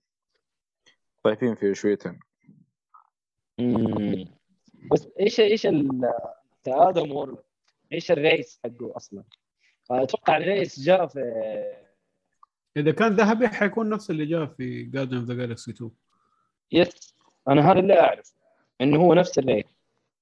ضعيفين 1.26 1.56
فيه 1.56 1.74
شويتين. 1.74 2.20
بس 4.92 5.08
إيش 5.20 5.40
إيش 5.40 5.66
ال- 5.66 6.14
Adam 6.68 7.12
Warlock 7.12 7.44
إيش 7.94 8.12
ال 8.12 8.21
race 8.21 8.60
حقه 8.64 8.94
أصلا؟ 8.96 9.24
أتوقع 9.92 10.38
ال 10.38 10.46
race 10.46 10.80
جاء 10.80 11.08
في 11.08 11.20
إذا 12.78 12.92
كان 12.92 13.16
ذهبي 13.16 13.48
حيكون 13.48 13.90
نفس 13.90 14.10
اللي 14.10 14.26
جاء 14.26 14.46
في 14.46 14.84
Guardian 14.84 15.18
of 15.18 15.26
the 15.26 15.34
Galaxy 15.34 15.72
2 15.72 15.92
yes 16.72 17.16
أنا 17.48 17.72
هذا 17.72 17.80
اللي 17.80 18.00
أعرف 18.00 18.34
إنه 18.82 18.98
هو 18.98 19.14
نفس 19.14 19.40
ال 19.40 19.45
race 19.45 19.66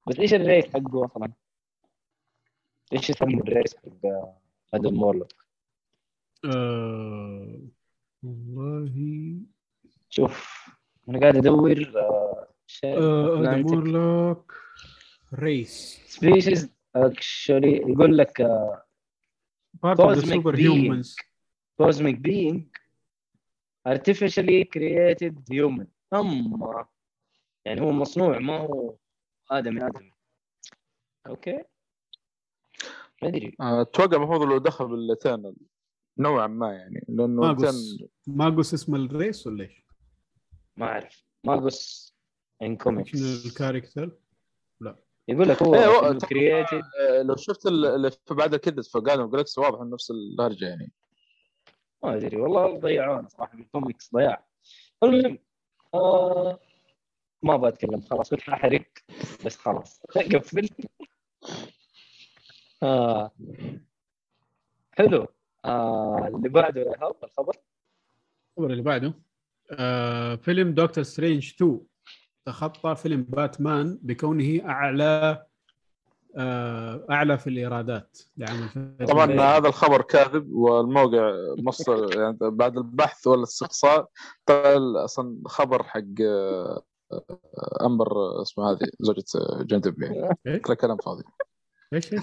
بس 0.07 0.19
إيش 0.19 0.33
ال 0.33 0.40
race 0.40 0.65
حقه 0.65 1.05
أصلا؟ 1.05 1.31
إيش 2.93 3.09
يسموا 3.09 3.43
ال 3.43 3.50
race 3.50 3.75
حق 3.75 4.07
Adam 4.73 5.03
Warlock؟ 5.03 5.31
آه... 6.45 7.61
والله. 8.23 9.35
شوف 10.09 10.67
أنا 11.09 11.19
قاعد 11.19 11.37
أدور 11.37 11.93
آه، 11.95 12.47
شيء 12.67 12.97
آه... 12.97 13.39
Adam 13.39 13.65
Warlock 13.65 14.55
race 15.33 16.01
species 16.05 16.73
actually 16.95 17.77
يقول 17.77 18.17
لك 18.17 18.41
being. 19.85 20.55
humans 20.55 21.15
cosmic 21.81 22.15
being. 22.15 22.61
Artificially 23.89 24.65
created 24.75 25.33
human. 25.51 25.87
اما. 26.13 26.87
يعني 27.65 27.81
هو 27.81 27.91
مصنوع 27.91 28.39
ما 28.39 28.57
هو 28.57 28.95
ادمي 29.51 29.87
ادمي 29.87 30.11
أوكي 31.27 31.63
ما 33.21 33.27
أدري. 33.27 33.55
أتوقع 33.61 34.17
المفروض 34.17 34.41
لو 34.41 34.57
دخل 34.57 34.87
بالاثنين 34.87 35.55
نوعا 36.17 36.47
ما 36.47 36.73
يعني 36.73 37.05
لأنه 37.09 37.41
ماغوس. 37.41 37.63
الاثنين 37.63 38.09
ماغوس 38.27 38.73
اسم 38.73 38.95
ال 38.95 39.06
race 39.06 39.47
ولا 39.47 39.63
إيش؟ 39.63 39.85
ما 40.77 40.85
أعرف. 40.85 41.25
ماغوس 41.43 42.11
in 42.61 42.77
comics 42.77 43.45
ال 43.45 43.52
character؟ 43.52 44.20
يقول 45.27 45.49
لك 45.49 45.63
هو 45.63 45.75
إيه، 45.75 45.85
هو- 45.85 46.17
created 46.17 46.81
آه، 47.09 47.21
لو 47.21 47.35
شفت 47.35 47.65
ال- 47.65 47.85
اللي 47.85 48.11
في 48.11 48.33
بعد 48.33 48.55
كده 48.55 48.81
في 48.81 48.99
Guardian 49.01 49.29
Galaxy 49.29 49.61
واضح 49.61 49.81
نفس 49.93 50.11
الهرجه 50.11 50.65
يعني. 50.65 50.91
ما 52.03 52.15
أدري 52.15 52.37
والله 52.37 52.79
ضيعونا 52.79 53.27
صراحة 53.27 53.51
في 53.57 53.61
الكوميكس 53.63 54.13
ضياع. 54.15 54.45
المهم 55.03 55.37
آه 55.93 56.59
ما 57.43 57.57
بتكلم 57.57 58.01
خلاص 58.01 58.29
كنت 58.29 58.41
ححرق 58.41 58.85
بس 59.45 59.57
خلاص 59.57 60.01
قفل. 60.35 60.69
آه. 62.83 63.31
حلو. 64.91 65.27
آه. 65.65 66.31
اللي 66.35 66.49
بعده 66.49 66.81
يا 66.81 66.91
الخبر؟ 67.23 67.55
الخبر 68.57 68.71
اللي 68.71 68.81
بعده 68.83 69.13
آه 69.71 70.35
فيلم 70.35 70.73
دكتور 70.73 71.03
سترينج 71.03 71.53
2 71.55 71.81
تخطى 72.45 72.95
فيلم 72.95 73.23
باتمان 73.23 73.99
بكونه 74.01 74.69
أعلى 74.69 75.45
آه 76.35 77.05
أعلى 77.11 77.37
في 77.37 77.47
الإيرادات 77.47 78.19
لعام 78.37 78.69
2000. 79.01 79.05
طبعا 79.05 79.57
هذا 79.57 79.67
الخبر 79.67 80.01
كاذب 80.01 80.51
والموقع 80.51 81.33
مصر 81.57 81.93
يعني 82.21 82.37
بعد 82.41 82.77
البحث 82.77 83.27
والاستقصاء 83.27 84.09
طلع 84.45 85.03
أصلا 85.03 85.41
خبر 85.45 85.83
حق 85.83 86.21
آه، 86.21 86.83
أمبر 87.81 88.41
اسمها 88.41 88.71
هذه 88.71 88.89
زوجة 88.99 89.23
آه، 89.35 89.63
جون 89.63 89.81
ديب 89.81 90.01
يعني 90.01 90.29
إيه؟ 90.47 90.57
كله 90.57 90.75
كلام 90.75 90.97
فاضي. 90.97 91.23
إيش 91.93 92.13
إيش؟ 92.13 92.21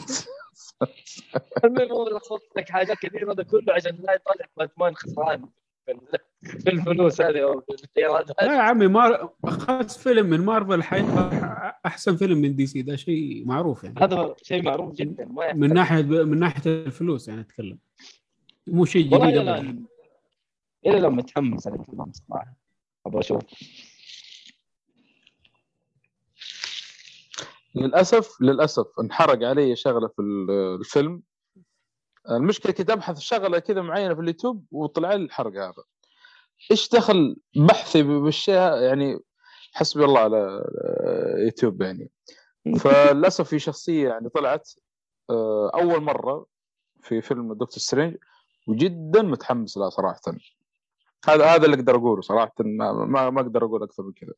المهم 1.65 2.09
لخصت 2.17 2.57
لك 2.57 2.71
حاجات 2.71 2.97
كثيرة 2.97 3.33
ده 3.33 3.45
كله 3.45 3.73
عشان 3.73 3.97
لا 4.01 4.15
يطلع 4.15 4.35
باتمان 4.57 4.95
خسران. 4.95 5.49
في 6.43 6.71
الفلوس 6.71 7.21
هذه 7.21 7.43
أو 7.43 7.65
الايرادات 7.97 8.43
لا 8.43 8.55
يا 8.55 8.61
عمي 8.61 8.87
مار... 8.87 9.35
اخذت 9.45 9.91
فيلم 9.91 10.27
من 10.27 10.41
مارفل 10.41 10.83
حيطلع 10.83 11.81
أحسن 11.87 12.17
فيلم 12.17 12.39
من 12.39 12.57
DC 12.57 12.83
ده 12.83 12.97
شيء 12.97 13.47
معروف 13.47 13.85
يعني. 13.85 13.97
هذا 14.01 14.35
شيء 14.43 14.63
معروف 14.63 14.95
جدا 14.95 15.25
ما 15.25 15.53
من 15.53 15.73
ناحية 15.75 16.03
من 16.03 16.39
ناحية 16.39 16.63
الفلوس 16.67 17.29
يعني 17.29 17.41
أتكلم. 17.41 17.79
مو 18.67 18.85
شيء 18.85 19.03
جديد. 19.07 19.37
الآن 19.37 19.85
إلى 20.87 20.99
الآن 20.99 21.13
متحمس 21.13 21.67
على 21.67 21.77
الفيلم 21.77 22.13
صراحة 22.13 22.57
أبغى 23.07 23.21
أشوف. 23.21 23.43
للأسف 27.75 28.43
للأسف 28.43 28.87
انحرق 29.01 29.49
علي 29.49 29.77
شغلة 29.77 30.09
في 30.09 30.23
ال- 30.23 30.51
الفيلم. 30.81 31.23
المشكلة 32.31 32.73
كنت 32.73 32.91
أبحث 32.91 33.19
شغلة 33.19 33.59
كذا 33.59 33.83
معينة 33.83 34.15
في 34.15 34.21
اليوتيوب 34.21 34.65
وطلع 34.71 35.15
لي 35.15 35.25
الحرق 35.25 35.53
هذا. 35.53 35.83
إيش 36.71 36.89
دخل 36.89 37.37
بحثي 37.57 38.03
بالشيء 38.03 38.55
يعني 38.55 39.19
حسبي 39.73 40.05
الله 40.05 40.21
على 40.21 40.65
يوتيوب 41.39 41.83
يعني. 41.83 42.11
فللأسف 42.81 43.49
في 43.49 43.59
شخصية 43.59 44.09
يعني 44.09 44.29
طلعت 44.29 44.71
آه، 45.31 45.71
أول 45.75 46.01
مرة 46.03 46.47
في 47.03 47.21
فيلم 47.21 47.53
Doctor 47.53 47.79
Strange 47.79 48.17
وجدا 48.69 49.23
متحمس 49.23 49.77
لها 49.77 49.91
صراحة. 49.91 50.21
هذا 51.29 51.45
هذا 51.45 51.65
اللي 51.65 51.77
أقدر 51.77 51.97
أقوله 51.97 52.21
صراحة. 52.21 52.53
ما, 52.61 52.93
ما, 52.93 53.31
ما 53.31 53.41
أقدر 53.41 53.65
أقول 53.65 53.83
أكثر 53.83 54.03
من 54.03 54.13
كذا. 54.13 54.35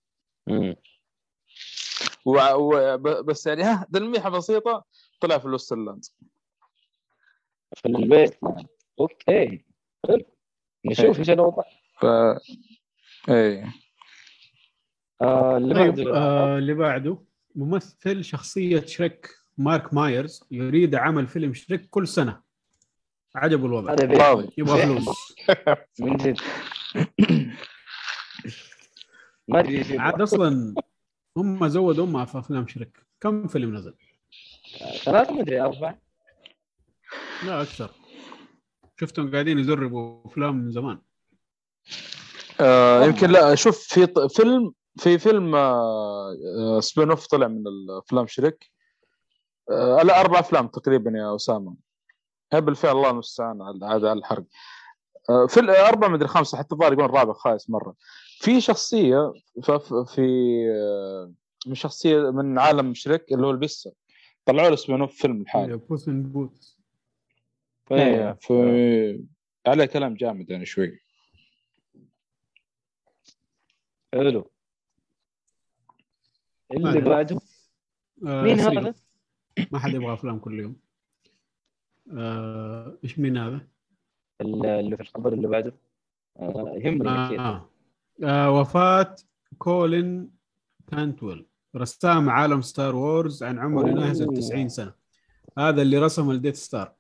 و... 2.27 2.39
و... 2.55 2.99
بس 3.23 3.47
يعني 3.47 3.63
ها 3.63 3.87
تلميحة 3.93 4.31
بسيطة 4.31 4.85
طلع 5.21 5.39
في 5.39 5.45
الوسترلاند 5.47 6.05
في 7.77 7.89
البيت. 7.89 8.39
أوكي. 9.01 9.65
حلو 10.09 10.25
نشوف 10.87 11.19
إيش 11.19 11.31
الوضع 11.31 11.63
ف 12.01 12.05
إيه. 13.31 13.75
آه 15.23 15.57
اللي 15.57 15.75
طيب 15.75 15.95
بعده. 15.95 16.17
آه 16.17 16.59
اللي 16.59 16.75
بعده. 16.75 17.19
ممثل 17.55 18.25
شخصية 18.25 18.81
شريك 18.87 19.29
مارك 19.59 19.95
مايرز 19.95 20.45
يريد 20.51 20.95
عمل 20.95 21.27
فيلم 21.27 21.55
شريك 21.55 21.87
كل 21.91 22.09
سنة. 22.09 22.41
عجبه 23.35 23.67
الوضع. 23.67 23.93
هذا 23.93 24.05
يبغى 24.59 24.83
فلوس. 24.87 25.35
من 26.01 26.17
جد. 26.17 26.39
ما 29.49 29.61
أدري. 29.61 29.99
عاد 29.99 30.21
أصلا 30.21 30.75
هم 31.37 31.69
زودوا 31.69 32.05
أمها 32.07 32.25
في 32.25 32.39
أفلام 32.39 32.67
شريك. 32.67 32.99
كم 33.21 33.47
فيلم 33.49 33.75
نزل؟ 33.77 33.95
ثلاثة 35.05 35.33
ما 35.35 35.41
أدري 35.41 35.61
أربع 35.61 35.95
لا 37.47 37.63
أكثر. 37.63 37.91
شفتهم 39.01 39.33
قاعدين 39.33 39.59
يزربوا 39.59 40.27
أفلام 40.27 40.57
من 40.57 40.71
زمان. 40.71 40.99
آه 42.61 43.05
يمكن 43.05 43.31
لا 43.31 43.55
شوف 43.55 43.79
في 43.79 44.07
ط... 44.07 44.19
فيلم 44.19 44.73
في 44.97 45.19
فيلم 45.19 45.55
آه 45.55 46.37
آه 46.59 46.81
spin 46.81 47.11
off 47.11 47.27
طلع 47.27 47.49
من 47.49 47.67
الأفلام 47.67 48.27
شريك. 48.27 48.71
آه 49.71 50.03
لا 50.03 50.21
أربع 50.21 50.39
أفلام 50.39 50.69
تقريبا 50.69 51.11
يا 51.19 51.37
أسامة. 51.37 51.77
هي 52.53 52.61
بالفعل 52.61 52.97
الله 52.97 53.11
المستعان 53.11 53.63
على 53.63 53.87
هذا 53.87 54.13
الحرق. 54.13 54.45
آه 55.31 55.47
في 55.47 55.61
أربع 55.61 56.09
مدري 56.09 56.29
خمسة 56.29 56.59
حتى 56.59 56.73
الظاهر 56.75 56.93
يقول 56.93 57.11
رابع 57.11 57.33
خايس 57.33 57.71
مرة. 57.71 57.95
في 58.41 58.61
شخصية 58.61 59.33
في 60.07 60.25
آه 60.71 61.33
من 61.67 61.75
شخصية 61.75 62.31
من 62.31 62.59
عالم 62.59 62.95
شريك 62.95 63.33
اللي 63.33 63.47
هو 63.47 63.51
البسه 63.51 63.93
طلعوا 64.45 64.71
له 64.71 64.77
spin 64.77 65.01
off 65.01 65.15
فيلم 65.15 65.41
الحالي. 65.41 65.77
Puss 65.77 66.09
in 66.09 66.23
Boots 66.23 66.80
إيه 67.93 68.33
في 68.33 69.25
عليه 69.67 69.85
كلام 69.85 70.15
جامد 70.15 70.51
يعني 70.51 70.67
شوي 70.67 71.01
حلو 74.15 74.51
اللي 76.73 76.93
طيب. 76.93 77.05
بعده 77.05 77.41
آه 78.27 78.43
مين 78.43 78.59
سريع. 78.59 78.81
هذا؟ 78.81 78.95
ما 79.73 79.79
حد 79.79 79.95
يبغى 79.95 80.13
أفلام 80.13 80.39
كل 80.39 80.61
يوم 80.61 80.77
آه، 82.19 82.99
إيش 83.05 83.19
مين 83.19 83.37
هذا؟ 83.37 83.69
اللي 84.41 84.97
في 84.97 85.03
الخبر 85.03 85.33
اللي 85.33 85.49
بعده 85.49 85.75
آه 86.37 86.75
يهمني 86.77 87.27
كثير 87.27 87.41
آه. 87.41 87.71
آه 88.25 88.51
وفاة 88.51 89.17
كولين 89.59 90.31
كانتويل 90.91 91.47
رسام 91.77 92.31
عالم 92.31 92.63
Star 92.63 92.97
Wars 92.97 93.43
عن 93.43 93.59
عمر. 93.59 93.89
يناهز 93.89 94.23
ال 94.23 94.35
90 94.35 94.69
سنة 94.69 94.95
هذا 95.59 95.83
اللي 95.83 95.99
رسم 95.99 96.31
ال 96.31 96.35
Death 96.35 96.57
Star 96.57 96.95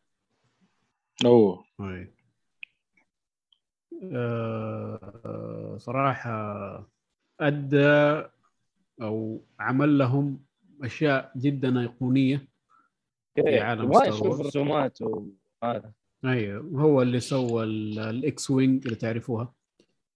أوه. 1.24 1.64
أي. 1.80 2.10
آه 4.12 5.76
صراحة 5.78 6.90
أدى 7.40 8.22
أو 9.02 9.44
عمل 9.60 9.98
لهم 9.98 10.44
أشياء 10.82 11.32
جدا 11.36 11.80
أيقونية 11.80 12.48
في 13.34 13.60
عالم 13.60 13.88
ما 13.88 13.94
Star 13.94 14.28
Wars. 14.28 14.40
رسومات 14.46 14.98
وهذا 15.02 15.92
أيوه 16.24 16.62
هو 16.82 17.02
اللي 17.02 17.20
سوى 17.20 17.64
ال- 17.64 17.98
ال 17.98 18.50
X-wing 18.50 18.84
اللي 18.84 18.96
تعرفوها. 18.96 19.54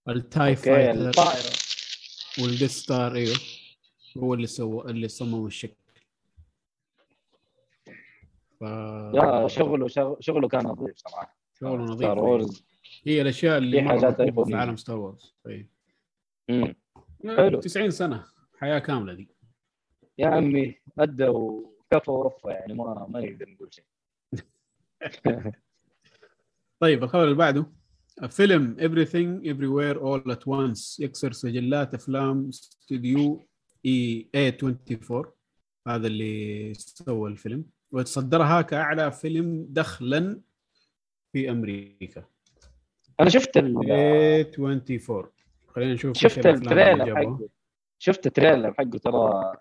ال 0.09 0.20
TIE 0.20 0.55
fighter 0.55 1.09
الطائرة. 1.09 1.51
وال 2.41 2.50
Death 2.50 2.71
Star 2.71 3.15
أيوه 3.15 3.35
هو 4.17 4.33
اللي 4.33 4.47
سوى 4.47 4.85
اللي 4.91 5.07
صمم 5.07 5.45
الشكل. 5.45 5.75
ف 8.59 8.63
لا 9.13 9.47
شغله 9.47 9.87
شغ- 9.87 10.17
شغله 10.19 10.47
كان 10.47 10.63
نظيف 10.67 10.95
صراحة. 10.97 11.37
شغله 11.59 11.83
نظيف 11.83 11.97
Star 11.97 12.19
Wars 12.19 12.65
هي 13.07 13.21
الأشياء 13.21 13.57
اللي 13.57 13.81
في 13.81 13.87
حاجات 13.89 14.21
في. 14.21 14.53
عالم 14.55 14.75
Star 14.77 14.97
Wars 14.99 15.35
اي 15.47 15.69
مم. 16.49 16.75
حلو. 17.37 17.59
90 17.59 17.89
سنة 17.91 18.25
حياة 18.59 18.79
كاملة 18.79 19.13
دي. 19.13 19.29
يا 20.17 20.27
عمي 20.27 20.75
أدى 20.99 21.27
وكفى 21.27 22.11
ورفى 22.11 22.47
يعني 22.47 22.73
ما 22.73 23.07
ما 23.09 23.19
نقدر 23.21 23.49
نقول 23.49 23.69
شيء. 23.73 23.85
طيب 26.79 27.03
الخبر 27.03 27.23
اللي 27.23 27.35
بعده. 27.35 27.65
فيلم 28.29 28.75
Everything 28.79 29.45
Everywhere 29.45 29.97
All 30.01 30.33
at 30.35 30.43
Once. 30.47 30.99
يكسر 30.99 31.31
سجلات 31.31 31.93
أفلام 31.93 32.49
استوديو 32.49 33.47
A24 33.85 35.25
هذا 35.87 36.07
اللي 36.07 36.73
سوى 36.73 37.29
الفيلم. 37.31 37.65
وتصدرها 37.95 38.61
كأعلى 38.61 39.11
فيلم 39.11 39.65
دخلا 39.69 40.41
في 41.31 41.51
أمريكا. 41.51 42.25
أنا 43.19 43.29
شفت 43.29 43.57
ال... 43.57 43.91
A24 43.91 45.29
خلينا 45.67 45.93
نشوف 45.93 46.17
شفت 46.17 46.45
ال 46.45 46.53
trailer. 46.53 47.15
حقه. 47.15 47.49
شفت 47.99 48.27
ال 48.27 48.33
trailer 48.33 48.73
حقه 48.73 48.97
ترى 48.97 49.53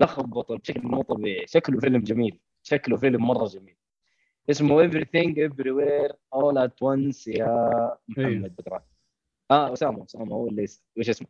لخبط 0.00 0.52
بشكل 0.52 0.82
مو 0.82 1.02
طبيعي. 1.02 1.46
شكله 1.46 1.80
فيلم 1.80 2.02
جميل. 2.02 2.40
شكله 2.62 2.96
فيلم 2.96 3.26
مرة 3.26 3.46
جميل. 3.46 3.76
اسمه 4.50 4.88
everything 4.88 5.34
everywhere 5.48 6.12
all 6.34 6.68
at 6.68 6.74
once 6.84 7.28
يا 7.28 7.96
محمد 8.08 8.56
بدران 8.56 8.80
آه 9.50 9.72
أسامة 9.72 10.04
أسامة 10.04 10.34
هو 10.34 10.48
اللي 10.48 10.66
وش 10.98 11.08
اسمه؟ 11.08 11.28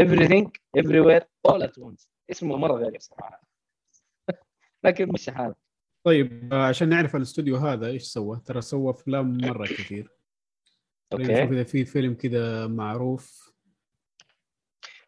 Everything 0.00 0.48
everywhere 0.78 1.22
all 1.48 1.62
at 1.62 1.82
once. 1.82 2.08
اسمه 2.30 2.56
مرة 2.56 2.72
غريب 2.72 3.00
صراحة. 3.00 3.42
لكن 4.84 5.08
مش 5.12 5.30
حالك 5.30 5.67
طيب 6.08 6.54
آه، 6.54 6.66
عشان 6.66 6.88
نعرف 6.88 7.16
الاستوديو 7.16 7.56
هذا 7.56 7.86
إيش 7.86 8.02
سوى؟ 8.02 8.40
ترى 8.44 8.60
سوى 8.60 8.90
أفلام 8.90 9.38
مرة 9.38 9.66
كثير. 9.66 10.10
خلينا 11.12 11.32
نشوف 11.32 11.42
أوكي 11.42 11.54
إذا 11.54 11.64
في 11.64 11.84
فيلم 11.84 12.14
كذا 12.14 12.66
معروف. 12.66 13.52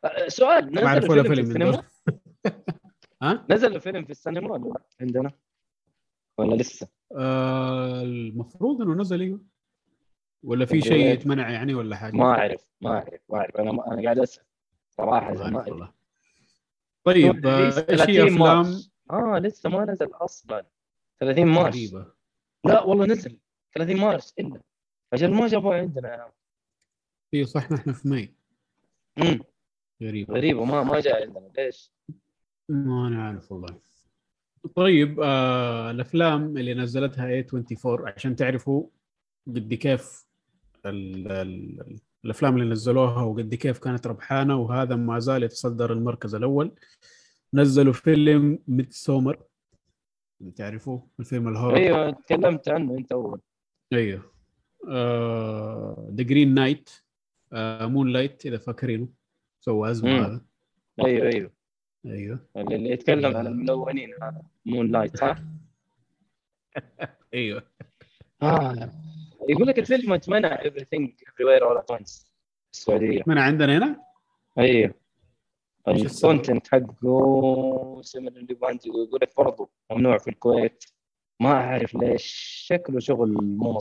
آه، 0.04 0.28
سؤال 0.28 0.74
ما 0.74 0.98
نزل 0.98 1.10
ولا 1.10 1.20
الفيلم 1.20 1.46
في 1.46 1.52
فيلم 1.52 1.64
دول 1.64 1.68
السينما؟ 1.68 1.84
ها؟ 3.22 3.46
نزل 3.50 3.76
الفيلم 3.76 4.04
في 4.04 4.10
السينما 4.10 4.52
ولا 4.52 4.74
عندنا؟ 5.00 5.32
ولا 6.38 6.54
لسه؟ 6.54 6.88
آه 7.16 8.02
المفروض 8.02 8.82
إنه 8.82 8.94
نزل 8.94 9.20
إيوه. 9.20 9.40
ولا 10.42 10.64
في 10.64 10.80
طب 10.80 10.86
شيء 10.86 10.92
إيه؟ 10.92 11.10
يتمنع 11.10 11.50
يعني 11.50 11.74
ولا 11.74 11.96
حاجة؟ 11.96 12.16
ما 12.16 12.24
أعرف 12.24 12.66
ما 12.80 12.90
أعرف 12.90 13.20
ما 13.28 13.38
أعرف. 13.38 13.56
أنا 13.56 13.70
أنا 13.70 14.02
قاعد 14.02 14.18
أسأل. 14.18 14.44
صراحة 14.90 15.34
ما 15.34 15.50
ما 15.50 15.58
اعرف 15.58 15.68
والله. 15.68 15.92
طيب 17.04 17.46
آه، 17.46 17.66
إيش 17.66 17.78
هي 17.78 18.28
30 18.28 18.42
أفلام. 18.42 18.80
آه 19.10 19.38
لسه 19.38 19.70
ما 19.70 19.84
نزل 19.84 20.10
أصلا. 20.14 20.66
30 21.20 21.46
مارس. 21.46 21.74
غريبة. 21.76 22.12
لا 22.64 22.82
والله 22.82 23.06
نزل. 23.06 23.38
30 23.74 23.96
مارس 23.96 24.34
إلا. 24.38 24.60
أجل 25.12 25.34
ما 25.34 25.48
جابوه 25.48 25.74
عندنا. 25.74 26.32
اي 27.34 27.44
صح 27.44 27.72
نحن 27.72 27.92
في 27.92 28.08
ماي. 28.08 28.34
امم 29.18 29.40
غريبة. 30.02 30.34
غريبة 30.34 30.64
ما 30.64 30.82
ما 30.82 31.00
جاء 31.00 31.22
عندنا. 31.22 31.50
ليش؟ 31.58 31.92
ما 32.68 33.08
أنا 33.08 33.26
عارف 33.26 33.52
والله. 33.52 33.80
طيب 34.74 35.20
آه 35.20 35.90
الأفلام 35.90 36.56
اللي 36.56 36.74
نزلتها 36.74 37.42
A24 37.42 37.86
عشان 37.86 38.36
تعرفوا 38.36 38.86
قد 39.46 39.74
كيف 39.74 40.26
ال 40.86 41.32
ال 41.32 42.00
الأفلام 42.24 42.56
اللي 42.56 42.70
نزلوها 42.70 43.22
وقد 43.22 43.54
كيف 43.54 43.78
كانت 43.78 44.06
ربحانة 44.06 44.56
وهذا 44.56 44.96
ما 44.96 45.18
زال 45.18 45.42
يتصدر 45.42 45.92
المركز 45.92 46.34
الأول. 46.34 46.74
نزلوا 47.54 47.92
فيلم 47.92 48.58
Midsommar 48.68 49.42
تعرفوه 50.56 51.08
الفيلم 51.20 51.48
ال 51.48 51.52
horror 51.52 51.76
أيوه 51.76 52.10
تكلمت 52.10 52.68
عنه 52.68 52.98
أنت 52.98 53.12
أول. 53.12 53.40
أيوه. 53.92 54.22
ذا 56.10 56.22
Green 56.22 56.54
Knight 56.54 56.90
Moonlight 57.82 58.46
إذا 58.46 58.58
فاكرينه. 58.58 59.08
سوى 59.60 59.90
ازمه. 59.90 60.26
هذا 60.26 60.40
أيوه 61.04 61.28
أيوه. 61.28 61.50
أيوه. 62.06 62.46
اللي 62.56 62.90
يتكلم 62.90 63.36
عن 63.36 63.46
الملونين 63.46 64.14
هذا 64.22 64.42
Moonlight 64.66 65.16
صح؟ 65.16 65.38
أيوه. 67.34 67.62
آه. 68.42 68.90
يقول 69.48 69.66
لك 69.66 69.78
الفيلم 69.78 70.12
اتمنع 70.12 70.56
everything 70.56 71.08
everywhere 71.28 71.62
all 71.62 71.78
at 71.78 71.96
once. 71.96 72.26
في 72.72 72.78
السعودية. 72.78 73.22
من 73.26 73.38
عندنا 73.38 73.78
هنا؟ 73.78 74.00
أيوه؟ 74.58 74.94
ال 75.88 75.98
content 75.98 76.68
حقه 76.68 78.00
سمر 78.02 78.32
اللي 78.32 78.54
باندي 78.54 78.88
يقول 78.88 79.18
لك 79.22 79.32
برضه 79.36 79.70
ممنوع 79.92 80.18
في 80.18 80.30
الكويت. 80.30 80.84
ما 81.40 81.52
أعرف 81.52 81.94
ليش. 81.94 82.24
شكله 82.66 83.00
شغل 83.00 83.32
مو 83.42 83.78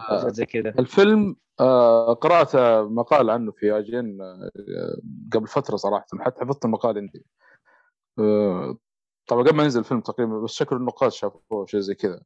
حاجات 0.00 0.34
زي 0.34 0.46
كذا. 0.46 0.74
الفيلم 0.78 1.36
آه، 1.60 2.12
قرأت 2.12 2.56
مقال 2.90 3.30
عنه 3.30 3.52
في 3.52 3.78
IGN 3.78 4.20
آه، 4.22 4.50
قبل 5.32 5.46
فترة 5.46 5.76
صراحة 5.76 6.06
حتى 6.20 6.44
حفظت 6.44 6.64
المقال 6.64 6.98
عندي. 6.98 7.26
آه، 8.18 8.78
طبعا 9.26 9.42
قبل 9.42 9.56
ما 9.56 9.62
ينزل 9.62 9.80
الفيلم 9.80 10.00
تقريبا 10.00 10.38
بس 10.38 10.50
شكل 10.50 10.76
النقاد 10.76 11.12
شافوه 11.12 11.66
شيء 11.66 11.80
زي 11.80 11.94
كذا. 11.94 12.22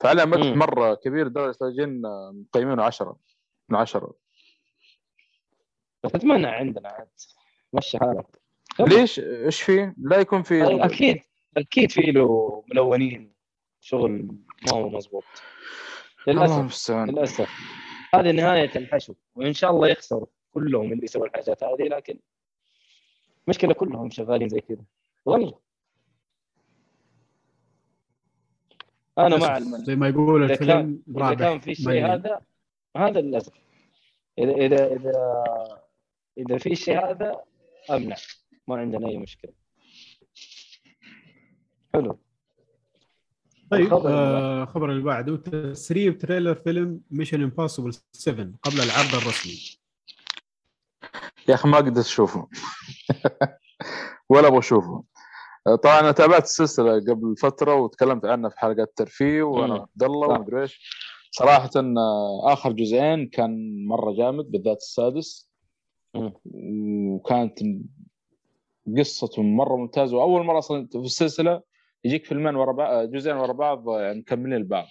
فعلى 0.00 0.26
مدح. 0.26 0.56
مرة 0.56 0.94
كبير 0.94 1.28
درجه 1.28 1.56
أجين 1.62 2.02
مقيمينه 2.32 2.82
10 2.82 3.16
من 3.68 3.76
10 3.76 4.14
بس 6.04 6.14
أتمنى 6.14 6.46
عندنا 6.46 6.88
عاد. 6.88 7.08
مشي 7.72 7.98
حالك. 7.98 8.26
ليش؟ 8.80 9.20
إيش 9.20 9.62
فيه؟ 9.62 9.94
لا 9.98 10.16
يكون 10.16 10.42
في. 10.42 10.84
أكيد 10.84 11.20
أكيد 11.56 11.90
في 11.90 12.00
له 12.00 12.64
ملونين 12.68 13.32
شغل 13.80 14.10
ما 14.66 14.72
هو 14.72 14.88
مضبوط 14.88 15.24
للاسف 16.26 16.90
للأسف. 16.90 17.50
هذه 18.14 18.30
نهاية 18.30 18.70
الحشو 18.76 19.14
وإن 19.34 19.52
شاء 19.52 19.70
الله 19.70 19.88
يخسروا 19.88 20.26
كلهم 20.54 20.92
اللي 20.92 21.04
يسووا 21.04 21.26
الحاجات 21.26 21.64
هذه 21.64 21.82
لكن 21.82 22.18
مشكلة 23.48 23.74
كلهم 23.74 24.10
شغالين 24.10 24.48
زي 24.48 24.60
كذا. 24.60 24.84
والله 25.24 25.58
أنا 29.18 29.36
مع. 29.36 29.56
المنع 29.56 29.78
زي 29.78 29.96
ما 29.96 30.08
يقول 30.08 30.44
إذا 30.44 30.52
الفيلم 30.52 31.02
كان 31.16 31.22
إذا 31.26 31.34
كان 31.34 31.60
في 31.60 31.74
شيء. 31.74 32.06
هذا 32.06 32.40
هذا 32.96 33.20
للأسف. 33.20 33.52
اذا 34.38 34.52
اذا 34.52 34.86
إذا 34.86 35.81
إذا 36.38 36.58
في 36.58 36.74
شيء 36.74 37.10
هذا 37.10 37.40
أمنع. 37.90 38.16
ما 38.68 38.76
عندنا 38.76 39.08
أي 39.08 39.18
مشكلة. 39.18 39.52
حلو. 41.94 42.18
طيب 43.70 43.86
الخبر 43.92 44.08
اللي 44.08 44.18
آه 44.38 44.64
خبر 44.64 44.90
اللي 44.90 45.02
بعده 45.02 45.36
تسريب 45.36 46.18
trailer 46.18 46.54
فيلم 46.54 47.00
Mission 47.10 47.42
Impossible 47.42 47.92
7 48.12 48.52
قبل 48.62 48.80
العرض 48.80 49.14
الرسمي. 49.14 49.78
يا 51.48 51.54
أخي 51.54 51.68
ما 51.68 51.76
قدرت 51.76 51.98
أشوفه. 51.98 52.48
ولا 54.30 54.48
أبغى 54.48 54.58
أشوفه. 54.58 55.04
طبعا 55.82 56.00
أنا 56.00 56.12
تابعت 56.12 56.42
السلسلة 56.42 56.92
قبل 56.94 57.36
فترة 57.36 57.74
وتكلمت 57.74 58.24
عنها 58.24 58.50
في 58.50 58.58
حلقات 58.58 58.92
ترفيه 58.96 59.42
وأنا. 59.42 59.74
عبد 59.74 60.02
الله. 60.02 60.28
ومدري 60.28 60.62
إيش. 60.62 60.90
صراحة 61.30 61.70
آه، 61.76 62.52
آخر 62.52 62.72
جزئين 62.72 63.28
كان 63.28 63.84
مرة 63.86 64.12
جامد 64.12 64.50
بالذات 64.50 64.76
السادس. 64.76 65.51
وكانت 66.14 67.58
قصته 68.98 69.42
مرة 69.42 69.76
ممتازة 69.76 70.16
وأول 70.16 70.44
مرة 70.44 70.58
أصلا 70.58 70.88
في 70.92 70.98
السلسلة 70.98 71.62
يجيك 72.04 72.24
فيلمين 72.24 72.54
ورا 72.54 72.72
بعض 72.72 73.10
جزئين 73.10 73.36
ورا 73.36 73.52
بعض 73.52 73.88
يعني 73.90 74.18
مكملين 74.18 74.56
البعض 74.56 74.86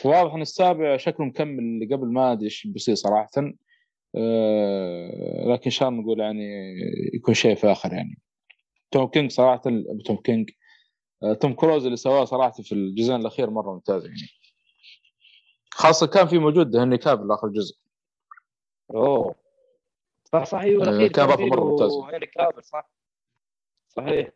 فواضح 0.00 0.34
إن 0.34 0.42
السابع 0.42 0.96
شكله 0.96 1.26
مكمل 1.26 1.58
اللي 1.58 1.94
قبل 1.94 2.12
ما 2.12 2.32
أدري 2.32 2.44
إيش 2.44 2.66
بيصير 2.66 2.94
صراحة. 2.94 3.30
آه، 4.16 5.44
لكن 5.46 5.64
إن 5.64 5.70
شاء 5.70 5.88
الله 5.88 6.00
نقول 6.00 6.20
يعني 6.20 6.74
يكون 7.14 7.34
شيء 7.34 7.54
فاخر 7.54 7.92
يعني. 7.92 8.18
توم 8.90 9.06
king 9.06 9.30
صراحة 9.30 9.62
توم 10.04 10.16
king. 10.16 10.50
آه، 11.22 11.32
توم 11.32 11.52
كروز 11.52 11.84
اللي 11.84 11.96
سواه 11.96 12.24
صراحة 12.24 12.50
في 12.50 12.72
الجزئين 12.72 13.20
الأخير 13.20 13.50
مرة 13.50 13.72
ممتاز 13.74 14.04
يعني. 14.04 14.28
خاصة 15.70 16.06
كان 16.06 16.26
في 16.26 16.38
موجود 16.38 16.76
هنري 16.76 16.98
كافل 16.98 17.32
آخر 17.32 17.48
جزء. 17.48 17.76
أوه. 18.94 19.45
صح 20.36 20.44
صح 20.44 20.58
أيوه 20.58 21.04
آه، 21.04 21.08
كان 21.08 21.26
برضه 21.26 21.44
له 21.44 21.64
ممتاز. 21.70 21.92
كافل 22.32 22.64
صح. 22.64 22.90
صحيح. 23.88 24.30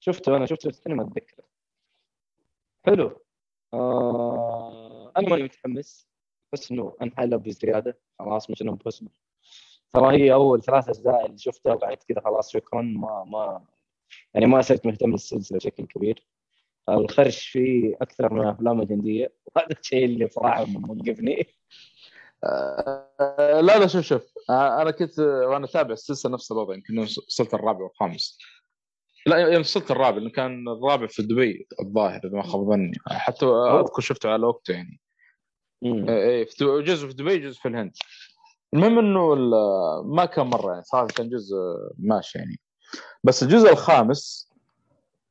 شفته 0.00 0.36
أنا 0.36 0.46
شفته 0.46 0.62
في 0.70 0.76
السينما 0.78 1.02
اتذكر 1.02 1.42
حلو. 2.86 3.20
آه 3.74 5.12
أنا 5.16 5.28
ماني 5.28 5.42
متحمس 5.42 6.08
بس 6.52 6.70
إنه 6.72 6.96
انحلب 7.02 7.42
بزياده 7.42 7.98
خلاص 8.18 8.50
مش 8.50 8.62
إنه 8.62 8.72
امبوسيبل 8.72 9.10
ترى 9.92 10.16
هي 10.22 10.32
أول 10.32 10.62
ثلاث 10.62 10.88
أجزاء 10.88 11.26
اللي 11.26 11.38
شفتها 11.38 11.74
بعد 11.74 11.96
كذا 11.96 12.20
خلاص 12.20 12.52
شكرا. 12.52 12.82
ما 12.82 13.24
ما 13.24 13.64
يعني 14.34 14.46
ما 14.46 14.62
صرت 14.62 14.86
مهتم 14.86 15.10
بالسلسلة 15.10 15.58
بشكل 15.58 15.86
كبير. 15.86 16.26
الخرش 16.88 17.48
فيه 17.48 17.96
أكثر 18.02 18.32
من 18.34 18.46
افلام 18.46 18.80
الهندية. 18.82 19.32
وهذا 19.56 19.68
الشيء 19.80 20.04
اللي 20.04 20.28
صراحة 20.28 20.64
موقفني 20.64 21.46
آه، 22.44 23.60
لا 23.60 23.78
لا 23.78 23.86
شوف 23.86 24.00
شوف. 24.04 24.22
آه، 24.50 24.82
أنا 24.82 24.90
كنت 24.90 25.18
آه، 25.18 25.46
وأنا 25.46 25.64
اتابع 25.64 25.92
السلسلة 25.92 26.32
نفس 26.32 26.52
الوضع 26.52 26.74
يمكن 26.74 26.98
وصلت 26.98 27.54
الرابع 27.54 27.80
والخامس. 27.84 28.38
لا 29.26 29.36
يوم 29.36 29.60
وصلت 29.60 29.90
الرابع 29.90 30.16
لأنه 30.18 30.30
كان 30.30 30.68
الرابع 30.68 31.06
في 31.06 31.22
دبي 31.22 31.66
الظاهر 31.80 32.20
إذا 32.24 32.36
ما 32.36 32.42
خاب 32.42 32.64
ظني. 32.70 32.92
حتى 33.06 33.46
أذكر 33.46 34.02
شفته 34.02 34.30
على 34.30 34.46
وقته 34.46 34.72
يعني. 34.72 35.00
في 36.44 36.54
دبي- 36.60 36.82
جزء 36.82 37.08
في 37.08 37.14
دبي 37.14 37.38
جزء 37.38 37.60
في 37.60 37.68
الهند. 37.68 37.92
المهم 38.74 38.98
إنه 38.98 39.34
ما 40.02 40.24
كان 40.24 40.46
مرة 40.46 40.70
يعني 40.72 40.84
صراحة 40.84 41.06
كان 41.06 41.28
جزء 41.28 41.56
ماشي 41.98 42.38
يعني. 42.38 42.60
بس 43.24 43.42
الجزء 43.42 43.72
الخامس 43.72 44.50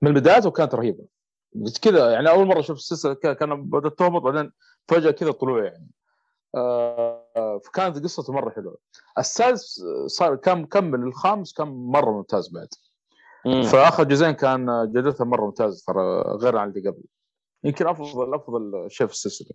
من 0.02 0.14
بدايته 0.14 0.52
كانت 0.52 0.76
رهيبة. 0.76 1.06
كذا 1.82 2.12
يعني 2.12 2.30
أول 2.30 2.48
مرة 2.48 2.60
أشوف 2.60 2.78
السلسلة 2.78 3.14
كان 3.14 3.70
بدأت 3.70 4.00
تهبط 4.00 4.22
بعدين 4.22 4.52
فجأة 4.88 5.12
كذا 5.12 5.32
طلوع 5.32 5.64
يعني. 5.66 5.88
آه، 5.88 6.03
فكانت 6.54 8.04
قصته 8.04 8.34
مرة 8.34 8.50
حلوة 8.50 8.78
السادس 9.18 9.84
صار 10.06 10.36
كان 10.36 10.62
مكمل 10.62 11.00
الخامس 11.00 11.54
كان 11.54 11.68
مرة 11.68 12.12
ممتاز 12.12 12.50
بعد 12.50 12.68
مم. 13.46 13.64
فآخر 13.64 14.04
جزئين 14.04 14.32
كان 14.32 14.66
جودتها 14.92 15.26
مرة 15.26 15.46
ممتازة 15.46 15.84
ترى 15.88 16.22
غير 16.22 16.58
عن 16.58 16.70
اللي 16.70 16.90
قبل 16.90 17.04
يمكن 17.64 17.88
افضل 17.88 18.34
أفضل 18.34 18.88
شيء 18.90 19.08
في 19.08 19.14
السلسلة 19.14 19.50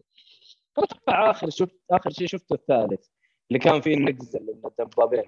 أتوقع 0.79 1.31
آخر 1.31 1.51
شفت 1.51 1.77
آخر 1.91 2.11
شيء 2.11 2.27
شفته 2.27 2.55
الثالث 2.55 3.07
اللي 3.49 3.59
كان 3.59 3.81
فيه 3.81 3.95
النقز 3.95 4.37
الدبابين 4.81 5.25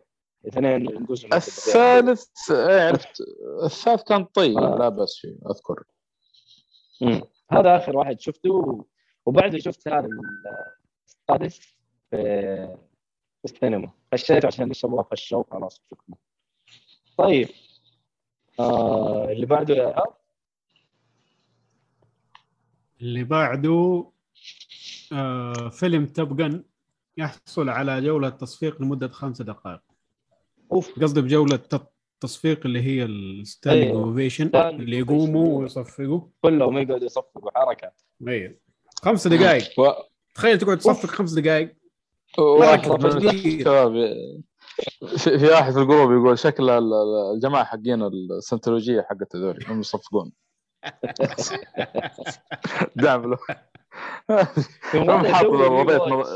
اثنين. 0.48 1.06
الثالث 1.34 2.50
إيه، 2.50 2.88
عرفت 2.88 3.20
الثالث 3.64 4.02
كان 4.02 4.24
طيب 4.24 4.58
آه. 4.58 4.76
لا 4.78 4.88
بأس 4.88 5.16
فيه 5.20 5.36
اذكر 5.50 5.82
مم. 7.00 7.20
هذا 7.52 7.76
آخر 7.76 7.96
واحد 7.96 8.20
شفته 8.20 8.84
وبعده 9.26 9.58
شفت 9.58 9.88
هذا 9.88 10.08
السادس 11.34 11.60
في 12.10 12.76
السينما 13.44 13.90
خشيته 14.12 14.46
عشان 14.46 14.70
الشباب 14.70 15.06
خشوا 15.10 15.38
وخلاص 15.38 15.82
شكرا 15.90 16.16
طيب 17.16 17.48
آه 18.60 19.28
اللي 19.32 19.46
بعده 19.46 19.74
يا 19.74 19.88
إيهاب؟ 19.88 20.14
اللي 23.00 23.24
بعده 23.24 24.04
آه 25.12 25.68
فيلم 25.72 26.06
Top 26.06 26.36
Gun 26.36 26.64
يحصل 27.16 27.68
على 27.68 28.00
جولة 28.00 28.28
تصفيق 28.28 28.82
لمدة 28.82 29.08
خمسة 29.08 29.44
دقائق 29.44 29.80
أوف 30.72 30.98
قصدي 31.02 31.20
بجولة 31.20 31.60
تصفيق 32.20 32.66
اللي 32.66 32.82
هي 32.82 33.04
ال 33.04 33.13
standing 33.13 33.86
أيوه. 33.90 34.02
ovation 34.04 34.50
اللي 34.56 34.98
يقوموا. 34.98 35.58
ويصفقوا 35.58 36.20
كلهم 36.42 36.78
يقعدوا 36.78 37.06
يصفقوا 37.06 37.50
حركه 37.54 37.92
أيوه 38.28 38.54
خمس 39.02 39.28
دقائق. 39.28 39.64
تخيل 40.34 40.58
تقعد 40.58 40.78
تصفق 40.78 41.08
خمس 41.08 41.32
دقائق. 41.32 41.74
الشباب 42.38 43.96
في, 45.18 45.38
في 45.38 45.46
واحد 45.46 45.72
في 45.72 45.78
الجروب 45.78 46.12
يقول 46.12 46.38
شكل 46.38 46.70
ال- 46.70 46.92
ال- 46.94 47.34
الجماعة 47.34 47.64
حقين 47.64 48.02
السنتولوجية 48.02 49.06
حقت 49.10 49.36
هذول 49.36 49.64
هم 49.68 49.80
يصفقون. 49.80 50.32
دعم 52.96 53.30
له. 53.30 53.38
هم 54.94 55.26
حاطوا 55.26 55.84
نظ- 56.10 56.28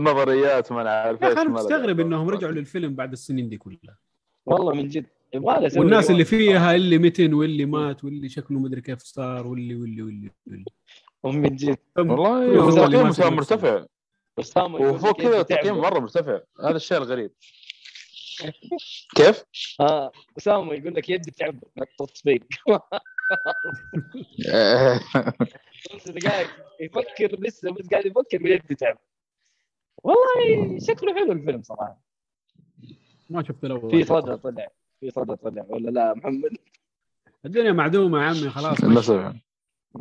نظريات 0.00 0.72
ما 0.72 0.80
أنا 0.82 0.90
عارف 0.90 1.22
يا 1.22 1.26
إيش 1.26 1.34
أخي 1.34 1.42
أنا 1.42 1.50
مستغرب. 1.50 2.00
إنهم 2.00 2.28
رجعوا 2.28 2.52
للفيلم 2.52 2.94
بعد 2.94 3.12
السنين 3.12 3.48
دي 3.48 3.56
كلها. 3.56 3.98
والله 4.46 4.72
من 4.74 4.88
جد 4.88 5.06
يبغى 5.34 5.68
والناس 5.78 6.10
اللي. 6.10 6.24
فيها 6.24 6.74
اللي 6.74 6.98
متن 6.98 7.34
واللي 7.34 7.64
مات 7.66 8.04
واللي 8.04 8.28
شكله 8.28 8.58
مدري 8.58 8.80
كيف 8.80 9.02
صار 9.02 9.46
واللي 9.46 9.74
واللي 9.74 10.02
واللي, 10.02 10.30
واللي. 10.46 10.64
هم 11.24 11.36
من 11.36 11.56
جد. 11.56 11.78
والله 11.98 13.02
نفسه. 13.08 13.30
مرتفع. 13.30 13.84
وفوق 14.58 15.20
كذا 15.22 15.38
يد 15.38 15.44
تعبه. 15.44 15.62
تقييم 15.62 15.78
مرة 15.78 15.98
مرتفع. 15.98 16.40
هذا 16.60 16.76
الشيء 16.76 16.98
الغريب. 16.98 17.30
كيف؟ 19.16 19.44
آه 19.80 20.12
اسامه 20.38 20.74
يقول 20.74 20.94
لك 20.94 21.08
يدي 21.08 21.30
تعب. 21.30 21.58
تصفيق 21.98 22.44
خمس 25.90 26.08
دقائق. 26.16 26.48
يفكر 26.80 27.40
لسه 27.40 27.70
بس 27.72 27.88
قاعد 27.88 28.06
يفكر 28.06 28.38
بيدي 28.38 28.74
تعب. 28.74 28.98
والله 30.02 30.78
شكله 30.78 31.14
حلو 31.14 31.32
الفيلم 31.32 31.62
صراحة. 31.62 32.00
ما 33.30 33.42
شفت 33.42 33.64
الأول 33.64 33.90
في 33.90 34.04
صدى 34.04 34.36
طلع. 34.36 34.68
في 35.00 35.10
صدى 35.10 35.36
طلع. 35.36 35.64
ولا 35.68 35.90
لا 35.90 36.14
محمد؟ 36.14 36.50
الدنيا 37.44 37.72
معدومة 37.72 38.18
يا 38.22 38.24
عمي 38.28 38.50
خلاص. 38.50 38.84
للأسف. 38.84 39.34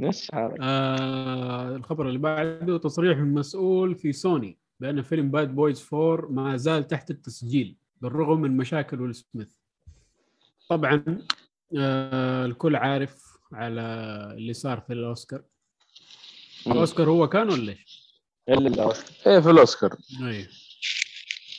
إيش 0.02 0.36
هذا 0.36 0.56
آه 0.62 1.76
الخبر 1.76 2.08
اللي 2.08 2.20
بعده 2.20 2.78
تصريح 2.78 3.18
من 3.18 3.34
مسؤول 3.34 3.96
في 3.96 4.12
سوني 4.12 4.58
بأن 4.80 5.02
فيلم 5.02 5.32
Bad 5.32 5.56
Boys 5.56 5.90
4 5.94 6.32
ما 6.32 6.58
زال 6.58 6.88
تحت 6.88 7.12
التسجيل 7.12 7.76
بالرغم 8.02 8.42
من 8.42 8.58
مشاكل 8.58 9.02
ويل 9.02 9.16
سميث. 9.16 9.54
طبعا 10.70 11.04
آه 11.78 12.46
الكل 12.46 12.76
عارف 12.76 13.38
على 13.52 13.82
اللي 14.38 14.54
صار 14.54 14.80
في 14.82 14.94
الأوسكار. 14.94 15.44
الأوسكار 16.68 17.10
هو 17.10 17.30
كان 17.30 17.50
ولا 17.50 17.72
إيش؟ 17.72 18.22
إلا 18.50 18.70
لا 18.70 18.94
إيه 19.28 19.40
في 19.40 19.50
الأوسكار. 19.50 19.98
أي. 20.28 20.48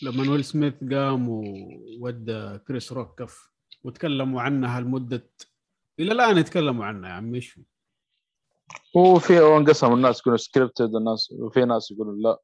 لما 0.02 0.30
ويل 0.30 0.44
سميث 0.44 0.74
قام 0.90 1.28
وأدى 1.28 2.58
كريس 2.58 2.92
روك 2.92 3.22
كف 3.22 3.50
وتكلموا 3.84 4.42
عنها 4.42 4.80
لمدة 4.80 5.30
إلى 6.00 6.12
الآن 6.12 6.38
يتكلموا 6.38 6.84
عنها 6.84 7.08
يا 7.10 7.14
عمي 7.14 7.36
إيش 7.36 7.58
وفي 8.94 9.40
وانقسم 9.40 9.92
الناس 9.92 10.20
يقولون 10.20 10.38
scripted 10.38 10.94
الناس 10.94 11.34
وفي 11.38 11.64
ناس 11.64 11.90
يقولون 11.90 12.22
لا. 12.22 12.38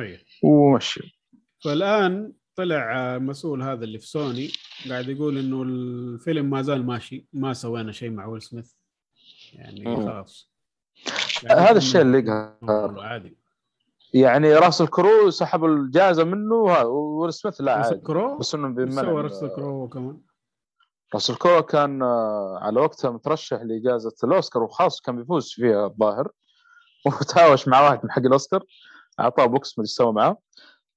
اي 0.00 0.24
ومشي. 0.42 1.20
فالآن 1.64 2.32
طلع 2.56 3.18
مسؤول 3.18 3.62
هذا 3.62 3.84
اللي 3.84 3.98
في 3.98 4.06
سوني 4.06 4.50
قاعد 4.88 5.08
يقول 5.08 5.38
إنه 5.38 5.62
الفيلم 5.62 6.50
ما 6.50 6.62
زال 6.62 6.86
ماشي 6.86 7.26
ما 7.32 7.52
سوينا 7.52 7.92
شيء 7.92 8.10
مع 8.10 8.26
ويل 8.26 8.42
سميث. 8.42 8.72
يعني. 9.52 9.96
خلاص. 9.96 10.50
هذا 11.50 11.76
الشيء 11.76 12.00
اللي 12.00 12.18
يقهر. 12.18 13.00
عادي. 13.00 13.36
يعني 14.14 14.54
راسل 14.54 14.80
كرو 14.80 15.30
سحبوا 15.30 15.68
الجائزة 15.68 16.24
منه 16.24 16.54
وويل 16.54 17.32
سميث 17.32 17.60
لا 17.60 17.72
عادي. 17.72 18.00
بس 18.40 18.54
إنه 18.54 18.74
سوى 18.74 18.74
بيمنع 18.74 19.02
راسل 19.02 19.48
كرو 19.48 19.70
هو 19.70 19.88
كمان. 19.88 20.20
راسل 21.14 21.34
كرو 21.34 21.62
كان 21.62 22.02
آه، 22.02 22.58
على 22.62 22.80
وقتها 22.80 23.10
مترشح 23.10 23.62
لجائزه 23.62 24.12
الأوسكار 24.24 24.62
وخاص 24.62 25.00
كان 25.00 25.16
بيفوز 25.16 25.52
فيها 25.52 25.86
الظاهر 25.86 26.28
وتهاوش 27.06 27.68
مع 27.68 27.80
واحد 27.80 28.00
من 28.04 28.10
حق 28.10 28.22
الأوسكار 28.22 28.64
أعطاه 29.20 29.46
بوكس 29.46 29.78
ما 29.78 29.84
سوى 29.84 30.12
معاه 30.12 30.38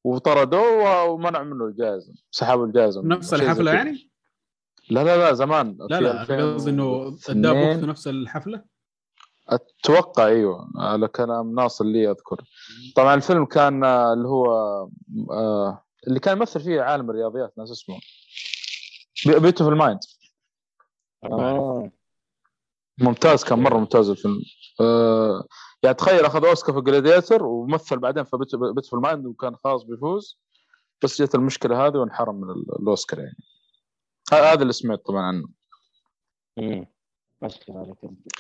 وطردوه 0.04 1.04
ومنع 1.04 1.44
منه 1.44 1.66
الجائزة 1.66 2.14
سحبوا 2.32 2.66
الجائزة. 2.66 3.02
نفس 3.04 3.34
الحفلة. 3.34 3.74
يعني؟ 3.74 4.10
لا 4.90 5.04
لا 5.04 5.18
لا 5.18 5.34
زمان 5.34 5.78
لا 5.90 6.02
لا 6.02 6.22
قصدي 6.54 6.70
إنه 6.70 7.08
2002 7.08 7.46
أداه 7.46 7.66
بوكس 7.66 7.80
في 7.80 7.86
نفس 7.86 8.08
الحفلة 8.08 8.64
أتوقع 9.50 10.28
أيوه 10.28 10.70
على 10.78 11.08
كلام 11.08 11.56
ناصر 11.56 11.86
لي 11.86 12.12
أذكر 12.12 12.42
طبعا 12.96 13.14
الفيلم 13.14 13.46
كان 13.46 13.84
آه، 13.84 14.14
اللي 14.14 14.28
هو 14.28 14.48
آه، 15.32 15.84
اللي 16.08 16.20
كان 16.20 16.38
يمثل 16.38 16.60
فيه 16.60 16.82
عالم 16.82 17.10
الرياضيات 17.10 17.54
ناش 17.58 17.72
اسمه 17.72 17.96
Beautiful 19.28 19.70
Mind 19.70 20.00
آه. 21.24 21.92
ممتاز 22.98 23.44
كان 23.44 23.60
مرة 23.60 23.78
ممتاز 23.78 24.10
الفيلم. 24.10 24.40
آه 24.82 25.48
يعني 25.84 25.96
تخيل 25.96 26.26
أخذ 26.26 26.46
أوسكار 26.46 26.76
في 26.76 26.82
Gladiator 26.82 27.44
ومثل 27.44 28.00
بعدين 28.00 28.24
في 28.24 28.38
Beautiful 28.76 28.94
Mind 28.94 29.26
وكان 29.26 29.56
خلاص 29.56 29.84
بيفوز. 29.84 30.40
بس 31.04 31.22
جت 31.22 31.36
المشكلة 31.36 31.88
هذه 31.88 31.98
وانحرم 31.98 32.36
من 32.36 32.50
ال- 32.50 32.82
الأوسكار 32.82 33.20
يعني. 33.20 33.38
هذا 34.32 34.62
اللي 34.62 34.74
سمعت 34.74 35.00
طبعا 35.06 35.22
عنه. 35.22 35.48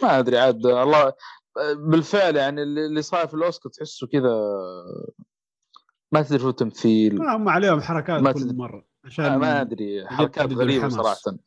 ما 0.02 0.20
أدري 0.20 0.38
عاد 0.38 0.66
الله 0.66 1.14
بالفعل 1.76 2.36
يعني 2.36 2.64
اللي 2.64 2.86
اللي 2.86 3.02
صاير 3.02 3.28
في 3.28 3.34
الأوسكار 3.34 3.72
تحسه 3.72 4.08
كذا 4.08 4.34
ما 6.12 6.22
تدري 6.22 6.44
هو 6.44 6.52
تمثيل. 6.52 7.16
ما 7.20 7.36
هم 7.36 7.50
عليهم 7.50 7.82
حركات 7.82 8.22
ما 8.22 8.32
كل. 8.32 8.56
مرة. 8.56 8.93
عشان 9.06 9.36
ما 9.36 9.62
أدري 9.62 10.08
حركات 10.08 10.54
غريبة. 10.54 10.90
صراحة 10.90 11.38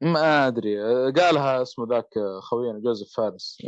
ما 0.00 0.46
أدري 0.46 0.82
قالها 1.12 1.62
اسمه 1.62 1.86
ذاك 1.88 2.18
خوينا 2.40 2.78
جوزيف 2.78 3.08
فارس 3.16 3.58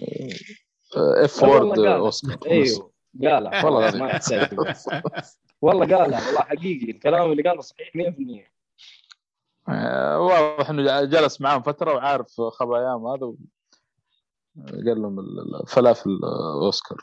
F 0.97 1.43
word 1.43 1.79
قالها. 1.78 1.97
اوسكار 1.97 2.39
إيوه 2.47 2.93
قالها 3.23 3.65
والله 3.65 3.90
ما. 3.99 4.20
والله 5.61 5.97
قالها 5.97 6.27
والله 6.27 6.40
حقيقي 6.40 6.90
الكلام 6.90 7.32
اللي 7.32 7.43
قاله 7.43 7.61
صحيح 7.61 7.97
100% 7.97 8.53
آه، 9.69 10.19
واضح 10.20 10.70
إنه 10.70 11.05
جلس 11.05 11.40
معاهم 11.40 11.62
فترة 11.62 11.94
وعارف 11.94 12.40
خباياهم 12.40 13.07
هذا 13.07 13.27
و... 13.27 13.36
قال 14.66 15.03
لهم 15.03 15.20
ال- 15.20 15.39
ال- 15.61 15.66
فلافل 15.66 16.20
آه، 16.24 16.65
أوسكار 16.66 16.99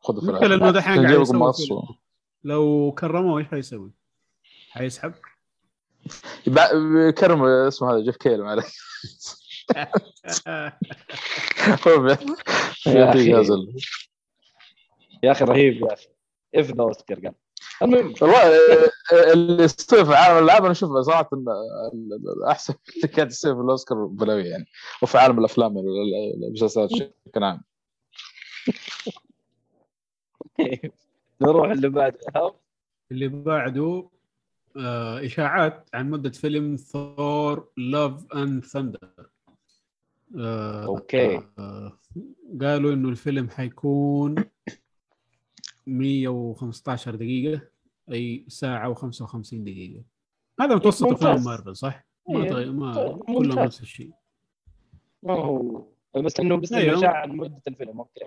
خذوا 0.00 0.20
فلافل 0.20 0.72
دحين 0.72 1.04
لو 2.44 2.92
كرموه 2.98 3.38
إيش 3.38 3.46
حيسوي؟ 3.48 3.90
حيسحب؟ 4.70 5.14
كرم 7.10 7.44
اسمه 7.44 7.90
هذا 7.92 8.00
جيف 8.00 8.16
كيلي 8.16 8.42
معلش 8.42 8.76
يا. 12.86 13.14
جائزة. 13.14 13.56
يا 15.22 15.32
أخي 15.32 15.44
رهيب 15.44 15.74
يا 15.82 15.92
أخي. 15.92 16.06
F 16.54 16.70
the 16.72 16.82
Oscar 16.82 17.18
قال 17.20 17.32
المهم. 17.82 18.14
والله 18.22 18.42
اللي 19.32 19.68
في 19.68 20.14
عالم 20.14 20.38
الألعاب 20.38 20.62
أنا 20.62 20.72
أشوف 20.72 20.90
صراحة 21.00 21.30
أحسن 22.50 22.74
اللي 22.96 23.08
قاعد 23.16 23.30
يصير 23.30 23.54
في 23.54 23.60
الأوسكار 23.60 24.04
بلاوي 24.06 24.42
يعني. 24.44 24.64
وفي 25.02 25.18
عالم 25.18 25.38
الأفلام 25.38 25.76
يعني 25.76 25.88
ال- 25.88 26.44
المسلسلات 26.46 26.90
بشكل 26.92 27.44
عام. 27.44 27.62
نروح 31.42 31.70
اللي 31.70 31.88
بعدها 31.88 32.52
اللي 33.10 33.28
بعده 33.28 34.08
إشاعات 35.24 35.90
عن 35.94 36.10
مدة 36.10 36.30
فيلم 36.30 36.76
ثور 36.76 37.68
Love 37.76 38.32
and 38.34 38.64
Thunder 38.64 39.10
okay. 40.36 41.36
آه 41.58 41.98
قالوا 42.60 42.92
إنه 42.92 43.08
الفيلم 43.08 43.48
حيكون 43.48 44.34
115 45.86 47.14
دقيقة 47.14 47.60
أي 48.12 48.44
ساعة 48.48 48.94
و55 48.94 49.40
دقيقة 49.52 50.02
هذا 50.60 50.74
متوسط. 50.74 51.06
أفلام 51.06 51.44
مارفل 51.44 51.76
صح؟ 51.76 52.06
ما 52.28 52.42
إيه، 52.42 52.48
تغير 52.50 52.72
ما. 52.72 53.18
كلهم 53.26 53.58
نفس 53.58 53.80
الشيء 53.80 54.12
ما 55.22 55.34
هو 55.34 55.84
بس 56.16 56.40
انه 56.40 56.56
بس 56.56 56.72
أيوه. 56.72 56.90
إنه 56.90 56.98
إشاعة 56.98 57.22
عن 57.22 57.30
مدة 57.30 57.62
الفيلم 57.68 57.98
okay 57.98 58.24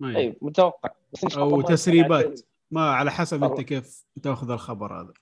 ما 0.00 0.16
أيوه 0.16 0.36
متوقع 0.42 0.90
بس 1.12 1.24
إن 1.24 1.30
شاء 1.30 1.44
الله 1.44 1.56
أو 1.56 1.62
تسريبات. 1.62 2.40
ما 2.70 2.90
على 2.90 3.10
حسب 3.10 3.44
أنت. 3.44 3.60
كيف 3.60 4.04
تأخذ 4.22 4.50
الخبر 4.50 5.00
هذا 5.00 5.12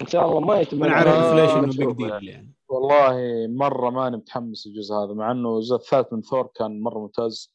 إن 0.00 0.06
شاء 0.06 0.26
الله 0.28 0.40
ما 0.40 0.60
يتم 0.60 0.84
أنا 0.84 0.94
عارف 0.94 1.08
آه، 1.12 1.34
ليش. 1.34 1.50
إنه 1.78 1.86
big. 1.86 1.96
deal 1.96 2.28
يعني 2.28 2.52
والله 2.68 3.16
مرة 3.48 3.90
ماني 3.90 4.16
متحمس 4.16 4.66
الجزء 4.66 4.94
هذا 4.94 5.12
مع 5.14 5.30
إنه 5.30 5.56
الجزء 5.56 5.76
الثالث 5.76 6.12
من 6.12 6.22
ثور 6.22 6.46
كان 6.54 6.80
مرة 6.80 6.98
ممتاز 6.98 7.54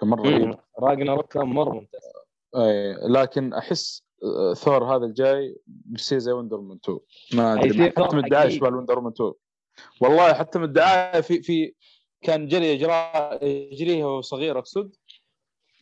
كان 0.00 0.08
مرة 0.08 0.22
رهيب. 0.22 0.54
Ragnarok 0.78 1.32
كان 1.32 1.46
مرة 1.46 1.72
ممتاز 1.74 2.00
اي 2.56 2.94
لكن 3.08 3.52
أحس 3.54 4.04
آه، 4.24 4.54
ثور 4.54 4.84
هذا 4.96 5.04
الجاي 5.04 5.56
بيصير 5.66 6.18
زي 6.18 6.32
Wonder 6.32 6.60
Woman 6.60 6.78
2 6.84 6.98
ما 7.34 7.52
أدري 7.54 7.84
حتى 7.90 7.90
ثور 8.02 8.14
من 8.16 8.24
الدعايه. 8.24 8.48
شبه 8.48 8.68
Wonder 8.68 9.00
Woman 9.00 9.12
2 9.12 9.32
والله 10.00 10.32
حتى 10.34 10.58
من 10.58 10.64
الدعايه 10.64 11.20
في 11.20 11.42
في 11.42 11.74
كان 12.22 12.46
جري 12.48 12.74
اجراء 12.74 13.44
يجريها 13.46 14.06
وهو 14.06 14.20
صغير 14.20 14.58
أقصد 14.58 14.94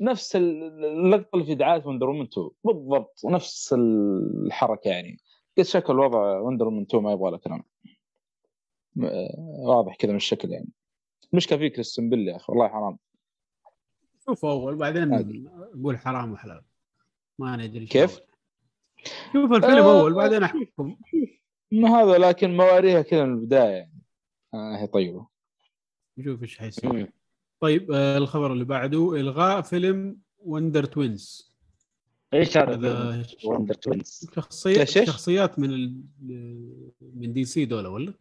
نفس 0.00 0.36
ال- 0.36 0.84
اللقطه 0.84 1.28
اللي 1.34 1.44
في 1.46 1.54
دعاية 1.54 1.82
Wonder 1.86 2.10
Woman 2.12 2.22
2 2.32 2.50
بالضبط 2.64 3.20
نفس 3.24 3.72
الحركة 3.78 4.88
يعني 4.88 5.18
قلت 5.58 5.66
شكل 5.66 5.98
وضع 5.98 6.38
Wonder 6.38 6.68
Woman 6.70 6.82
2 6.82 7.02
ما 7.02 7.12
يبغى 7.12 7.30
له 7.30 7.36
كلام. 7.38 7.62
م- 8.96 9.08
واضح 9.68 9.96
كذا 9.96 10.10
من 10.10 10.16
الشكل 10.16 10.50
يعني. 10.50 10.68
المشكلة 11.32 11.58
فيه 11.58 11.68
كريستن 11.68 12.10
بيل 12.10 12.28
يا 12.28 12.36
أخي 12.36 12.44
والله 12.52 12.68
حرام. 12.68 12.98
شوف 14.24 14.44
أول 14.44 14.76
بعدين 14.76 15.14
عادي. 15.14 15.48
قول 15.84 15.98
حرام 15.98 16.32
وحلال. 16.32 16.62
ما 17.38 17.56
ندري 17.56 17.86
كيف؟ 17.86 18.20
شوف 19.32 19.52
الفيلم 19.52 19.78
آه، 19.84 20.00
أول 20.00 20.14
بعدين 20.14 20.42
احكم 20.42 20.96
ما 21.72 21.88
هذا 21.88 22.18
لكن 22.18 22.56
مواريها 22.56 23.02
كذا 23.02 23.24
من 23.24 23.32
البداية 23.34 23.70
يعني. 23.70 24.02
آه 24.54 24.76
هي 24.76 24.86
طيبة. 24.86 25.26
نشوف 26.18 26.42
إيش 26.42 26.58
حيصير. 26.58 27.12
طيب 27.60 27.92
آه 27.92 28.18
الخبر 28.18 28.52
اللي 28.52 28.64
بعده 28.64 29.12
إلغاء 29.16 29.62
فيلم 29.62 30.18
وندر 30.38 30.84
توينز 30.84 31.47
إيش 32.34 32.56
هذا 32.56 32.74
هذا 32.74 33.26
وندر 33.44 33.74
توينز 33.74 34.30
شخصيات؟ 34.36 34.88
شخصيات 34.88 35.58
من 35.58 35.70
ال... 35.70 36.02
من 37.14 37.32
دي 37.32 37.44
سي 37.44 37.64
دولة 37.64 37.88
ولا؟ 37.88 38.14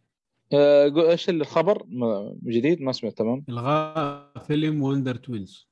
آه، 0.52 1.10
إيش 1.10 1.28
الخبر؟ 1.28 1.86
جديد 2.44 2.82
ما 2.82 2.92
سمعت 2.92 3.18
تمام. 3.18 3.44
الغاء 3.48 4.32
فيلم 4.46 4.82
وندر 4.82 5.14
توينز 5.14 5.68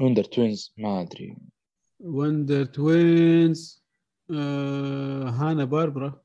وندر 0.00 0.24
توينز 0.24 0.74
ما 0.78 1.00
أدري. 1.00 1.36
وندر 2.00 2.64
توينز 2.64 3.82
آه 4.30 5.24
هانا 5.24 5.64
باربرا. 5.64 6.22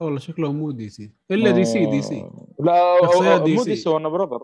والله 0.00 0.18
شكله 0.18 0.52
مو 0.52 0.70
دي 0.70 0.88
سي. 0.88 1.12
إلا 1.30 1.50
دي 1.50 1.64
سي 1.64 1.86
دي 1.86 2.02
سي. 2.02 2.20
آه، 2.20 2.48
لا 2.60 2.98
شخصيات 3.02 3.40
مو 3.40 3.64
دي 3.64 3.76
سي. 3.76 3.88
وارنر 3.88 4.08
براذرز 4.08 4.42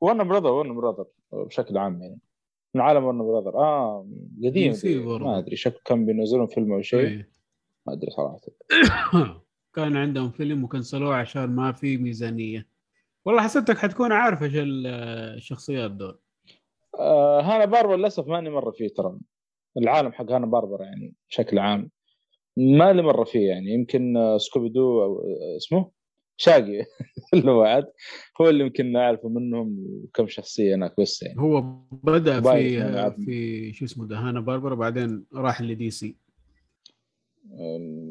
وارنر 0.00 0.28
براذرز 0.28 0.50
وارنر 0.50 0.74
براذرز 0.74 1.06
بشكل 1.32 1.78
عام 1.78 2.02
يعني. 2.02 2.18
من 2.74 2.80
عالم 2.80 3.04
وارنر 3.04 3.18
براذرز 3.18 3.58
آه 3.58 4.06
قديم. 4.44 4.72
ما 5.20 5.38
أدري 5.38 5.56
شكله 5.56 5.80
كان 5.84 6.06
بينزلون 6.06 6.46
فيلم 6.46 6.72
أو 6.72 6.82
شيء. 6.82 7.00
إيه. 7.08 7.30
ما 7.86 7.92
أدري 7.92 8.10
صراحة. 8.10 8.40
كان 9.74 9.96
عندهم 9.96 10.30
فيلم 10.30 10.64
وكنسلوه 10.64 11.14
عشان 11.14 11.46
ما 11.46 11.72
في 11.72 11.96
ميزانية. 11.96 12.66
والله 13.24 13.42
حسبتك 13.42 13.78
حتكون 13.78 14.12
عارف 14.12 14.42
إيش 14.42 14.56
ال- 14.56 14.86
الشخصيات 15.36 15.90
دول. 15.90 16.18
آه 16.98 17.40
هانا 17.40 17.64
باربرا 17.64 17.96
للأسف 17.96 18.28
ماني 18.28 18.50
مرة 18.50 18.70
فيه 18.70 18.88
ترى. 18.88 19.18
العالم 19.76 20.12
حق 20.12 20.30
هانا 20.32 20.46
باربر 20.46 20.82
يعني 20.82 21.14
بشكل 21.28 21.58
عام 21.58 21.90
ما 22.56 22.92
لي 22.92 23.02
مرة 23.02 23.24
فيه 23.24 23.48
يعني. 23.48 23.70
يمكن 23.74 24.16
آه، 24.16 24.38
سكوبي 24.38 24.68
دو 24.68 25.02
آه، 25.02 25.56
اسمه؟ 25.56 25.90
شاقي. 26.40 26.84
اللي 27.34 27.50
هو 27.50 27.62
عاد 27.62 27.92
هو 28.40 28.48
اللي 28.48 28.64
يمكن 28.64 28.96
اعرفه 28.96 29.28
منهم 29.28 29.76
وكم 29.78 30.28
شخصية 30.28 30.74
هناك 30.74 31.00
بس 31.00 31.22
يعني. 31.22 31.40
هو 31.40 31.60
بدأ 32.02 32.40
في 32.40 32.82
عارف. 32.82 33.14
في 33.14 33.72
شو 33.72 33.84
اسمه 33.84 34.06
ده 34.06 34.16
هانا 34.16 34.40
باربرا 34.40 34.74
بعدين 34.74 35.24
راح 35.34 35.62
لدي 35.62 35.90
سي 35.90 36.16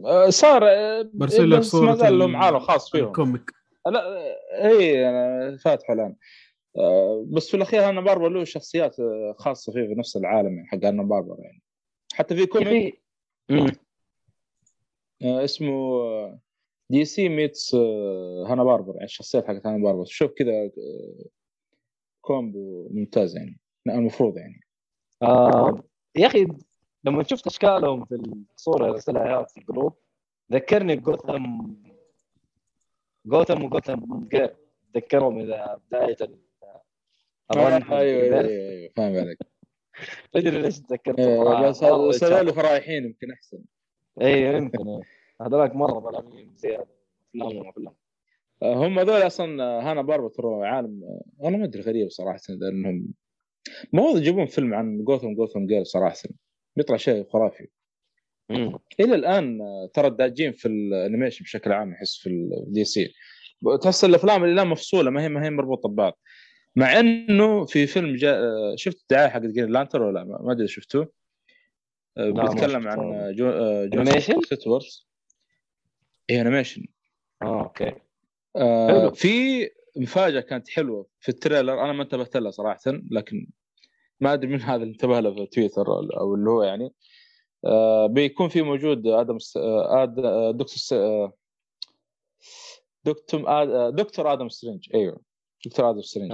آه، 0.06 0.30
صار 0.30 0.64
آه، 0.68 1.10
برسل 1.14 1.50
لك 1.52 1.58
ما 1.76 1.96
زال 1.96 2.20
لهم 2.20 2.30
ال- 2.30 2.36
عالم 2.36 2.60
خاص 2.60 2.92
فيهم. 2.92 3.06
ال 3.08 3.14
comic. 3.14 3.52
لا 3.88 4.04
اي 4.68 5.10
أنا 5.10 5.58
فاتحة 5.58 5.94
الآن. 5.94 6.16
آه، 6.78 7.26
بس 7.30 7.50
في 7.50 7.58
الأخير 7.58 7.90
هانا 7.90 8.02
باربرا 8.02 8.30
له 8.30 8.44
شخصيات 8.44 9.00
آه، 9.00 9.36
خاصة 9.38 9.74
فيه 9.74 9.88
في 9.88 9.96
نفس 9.96 10.18
العالم 10.18 10.56
يعني 10.56 10.68
حق 10.68 10.86
هانا 10.86 11.04
باربرا 11.04 11.36
يعني. 11.40 11.62
حتى 12.14 12.36
في 12.36 12.46
comic. 12.46 13.02
آه، 15.22 15.44
اسمه 15.44 15.70
آه، 16.02 16.40
دي 16.90 17.06
سي 17.06 17.30
meets 17.30 17.76
آه، 17.76 18.46
هانا 18.48 18.64
باربرا 18.64 18.94
يعني 18.94 19.06
الشخصيات 19.06 19.48
حقت 19.48 19.68
هانا 19.68 19.84
باربرا 19.84 20.06
شوف 20.06 20.32
كذا 20.32 20.52
آه، 20.52 21.26
combo 22.22 22.90
ممتاز 22.92 23.38
يعني. 23.38 23.60
المفروض 23.88 24.38
يعني. 24.38 24.62
آه 25.22 25.84
يا 26.16 26.28
أخي 26.28 26.48
لما 27.04 27.24
شفت 27.24 27.48
أشكالهم 27.48 28.06
في 28.06 28.16
الصورة 28.56 28.86
اللي 28.86 28.96
ارسلها 28.96 29.44
في 29.44 29.58
ال 29.58 29.64
group 29.64 29.94
ذكرني 30.52 30.96
بجوثام 30.96 31.46
جوثام 33.26 33.64
وجوثام 33.64 34.28
جيرلز 34.28 34.56
ذكرهم 34.96 35.40
إذا 35.40 35.80
بداية 35.88 36.18
ال 37.52 37.60
run 37.60 37.84
حق 37.84 37.94
أيوه 37.94 38.24
أيوه. 38.24 38.40
أيوه 38.40 38.90
فاهم 38.96 39.18
عليك. 39.18 39.38
تدري 40.34 40.62
ليش 40.62 40.80
تذكرت؟ 40.80 41.20
آه،؟ 41.20 41.70
بس 41.70 42.24
هذول 42.24 42.54
فرايحين 42.54 43.06
يمكن 43.06 43.32
أحسن. 43.32 43.64
اي 44.22 44.56
يمكن 44.56 44.88
إيه. 44.88 45.19
هذولاك 45.42 45.76
مرة 45.76 46.00
ظلامين 46.00 46.56
زيادة. 46.56 46.88
افلام 47.36 47.66
وافلام 47.66 47.94
آه، 48.64 48.88
هم 48.88 49.00
هذول 49.00 49.28
أصلا 49.28 49.64
آه، 49.64 49.82
هانا 49.82 50.02
باربر 50.02 50.30
ترى 50.30 50.68
عالم 50.68 51.04
آه، 51.04 51.48
أنا 51.48 51.58
ما 51.58 51.64
أدري 51.64 51.82
غريب 51.82 52.10
صراحة 52.10 52.40
لأنهم 52.50 53.14
المفروض 53.94 54.18
يجيبون 54.18 54.46
فيلم 54.46 54.74
عن 54.74 55.04
جوثم 55.04 55.34
جوثم 55.34 55.66
جير 55.66 55.84
صراحة 55.84 56.16
بيطلع 56.76 56.98
شيء 56.98 57.30
خرافي. 57.30 57.68
إلى 59.00 59.16
الآن 59.16 59.60
ترى 59.94 60.08
الداجين 60.08 60.52
في 60.52 60.68
الأنيميشن 60.68 61.44
بشكل 61.44 61.72
عام 61.72 61.94
احس 61.94 62.18
في 62.18 62.30
الدي 62.30 62.84
سي. 62.84 63.14
تحس 63.82 64.06
الأفلام 64.06 64.44
اللي 64.44 64.56
لا 64.56 64.64
مفصولة 64.64 65.10
ما 65.10 65.24
هي 65.24 65.30
ما 65.30 65.46
هي 65.46 65.50
مربوطة 65.50 65.90
ببعض. 65.90 66.20
مع 66.76 67.00
إنه 67.00 67.66
في 67.66 67.88
فيلم 67.88 68.18
آه، 68.24 68.74
شفت 68.76 69.02
الدعاية 69.02 69.30
حق 69.30 69.40
جرين 69.40 69.70
لانتر 69.70 70.02
ولا 70.02 70.20
لا؟ 70.20 70.24
ما 70.24 70.52
أدري 70.52 70.68
شفتوه. 70.68 71.12
بيتكلم. 72.18 72.88
عن 72.88 73.34
جو 73.36 73.52
جون 73.88 74.08
animation؟ 74.08 74.42
اي 76.30 76.42
animation 76.42 76.86
آه 77.42 77.64
okay. 77.64 77.94
آه. 78.56 79.10
في 79.10 79.70
مفاجأة 79.98 80.40
كانت 80.40 80.70
حلوة 80.70 81.08
في 81.20 81.30
ال 81.30 81.36
trailer. 81.36 81.84
أنا 81.84 81.94
ما 81.94 82.04
انتبهت 82.04 82.38
لها 82.38 82.52
صراحة 82.52 82.80
لكن 83.12 83.48
ما 84.20 84.34
أدري 84.34 84.48
من 84.48 84.62
هذا 84.62 84.84
اللي 84.84 84.94
انتبه 84.94 85.20
له 85.20 85.36
في 85.36 85.46
تويتر 85.46 85.88
أو 86.20 86.36
اللي 86.36 86.50
هو 86.50 86.64
يعني. 86.64 86.94
آه 87.66 88.08
بيكون 88.08 88.50
في 88.50 88.62
موجود 88.62 89.08
آدم 89.08 89.40
س... 89.40 89.58
آه 89.58 90.04
آد... 90.04 90.20
آه 90.20 90.52
دكتور 90.52 90.78
س... 90.78 90.94
آه 90.94 91.34
دكتور 93.04 93.44
آد... 93.48 93.96
دكتور 93.96 94.34
آدم 94.34 94.50
سترينج. 94.50 94.90
أيوه 94.94 95.22
دكتور 95.66 95.90
آدم 95.90 96.02
سترينج. 96.02 96.32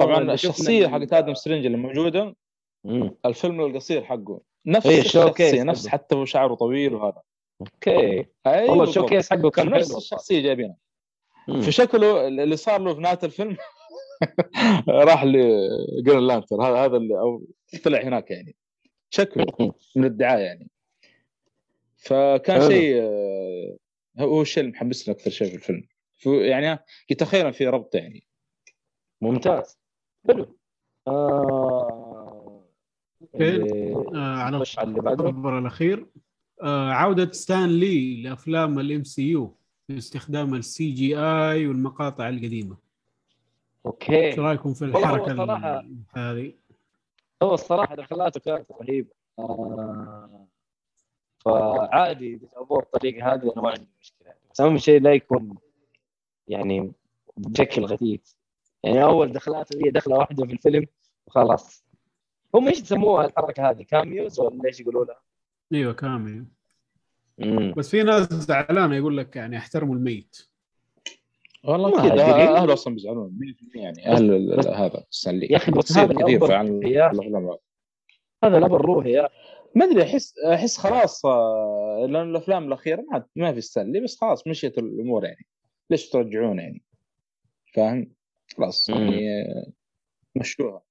طبعا 0.00 0.32
الشخصية 0.32 0.88
حقت 0.88 1.12
آدم 1.12 1.34
سترينج 1.34 1.66
اللي 1.66 1.78
موجودة 1.78 2.36
مم. 2.84 3.16
الفيلم 3.26 3.60
القصير 3.60 4.04
حقه. 4.04 4.40
نفس 4.66 4.86
إيه، 4.86 5.00
الشخصية 5.00 5.62
نفس. 5.62 5.88
حتى 5.88 6.14
هو 6.14 6.24
شعره 6.24 6.54
طويل 6.54 6.94
وهذا. 6.94 7.22
okay. 7.60 8.26
أيوه 8.46 8.70
والله. 8.70 8.84
ال 8.84 8.89
showcase 8.89 9.30
حقه 9.30 9.50
كان 9.50 9.70
نفس 9.70 9.88
حلو 9.88 9.98
الشخصية 9.98 10.40
جايبينها. 10.42 10.76
في 11.62 11.72
شكله 11.72 12.26
اللي 12.28 12.56
صار 12.56 12.80
له 12.80 12.94
في 12.94 13.00
نهاية 13.00 13.18
الفيلم 13.22 13.56
راح 14.88 15.24
لجرين 15.24 16.18
لانترن 16.26 16.56
هذا 16.62 16.76
هذا 16.76 16.96
اللي 16.96 17.18
أو 17.18 17.42
طلع 17.84 18.02
هناك 18.02 18.30
يعني. 18.30 18.56
شكله 19.10 19.46
من 19.96 20.04
الدعاية 20.04 20.42
يعني. 20.44 20.70
فكان. 21.96 22.68
شيء 22.70 23.02
آه، 23.02 23.76
هو 24.18 24.42
الشيء 24.42 24.60
اللي 24.62 24.72
محمسني 24.72 25.14
أكثر 25.14 25.30
شيء 25.30 25.48
في 25.48 25.54
الفيلم. 25.54 25.86
في- 26.18 26.46
يعني 26.46 26.78
كنت 27.08 27.22
أخيرا 27.22 27.50
في 27.50 27.66
ربط 27.66 27.94
يعني. 27.94 28.26
ممتاز. 29.20 29.78
حلو. 30.28 30.56
آه... 31.08 32.64
اللي- 33.34 33.94
آه 33.94 34.36
على 34.36 34.56
الخبر 34.56 35.58
الأخير. 35.58 36.06
عودة 36.62 37.32
ستان 37.32 37.68
لي 37.68 38.22
لأفلام 38.22 38.78
ال 38.78 39.04
MCU 39.04 39.54
باستخدام 39.88 40.54
ال 40.54 40.90
CGI 40.90 41.66
والمقاطع 41.66 42.28
القديمة. 42.28 42.76
Okay. 43.86 44.26
إيش 44.26 44.38
رأيكم 44.38 44.74
في 44.74 44.84
الحركة 44.84 45.44
هذه؟ 46.16 46.54
هو 47.42 47.54
الصراحة 47.54 47.94
دخلاته 47.94 48.40
كانت 48.40 48.66
رهيبة. 48.72 49.10
آه... 49.38 50.46
فعادي 51.44 52.36
جابوه 52.36 52.78
بالطريقة 52.78 53.34
هذه 53.34 53.52
أنا 53.52 53.62
ما 53.62 53.70
عندي 53.70 53.88
مشكلة. 54.00 54.32
بس 54.52 54.60
أهم 54.60 54.78
شيء 54.78 55.00
لا 55.00 55.14
يكون 55.14 55.54
يعني 56.48 56.92
بشكل 57.36 57.84
غثيث. 57.84 58.32
يعني 58.82 59.04
أول 59.04 59.32
دخلات 59.32 59.76
هي 59.76 59.90
دخلة 59.90 60.16
واحدة 60.16 60.46
في 60.46 60.52
الفيلم 60.52 60.86
وخلاص. 61.26 61.84
هم 62.54 62.68
إيش 62.68 62.80
يسموها 62.80 63.26
الحركة 63.26 63.70
هذه؟ 63.70 63.82
cameos 63.82 64.40
ولا 64.40 64.64
إيش 64.64 64.80
يقولوا 64.80 65.04
لها؟ 65.04 65.20
أيوه 65.74 65.92
cameo 65.92 66.44
مم. 67.38 67.74
بس 67.76 67.90
في 67.90 68.02
ناس 68.02 68.32
زعلانه 68.32 68.96
يقول 68.96 69.16
لك 69.16 69.36
يعني 69.36 69.56
احترموا 69.56 69.94
الميت. 69.94 70.36
والله 71.64 71.90
ما. 71.90 72.22
اهله 72.58 72.72
أصلا 72.72 72.94
بيزعلون. 72.94 73.38
100% 73.74 73.76
يعني 73.76 74.06
أهل 74.06 74.60
هذا. 74.68 75.04
ستانلي 75.10 75.46
يا 75.50 75.56
أخي 75.56 75.72
بس 75.72 75.98
هذا 75.98 76.12
أخي. 76.16 76.36
الافلام 76.36 77.56
هذا 78.44 78.58
الامر 78.58 78.84
روحي 78.84 79.12
يا 79.12 79.28
ما 79.74 79.84
أدري 79.84 80.02
احس 80.02 80.38
أحس 80.38 80.76
خلاص 80.78 81.26
آه، 81.26 82.06
لأن 82.10 82.30
الأفلام 82.30 82.68
الأخيرة 82.68 83.04
ما 83.12 83.24
ما 83.36 83.52
في 83.52 83.60
ستانلي 83.60 84.00
بس 84.00 84.20
خلاص 84.20 84.46
مشيت 84.46 84.78
الأمور 84.78 85.24
يعني؟ 85.24 85.46
ليش 85.90 86.08
ترجعون 86.08 86.58
يعني؟ 86.58 86.82
فاهم؟ 87.74 88.12
خلاص. 88.56 88.88
يعني 88.88 89.42
آه، 89.42 89.66
مشوها 90.36 90.82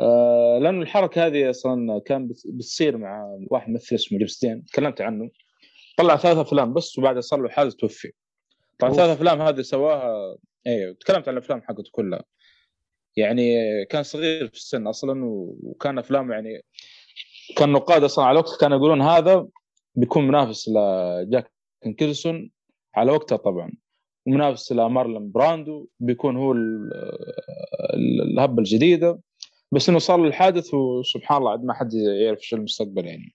آه 0.00 0.58
لأنه 0.62 0.82
الحركة 0.82 1.26
هذه 1.26 1.50
أصلا 1.50 2.00
كان 2.06 2.28
بت- 2.28 2.42
بتصير 2.46 2.96
مع 2.96 3.38
واحد 3.50 3.70
ممثل 3.70 3.94
اسمه 3.96 4.18
ليبستين. 4.18 4.64
تكلمت 4.64 5.00
عنه. 5.00 5.30
طلع 5.96 6.16
ثلاث 6.16 6.36
أفلام 6.36 6.74
بس 6.74 6.98
وبعدها 6.98 7.20
صار 7.20 7.40
له 7.42 7.48
حادث 7.48 7.74
توفي. 7.74 8.12
طبعا. 8.78 8.92
ثلاث 8.92 9.10
أفلام 9.10 9.42
هذه 9.42 9.60
سواها 9.60 10.36
أيوه 10.66 10.92
تكلمت 11.00 11.28
عن 11.28 11.34
الأفلام 11.36 11.62
حقته 11.62 11.90
كلها. 11.92 12.24
يعني 13.16 13.54
كان 13.84 14.02
صغير 14.02 14.48
في 14.48 14.54
السن 14.54 14.86
أصلا 14.86 15.20
وكان 15.24 15.98
افلامه 15.98 16.34
يعني 16.34 16.62
كان 17.56 17.72
نقاد 17.72 18.04
أصلا 18.04 18.24
على 18.24 18.38
وقت 18.38 18.60
كانوا 18.60 18.76
يقولون 18.78 19.02
هذا 19.02 19.48
بيكون 19.94 20.26
منافس 20.28 20.68
لجاك 20.68 21.52
نيكلسون 21.98 22.50
على 22.94 23.12
وقتها 23.12 23.36
طبعا. 23.36 23.72
ومنافس 24.26 24.72
لمارلون 24.72 25.30
براندو 25.32 25.88
بيكون 26.00 26.36
هو 26.36 26.52
ال- 26.52 26.90
ال- 27.94 28.22
الهبة 28.32 28.58
الجديدة. 28.58 29.20
بس 29.72 29.88
إنه 29.88 29.98
صار 29.98 30.24
الحادث 30.26 30.74
وسبحان 30.74 31.38
الله 31.38 31.50
عاد 31.50 31.64
ما 31.64 31.74
حد 31.74 31.94
يعرف 31.94 32.40
شو 32.42 32.56
المستقبل 32.56 33.06
يعني. 33.06 33.34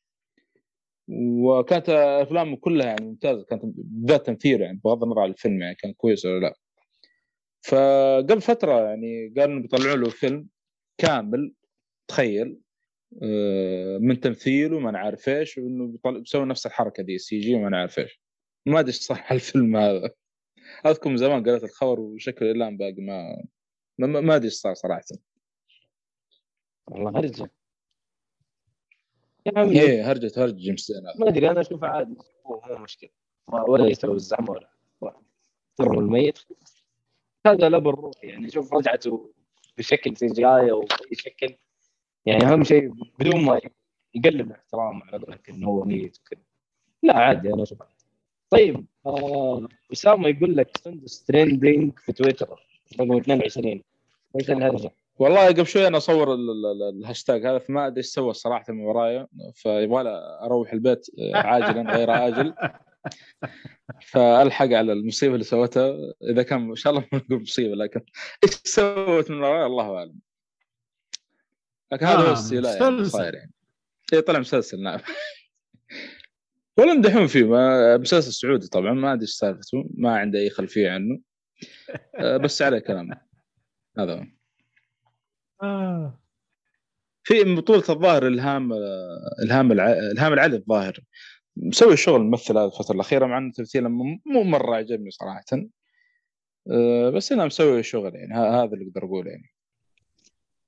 وكانت 1.44 1.90
أفلامه 1.90 2.58
كلها 2.58 2.86
يعني 2.88 3.06
ممتازة 3.06 3.44
كانت 3.44 3.62
بالذات 3.66 4.26
تمثيل 4.26 4.62
يعني 4.62 4.82
بغض 4.84 5.04
النظر 5.04 5.20
عن 5.20 5.30
الفيلم 5.30 5.62
يعني 5.62 5.76
كان 5.76 5.94
كويس 5.94 6.26
ولا 6.26 6.40
لا. 6.40 6.54
فقبل 7.62 8.42
فترة 8.42 8.82
يعني 8.90 9.34
قالوا 9.38 9.54
إنه 9.54 9.62
بيطلعوا 9.62 9.96
له 9.98 10.10
فيلم 10.10 10.48
كامل 10.98 11.54
تخيل 12.08 12.60
آه، 13.24 13.98
من 13.98 14.20
تمثيل 14.20 14.74
وما 14.74 14.92
نعرف 14.92 15.30
إيش 15.30 15.58
وإنه 15.58 15.98
بيسوي 16.06 16.46
نفس 16.46 16.66
الحركة 16.66 17.04
دي 17.04 17.18
سي 17.18 17.40
جي 17.40 17.56
وما 17.56 17.70
نعرف 17.70 18.00
إيش. 18.00 18.22
ما 18.66 18.80
أدري 18.80 18.92
صح 18.92 19.32
الفيلم 19.32 19.78
هذا. 19.78 20.10
أذكر 20.86 21.10
من 21.10 21.18
زمان 21.18 21.44
قريت 21.50 21.64
الخبر 21.64 22.00
وشكله 22.00 22.52
الان 22.52 22.78
باقي 22.78 23.02
ما 23.02 23.44
ما, 23.98 24.22
ما- 24.22 24.36
أدري 24.36 24.50
صار 24.50 24.74
صراحة. 24.74 25.02
والله 26.88 27.20
هرجة. 27.20 27.52
يا 29.46 29.60
عمي. 29.60 29.82
إيه 29.82 30.12
هرجت 30.12 30.40
هرجة 30.40 30.56
جيمس 30.56 30.92
ما 31.20 31.28
أدري 31.28 31.52
أنا 31.52 31.62
اشوفه 31.62 31.88
عادي. 31.88 32.16
مو 32.46 32.62
مشكلة. 32.84 33.10
ولا 33.48 33.88
يسوي 33.88 34.16
الزعم 34.16 34.50
ولا 34.50 34.70
تر 35.76 36.00
الميت 36.00 36.40
هذا 37.48 37.70
لا 37.70 37.78
بالروح. 37.78 38.24
يعني 38.24 38.50
شوف 38.50 38.74
رجعته 38.74 39.34
بشكل 39.78 40.18
CGI 40.18 40.72
أو 40.72 40.80
بأي 40.80 41.16
شكل. 41.16 41.56
يعني 42.26 42.44
أهم 42.46 42.64
شيء 42.64 42.94
بدون 43.20 43.46
ما 43.46 43.62
يقلل 44.16 44.42
الاحترام 44.42 45.04
على 45.04 45.18
قولك 45.18 45.50
إنه 45.50 45.68
هو 45.68 45.84
ميت 45.84 46.18
وكذا. 46.20 46.42
لا 47.04 47.18
عادي 47.18 47.54
أنا 47.54 47.64
أشوف 47.64 47.82
عادي. 47.82 47.94
طيب 48.50 48.86
آه 49.06 49.68
أسامة 49.94 50.28
يقول 50.28 50.58
لك 50.58 50.78
سندس 50.78 51.24
trending 51.24 52.00
في 52.00 52.14
تويتر. 52.14 52.68
رقم 53.00 53.18
22 53.18 53.84
إيش 54.40 54.52
الهرجة؟ 54.52 54.92
والله 55.16 55.48
قبل 55.48 55.68
شوي 55.68 55.88
أنا 55.88 55.98
أصور 55.98 56.34
ال- 56.34 56.50
ال- 56.50 56.66
ال- 56.66 56.98
الهاشتاج 57.00 57.46
هذا 57.46 57.58
فما 57.60 57.88
أدري 57.88 57.98
إيش 57.98 58.06
سوى 58.06 58.34
صراحة 58.34 58.74
من 58.74 58.80
ورايا 58.80 59.28
فيبغى 59.54 60.10
أروح 60.42 60.74
البيت 60.74 61.06
عاجلا 61.34 61.92
غير 61.98 62.10
عاجل. 62.12 62.54
فألحق 64.08 64.66
على 64.66 64.94
المصيبة 64.94 65.34
اللي 65.34 65.44
سوتها. 65.46 65.96
إذا 66.30 66.44
كان 66.44 66.70
إن 66.70 66.76
شاء 66.76 66.94
الله 66.94 67.08
ما 67.12 67.18
نقول 67.20 67.42
مصيبة 67.42 67.76
لكن 67.76 68.02
إيش 68.44 68.54
سوت 68.64 69.32
من 69.32 69.38
ورايا؟ 69.44 69.66
الله 69.66 69.98
أعلم. 69.98 70.20
لكن 71.92 72.06
هذا 72.06 72.20
آه، 72.20 72.28
هو 72.30 72.34
السيلاء 72.34 72.82
يعني. 72.84 73.06
صاير 73.06 73.34
يعني. 73.36 73.52
اي 74.14 74.22
طلع 74.22 74.40
مسلسل 74.40 74.84
نعم. 74.84 75.00
ولا 76.78 76.92
يمدحون 76.94 77.28
فيه 77.28 77.44
ما 77.44 77.98
مسلسل 77.98 78.34
سعودي 78.34 78.68
طبعا 78.68 78.94
ما 78.94 79.14
أدري 79.14 79.22
إيش 79.22 79.32
سالفته 79.32 79.86
ما 79.98 80.16
عندي 80.18 80.38
أي 80.40 80.50
خلفية 80.50 80.90
عنه. 80.92 81.20
آه، 82.16 82.38
بس 82.38 82.62
عليه 82.62 82.80
كلام. 82.80 83.10
هذا 84.00 84.14
هو. 84.16 84.24
آه. 85.64 86.20
في 87.24 87.44
من 87.44 87.56
بطولة 87.56 87.84
الظاهر 87.90 88.28
إلهام 88.28 88.74
إلهام 89.44 89.72
الع... 89.72 89.92
إلهام 89.92 90.34
العلي 90.34 90.56
الظاهر 90.56 91.00
مسوي 91.58 91.98
شغل 91.98 92.22
ممثل 92.22 92.58
هذه 92.58 92.66
الفترة 92.66 92.96
الأخيرة 92.96 93.26
مع 93.26 93.38
أنه 93.38 93.52
تمثيله 93.52 93.90
مو 93.90 94.44
مرة 94.44 94.76
عجبني 94.76 95.12
صراحة 95.12 95.44
أه، 96.72 97.10
بس 97.10 97.32
أنا 97.32 97.46
مسوي 97.46 97.84
شغل 97.84 98.16
يعني 98.16 98.34
هذا 98.34 98.74
اللي 98.74 98.88
أقدر 98.88 99.06
أقوله 99.06 99.32
يعني 99.32 99.54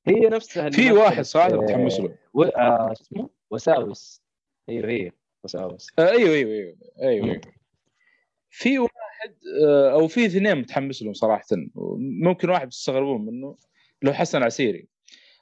هي 0.08 0.30
نفسها 0.30 0.70
في 0.70 0.92
واحد 0.92 1.24
صراحة 1.24 1.50
متحمس 1.50 2.00
له. 2.00 2.18
آه 2.58 2.92
اسمه 2.92 3.30
وساوس 3.50 4.22
أيوه 4.70 4.90
هي 4.90 5.12
وساوس 5.44 5.88
أه، 6.00 6.10
أيوه 6.10 6.34
أيوه 6.34 6.52
أيوه 6.52 6.76
أيوه, 7.02 7.26
أيوه. 7.26 7.42
في 8.50 8.80
واحد 8.80 9.36
أه، 9.66 9.92
أو 9.92 10.08
في 10.08 10.26
اثنين 10.26 10.56
متحمس 10.56 11.04
لهم 11.04 11.14
صراحة 11.14 11.46
ممكن 12.22 12.50
واحد 12.50 12.70
تستغربون 12.70 13.26
منه 13.26 13.58
لو 14.02 14.14
حسن 14.14 14.44
عسيري. 14.44 14.88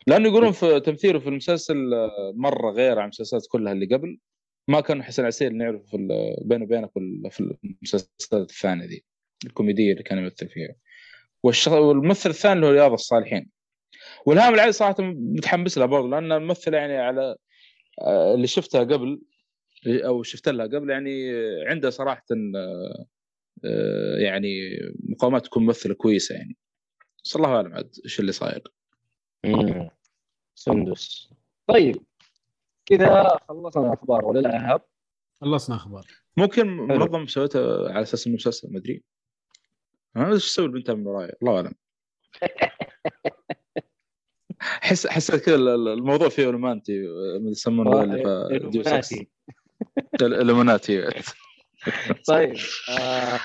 لأنه 0.07 0.29
يقولون 0.29 0.51
في 0.51 0.79
تمثيله 0.79 1.19
في 1.19 1.29
المسلسل 1.29 1.93
أه، 1.93 2.33
مرة 2.35 2.71
غير 2.71 2.99
عن 2.99 3.03
المسلسلات 3.03 3.43
كلها 3.49 3.73
اللي 3.73 3.85
قبل. 3.95 4.17
ما 4.67 4.81
كان 4.81 5.03
حسن 5.03 5.25
عسيري 5.25 5.53
نعرفه 5.55 5.83
في 5.85 5.97
بينه 6.45 6.63
وبينك 6.63 6.91
في- 7.29 7.55
المسلسلات 7.63 8.49
الثانية 8.49 8.85
دي 8.85 9.05
الكوميدية 9.45 9.91
اللي 9.91 10.03
كان 10.03 10.17
يمثل 10.17 10.49
فيها. 10.49 10.75
والممثل 11.67 12.29
الثاني 12.29 12.53
اللي 12.55 12.65
هو 12.67 12.71
رياض 12.71 12.91
الصالحين. 12.91 13.49
والهام 14.25 14.53
العلي 14.53 14.71
صراحة 14.71 14.95
متحمس 14.99 15.77
لها 15.77 15.85
برضه 15.85 16.07
لأن 16.09 16.31
الممثله 16.31 16.77
يعني 16.77 16.97
على 16.97 17.35
آه، 18.01 18.33
اللي 18.35 18.47
شفتها 18.47 18.83
قبل 18.83 19.21
أو 19.87 20.23
شفت 20.23 20.49
لها 20.49 20.65
قبل 20.65 20.89
يعني 20.89 21.31
عندها 21.67 21.89
صراحة 21.89 22.25
آه، 22.55 23.05
آه، 23.65 24.17
يعني 24.17 24.55
مقامات 25.09 25.45
تكون 25.45 25.63
ممثلة 25.65 25.93
كويسة 25.93 26.35
يعني. 26.35 26.57
بس 27.23 27.35
الله 27.35 27.55
اعلم 27.55 27.73
عاد 27.73 27.95
إيش 28.05 28.19
اللي 28.19 28.31
صاير. 28.31 28.63
سندس. 30.55 31.29
طيب 31.67 32.03
كذا 32.85 33.37
خلصنا 33.49 33.87
الأخبار 33.87 34.25
ولا 34.25 34.39
لا 34.39 34.53
ايهاب؟ 34.53 34.81
خلصنا 35.41 35.75
أخبار. 35.75 36.07
ممكن 36.37 36.67
منظم 36.67 37.27
سويتها 37.27 37.89
على 37.89 38.01
أساس 38.01 38.27
إنه 38.27 38.35
مسلسل 38.35 38.71
ما 38.71 38.77
أدري. 38.79 39.03
أدري 40.15 40.33
إيش 40.33 40.45
تسوي 40.51 40.65
البنت 40.65 40.91
من 40.91 41.07
وراي 41.07 41.31
الله 41.41 41.55
أعلم. 41.55 41.73
حس 44.59 45.07
حسيت 45.07 45.45
كذا 45.45 45.55
ال- 45.55 45.67
ال- 45.67 45.87
الموضوع 45.87 46.29
فيه 46.29 46.49
رومانتي 46.49 47.01
من 47.41 47.51
يسمونه 47.51 48.03
اللي 48.03 48.23
في. 48.23 48.27
الالومناتي 50.21 51.09
طيب 52.27 52.55
آه، 52.89 53.39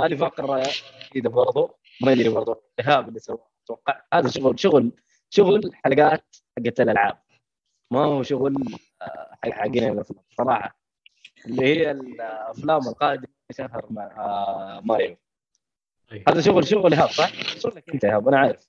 هذه 0.00 0.14
فقرة 0.16 0.68
جديدة 1.10 1.30
برضو. 1.30 1.76
ما 2.00 2.12
ادري 2.12 2.28
برضو 2.28 2.62
ايهاب 2.80 3.08
اللي 3.08 3.20
سواه. 3.20 3.50
أتوقع 3.64 4.02
هذا 4.14 4.28
شغل 4.28 4.60
شغل 4.60 4.92
شغل 5.30 5.70
حلقات 5.74 6.36
حقت 6.58 6.80
الألعاب. 6.80 7.22
ما 7.90 8.04
هو 8.04 8.22
شغل 8.22 8.54
آه، 9.02 9.38
حق 9.44 9.50
حقين 9.50 9.92
الأفلام. 9.92 10.24
صراحة. 10.38 10.78
اللي 11.46 11.66
هي 11.66 11.90
الأفلام 11.90 12.88
القادمة 12.88 13.28
شهر 13.52 13.86
مع 13.90 14.02
آه، 14.04 14.80
ماريو. 14.80 15.16
أي. 16.12 16.24
هذا 16.28 16.40
شغل 16.40 16.66
شغل 16.66 16.94
ايهاب 16.94 17.08
صح؟ 17.10 17.32
شغلك 17.58 17.90
أنت 17.94 18.04
ايهاب 18.04 18.28
أنا 18.28 18.38
عارف. 18.38 18.68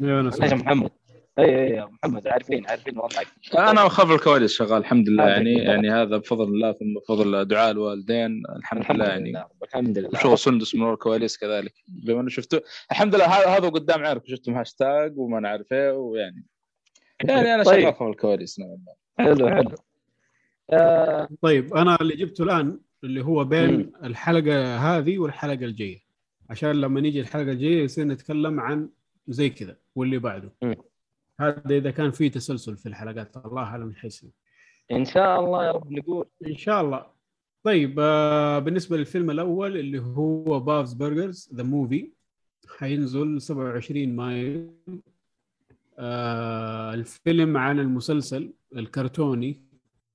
أيوه 0.00 0.20
أنا. 0.20 0.54
محمد. 0.54 0.90
اي 1.38 1.64
اي 1.64 1.70
يا 1.70 1.84
محمد 1.84 2.28
عارفين 2.28 2.66
عارفين 2.66 2.98
وضعك. 2.98 3.26
أنا 3.58 3.88
خلف 3.88 4.10
الكواليس 4.10 4.52
شغال 4.52 4.78
الحمد 4.78 5.08
لله. 5.08 5.24
الحمد 5.24 5.46
يعني 5.46 5.60
لله. 5.60 5.72
يعني 5.72 5.90
هذا 5.90 6.16
بفضل 6.16 6.44
الله 6.44 6.72
ثم 6.72 6.94
بفضل 6.94 7.44
دعاء 7.44 7.70
الوالدين. 7.70 8.42
الحمد 8.56 8.92
لله 8.92 9.04
يعني. 9.04 9.30
لله 9.30 9.46
الحمد 9.62 9.98
لله. 9.98 10.18
شغل 10.18 10.38
سندس 10.38 10.74
من 10.74 10.90
الكواليس 10.90 11.38
كذلك. 11.38 11.74
بما 11.88 12.20
إنه 12.20 12.28
شفته 12.28 12.60
الحمد 12.90 13.14
لله 13.14 13.26
هذا 13.26 13.46
هذا 13.46 13.68
قدام 13.68 14.04
عارف 14.04 14.22
شفتم 14.26 14.54
هاشتاج 14.54 15.18
وما 15.18 15.40
نعرف 15.40 15.72
إيه 15.72 15.92
ويعني. 15.92 16.44
يعني 17.24 17.54
أنا 17.54 17.62
طيب. 17.62 17.80
شغال 17.80 17.94
خلف 17.94 18.08
الكواليس 18.08 18.60
نوعا 18.60 18.78
ما 18.86 19.24
حلو 19.24 19.48
حلو. 19.48 19.70
آه، 20.70 21.28
طيب 21.42 21.74
أنا 21.74 21.98
اللي 22.00 22.16
جبته 22.16 22.44
الآن 22.44 22.80
اللي 23.04 23.24
هو 23.24 23.44
بين 23.44 23.76
مم. 23.76 23.92
الحلقة 24.04 24.76
هذه 24.76 25.18
والحلقة 25.18 25.64
الجاية. 25.64 25.98
عشان 26.50 26.72
لما 26.72 27.00
نيجي 27.00 27.20
الحلقة 27.20 27.52
الجاية 27.52 27.84
يصير 27.84 28.04
نتكلم 28.04 28.60
عن 28.60 28.88
زي 29.28 29.50
كذا 29.50 29.76
واللي 29.94 30.18
بعده. 30.18 30.52
مم. 30.62 30.74
هذا 31.40 31.76
إذا 31.76 31.90
كان 31.90 32.10
في 32.10 32.28
تسلسل 32.28 32.76
في 32.76 32.86
الحلقات 32.86 33.36
الله 33.36 33.62
أعلم 33.62 33.92
حيصير. 33.92 34.30
إن 34.92 35.04
شاء 35.04 35.40
الله 35.40 35.66
يا 35.66 35.70
رب 35.72 35.92
نقول. 35.92 36.26
إن 36.46 36.56
شاء 36.56 36.80
الله. 36.80 37.06
طيب 37.62 37.96
آه 38.00 38.58
بالنسبة 38.58 38.96
للفيلم 38.96 39.30
الأول 39.30 39.76
اللي 39.76 39.98
هو 39.98 40.60
Bob's 40.60 40.92
Burgers 40.92 41.50
the 41.54 41.62
Movie 41.62 42.10
حينزل 42.78 43.40
27 43.40 44.16
مايو. 44.16 44.74
آه 45.98 46.94
الفيلم 46.94 47.56
عن 47.56 47.80
المسلسل 47.80 48.52
الكرتوني 48.76 49.62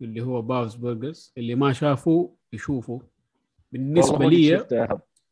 اللي 0.01 0.21
هو 0.21 0.41
Bob's 0.41 0.75
Burgers 0.75 1.33
اللي 1.37 1.55
ما 1.55 1.73
شافه 1.73 2.35
يشوفه 2.53 3.01
بالنسبة 3.71 4.25
لي. 4.25 4.65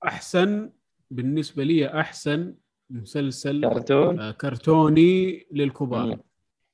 أحسن 0.05 0.69
بالنسبة 1.11 1.63
لي 1.63 1.99
أحسن 1.99 2.55
مسلسل 2.91 3.69
كرتون؟ 3.69 4.19
آه 4.19 4.31
كرتوني 4.31 5.47
للكبار. 5.51 6.19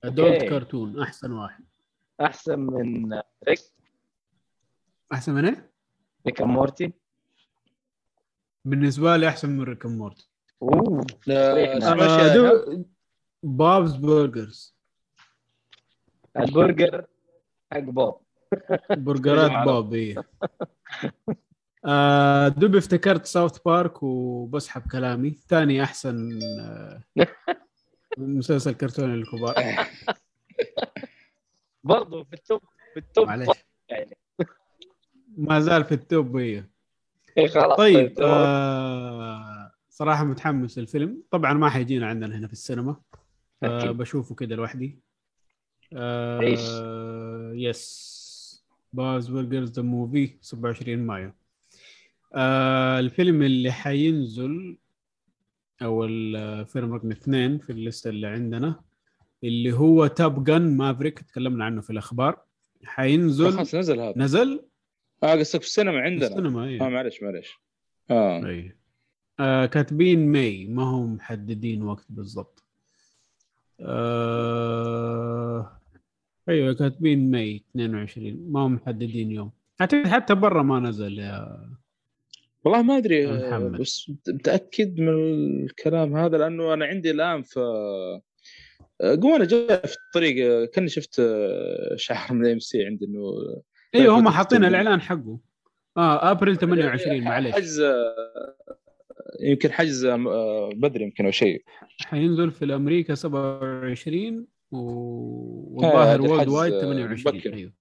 adult. 0.03 0.44
كرتون 0.44 0.99
أحسن 1.02 1.31
واحد. 1.31 1.64
أحسن 2.22 2.60
من 2.60 3.14
ريك؟ 3.48 3.60
أحسن 5.14 5.34
من 5.34 5.45
إيه؟ 5.45 5.72
Rick 6.27 6.41
Morty. 6.41 6.94
بالنسبة 8.65 9.18
لي 9.18 9.27
أحسن 9.27 9.49
من 9.49 9.64
Rick 9.64 9.85
Morty. 9.85 10.30
أوه. 10.61 11.06
آه، 11.30 11.80
آه، 11.84 12.34
دو- 12.35 12.85
Bob's 13.44 13.95
Burgers. 13.95 14.76
البرجر 16.38 17.06
حق 17.72 17.80
بوب. 17.80 18.22
برجرات 18.91 19.52
باب 19.68 19.94
إيه. 19.94 20.15
آه 21.86 22.48
دوب 22.48 22.76
افتكرت 22.76 23.26
South 23.26 23.57
Park 23.60 24.03
وبسحب 24.04 24.82
كلامي. 24.91 25.30
ثاني 25.32 25.84
أحسن 25.84 26.40
آه 26.60 27.04
مسلسل 28.18 28.74
كرتوني 28.74 29.16
للكبار. 29.16 29.56
برضه 31.84 32.24
في 32.24 32.34
ال 32.34 32.40
top 32.40 32.61
في 32.94 32.99
ال 32.99 33.06
top 33.06 33.27
معلش 33.28 33.49
يعني. 33.90 34.18
ما 35.38 35.60
زال 35.60 35.84
في 35.84 35.91
التوب 35.91 36.64
خلاص 37.54 37.78
طيب 37.78 38.14
تمام. 38.14 38.32
آه 38.32 39.72
صراحة 39.90 40.24
متحمس 40.24 40.78
للفيلم. 40.80 41.24
طبعا 41.32 41.54
ما 41.54 41.70
حيجينا 41.70 42.08
عندنا 42.08 42.38
هنا 42.38 42.48
في 42.48 42.54
السينما 42.54 42.95
آه. 43.64 43.91
بشوفه 43.91 44.36
كده 44.36 44.56
لوحدي. 44.56 44.99
آه. 45.94 46.40
yes 47.53 48.18
Bob's 48.94 49.27
Burgers 49.27 49.72
the 49.72 49.81
Movie 49.81 50.38
27 50.41 50.99
مايو. 50.99 51.32
آه 52.34 52.99
الفيلم 52.99 53.41
اللي 53.41 53.72
حينزل 53.72 54.78
أو 55.82 56.06
الفيلم 56.06 56.94
رقم 56.94 57.12
اثنين 57.12 57.58
في 57.58 57.70
ال 57.69 57.77
list 57.77 58.10
اللي 58.10 58.28
عندنا 58.28 58.82
اللي 59.44 59.74
هو 59.74 60.08
Top 60.07 60.44
Gun 60.44 60.77
Maverick 60.77 61.19
تكلمنا 61.20 61.66
عنه 61.66 61.82
في 61.82 61.90
الأخبار. 61.90 62.40
حينزل. 62.84 63.52
خلاص 63.52 63.76
نزل 63.76 63.99
هذا. 63.99 64.14
نزل؟ 64.18 64.64
آه 65.24 65.36
قصدك 65.36 65.62
في 65.62 65.68
السينما 65.68 65.91
في 65.91 65.98
عندنا. 65.98 66.28
السينما 66.28 66.64
آه 66.64 66.68
إيه 66.68 66.80
معلش 66.80 67.24
معلش. 67.24 67.60
آه. 68.12 68.45
إيه. 68.45 68.78
آه 69.40 69.66
كاتبين 69.66 70.32
May 70.31 70.65
ما 70.66 70.84
هم 70.84 71.14
محددين 71.16 71.84
وقت 71.84 72.06
بالضبط. 72.10 72.64
آه 74.38 75.80
أيوه 76.49 76.74
كاتبين 76.74 77.32
May 77.31 77.64
22 77.72 78.52
ما 78.52 78.60
هم 78.60 78.74
محددين 78.74 79.32
يوم. 79.32 79.52
أعتقد 79.82 80.08
حتى 80.08 80.36
برا 80.36 80.64
ما 80.64 80.80
نزل 80.80 81.20
يا 81.20 81.70
والله 82.68 82.81
ما 82.81 82.98
أدري 82.98 83.27
محمد. 83.31 83.81
بس 83.81 84.11
متأكد 84.27 84.99
من 84.99 85.10
الكلام 85.64 86.18
هذا 86.18 86.38
لأنه 86.38 86.73
أنا 86.73 86.85
عندي 86.85 87.11
الآن 87.11 87.41
في 87.44 87.60
آه، 89.02 89.15
قوم 89.22 89.34
أنا 89.35 89.45
جاي 89.45 89.68
في 89.68 89.95
الطريق 90.07 90.52
آه، 90.52 90.65
كأني 90.65 90.89
شفت 90.89 91.19
آه، 91.19 91.95
شعار 91.95 92.34
من 92.34 92.52
AMC 92.52 92.85
عندي 92.85 93.06
إنه 93.06 93.22
أيوه 93.95 94.19
هم 94.19 94.30
حاطين. 94.30 94.65
الإعلان 94.65 95.02
حقه 95.02 95.39
آه 95.98 96.31
أبريل 96.31 96.57
28 96.57 97.23
معلش 97.23 97.52
حجز 97.56 97.80
آه، 97.80 98.56
يمكن 99.41 99.72
حجز 99.72 100.07
بدري 100.76 101.03
يمكن 101.03 101.26
أو 101.26 101.31
شيء 101.31 101.64
حينزل 102.06 102.52
في 102.52 102.65
الأمريكا 102.65 103.15
27 103.15 104.45
و... 104.72 104.77
آه، 104.77 105.85
والظاهر 105.85 106.22
world 106.22 106.34
الحجز، 106.34 106.53
وايد 106.53 106.73
آه، 106.73 106.81
28 106.81 107.35
مبكر. 107.35 107.53
أيوه 107.53 107.73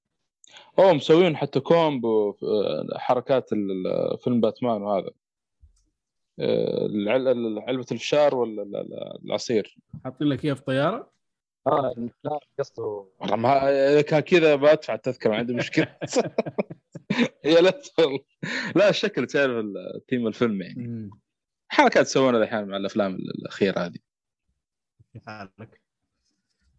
اوه 0.78 0.92
مسوين 0.92 1.36
حتى 1.36 1.60
combo 1.60 2.30
آه، 2.30 2.98
حركات 2.98 3.48
فيلم 4.24 4.40
باتمان 4.40 4.82
وهذا. 4.82 5.10
آه، 6.40 6.88
علبة 7.66 7.86
الفشار 7.92 8.34
ولا 8.34 8.62
ال- 8.62 8.76
ال- 8.76 9.24
العصير. 9.24 9.76
حاطين 10.04 10.28
لك 10.28 10.44
إياه 10.44 10.54
في 10.54 10.62
طيارة؟ 10.62 11.10
آه 11.66 11.94
لا 12.24 12.38
قصده. 12.58 13.06
والله 13.20 13.36
ما 13.36 13.68
إذا 13.92 14.02
كان 14.02 14.20
كذا 14.20 14.54
بدفع 14.54 14.94
التذكرة 14.94 15.30
ما 15.30 15.36
عندي 15.36 15.54
مشكلة. 15.54 15.96
يا 17.44 17.60
لا 17.60 17.80
لا 18.76 18.88
الشكل 18.88 19.26
تعرف 19.26 19.64
التيم 19.94 20.26
الفيلم 20.26 20.62
يعني. 20.62 21.10
حركات 21.68 22.02
تسوونها 22.06 22.42
الحين 22.42 22.64
مع 22.64 22.76
الأفلام 22.76 23.14
الأخيرة 23.14 23.78
هذه. 23.78 23.98
في 25.12 25.20
حالك. 25.26 25.80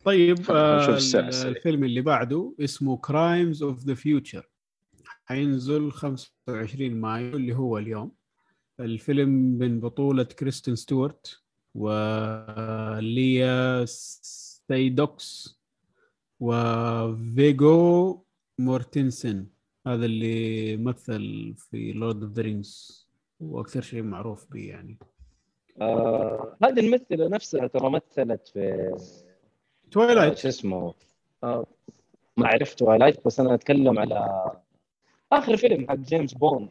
طيب 0.08 0.38
آه. 0.52 0.98
الفيلم 1.46 1.84
اللي 1.84 2.02
بعده 2.02 2.54
اسمه 2.60 2.98
Crimes 2.98 3.64
of 3.64 3.84
the 3.84 3.94
Future 3.94 4.50
حينزل 5.26 5.92
25 5.92 6.92
مايو 6.92 7.38
اللي 7.38 7.56
هو 7.56 7.78
اليوم. 7.78 8.12
الفيلم 8.80 9.30
من 9.30 9.80
بطولة 9.80 10.24
كريستين 10.24 10.76
ستيوارت 10.76 11.42
وليا 11.76 12.86
سيدوكس 13.86 15.60
وفيجو 16.40 18.20
مورتنسن. 18.60 19.48
هذا 19.88 20.06
اللي 20.06 20.78
مثل 20.78 21.54
في 21.58 21.94
Lord 21.94 22.24
of 22.24 22.32
the 22.32 22.42
Rings 22.42 23.08
وأكثر 23.40 23.82
شيء 23.82 24.04
معروف 24.04 24.52
به 24.52 24.68
يعني. 24.68 24.98
آه 25.82 26.58
هذه 26.64 26.80
الممثلة 26.80 27.28
نفسها 27.28 27.68
ترى 27.68 27.90
مثلت 27.90 28.48
في 28.48 28.96
آه، 29.88 29.92
Twilight 29.92 30.38
شو 30.38 30.48
اسمه؟ 30.48 30.94
آه 31.44 31.66
ما 32.38 32.48
عرفت 32.48 32.80
Twilight 32.80 33.26
بس 33.26 33.40
أنا 33.40 33.54
أتكلم 33.54 34.00
على 34.00 34.52
آخر 35.32 35.58
فيلم 35.58 35.88
حق 35.90 35.96
جيمس 35.96 36.34
بوند 36.34 36.70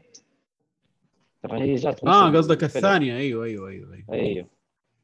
ترى 1.43 1.61
هي 1.61 1.75
جات 1.75 2.05
آه 2.05 2.31
قصدك. 2.31 2.65
الثانية. 2.65 3.17
أيوه 3.17 3.45
أيوه 3.45 3.69
أيوه, 3.69 3.93
أيوه. 3.95 4.05
أيوه. 4.13 4.47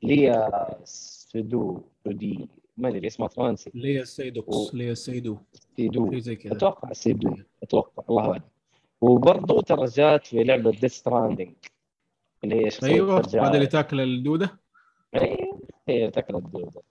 ليا 0.02 0.50
سدو 0.84 1.80
سدي 2.04 2.48
ما 2.76 2.88
أدري 2.88 3.06
اسمها 3.06 3.28
فرنسي. 3.28 3.70
ليا 3.74 4.04
سيدوكس 4.04 4.56
و- 4.56 4.70
ليا 4.76 4.94
سيدو. 4.94 5.36
سيدو. 5.76 6.18
زي 6.18 6.36
كذا. 6.36 6.52
أتوقع 6.52 6.92
سيدو. 6.92 7.36
أتوقع 7.62 8.02
الله 8.10 8.30
أعلم. 8.30 8.42
وبرضه 9.00 9.62
ترى 9.62 9.84
جات 9.84 10.26
في 10.26 10.44
لعبة 10.44 10.70
Death 10.70 10.92
Stranding 10.92 11.54
اللي 12.44 12.54
هي 12.66 12.70
أيوه. 12.82 13.18
هذا 13.34 13.54
اللي 13.54 13.66
تاكل 13.66 14.00
الدودة؟ 14.00 14.60
أيوه 15.14 15.60
هي 15.88 16.10
تاكل 16.10 16.36
الدودة. 16.36 16.82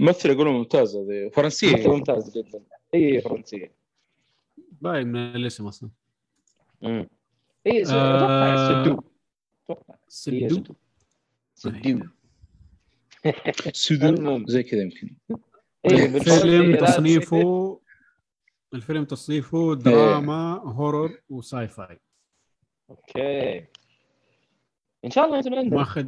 ممثل 0.00 0.30
يقولوا 0.30 0.52
ممتازه 0.52 1.00
هذه 1.00 1.22
ممثل. 1.24 1.34
فرنسيه 1.34 1.88
ممتاز 1.88 2.38
جدا. 2.38 2.60
هي 2.94 3.20
فرنسية. 3.20 3.72
باين 4.80 5.06
من 5.06 5.16
الاسم 5.36 5.66
أصلا. 5.66 5.90
امم 6.84 7.08
هي 7.66 7.84
س- 7.84 7.90
آه، 7.90 8.16
أتوقع. 8.16 8.82
سدو. 8.84 9.02
أتوقع 9.64 9.94
سدو. 10.08 10.48
سدو. 10.48 10.74
سدو 11.54 12.06
سودو 13.72 14.08
المهم. 14.08 14.46
زي 14.48 14.62
كذا 14.62 14.82
يمكن. 14.82 15.16
إيه 15.30 16.08
بالفرنسي 16.08 16.36
الفيلم 16.36 16.70
لا 16.70 16.86
تصنيفه 16.86 17.80
الفيلم 18.74 19.04
تصنيفه 19.04 19.74
دراما 19.74 20.62
horror 20.64 21.18
و 21.28 21.68
sci-fi 21.68 21.98
okay. 22.90 23.58
إن 25.04 25.10
شاء 25.10 25.24
الله 25.24 25.36
ينزل 25.36 25.54
عندنا 25.54 25.76
ماخذ 25.76 26.06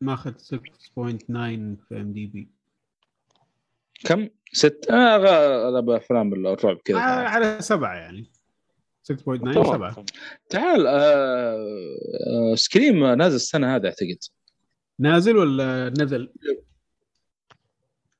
ماخذ 0.00 0.32
6.9 0.38 1.76
في 1.88 2.00
IMDb 2.00 2.48
كم؟ 4.04 4.28
ست. 4.52 4.86
آه 4.90 5.16
غالب 5.16 5.90
افلام 5.90 6.34
الرعب 6.34 6.76
كذا. 6.84 6.98
على 6.98 7.56
سبعة 7.60 7.94
يعني. 7.94 8.30
6.9 9.02 9.52
تمام. 9.52 9.64
سبعة. 9.64 10.04
تعال 10.48 10.86
آه 10.86 11.56
آه 12.30 12.54
سكريم 12.54 13.04
نازل 13.04 13.36
السنة 13.36 13.76
هذه 13.76 13.86
أعتقد. 13.86 14.18
نازل 14.98 15.36
ولا 15.36 15.92
نزل؟ 15.98 16.32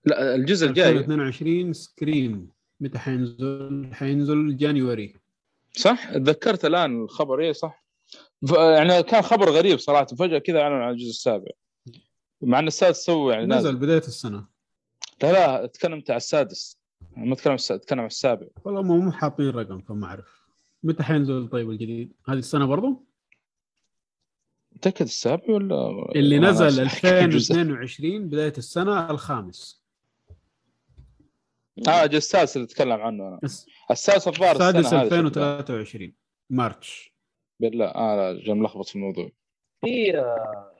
لا 0.04 0.34
الجزء 0.34 0.66
الجاي. 0.66 0.90
2022 0.90 1.72
سكريم. 1.72 2.48
متى 2.80 2.98
حينزل؟ 2.98 3.88
حينزل 3.92 4.56
جانيوري. 4.56 5.16
صح؟ 5.72 6.12
تذكرت 6.12 6.64
الآن 6.64 7.02
الخبر. 7.02 7.40
إيه 7.40 7.52
صح. 7.52 7.84
يعني 8.58 9.02
كان 9.02 9.22
خبر 9.22 9.50
غريب 9.50 9.78
صراحة. 9.78 10.06
فجأة 10.06 10.38
كذا 10.38 10.60
اعلنوا 10.60 10.78
عن 10.84 10.92
الجزء 10.92 11.10
السابع. 11.10 11.50
مع 12.42 12.58
إن 12.58 12.66
السادس 12.66 12.96
سوى 13.04 13.32
يعني 13.32 13.46
نازل. 13.46 13.68
نزل 13.68 13.76
بداية 13.78 13.98
السنة. 13.98 14.51
لا 15.22 15.32
لا 15.32 15.64
اتكلمت 15.64 16.10
على 16.10 16.16
السادس. 16.16 16.78
ما 17.16 17.34
أتكلم 17.34 17.52
عن 17.52 17.58
أتكلم 17.76 18.00
عن 18.00 18.06
السابع. 18.06 18.46
والله 18.64 18.82
مو 18.82 18.98
مو 18.98 19.12
حاطين 19.12 19.50
رقم 19.50 19.80
فما 19.80 20.06
أعرف. 20.06 20.42
متى 20.82 21.02
حينزل 21.02 21.48
طيب 21.48 21.70
الجديد؟ 21.70 22.12
هذه 22.28 22.38
السنة 22.38 22.66
برضو؟ 22.66 23.04
متأكد 24.72 25.04
السابع 25.04 25.44
ولا؟ 25.54 26.08
اللي 26.16 26.38
نزل 26.38 26.82
ناسي. 26.82 27.00
كم 27.00 27.28
جزء. 27.28 27.54
2022 27.54 28.28
بداية 28.28 28.52
السنة 28.58 29.10
الخامس. 29.10 29.82
آه 31.88 32.04
السادس 32.04 32.56
اللي 32.56 32.66
اتكلم 32.66 32.92
عنه 33.00 33.28
أنا. 33.28 33.40
الس- 33.44 33.66
السادس 33.90 34.28
الظاهر 34.28 34.52
السنة 34.56 34.68
السادس 34.68 34.94
هذه 34.94 35.02
2023 35.02 36.14
مارتش. 36.50 37.14
بالله 37.60 37.84
آه 37.86 38.32
لا 38.32 38.54
ملخبط 38.54 38.86
في 38.88 38.96
الموضوع. 38.96 39.30
في 39.80 40.18
آه، 40.18 40.72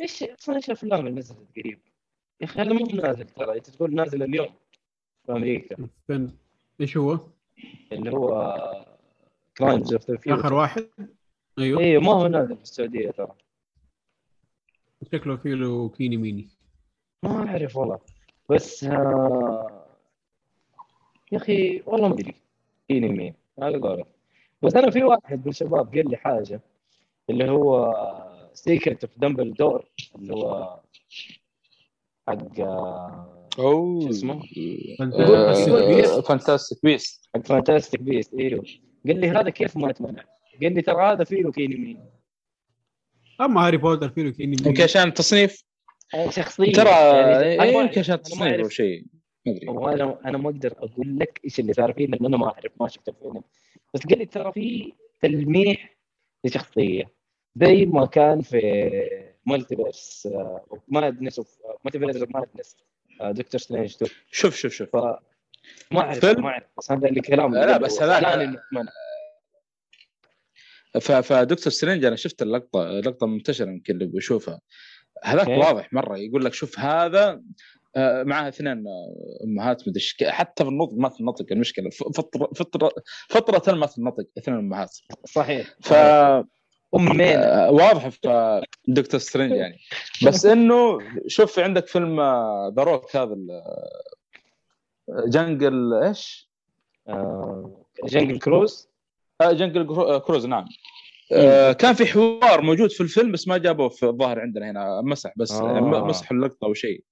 إيش 0.00 0.22
أصلا 0.22 0.56
إيش 0.56 0.66
الأفلام 0.66 1.06
اللي 1.06 1.18
نزلت 1.20 1.38
قريب؟ 1.56 1.80
يا 2.42 2.46
أخي 2.46 2.60
هذا 2.60 2.72
مو 2.72 2.86
نازل 2.86 3.26
ترى 3.26 3.56
أنت 3.56 3.70
تقول 3.70 3.94
نازل 3.94 4.22
اليوم 4.22 4.48
في 5.26 5.32
أمريكا. 5.32 5.76
2000 6.10 6.36
إيش 6.80 6.96
هو؟ 6.96 7.20
اللي 7.92 8.10
هو 8.12 8.86
Crimes 9.58 9.92
of 9.92 10.10
the 10.10 10.34
آخر 10.34 10.54
واحد؟ 10.54 10.88
أيوه. 11.58 11.80
أيوه 11.80 12.02
ما 12.02 12.12
هو 12.12 12.26
نازل 12.26 12.56
في 12.56 12.62
السعودية 12.62 13.10
ترى. 13.10 13.34
شكله 15.12 15.36
فيه 15.36 15.54
له 15.54 15.88
كيني 15.88 16.16
ميني. 16.16 16.48
ما 17.22 17.48
أعرف 17.48 17.76
والله. 17.76 17.98
بس 18.50 18.84
آه، 18.84 19.86
يا 21.32 21.38
أخي 21.38 21.82
والله 21.86 22.08
ما 22.08 22.14
أدري. 22.14 22.34
مين 22.90 23.16
مين 23.16 23.34
على 23.58 23.78
قولك 23.78 24.06
بس 24.62 24.76
أنا 24.76 24.90
في 24.90 25.02
واحد 25.02 25.44
من 25.44 25.48
الشباب 25.48 25.94
قال 25.94 26.10
لي 26.10 26.16
حاجة 26.16 26.60
اللي 27.30 27.50
هو 27.50 27.94
Secret 28.52 29.04
of 29.04 29.18
Dumbledore 29.18 29.84
اللي 30.16 30.34
هو 30.34 30.80
حق 32.32 32.60
آه، 32.60 33.48
أوه. 33.58 34.00
شو 34.00 34.10
اسمه؟ 34.10 34.42
Fantastic 34.98 35.88
Beasts. 35.88 36.20
Fantastic 36.20 36.78
Beasts. 36.82 37.28
حق 37.34 37.46
Fantastic 37.46 38.00
Beasts. 38.00 38.34
أيوه 38.34 38.64
قال 39.06 39.20
لي 39.20 39.28
هذا 39.28 39.50
كيف 39.50 39.76
ما 39.76 39.90
اتمنع 39.90 40.24
قال 40.62 40.74
لي 40.74 40.82
ترى 40.82 41.12
هذا 41.12 41.24
فيه 41.24 41.42
له 41.42 41.52
كيني 41.52 41.76
مين. 41.76 42.04
أما 43.40 43.66
هاري 43.66 43.76
بوتر 43.76 44.08
فيه 44.08 44.22
له 44.22 44.30
كيني 44.30 44.50
ميني 44.50 44.68
يمكن 44.68 44.82
عشان 44.82 45.08
التصنيف 45.08 45.64
شخصيه 46.28 46.72
ترى 46.72 46.90
يعني. 46.90 47.72
يمكن 47.72 48.00
عشان 48.00 48.14
أنا 48.14 48.22
ما 48.40 48.46
التصنيف 48.46 48.60
أو. 48.60 48.68
شيء. 48.68 49.04
ما 49.46 49.52
أدري. 49.52 49.68
وأنا 49.68 50.18
أنا 50.24 50.38
ما 50.38 50.50
أقدر 50.50 50.72
أقول 50.78 51.18
لك 51.18 51.40
إيش 51.44 51.60
اللي 51.60 51.72
صار 51.72 51.92
فيه 51.92 52.06
لأن 52.06 52.26
أنا 52.26 52.36
ما 52.36 52.46
أعرف 52.46 52.72
ما 52.80 52.88
شفت 52.88 53.08
الفيلم. 53.08 53.42
بس 53.94 54.06
قال 54.06 54.18
لي 54.18 54.26
ترى 54.26 54.52
في 54.52 54.92
تلميح 55.20 55.98
لشخصية 56.44 57.12
زي 57.56 57.86
ما 57.86 58.06
كان 58.06 58.40
في 58.40 58.58
Multiverse 59.46 60.28
Madness 60.88 61.40
Multiverse 61.84 62.16
Madness 62.34 62.76
Doctor 63.22 63.60
Strange 63.60 63.94
2 63.94 64.10
شوف 64.30 64.56
شوف 64.56 64.72
شوف. 64.72 64.88
ف 64.88 64.96
ما 65.90 66.00
أعرف 66.00 66.18
فيلم؟ 66.18 66.42
ما 66.42 66.48
أعرف. 66.48 66.64
بس 66.78 66.92
هذا 66.92 67.08
اللي 67.08 67.20
كلام 67.20 67.54
لا، 67.54 67.76
بس. 67.78 68.02
ف- 71.00 71.12
ف 71.12 71.21
Doctor 71.21 71.72
Strange 71.72 72.04
أنا 72.04 72.16
شفت 72.16 72.42
اللقطة 72.42 72.84
لقطة 72.84 73.26
منتشرة 73.26 73.70
يمكن 73.70 73.94
اللي 73.94 74.06
بيشوفها 74.06 74.60
هذاك 75.24 75.48
okay. 75.48 75.60
واضح 75.60 75.92
مرة 75.92 76.18
يقول 76.18 76.44
لك 76.44 76.54
شوف 76.54 76.78
هذا 76.78 77.42
آه، 77.96 78.22
معها 78.22 78.48
اثنين 78.48 78.86
آه، 78.86 79.44
أمهات 79.44 79.88
مدري. 79.88 80.02
حتى 80.30 80.64
في 80.64 80.70
النطق 80.70 80.92
ما 80.94 81.08
في 81.08 81.20
النطق 81.20 81.46
المشكلة. 81.52 81.90
فطره 81.90 82.50
فطره 82.56 82.90
فطرة 83.28 83.74
ما 83.74 83.86
في 83.86 83.98
النطق 83.98 84.24
اثنين 84.38 84.58
أمهات. 84.58 84.96
صحيح 85.24 85.66
ف 85.80 85.92
امين 86.94 87.20
آه، 87.20 87.70
واضح 87.70 88.08
في 88.08 88.62
Doctor 88.88 89.20
Strange 89.20 89.52
يعني. 89.52 89.78
بس 90.26 90.46
إنه 90.46 90.98
شوف 91.26 91.58
عندك 91.58 91.86
فيلم 91.86 92.20
The 92.76 92.82
Rock 92.82 93.16
هذا 93.16 93.36
آه، 93.50 95.24
Jungle 95.28 95.94
إيش؟ 95.94 96.50
آه، 97.08 97.84
Jungle 98.04 98.38
Cruise؟ 98.38 98.88
آه، 99.40 99.52
Jungle 99.52 99.86
Crui- 99.86 100.02
آه، 100.08 100.18
كروز 100.18 100.46
نعم. 100.46 100.64
آه، 101.32 101.72
كان 101.72 101.94
في 101.94 102.06
حوار 102.06 102.60
موجود 102.60 102.90
في 102.90 103.00
الفيلم 103.00 103.32
بس 103.32 103.48
ما 103.48 103.58
جابوه 103.58 103.88
في 103.88 104.06
الظاهر 104.06 104.40
عندنا 104.40 104.70
هنا 104.70 105.00
مسح 105.00 105.32
بس 105.36 105.52
آه. 105.52 105.80
مسحوا 105.80 106.36
اللقطة 106.36 106.64
أو 106.64 106.74
شيء. 106.74 107.04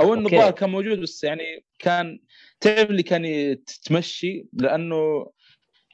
أو 0.00 0.14
إنه. 0.14 0.26
الظاهر 0.26 0.50
كان 0.50 0.70
موجود 0.70 0.98
بس 1.00 1.24
يعني 1.24 1.64
كان 1.78 2.18
تعرف 2.60 2.90
اللي 2.90 3.02
كان 3.02 3.24
يت- 3.24 3.70
تمشي 3.84 4.46
لأنه 4.52 5.30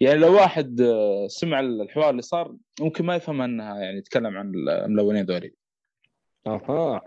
يعني 0.05 0.19
لو 0.19 0.35
واحد 0.35 0.81
آه، 0.81 1.27
سمع 1.27 1.61
الحوار 1.61 2.11
اللي 2.11 2.23
صار 2.23 2.57
ممكن 2.81 3.05
ما 3.07 3.17
يفهم 3.17 3.43
أنها 3.43 3.79
يعني 3.79 3.99
يتكلم 3.99 4.37
عن 4.37 4.53
الملونين 4.69 5.25
ذولي. 5.25 5.55
أها. 6.47 7.03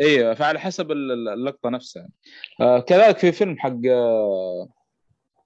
أيوه 0.00 0.34
فعلى 0.34 0.60
حسب 0.60 0.90
ال- 0.92 1.10
ال- 1.12 1.28
اللقطة 1.28 1.70
نفسها. 1.70 2.08
آه 2.60 2.80
كذلك 2.80 3.18
في 3.18 3.32
فيلم 3.32 3.58
حق 3.58 3.76
آه، 3.90 4.68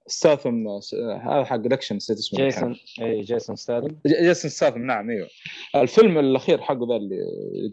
ستاثم 0.07 0.67
آه، 0.67 0.79
هذا 1.23 1.43
حق 1.45 1.55
الاكشن 1.55 1.95
نسيت 1.95 2.17
اسمه. 2.17 2.39
جيسون 2.39 2.75
اي 3.01 3.21
جيسون 3.21 3.55
ستاثم. 3.55 3.87
جيسون 4.07 4.51
ستاثم 4.51 4.81
نعم 4.85 5.09
إيوه. 5.09 5.27
الفيلم 5.75 6.17
الأخير 6.19 6.61
حقه 6.61 6.87
ذا 6.89 6.95
اللي 6.95 7.17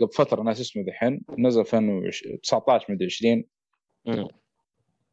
قبل 0.01 0.13
فترة 0.13 0.43
ناس 0.43 0.61
اسمه 0.61 0.83
دحين 0.85 1.21
نزل 1.39 1.65
في 1.65 1.77
2019 1.77 2.93
مدري 2.93 3.07
20 3.07 3.45
مم. 4.07 4.29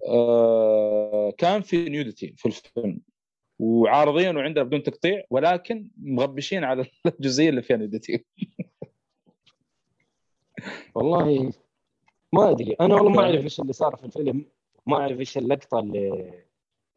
آه 0.07 1.33
كان 1.37 1.61
في 1.61 1.89
nudity 1.89 2.33
في 2.37 2.45
الفيلم. 2.45 2.99
وعارضين 3.61 4.37
وعندنا 4.37 4.63
بدون 4.63 4.83
تقطيع 4.83 5.23
ولكن 5.29 5.87
مغبشين 5.97 6.63
على 6.63 6.85
الجزئية 7.19 7.49
اللي 7.49 7.61
فيها 7.61 7.77
نيودتي 7.77 8.25
والله 10.95 11.53
ما 12.33 12.51
أدري. 12.51 12.73
أنا 12.81 12.95
والله 12.95 13.11
ما 13.11 13.21
أعرف 13.23 13.43
إيش 13.43 13.59
اللي 13.59 13.73
صار 13.73 13.95
في 13.95 14.05
الفيلم 14.05 14.45
ما 14.85 14.97
أعرف 14.97 15.19
إيش 15.19 15.37
اللقطة 15.37 15.79
اللي 15.79 16.09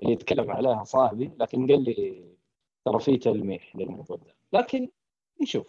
اللي 0.02 0.12
يتكلم 0.12 0.50
عليها 0.50 0.84
صاحبي 0.84 1.30
لكن 1.40 1.66
قال 1.66 1.84
لي 1.84 2.24
ترى 2.84 3.00
في 3.00 3.16
تلميح 3.16 3.76
للموضوع 3.76 4.16
ده. 4.16 4.58
لكن 4.58 4.88
نشوف. 5.42 5.66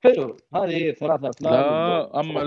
حلو. 0.00 0.36
هذه 0.54 0.90
ثلاثة 0.90 1.28
أفلام. 1.28 1.52
لا 1.52 2.20
أما 2.20 2.42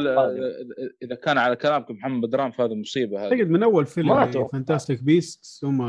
إذا 1.03 1.15
كان 1.15 1.37
على 1.37 1.55
كلامكم 1.55 1.93
محمد 1.93 2.27
بدران 2.27 2.51
فهذه 2.51 2.75
مصيبة 2.75 3.19
هذه. 3.19 3.23
أعتقد 3.23 3.49
من 3.49 3.63
أول 3.63 3.85
فيلم. 3.85 4.47
Fantastic 4.47 5.03
Beasts 5.03 5.65
هم 5.65 5.81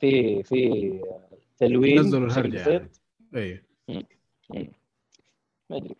في 0.00 0.42
في 0.42 1.00
تلوين 1.58 1.98
نزلوا 2.00 2.26
الهرجة. 2.26 2.70
يعني. 2.70 2.90
اي 3.36 3.62
ما 5.70 5.76
ادري 5.76 5.96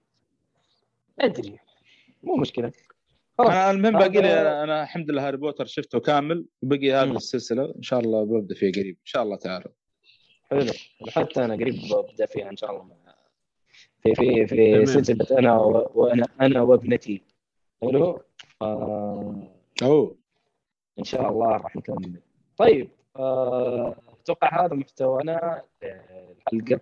ما 1.18 1.24
أدري. 1.24 1.58
مو 2.22 2.36
مشكلة. 2.36 2.72
خلاص. 3.38 3.50
أنا 3.50 3.70
المهم 3.70 3.92
باقي 3.98 4.08
لي 4.22 4.40
أنا 4.40 4.64
أنا 4.64 4.82
الحمد 4.82 5.10
لله 5.10 5.26
هاري 5.28 5.36
بوتر 5.36 5.64
شفته 5.66 6.00
كامل 6.00 6.46
وبقي 6.62 6.92
هذه. 6.92 7.16
السلسلة. 7.16 7.74
إن 7.76 7.82
شاء 7.82 8.00
الله 8.00 8.24
ببدأ 8.24 8.54
فيها 8.54 8.72
قريب. 8.72 8.96
إن 9.00 9.04
شاء 9.06 9.22
الله 9.22 9.36
تعالى. 9.36 9.64
حلو. 10.50 10.72
وحتى 11.00 11.44
أنا 11.44 11.54
قريب 11.54 11.74
ببدأ 11.74 12.26
فيها 12.26 12.50
إن 12.50 12.56
شاء 12.56 12.70
الله. 12.70 12.84
مع- 12.84 13.14
في 14.02 14.14
في 14.14 14.46
في. 14.46 14.86
سلسلة 14.86 15.38
أنا 15.38 15.56
و- 15.60 15.90
وأنا 15.94 16.26
أنا 16.40 16.60
وابنتي. 16.62 17.22
حلو؟ 17.82 18.20
آه. 18.62 19.48
أوه. 19.82 20.16
إن 20.98 21.04
شاء 21.04 21.30
الله 21.30 21.46
راح 21.46 21.76
نكمل. 21.76 22.20
طيب. 22.56 22.88
أتوقع 23.16 24.64
هذا 24.64 24.74
محتوانا 24.74 25.62
الحلقة 25.82 26.80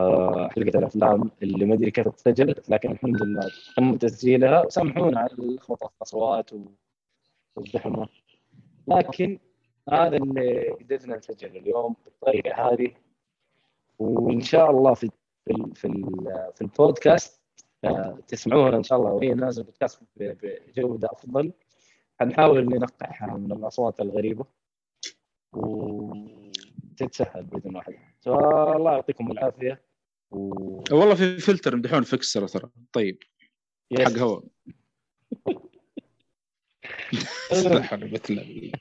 آه، 0.00 0.48
حلقة 0.48 0.78
الأفلام 0.78 1.30
اللي 1.42 1.64
ما 1.64 1.74
أدري 1.74 1.90
كيف 1.90 2.06
اتسجلت 2.06 2.70
لكن 2.70 2.90
الحمد 2.90 3.22
لله 3.22 3.50
تم 3.76 3.96
تسجيلها. 3.96 4.66
وسامحونا 4.66 5.20
على 5.20 5.32
الخطط 5.32 5.92
الأصوات 5.96 6.50
والزحمة. 7.56 8.08
لكن 8.88 9.38
هذا 9.92 10.16
اللي 10.16 10.68
قدرنا 10.70 11.16
نسجله 11.16 11.58
اليوم 11.60 11.96
بالطريقة 12.04 12.70
هذه. 12.72 12.90
وإن 13.98 14.40
شاء 14.40 14.70
الله 14.70 14.94
في 14.94 15.10
في 15.44 15.66
في, 15.74 15.86
ال- 15.86 16.50
في 16.54 16.62
البودكاست 16.62 17.40
آه، 17.84 18.18
تسمعوها 18.28 18.76
إن 18.76 18.82
شاء 18.82 18.98
الله. 18.98 19.10
وهي 19.12 19.34
نازله 19.34 19.64
بودكاست 19.64 20.02
بجودة 20.16 21.08
أفضل. 21.12 21.52
حنحاول 22.20 22.64
ننقعها 22.68 23.36
من 23.36 23.52
الأصوات 23.52 24.00
الغريبة. 24.00 24.44
وتتسهل 25.56 27.44
بإذن 27.44 27.68
الله 27.68 27.82
فالله 28.20 28.92
يعطيكم 28.92 29.30
العافية. 29.30 29.82
و... 30.30 30.38
والله 30.90 31.14
في 31.14 31.38
فلتر 31.38 31.76
مدحون 31.76 32.02
فيكسر 32.02 32.48
ترى. 32.48 32.70
طيب. 32.92 33.18
حق 33.98 34.00
يس. 34.00 34.18
هواء 34.18 34.44
إلا 37.52 37.96
بالله. 38.06 38.72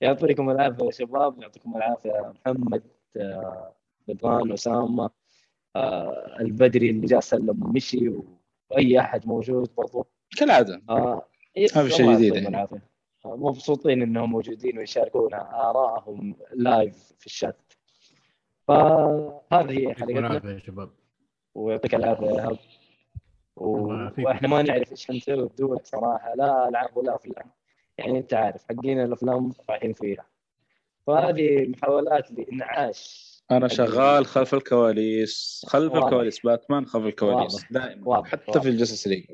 يعطيكم 0.00 0.50
العافية 0.50 0.84
يا 0.84 0.90
شباب. 0.90 1.42
يعطيكم 1.42 1.76
العافية 1.76 2.32
محمد 2.46 2.82
آه، 3.16 3.72
بدران 4.08 4.52
أسامة. 4.52 5.10
آه، 5.76 6.36
البدري 6.40 6.90
اللي 6.90 7.06
جاء 7.06 7.20
سلم 7.20 7.64
ومشي 7.64 8.12
وأي 8.70 9.00
أحد 9.00 9.26
موجود 9.26 9.70
برضو. 9.76 10.06
كالعادة. 10.38 10.82
آه 10.90 11.28
Yes، 11.56 11.76
ما 11.76 11.84
في 11.84 11.90
شيء 11.90 12.06
الله 12.06 12.18
جديد 12.18 12.68
مبسوطين 13.36 14.02
إنهم 14.02 14.30
موجودين 14.30 14.78
ويشاركونا 14.78 15.70
ارائهم 15.70 16.36
live 16.54 17.12
في 17.18 17.26
الشات. 17.26 17.72
فهذه 18.68 19.78
هي 19.78 19.94
حلقتنا. 19.94 20.18
العافية 20.18 20.48
يا 20.48 20.58
شباب. 20.58 20.90
ويعطيك 21.54 21.94
العافية 21.94 22.26
يا 22.26 22.48
هب. 22.48 22.58
و... 23.56 23.68
وإحنا 24.18 24.48
ما 24.48 24.62
نعرف 24.62 24.90
إيش 24.90 25.06
حنسوي 25.06 25.48
بدونك 25.48 25.86
صراحة. 25.86 26.34
لا 26.34 26.68
ألعاب 26.68 26.96
ولا 26.96 27.14
أفلام. 27.14 27.50
يعني 27.98 28.18
أنت 28.18 28.34
عارف 28.34 28.64
حقين 28.68 29.00
الأفلام 29.00 29.52
رايحين 29.70 29.92
فيها. 29.92 30.26
فهذه 31.06 31.68
محاولات 31.68 32.30
لإنعاش. 32.30 33.28
أنا 33.50 33.68
شغال 33.68 34.26
خلف 34.26 34.54
الكواليس. 34.54 35.66
خلف 35.68 35.92
واضح. 35.92 36.04
الكواليس 36.04 36.40
باتمان 36.40 36.86
خلف 36.86 37.06
الكواليس. 37.06 37.54
واضح. 37.54 37.72
دائما. 37.72 38.08
واضح. 38.08 38.28
حتى 38.28 38.44
واضح. 38.48 38.62
في 38.62 38.68
ال 38.68 38.73
Justice 38.73 39.08
League 39.08 39.24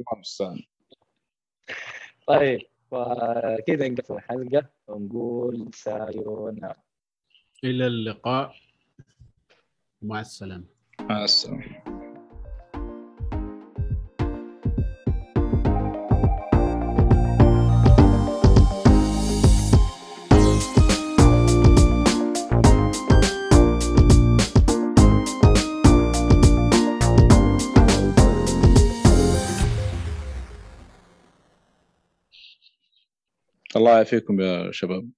طيب. 2.27 2.61
فكذا 2.95 3.89
نقفل 3.89 4.15
الحلقة؟ 4.15 4.67
ونقول 4.89 5.71
سايونا. 5.75 6.75
إلى 7.65 7.87
اللقاء. 7.87 8.55
مع 10.03 10.21
السلامة. 10.21 10.65
مع 11.01 11.25
السلامة. 11.25 11.84
الله 33.85 33.97
يعافيكم 33.97 34.41
يا 34.41 34.73
شباب. 34.73 35.11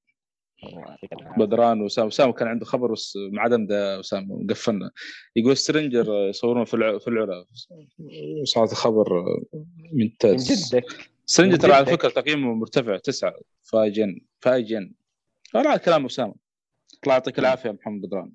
بدران 1.38 1.82
وسام. 1.82 2.06
وسام 2.06 2.30
كان 2.30 2.48
عنده 2.48 2.64
خبر 2.64 2.93
بس 2.93 3.18
ما 3.32 3.43
عدم 3.43 3.66
ده 3.66 3.98
وسام 3.98 4.47
قفلنا. 4.51 4.90
يقول 5.36 5.56
سترينجر 5.56 6.28
يصورون 6.28 6.64
في 6.64 6.74
الع... 6.74 6.98
في 6.98 7.09
العلا 7.09 7.44
صارت 8.44 8.74
خبر 8.74 9.24
من 9.93 10.02
ممتاز 10.02 10.52
جدك. 10.52 11.10
سترينجر 11.26 11.55
من 11.55 11.60
ترى 11.60 11.72
على. 11.72 11.86
فكرة 11.86 12.09
تقييمه 12.09 12.55
مرتفع 12.55 12.97
تسعة. 12.97 13.34
فاي 13.62 13.90
جن 13.90 14.20
فاي 14.40 14.62
جن 14.62 14.93
لا 15.55 15.76
كلام 15.76 16.05
اسامه 16.05 16.34
الله 17.05 17.14
يعطيك 17.14 17.38
العافية 17.38 17.70
محمد 17.70 18.01
بدران. 18.01 18.32